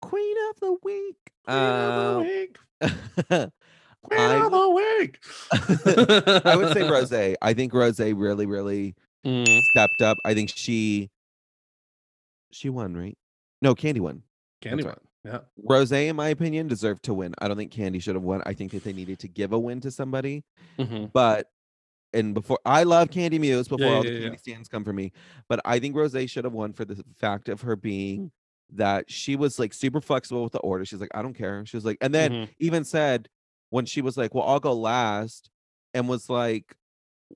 Queen 0.02 0.36
of 0.50 0.60
the 0.60 0.76
week. 0.82 1.16
Queen 1.46 1.56
of 1.56 2.20
the 2.20 2.90
Uh, 2.90 3.40
week. 3.40 3.50
Queen 4.02 4.20
I 4.20 4.36
of 4.46 4.50
the 4.50 4.70
week. 4.70 6.44
I 6.46 6.56
would 6.56 6.72
say 6.72 6.82
Rose. 6.90 7.12
I 7.42 7.54
think 7.54 7.72
Rose 7.72 8.00
really, 8.00 8.46
really 8.46 8.94
Mm, 9.26 9.60
stepped 9.72 10.00
up. 10.00 10.16
I 10.24 10.32
think 10.32 10.48
she 10.54 11.10
she 12.50 12.70
won, 12.70 12.96
right? 12.96 13.16
No, 13.60 13.74
Kandy 13.74 14.00
won. 14.00 14.22
Kandy 14.62 14.82
won. 14.84 14.96
Yeah. 15.24 15.40
Rose, 15.62 15.92
in 15.92 16.16
my 16.16 16.28
opinion, 16.28 16.68
deserved 16.68 17.02
to 17.04 17.12
win. 17.14 17.34
I 17.38 17.46
don't 17.48 17.58
think 17.58 17.70
Kandy 17.70 18.00
should 18.02 18.14
have 18.14 18.24
won. 18.24 18.42
I 18.46 18.54
think 18.54 18.72
that 18.72 18.82
they 18.82 18.94
needed 18.94 19.18
to 19.18 19.28
give 19.28 19.52
a 19.52 19.58
win 19.58 19.80
to 19.82 19.90
somebody. 19.90 20.42
Mhm. 20.78 21.12
But 21.12 21.50
and 22.14 22.32
before 22.32 22.58
I 22.64 22.84
love 22.84 23.10
Kandy 23.10 23.38
Muse 23.38 23.68
before 23.68 23.86
Yeah, 23.86 23.92
all 23.96 24.04
yeah, 24.04 24.10
the 24.10 24.18
yeah, 24.20 24.28
Kandy 24.30 24.40
stands 24.40 24.68
come 24.70 24.84
for 24.84 24.92
me. 24.94 25.12
But 25.48 25.60
I 25.66 25.78
think 25.78 25.94
Rose 25.94 26.16
should 26.30 26.44
have 26.44 26.54
won 26.54 26.72
for 26.72 26.86
the 26.86 27.04
fact 27.18 27.50
of 27.50 27.60
her 27.60 27.76
being 27.76 28.32
that 28.72 29.10
she 29.10 29.36
was 29.36 29.58
like 29.58 29.74
super 29.74 30.00
flexible 30.00 30.42
with 30.42 30.52
the 30.52 30.60
order. 30.60 30.86
She's 30.86 31.00
like, 31.00 31.10
I 31.14 31.20
don't 31.20 31.34
care. 31.34 31.66
She 31.66 31.76
was 31.76 31.84
like, 31.84 31.98
and 32.00 32.14
then 32.14 32.32
Mhm. 32.32 32.48
even 32.58 32.84
said 32.84 33.28
when 33.70 33.86
she 33.86 34.02
was 34.02 34.16
like, 34.16 34.34
Well, 34.34 34.44
I'll 34.44 34.60
go 34.60 34.72
last, 34.74 35.50
and 35.94 36.08
was 36.08 36.28
like, 36.30 36.76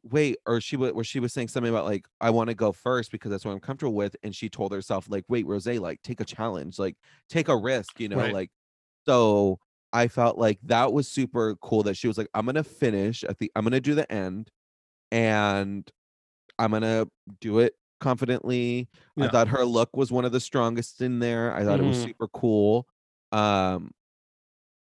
wait, 0.03 0.37
or 0.47 0.61
she 0.61 0.77
was 0.77 0.93
where 0.93 1.05
she 1.05 1.21
was 1.21 1.33
saying 1.33 1.49
something 1.49 1.71
about 1.73 1.85
like, 1.87 2.07
I 2.21 2.31
want 2.31 2.49
to 2.51 2.55
go 2.55 2.73
first 2.73 3.11
because 3.13 3.31
that's 3.31 3.45
what 3.45 3.53
I'm 3.53 3.61
comfortable 3.61 3.95
with. 3.95 4.17
And 4.23 4.35
she 4.35 4.49
told 4.49 4.73
herself, 4.73 5.07
like, 5.09 5.25
wait, 5.29 5.47
Rose, 5.47 5.67
like 5.67 6.03
take 6.03 6.21
a 6.21 6.25
challenge, 6.25 6.79
like 6.79 6.97
take 7.29 7.49
a 7.49 7.57
risk, 7.57 8.01
you 8.01 8.09
know, 8.09 8.19
Right. 8.19 8.35
like 8.35 8.51
so 9.07 9.59
I 9.93 10.09
felt 10.09 10.39
like 10.39 10.59
that 10.65 10.93
was 10.93 11.09
super 11.09 11.57
cool 11.63 11.83
that 11.85 11.97
she 11.97 12.09
was 12.09 12.19
like, 12.19 12.29
I'm 12.35 12.47
gonna 12.47 12.65
finish 12.65 13.25
at 13.25 13.39
the 13.39 13.51
I'm 13.57 13.65
gonna 13.65 13.81
do 13.81 13.95
the 13.95 14.11
end 14.13 14.51
and 15.13 15.89
I'm 16.59 16.73
gonna 16.73 17.07
do 17.41 17.59
it 17.61 17.75
confidently. 18.01 18.89
I 19.21 19.29
thought 19.29 19.49
her 19.49 19.65
look 19.65 19.97
was 19.97 20.13
one 20.13 20.25
of 20.25 20.33
the 20.33 20.41
strongest 20.41 21.01
in 21.03 21.19
there. 21.21 21.55
I 21.55 21.65
thought 21.65 21.81
it 21.81 21.85
was 21.85 21.99
Mhm. 21.99 22.03
super 22.03 22.29
cool. 22.29 22.87
Um 23.33 23.93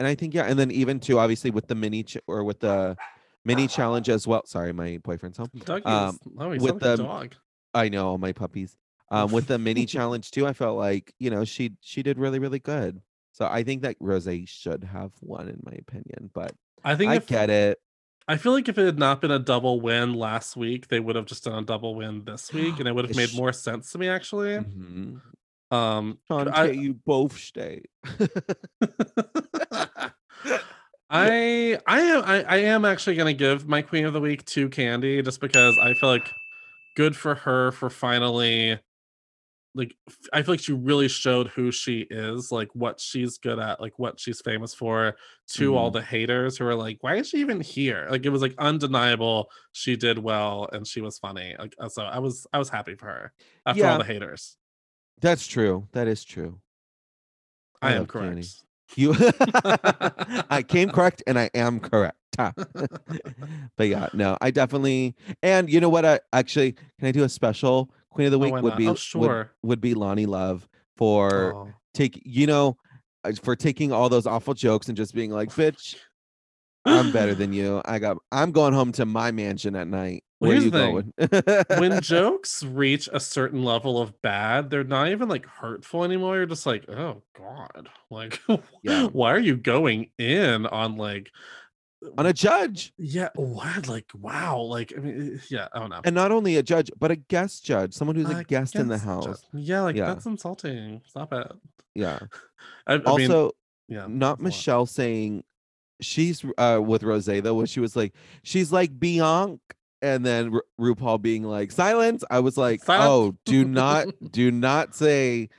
and 0.01 0.07
I 0.07 0.15
think 0.15 0.33
yeah, 0.33 0.45
and 0.45 0.57
then 0.57 0.71
even 0.71 0.99
too 0.99 1.19
obviously 1.19 1.51
with 1.51 1.67
the 1.67 1.75
mini 1.75 2.01
ch- 2.01 2.17
or 2.25 2.43
with 2.43 2.59
the 2.59 2.97
mini 3.45 3.67
challenge 3.67 4.09
as 4.09 4.25
well. 4.25 4.43
Sorry, 4.47 4.73
my 4.73 4.97
boyfriend's 5.03 5.37
home. 5.37 5.49
Doug 5.63 5.85
Um, 5.85 6.17
oh, 6.39 6.49
with 6.57 6.79
the 6.79 6.95
dog. 6.97 7.35
I 7.75 7.87
know 7.89 8.07
all 8.07 8.17
my 8.17 8.31
puppies. 8.31 8.75
Um, 9.11 9.31
with 9.31 9.45
the 9.45 9.59
mini 9.59 9.85
challenge 9.95 10.31
too, 10.31 10.47
I 10.47 10.53
felt 10.53 10.75
like 10.79 11.13
you 11.19 11.29
know 11.29 11.45
she 11.45 11.73
she 11.81 12.01
did 12.01 12.17
really 12.17 12.39
really 12.39 12.57
good. 12.57 12.99
So 13.31 13.45
I 13.45 13.61
think 13.61 13.83
that 13.83 13.95
Rose 13.99 14.27
should 14.47 14.83
have 14.85 15.11
won 15.21 15.47
in 15.47 15.61
my 15.63 15.73
opinion, 15.73 16.31
but 16.33 16.53
I 16.83 16.95
think 16.95 17.11
I 17.11 17.15
if, 17.17 17.27
get 17.27 17.51
it. 17.51 17.79
I 18.27 18.37
feel 18.37 18.53
like 18.53 18.69
if 18.69 18.77
it 18.79 18.85
had 18.85 18.97
not 18.97 19.21
been 19.21 19.29
a 19.29 19.37
double 19.39 19.81
win 19.81 20.15
last 20.15 20.55
week, 20.57 20.87
they 20.87 20.99
would 20.99 21.15
have 21.15 21.25
just 21.25 21.43
done 21.43 21.61
a 21.61 21.65
double 21.65 21.93
win 21.93 22.23
this 22.25 22.51
week, 22.57 22.79
and 22.79 22.87
it 22.87 22.95
would 22.95 23.07
have 23.07 23.15
made 23.15 23.35
more 23.35 23.53
sense 23.53 23.91
to 23.91 23.99
me 23.99 24.09
actually. 24.09 24.57
Mhm. 24.57 25.21
Um, 25.71 26.17
Shantay, 26.29 26.51
I- 26.53 26.71
you 26.71 26.93
both 26.93 27.37
stay. 27.37 27.83
I 31.09 31.77
I 31.85 31.99
am 32.01 32.23
I, 32.25 32.43
I 32.43 32.57
am 32.57 32.85
actually 32.85 33.15
gonna 33.15 33.33
give 33.33 33.67
my 33.67 33.81
queen 33.81 34.05
of 34.05 34.13
the 34.13 34.21
week 34.21 34.45
to 34.45 34.69
Kandy 34.69 35.23
just 35.23 35.41
because 35.41 35.77
I 35.77 35.93
feel 35.95 36.09
like 36.09 36.29
good 36.95 37.15
for 37.15 37.35
her 37.35 37.71
for 37.71 37.89
finally 37.89 38.79
like 39.73 39.95
I 40.33 40.41
feel 40.41 40.53
like 40.53 40.59
she 40.59 40.73
really 40.73 41.07
showed 41.07 41.47
who 41.47 41.71
she 41.71 42.01
is, 42.09 42.51
like 42.51 42.67
what 42.73 42.99
she's 42.99 43.37
good 43.37 43.57
at, 43.57 43.79
like 43.79 43.97
what 43.97 44.19
she's 44.19 44.41
famous 44.41 44.73
for 44.73 45.15
to 45.51 45.77
all 45.77 45.89
Mhm. 45.89 45.93
the 45.93 46.01
haters 46.01 46.57
who 46.57 46.65
are 46.65 46.75
like, 46.75 46.97
why 47.01 47.15
is 47.15 47.29
she 47.29 47.37
even 47.37 47.61
here? 47.61 48.05
Like 48.11 48.25
it 48.25 48.29
was 48.31 48.41
like 48.41 48.53
undeniable 48.57 49.49
she 49.71 49.95
did 49.95 50.17
well 50.17 50.69
and 50.73 50.85
she 50.85 50.99
was 50.99 51.19
funny. 51.19 51.55
Like 51.57 51.73
uh, 51.79 51.87
so 51.87 52.03
I 52.03 52.19
was 52.19 52.45
I 52.51 52.59
was 52.59 52.67
happy 52.69 52.95
for 52.95 53.05
her 53.05 53.33
after 53.65 53.81
Yeah. 53.81 53.93
all 53.93 53.97
the 53.97 54.03
haters. 54.03 54.57
That's 55.21 55.47
true. 55.47 55.87
That 55.93 56.07
is 56.09 56.25
true. 56.25 56.59
I, 57.81 57.89
I 57.89 57.91
am 57.93 57.99
love 58.01 58.07
Kandy. 58.09 58.61
You 58.95 59.13
I 60.49 60.63
came 60.67 60.89
correct 60.89 61.23
and 61.27 61.37
I 61.39 61.49
am 61.53 61.79
correct. 61.79 62.17
But 63.77 63.87
yeah, 63.87 64.07
no, 64.13 64.37
I 64.41 64.51
definitely 64.51 65.15
and 65.43 65.69
you 65.69 65.79
know 65.79 65.89
what? 65.89 66.05
I 66.05 66.19
actually 66.33 66.73
can 66.99 67.07
I 67.07 67.11
do 67.11 67.23
a 67.23 67.29
special 67.29 67.91
Queen 68.09 68.25
of 68.27 68.31
the 68.31 68.37
Oh, 68.39 68.41
Week 68.41 68.53
why 68.53 68.59
would 68.61 68.77
be 68.77 68.87
Oh, 68.87 68.91
would- 68.91 68.99
sure. 68.99 69.51
would, 69.63 69.81
be 69.81 69.93
Loni 69.93 70.27
Love 70.27 70.67
for 70.97 71.53
Oh. 71.55 71.69
take 71.93 72.21
you 72.25 72.47
know 72.47 72.77
for 73.43 73.55
taking 73.55 73.91
all 73.91 74.09
those 74.09 74.25
awful 74.25 74.53
jokes 74.53 74.87
and 74.87 74.97
just 74.97 75.13
being 75.13 75.29
like, 75.31 75.49
bitch, 75.49 75.95
I'm 76.85 77.11
better 77.11 77.35
than 77.35 77.53
you. 77.53 77.81
I 77.85 77.99
got 77.99 78.17
I'm 78.31 78.51
going 78.51 78.73
home 78.73 78.91
to 78.93 79.05
my 79.05 79.31
mansion 79.31 79.75
at 79.75 79.87
night. 79.87 80.23
Well, 80.41 80.49
Where 80.49 80.57
are 80.57 80.61
here's 80.61 80.65
you 80.65 80.71
the 80.71 81.63
going? 81.69 81.79
when 81.79 82.01
jokes 82.01 82.63
reach 82.63 83.07
a 83.13 83.19
certain 83.19 83.63
level 83.63 84.01
of 84.01 84.19
bad, 84.23 84.71
they're 84.71 84.83
not 84.83 85.09
even 85.09 85.29
like 85.29 85.45
hurtful 85.45 86.03
anymore. 86.03 86.35
You're 86.37 86.47
just 86.47 86.65
like, 86.65 86.89
oh 86.89 87.21
god, 87.37 87.89
like, 88.09 88.39
Yeah. 88.83 89.05
why 89.07 89.31
are 89.33 89.39
you 89.39 89.55
going 89.55 90.09
in 90.17 90.65
on 90.65 90.97
like, 90.97 91.29
on 92.17 92.25
a 92.25 92.33
judge. 92.33 92.91
yeah, 92.97 93.29
what, 93.35 93.87
like, 93.87 94.07
wow, 94.19 94.59
like, 94.61 94.91
I 94.97 94.99
mean, 94.99 95.35
eh, 95.35 95.39
yeah, 95.51 95.67
I 95.71 95.77
don't 95.77 95.91
know. 95.91 96.01
And 96.03 96.15
not 96.15 96.31
only 96.31 96.57
a 96.57 96.63
judge, 96.63 96.89
but 96.99 97.11
a 97.11 97.15
guest 97.15 97.63
judge, 97.63 97.93
someone 97.93 98.15
who's 98.15 98.27
a 98.27 98.43
guest 98.43 98.75
in 98.75 98.87
the 98.87 98.97
house. 98.97 99.25
just- 99.25 99.45
yeah, 99.53 99.81
like 99.81 99.95
Yeah. 99.95 100.07
that's 100.07 100.25
insulting. 100.25 101.03
Stop 101.05 101.31
it. 101.33 101.51
Yeah. 101.93 102.17
I, 102.87 102.93
I 102.93 102.97
mean, 102.97 103.05
also, 103.05 103.51
yeah, 103.87 104.07
not 104.09 104.39
a. 104.39 104.43
Michelle 104.43 104.87
saying 104.87 105.43
she's 106.01 106.43
uh 106.57 106.81
with 106.83 107.03
Rose 107.03 107.25
though, 107.27 107.53
when 107.53 107.67
she 107.67 107.79
was 107.79 107.95
like, 107.95 108.15
she's 108.41 108.71
like 108.71 108.99
Bianca, 108.99 109.59
and 110.01 110.25
then 110.25 110.51
Ru- 110.51 110.61
RuPaul 110.95 111.21
being 111.21 111.43
like, 111.43 111.71
silence. 111.71 112.23
I 112.29 112.39
was 112.39 112.57
like, 112.57 112.83
Silence. 112.83 113.07
oh, 113.09 113.37
do 113.45 113.65
not, 113.65 114.07
do 114.31 114.51
not 114.51 114.95
say 114.95 115.49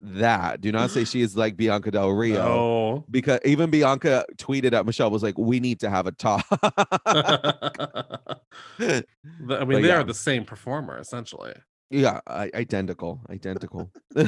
that. 0.00 0.60
Do 0.60 0.72
not 0.72 0.90
say 0.90 1.04
she 1.04 1.20
is 1.20 1.36
like 1.36 1.56
Bianca 1.56 1.90
Del 1.90 2.10
Rio. 2.10 2.44
No. 2.44 3.04
Because 3.10 3.40
even 3.44 3.70
Bianca 3.70 4.24
tweeted 4.36 4.72
at 4.72 4.84
Michelle 4.86 5.10
was 5.10 5.22
like, 5.22 5.38
"We 5.38 5.60
need 5.60 5.78
to 5.80 5.90
have 5.90 6.06
a 6.08 6.12
talk." 6.12 6.44
I 6.62 8.38
mean, 8.78 9.04
But 9.46 9.68
they 9.68 9.80
yeah. 9.88 10.00
are 10.00 10.04
the 10.04 10.14
same 10.14 10.44
performer 10.44 10.98
essentially. 10.98 11.52
yeah, 11.90 12.20
I, 12.26 12.50
identical, 12.54 13.20
identical. 13.30 13.90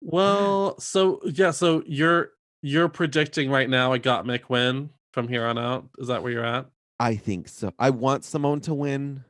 Well, 0.00 0.78
so 0.78 1.20
yeah, 1.24 1.50
so 1.50 1.82
you're 1.84 2.30
you're 2.62 2.88
predicting 2.88 3.50
right 3.50 3.68
now 3.68 3.92
a 3.92 3.98
Gottmik 3.98 4.48
win 4.48 4.90
from 5.12 5.26
here 5.28 5.44
on 5.44 5.58
out. 5.58 5.88
Is 5.98 6.06
that 6.08 6.22
where 6.22 6.30
you're 6.30 6.44
at? 6.44 6.66
I 7.00 7.16
think 7.16 7.48
so. 7.48 7.72
I 7.78 7.90
want 7.90 8.22
Symone 8.24 8.62
to 8.64 8.74
win. 8.74 9.24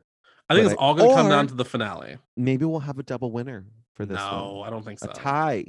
I 0.48 0.54
think 0.54 0.66
it's 0.70 0.74
I- 0.80 0.82
all 0.82 0.94
going 0.94 1.10
to 1.10 1.14
come 1.16 1.28
down 1.28 1.46
to 1.48 1.54
the 1.54 1.64
finale. 1.64 2.18
Maybe 2.36 2.64
we'll 2.64 2.80
have 2.80 2.98
a 2.98 3.02
double 3.02 3.30
winner 3.30 3.66
for 3.94 4.06
this 4.06 4.16
No, 4.16 4.54
one. 4.58 4.66
I 4.66 4.70
don't 4.70 4.84
think 4.84 4.98
so. 4.98 5.10
A 5.10 5.12
tie. 5.14 5.64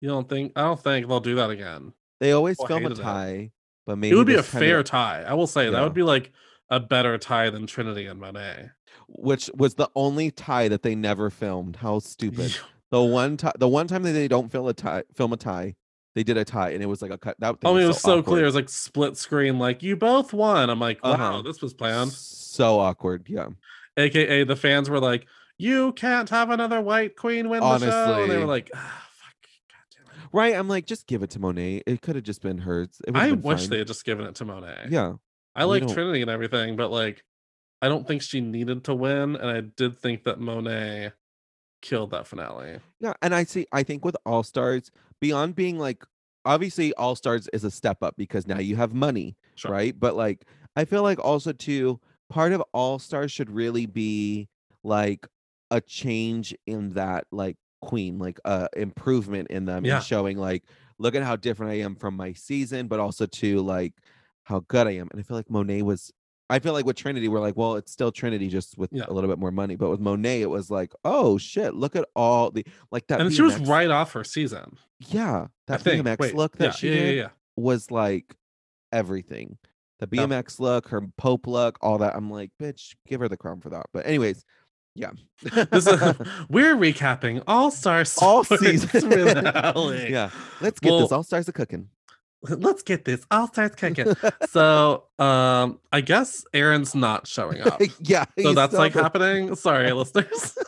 You 0.00 0.08
don't 0.08 0.28
think? 0.28 0.52
I 0.56 0.62
don't 0.62 0.80
think 0.80 1.08
they'll 1.08 1.20
do 1.20 1.34
that 1.36 1.50
again. 1.50 1.92
They 2.20 2.32
always 2.32 2.56
People 2.56 2.66
film 2.80 2.86
a 2.86 2.94
tie, 2.94 3.50
but 3.86 3.98
maybe 3.98 4.14
it 4.14 4.16
would 4.18 4.26
be 4.26 4.34
a 4.36 4.42
fair 4.42 4.80
it- 4.80 4.86
tie. 4.86 5.22
I 5.26 5.34
will 5.34 5.46
say 5.48 5.68
that 5.70 5.82
would 5.82 5.94
be 5.94 6.02
like 6.04 6.30
a 6.70 6.78
better 6.80 7.18
tie 7.18 7.50
than 7.50 7.66
Trinity 7.66 8.06
and 8.06 8.20
Monet. 8.20 8.70
which 9.08 9.50
was 9.54 9.74
the 9.74 9.90
only 9.96 10.30
tie 10.30 10.68
that 10.68 10.82
they 10.82 10.94
never 10.94 11.28
filmed. 11.30 11.76
How 11.76 11.98
stupid! 11.98 12.56
The 12.92 13.02
one 13.02 13.38
time, 13.38 13.52
the 13.58 13.68
one 13.68 13.86
time 13.88 14.02
that 14.02 14.12
they 14.12 14.28
don't 14.28 14.52
film 14.52 14.66
a 14.68 14.74
tie, 14.74 15.02
film 15.14 15.32
a 15.32 15.38
tie, 15.38 15.76
they 16.14 16.22
did 16.22 16.36
a 16.36 16.44
tie, 16.44 16.70
and 16.70 16.82
it 16.82 16.86
was 16.86 17.00
like 17.02 17.10
a 17.10 17.18
cut. 17.18 17.36
That 17.40 17.62
mean, 17.62 17.78
it 17.78 17.86
was 17.86 18.00
so 18.00 18.18
awkward. 18.18 18.24
clear. 18.26 18.42
It 18.42 18.46
was 18.46 18.54
like 18.54 18.68
split 18.68 19.16
screen. 19.16 19.58
Like 19.58 19.82
you 19.82 19.96
both 19.96 20.32
won. 20.32 20.68
I'm 20.70 20.78
like, 20.80 21.02
wow, 21.04 21.12
Uh-huh. 21.12 21.42
this 21.42 21.62
was 21.62 21.72
planned. 21.74 22.12
So 22.12 22.78
awkward. 22.80 23.26
Yeah. 23.28 23.48
AKA 23.96 24.44
the 24.44 24.56
fans 24.56 24.88
were 24.90 25.00
like, 25.00 25.26
you 25.58 25.92
can't 25.92 26.28
have 26.30 26.50
another 26.50 26.80
white 26.80 27.16
queen 27.16 27.48
win 27.48 27.60
the 27.60 27.78
show. 27.78 28.22
And 28.22 28.30
they 28.30 28.36
were 28.38 28.44
like, 28.46 28.70
ah, 28.74 28.78
fuck, 29.16 29.34
God 29.70 30.06
damn 30.14 30.22
it. 30.24 30.28
Right. 30.32 30.54
I'm 30.54 30.68
like, 30.68 30.86
just 30.86 31.06
give 31.06 31.22
it 31.22 31.30
to 31.30 31.38
Monet. 31.38 31.82
It 31.86 32.00
could 32.02 32.16
have 32.16 32.24
just 32.24 32.42
been 32.42 32.58
hers. 32.58 32.88
It 33.06 33.14
I 33.16 33.30
been 33.30 33.42
wish 33.42 33.60
fine. 33.60 33.70
they 33.70 33.78
had 33.78 33.86
just 33.86 34.04
given 34.04 34.26
it 34.26 34.34
to 34.36 34.44
Monet. 34.44 34.86
Yeah. 34.90 35.14
I 35.54 35.64
like 35.64 35.86
Trinity 35.86 36.22
and 36.22 36.30
everything, 36.30 36.76
but 36.76 36.90
like, 36.90 37.22
I 37.82 37.88
don't 37.88 38.06
think 38.06 38.22
she 38.22 38.40
needed 38.40 38.84
to 38.84 38.94
win, 38.94 39.34
and 39.36 39.50
I 39.50 39.60
did 39.60 39.98
think 39.98 40.24
that 40.24 40.38
Monet 40.40 41.12
killed 41.82 42.10
that 42.12 42.26
finale. 42.26 42.78
Yeah, 43.00 43.12
and 43.20 43.34
I 43.34 43.44
see. 43.44 43.66
I 43.72 43.82
think 43.82 44.04
with 44.04 44.16
All 44.24 44.42
Stars, 44.42 44.90
beyond 45.20 45.54
being 45.54 45.78
like, 45.78 46.04
obviously 46.44 46.94
All 46.94 47.14
Stars 47.14 47.48
is 47.52 47.64
a 47.64 47.70
step 47.70 48.02
up 48.02 48.14
because 48.16 48.46
now 48.46 48.58
you 48.58 48.76
have 48.76 48.94
money, 48.94 49.36
Sure. 49.56 49.70
right? 49.70 49.98
But 49.98 50.16
like, 50.16 50.46
I 50.76 50.84
feel 50.86 51.02
like 51.02 51.18
also 51.18 51.52
too 51.52 52.00
part 52.30 52.52
of 52.52 52.62
All 52.72 52.98
Stars 52.98 53.30
should 53.30 53.50
really 53.50 53.84
be 53.86 54.48
like 54.82 55.26
a 55.70 55.80
change 55.80 56.54
in 56.66 56.90
that 56.90 57.26
like 57.30 57.56
queen, 57.82 58.18
like 58.18 58.38
uh 58.44 58.68
improvement 58.76 59.48
in 59.50 59.64
them, 59.66 59.84
Yeah. 59.84 59.96
and 59.96 60.04
showing 60.04 60.38
like, 60.38 60.64
look 60.98 61.14
at 61.14 61.22
how 61.22 61.36
different 61.36 61.72
I 61.72 61.80
am 61.80 61.94
from 61.96 62.16
my 62.16 62.32
season, 62.32 62.88
but 62.88 63.00
also 63.00 63.26
to 63.26 63.60
like 63.60 63.92
how 64.44 64.60
good 64.68 64.86
I 64.86 64.92
am. 64.92 65.08
And 65.10 65.20
I 65.20 65.22
feel 65.22 65.36
like 65.36 65.50
Monet 65.50 65.82
was. 65.82 66.10
I 66.50 66.58
feel 66.58 66.72
like 66.74 66.84
with 66.84 66.96
Trinity, 66.96 67.28
we're 67.28 67.40
like, 67.40 67.56
well, 67.56 67.76
it's 67.76 67.92
still 67.92 68.12
Trinity, 68.12 68.48
just 68.48 68.76
with 68.76 68.90
Yeah. 68.92 69.04
a 69.08 69.12
little 69.12 69.30
bit 69.30 69.38
more 69.38 69.50
money. 69.50 69.74
But 69.76 69.88
with 69.90 70.00
Monet, 70.00 70.42
it 70.42 70.50
was 70.50 70.70
like, 70.70 70.92
oh 71.04 71.38
shit, 71.38 71.74
look 71.74 71.96
at 71.96 72.04
all 72.14 72.50
the 72.50 72.64
like 72.90 73.06
that. 73.06 73.20
and 73.20 73.32
she 73.32 73.42
was 73.42 73.58
right 73.60 73.90
off 73.90 74.12
her 74.12 74.24
season. 74.24 74.76
yeah, 74.98 75.46
that. 75.66 75.82
BMX 75.82 76.18
Wait, 76.18 76.34
look 76.34 76.56
that 76.58 76.64
yeah, 76.64 76.70
she 76.72 76.88
yeah, 76.88 76.94
did 76.94 77.30
was 77.56 77.90
like 77.90 78.34
everything. 78.92 79.58
The. 80.00 80.06
BMX 80.08 80.58
look, 80.58 80.88
her 80.88 81.00
Pope 81.16 81.46
look, 81.46 81.78
all 81.80 81.98
that. 81.98 82.16
I'm 82.16 82.28
like, 82.30 82.50
bitch, 82.60 82.96
give 83.06 83.20
her 83.20 83.28
the 83.28 83.36
crown 83.36 83.60
for 83.60 83.70
that. 83.70 83.86
But 83.92 84.04
anyways, 84.06 84.44
yeah. 84.96 85.10
This 85.70 85.86
is, 85.86 86.00
we're 86.50 86.74
recapping 86.76 87.42
All 87.46 87.70
Stars, 87.70 88.18
All 88.20 88.42
Sports 88.44 88.64
season. 88.64 88.88
finale. 89.10 90.10
yeah, 90.10 90.30
let's 90.60 90.80
get 90.80 90.90
this. 90.98 91.12
All 91.12 91.22
stars 91.22 91.48
a 91.48 91.52
cooking. 91.52 91.88
Let's 92.48 92.82
get 92.82 93.04
this 93.04 93.24
All 93.30 93.46
Stars 93.48 93.74
kicking. 93.76 94.14
so, 94.50 95.04
um, 95.18 95.78
I 95.92 96.00
guess 96.00 96.44
Aaron's 96.52 96.94
not 96.94 97.26
showing 97.26 97.60
up. 97.60 97.80
yeah. 98.00 98.24
So 98.40 98.52
that's 98.52 98.74
like 98.74 98.94
the- 98.94 99.02
happening. 99.02 99.54
Sorry, 99.54 99.92
listeners. 99.92 100.58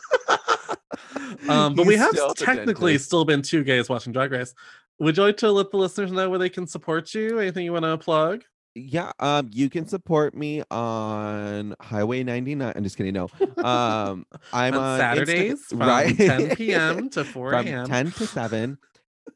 um, 1.49 1.75
but 1.75 1.85
we 1.85 1.97
have 1.97 2.11
still 2.11 2.33
technically 2.33 2.97
still 2.97 3.25
been 3.25 3.41
two 3.41 3.63
gays 3.63 3.89
watching 3.89 4.13
Drag 4.13 4.31
Race. 4.31 4.53
Would 4.99 5.17
you 5.17 5.23
like 5.23 5.37
to 5.37 5.51
let 5.51 5.71
the 5.71 5.77
listeners 5.77 6.11
know 6.11 6.29
where 6.29 6.39
they 6.39 6.49
can 6.49 6.65
support 6.65 7.13
you? 7.13 7.39
Anything 7.39 7.65
you 7.65 7.73
want 7.73 7.83
to 7.83 7.97
plug? 7.97 8.43
Yeah, 8.77 9.11
um, 9.19 9.49
you 9.53 9.69
can 9.69 9.87
support 9.87 10.35
me 10.35 10.61
on 10.69 11.75
Highway 11.81 12.23
99. 12.23 12.73
I'm 12.75 12.83
just 12.83 12.97
kidding. 12.97 13.13
No, 13.13 13.29
um, 13.57 14.25
I'm 14.51 14.73
on 14.73 14.79
on 14.79 14.99
Insta- 14.99 14.99
Saturdays 14.99 15.61
from 15.63 15.79
right? 15.79 16.15
10 16.15 16.55
p.m. 16.57 17.09
to 17.11 17.23
4 17.23 17.53
a.m. 17.53 17.87
10 17.87 18.11
to 18.11 18.27
7. 18.27 18.77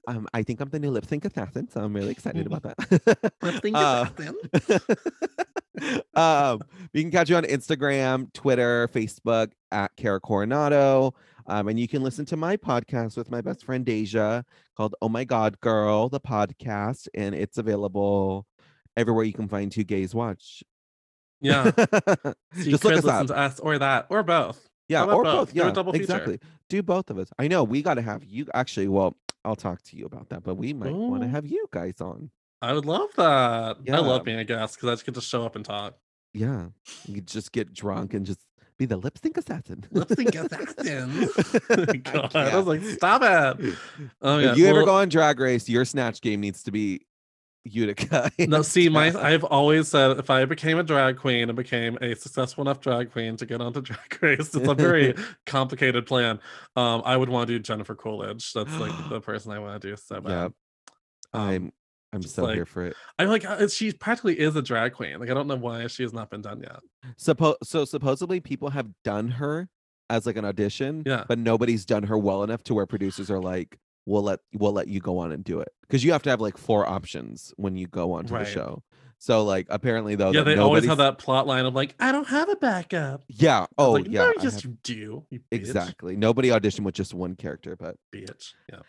Um, 0.07 0.27
I 0.33 0.43
think 0.43 0.59
I'm 0.61 0.69
the 0.69 0.79
new 0.79 0.89
lip 0.91 1.05
sync 1.05 1.25
assassin, 1.25 1.69
so 1.69 1.81
I'm 1.81 1.93
really 1.93 2.11
excited 2.11 2.47
about 2.47 2.63
that. 2.63 3.33
Lip 3.41 3.61
sync 3.61 3.75
Uh, 3.77 4.05
assassin. 4.17 4.79
um, 6.15 6.61
you 6.93 7.01
can 7.03 7.11
catch 7.11 7.29
you 7.29 7.35
on 7.35 7.43
Instagram, 7.43 8.31
Twitter, 8.33 8.87
Facebook 8.89 9.51
at 9.71 9.95
Cara 9.97 10.19
Coronado. 10.19 11.13
Um, 11.47 11.67
and 11.67 11.79
you 11.79 11.87
can 11.87 12.03
listen 12.03 12.25
to 12.25 12.37
my 12.37 12.57
podcast 12.57 13.17
with 13.17 13.31
my 13.31 13.41
best 13.41 13.65
friend 13.65 13.85
Deja 13.85 14.43
called 14.77 14.95
Oh 15.01 15.09
My 15.09 15.23
God 15.23 15.59
Girl, 15.61 16.07
the 16.09 16.19
podcast, 16.19 17.07
and 17.13 17.33
it's 17.33 17.57
available 17.57 18.45
everywhere 18.95 19.23
you 19.25 19.33
can 19.33 19.47
find 19.47 19.71
two 19.71 19.83
gays 19.83 20.13
watch. 20.13 20.63
Yeah. 21.41 21.71
So 22.53 22.63
you 22.63 22.71
Just 22.71 22.83
look 22.83 22.93
us 22.93 23.03
listen 23.03 23.09
up. 23.21 23.27
to 23.27 23.37
us 23.37 23.59
or 23.59 23.77
that 23.79 24.07
or 24.09 24.23
both. 24.23 24.68
Yeah, 24.89 25.03
or 25.03 25.23
both? 25.23 25.53
both. 25.53 25.55
Yeah, 25.55 25.71
feature. 25.71 25.95
exactly. 25.95 26.39
Do 26.67 26.83
both 26.83 27.09
of 27.09 27.17
us. 27.17 27.29
I 27.37 27.47
know 27.47 27.63
we 27.63 27.81
got 27.81 27.93
to 27.93 28.01
have 28.01 28.23
you. 28.23 28.47
Actually, 28.53 28.87
well, 28.87 29.15
I'll 29.45 29.55
talk 29.55 29.81
to 29.83 29.95
you 29.95 30.05
about 30.05 30.29
that, 30.29 30.43
but 30.43 30.55
we 30.55 30.73
might 30.73 30.93
want 30.93 31.21
to 31.21 31.29
have 31.29 31.45
you 31.45 31.67
guys 31.71 32.01
on. 32.01 32.31
I 32.61 32.73
would 32.73 32.85
love 32.85 33.09
that. 33.15 33.77
I 33.89 33.99
love 33.99 34.25
being 34.25 34.39
a 34.39 34.43
guest 34.43 34.75
because 34.75 34.89
I 34.89 34.93
just 34.93 35.05
get 35.05 35.15
to 35.15 35.21
show 35.21 35.45
up 35.45 35.55
and 35.55 35.63
talk. 35.63 35.95
Yeah. 36.33 36.67
You 37.05 37.21
just 37.21 37.51
get 37.51 37.73
drunk 37.73 38.13
and 38.13 38.25
just 38.25 38.39
be 38.77 38.85
the 38.85 38.97
lip 38.97 39.17
sync 39.21 39.37
assassin. 39.37 39.85
Lip 39.91 40.09
sync 40.09 40.35
assassin. 40.35 41.29
Oh 41.69 41.85
I 41.87 41.97
God, 41.97 42.35
I 42.35 42.57
was 42.57 42.65
like, 42.65 42.83
stop 42.83 43.21
it. 43.23 43.75
Oh 44.21 44.39
yeah. 44.39 44.51
if 44.51 44.57
you 44.57 44.67
ever 44.67 44.83
go 44.83 44.95
on 44.95 45.09
drag 45.09 45.39
race, 45.39 45.69
your 45.69 45.85
snatch 45.85 46.21
game 46.21 46.41
needs 46.41 46.63
to 46.63 46.71
be 46.71 47.05
Utica. 47.65 48.31
No, 48.47 48.61
see, 48.61 48.89
my. 48.89 49.07
I've 49.21 49.43
always 49.43 49.87
said 49.87 50.17
if 50.17 50.29
I 50.29 50.45
became 50.45 50.79
a 50.79 50.83
drag 50.83 51.17
queen 51.17 51.49
and 51.49 51.55
became 51.55 51.97
a 52.01 52.15
successful 52.15 52.61
enough 52.63 52.79
drag 52.79 53.11
queen 53.11 53.35
to 53.37 53.45
get 53.45 53.61
onto 53.61 53.81
drag 53.81 54.21
race, 54.21 54.55
it's 54.55 54.55
a 54.55 54.73
very 54.73 55.13
complicated 55.45 56.05
plan. 56.05 56.39
Um, 56.75 57.01
I 57.05 57.17
would 57.17 57.29
want 57.29 57.47
to 57.47 57.53
do 57.53 57.59
Jennifer 57.59 57.95
Coolidge. 57.95 58.53
That's 58.53 58.75
like 58.77 58.91
the 59.09 59.21
person 59.21 59.51
I 59.51 59.59
want 59.59 59.81
to 59.81 59.89
do 59.89 59.95
so 59.97 60.21
bad. 60.21 60.31
Yep. 60.31 60.51
Um, 61.33 61.41
I'm 61.41 61.73
I'm 62.11 62.21
so 62.23 62.47
here 62.47 62.65
for 62.65 62.85
it. 62.87 62.95
I'm 63.19 63.27
like 63.29 63.45
uh, 63.45 63.67
she 63.67 63.91
practically 63.91 64.39
is 64.39 64.55
a 64.55 64.61
drag 64.61 64.93
queen. 64.93 65.19
Like 65.19 65.29
I 65.29 65.33
don't 65.33 65.47
know 65.47 65.55
why 65.57 65.85
she 65.87 66.03
has 66.03 66.13
not 66.13 66.29
been 66.29 66.41
done 66.41 66.61
yet. 66.61 66.79
Suppo- 67.19 67.57
so 67.63 67.85
supposedly 67.85 68.39
people 68.39 68.69
have 68.71 68.87
done 69.03 69.29
her 69.29 69.69
as 70.09 70.25
like 70.25 70.37
an 70.37 70.45
audition, 70.45 71.03
Yeah. 71.05 71.25
but 71.27 71.37
nobody's 71.37 71.85
done 71.85 72.01
her 72.03 72.17
well 72.17 72.41
enough 72.41 72.63
to 72.63 72.73
where 72.73 72.87
producers 72.87 73.29
are 73.29 73.39
like, 73.39 73.77
"We'll 74.09 74.23
let 74.23 74.39
we'll 74.53 74.73
let 74.73 74.87
you 74.87 74.99
go 74.99 75.17
on 75.19 75.31
and 75.31 75.43
do 75.43 75.59
it," 75.59 75.69
because 75.81 76.03
you 76.03 76.11
have 76.11 76.23
to 76.23 76.29
have 76.29 76.41
like 76.41 76.57
four 76.57 76.87
options 76.87 77.53
when 77.57 77.75
you 77.77 77.87
go 77.87 78.11
onto 78.13 78.33
Right. 78.33 78.45
the 78.45 78.51
show. 78.51 78.83
So 79.21 79.43
like 79.43 79.67
apparently 79.69 80.15
though, 80.15 80.31
yeah, 80.31 80.43
they 80.43 80.55
always 80.57 80.85
have 80.85 80.97
that 80.99 81.17
plot 81.17 81.45
line 81.45 81.65
of 81.65 81.75
like, 81.75 81.93
I 81.99 82.11
don't 82.13 82.27
have 82.27 82.47
a 82.49 82.55
backup. 82.55 83.21
Yeah. 83.27 83.65
Oh 83.77 83.91
like, 83.91 84.05
yeah. 84.07 84.19
No, 84.21 84.27
I 84.29 84.33
yes, 84.41 84.61
have- 84.63 84.81
do. 84.83 85.25
Exactly. 85.51 86.15
Nobody 86.15 86.47
auditioned 86.49 86.81
with 86.85 86.95
just 86.95 87.13
one 87.13 87.35
character, 87.35 87.75
but 87.75 87.97
Bitch. 88.13 88.53
Yeah. 88.71 88.79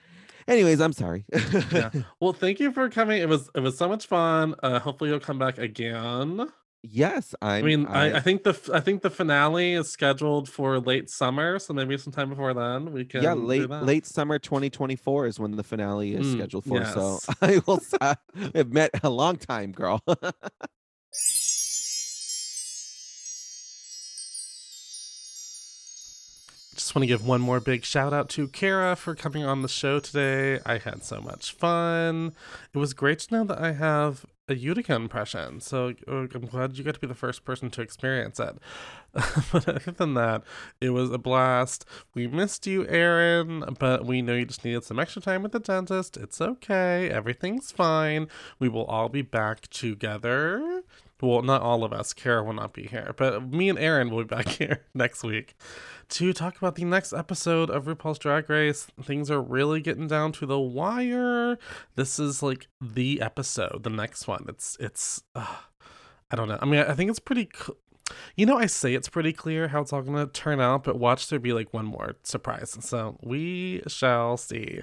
anyways, 0.47 0.81
I'm 0.81 0.93
sorry. 0.93 1.25
Yeah. 1.73 1.91
Well, 2.21 2.33
thank 2.33 2.61
you 2.61 2.71
for 2.71 2.89
coming. 2.89 3.21
It 3.21 3.29
was 3.29 3.51
it 3.57 3.61
was 3.61 3.77
so 3.77 3.89
much 3.89 4.07
fun. 4.07 4.55
Uh, 4.63 4.79
hopefully 4.79 5.11
you'll 5.11 5.19
come 5.21 5.39
back 5.41 5.59
again. 5.59 6.49
Yes, 6.83 7.35
I'm, 7.43 7.65
I 7.65 7.67
mean, 7.67 7.87
I, 7.87 8.13
I 8.15 8.21
think 8.21 8.43
the 8.45 8.59
I 8.73 8.81
think 8.81 9.03
the 9.03 9.11
finale 9.11 9.75
is 9.75 9.91
scheduled 9.91 10.49
for 10.49 10.79
late 10.79 11.11
summer, 11.11 11.59
so 11.59 11.73
maybe 11.75 11.97
sometime 11.99 12.31
before 12.31 12.55
then 12.55 12.93
we 12.93 13.05
can. 13.05 13.23
yeah, 13.23 13.35
late 13.35 13.69
late 13.71 14.07
summer 14.07 14.39
2024 14.39 15.27
is 15.27 15.39
when 15.41 15.57
the 15.57 15.65
finale 15.65 16.15
is 16.15 16.27
Mm, 16.27 16.33
scheduled 16.39 16.65
for. 16.65 16.85
So. 16.85 17.21
I 17.43 17.61
will. 17.67 17.81
I- 18.01 18.17
I've 18.55 18.73
met 18.73 18.91
a 19.03 19.11
long 19.11 19.37
time, 19.37 19.73
girl. 19.73 20.03
Just 26.75 26.95
want 26.95 27.03
to 27.03 27.07
give 27.09 27.27
one 27.27 27.41
more 27.41 27.61
big 27.61 27.85
shout 27.85 28.13
out 28.15 28.29
to 28.31 28.49
Kara 28.49 28.95
for 28.97 29.15
coming 29.15 29.45
on 29.45 29.63
the 29.63 29.69
show 29.69 29.99
today. 30.01 30.61
I 30.65 30.79
had 30.79 31.05
so 31.05 31.21
much 31.21 31.53
fun. 31.53 32.33
It 32.73 32.79
was 32.79 32.95
great 32.95 33.19
to 33.21 33.35
know 33.35 33.45
that 33.45 33.59
I 33.59 33.73
have 33.73 34.25
a 34.51 34.57
Utica 34.57 34.95
impression, 34.95 35.61
so 35.61 35.95
uh, 36.09 36.27
I'm 36.35 36.47
glad 36.47 36.77
you 36.77 36.85
got 36.85 36.95
to 36.95 37.01
be 37.01 37.07
the 37.07 37.15
first 37.15 37.45
person 37.45 37.71
to 37.71 37.83
experience 37.83 38.39
it. 38.41 38.57
but 39.53 39.69
other 39.69 39.91
than 39.91 40.15
that, 40.15 40.43
it 40.81 40.91
was 40.91 41.11
a 41.11 41.19
blast. 41.19 41.85
We 42.15 42.27
missed 42.27 42.67
you, 42.67 42.87
Aaron, 42.89 43.65
but 43.79 44.07
we 44.07 44.23
know 44.23 44.35
you 44.35 44.47
just 44.47 44.65
needed 44.65 44.85
some 44.85 44.99
extra 44.99 45.23
time 45.23 45.43
with 45.43 45.53
the 45.53 45.61
dentist. 45.61 46.17
It's 46.17 46.41
okay, 46.41 47.11
everything's 47.11 47.73
fine. 47.73 48.29
We 48.59 48.69
will 48.69 48.85
all 48.85 49.09
be 49.09 49.23
back 49.23 49.69
together. 49.69 50.83
Well, 51.23 51.43
not 51.43 51.61
all 51.61 51.85
of 51.85 51.93
us. 51.93 52.13
Kara 52.13 52.43
will 52.43 52.55
not 52.55 52.73
be 52.73 52.87
here, 52.87 53.15
but 53.17 53.51
me 53.51 53.69
and 53.69 53.79
Aaron 53.79 54.11
will 54.11 54.25
be 54.25 54.35
back 54.35 54.49
here 54.59 54.85
next 54.95 55.23
week 55.23 55.55
to 56.11 56.33
talk 56.33 56.57
about 56.57 56.75
the 56.75 56.85
next 56.85 57.13
episode 57.13 57.71
of 57.71 57.85
RuPaul's 57.85 58.19
Drag 58.19 58.49
Race. 58.49 58.87
Things 59.03 59.31
are 59.31 59.41
really 59.41 59.81
getting 59.81 60.09
down 60.09 60.33
to 60.33 60.47
the 60.47 60.59
wire. 60.59 61.59
This 61.95 62.19
is 62.19 62.43
like 62.43 62.69
the 62.81 63.21
episode, 63.21 63.83
the 63.83 63.91
next 63.91 64.27
one. 64.27 64.47
It's 64.49 64.77
it's 64.81 65.23
uh, 65.35 65.57
I 66.31 66.37
don't 66.37 66.49
know. 66.49 66.59
I 66.61 66.65
mean, 66.65 66.81
I 66.81 66.95
think 66.95 67.11
it's 67.11 67.19
pretty 67.19 67.51
you 68.37 68.47
know, 68.47 68.59
I 68.59 68.67
say 68.67 68.95
it's 68.95 69.09
pretty 69.09 69.33
clear 69.33 69.69
how 69.69 69.83
it's 69.83 69.93
all 69.93 70.03
going 70.03 70.27
to 70.27 70.33
turn 70.33 70.61
out, 70.61 70.85
but 70.85 70.99
watch 70.99 71.29
there 71.29 71.39
be 71.39 71.53
like 71.53 71.73
one 71.73 71.87
more 71.87 72.17
surprise. 72.23 72.77
So 72.81 73.19
we 73.23 73.83
shall 73.87 74.37
see. 74.37 74.83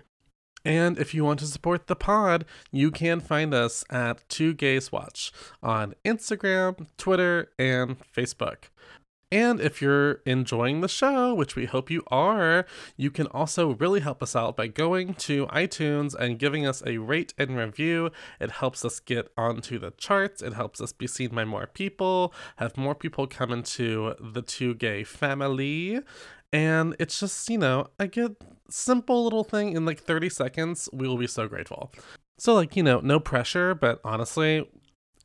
And 0.65 0.97
if 0.97 1.13
you 1.13 1.23
want 1.23 1.39
to 1.39 1.45
support 1.45 1.88
the 1.88 1.95
pod, 1.95 2.43
you 2.71 2.91
can 2.91 3.21
find 3.21 3.53
us 3.53 3.86
at 3.89 4.28
Two 4.28 4.53
Gays 4.53 4.91
Watch 4.91 5.32
on 5.63 5.95
Instagram, 6.03 6.88
Twitter, 6.97 7.51
and 7.57 7.97
Facebook. 8.11 8.65
And 9.32 9.59
if 9.59 9.82
you're 9.82 10.21
enjoying 10.25 10.80
the 10.80 10.88
show, 10.88 11.34
which 11.34 11.55
we 11.57 11.65
hope 11.65 11.89
you 11.91 12.03
are, 12.07 12.65
you 12.95 13.11
can 13.11 13.28
also 13.28 13.73
really 13.75 13.99
help 13.99 14.23
us 14.23 14.38
out 14.38 14.55
by 14.55 14.67
going 14.67 15.15
to 15.15 15.47
iTunes 15.47 16.15
and 16.15 16.39
giving 16.39 16.65
us 16.65 16.82
a 16.86 16.99
rate 16.99 17.34
and 17.38 17.57
review. 17.57 18.11
It 18.39 18.51
helps 18.51 18.86
us 18.86 19.01
get 19.01 19.30
onto 19.38 19.80
the 19.80 19.91
charts, 19.97 20.41
it 20.41 20.53
helps 20.53 20.80
us 20.80 20.93
be 20.93 21.07
seen 21.07 21.36
by 21.36 21.43
more 21.43 21.67
people, 21.67 22.34
have 22.55 22.78
more 22.78 22.95
people 22.95 23.28
come 23.28 23.51
into 23.51 24.15
the 24.19 24.41
two 24.41 24.75
gay 24.75 25.03
family. 25.03 25.99
And 26.53 26.95
it's 26.97 27.19
just, 27.19 27.49
you 27.49 27.57
know, 27.57 27.88
a 27.99 28.07
good 28.07 28.38
simple 28.69 29.25
little 29.25 29.43
thing 29.43 29.73
in 29.73 29.86
like 29.86 29.99
30 29.99 30.30
seconds. 30.30 30.88
We 30.93 31.05
will 31.05 31.17
be 31.17 31.28
so 31.28 31.49
grateful. 31.49 31.91
So, 32.38 32.53
like, 32.53 32.75
you 32.75 32.84
know, 32.84 32.99
no 33.01 33.19
pressure, 33.19 33.73
but 33.75 33.99
honestly, 34.05 34.69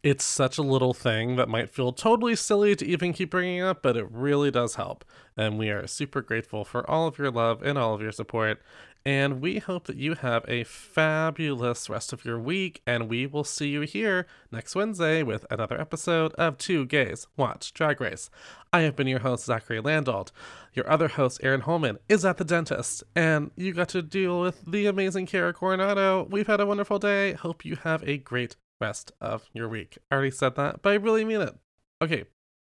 it's 0.03 0.24
such 0.24 0.59
a 0.59 0.62
little 0.62 0.94
thing 0.94 1.36
that 1.36 1.48
might 1.48 1.70
feel 1.70 1.92
totally 1.92 2.34
silly 2.34 2.74
to 2.74 2.84
even 2.84 3.12
keep 3.12 3.30
bringing 3.30 3.61
up, 3.62 3.82
but 3.82 3.96
it 3.96 4.07
really 4.11 4.50
does 4.50 4.74
help. 4.74 5.05
And 5.36 5.59
we 5.59 5.70
are 5.70 5.86
super 5.86 6.20
grateful 6.20 6.64
for 6.64 6.88
all 6.90 7.07
of 7.07 7.18
your 7.18 7.30
love 7.30 7.62
and 7.62 7.78
all 7.78 7.94
of 7.94 8.03
your 8.03 8.11
support. 8.11 8.61
And 9.05 9.40
we 9.40 9.59
hope 9.59 9.86
that 9.86 9.96
you 9.96 10.14
have 10.14 10.44
a 10.46 10.64
fabulous 10.64 11.88
rest 11.88 12.12
of 12.12 12.24
your 12.24 12.38
week. 12.38 12.82
And 12.86 13.09
we 13.09 13.26
will 13.26 13.44
see 13.44 13.68
you 13.68 13.82
here 13.82 14.26
next 14.50 14.74
Wednesday 14.74 15.22
with 15.22 15.44
another 15.50 15.80
episode 15.80 16.32
of 16.34 16.59
Two 16.59 16.84
Gays 16.84 17.26
Watch 17.36 17.72
Drag 17.72 18.00
Race. 18.00 18.30
I 18.72 18.80
have 18.80 18.96
been 18.96 19.09
your 19.09 19.20
host, 19.20 19.44
Zachary 19.44 19.80
Landolt. 19.80 20.30
Your 20.74 20.88
other 20.88 21.09
host, 21.09 21.40
Aaron 21.42 21.62
Holman, 21.62 21.98
is 22.09 22.24
at 22.24 22.38
the 22.38 22.44
dentist. 22.44 23.05
And 23.14 23.50
you 23.57 23.72
got 23.72 23.88
to 23.90 24.03
deal 24.03 24.40
with 24.40 24.64
the 24.66 24.86
amazing 24.86 25.26
Kara 25.26 25.53
Coronado. 25.53 26.26
We've 26.30 26.46
had 26.46 26.61
a 26.61 26.66
wonderful 26.66 26.98
day. 26.98 27.32
Hope 27.32 27.64
you 27.64 27.76
have 27.76 28.07
a 28.09 28.18
great 28.18 28.57
rest 28.83 29.12
of 29.20 29.49
your 29.53 29.68
week. 29.68 29.97
I 30.11 30.16
already 30.16 30.33
said 30.33 30.57
that, 30.57 30.83
but 30.83 30.91
I 30.91 30.95
really 30.97 31.24
mean 31.24 31.41
it. 31.41 31.55
Okay, 32.03 32.24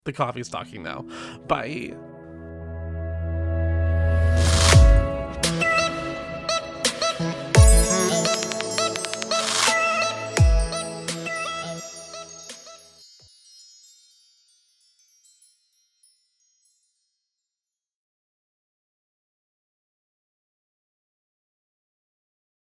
the 0.05 0.13
coffee's 0.13 0.49
talking 0.49 0.83
now. 0.83 1.07
Bye. 1.47 1.95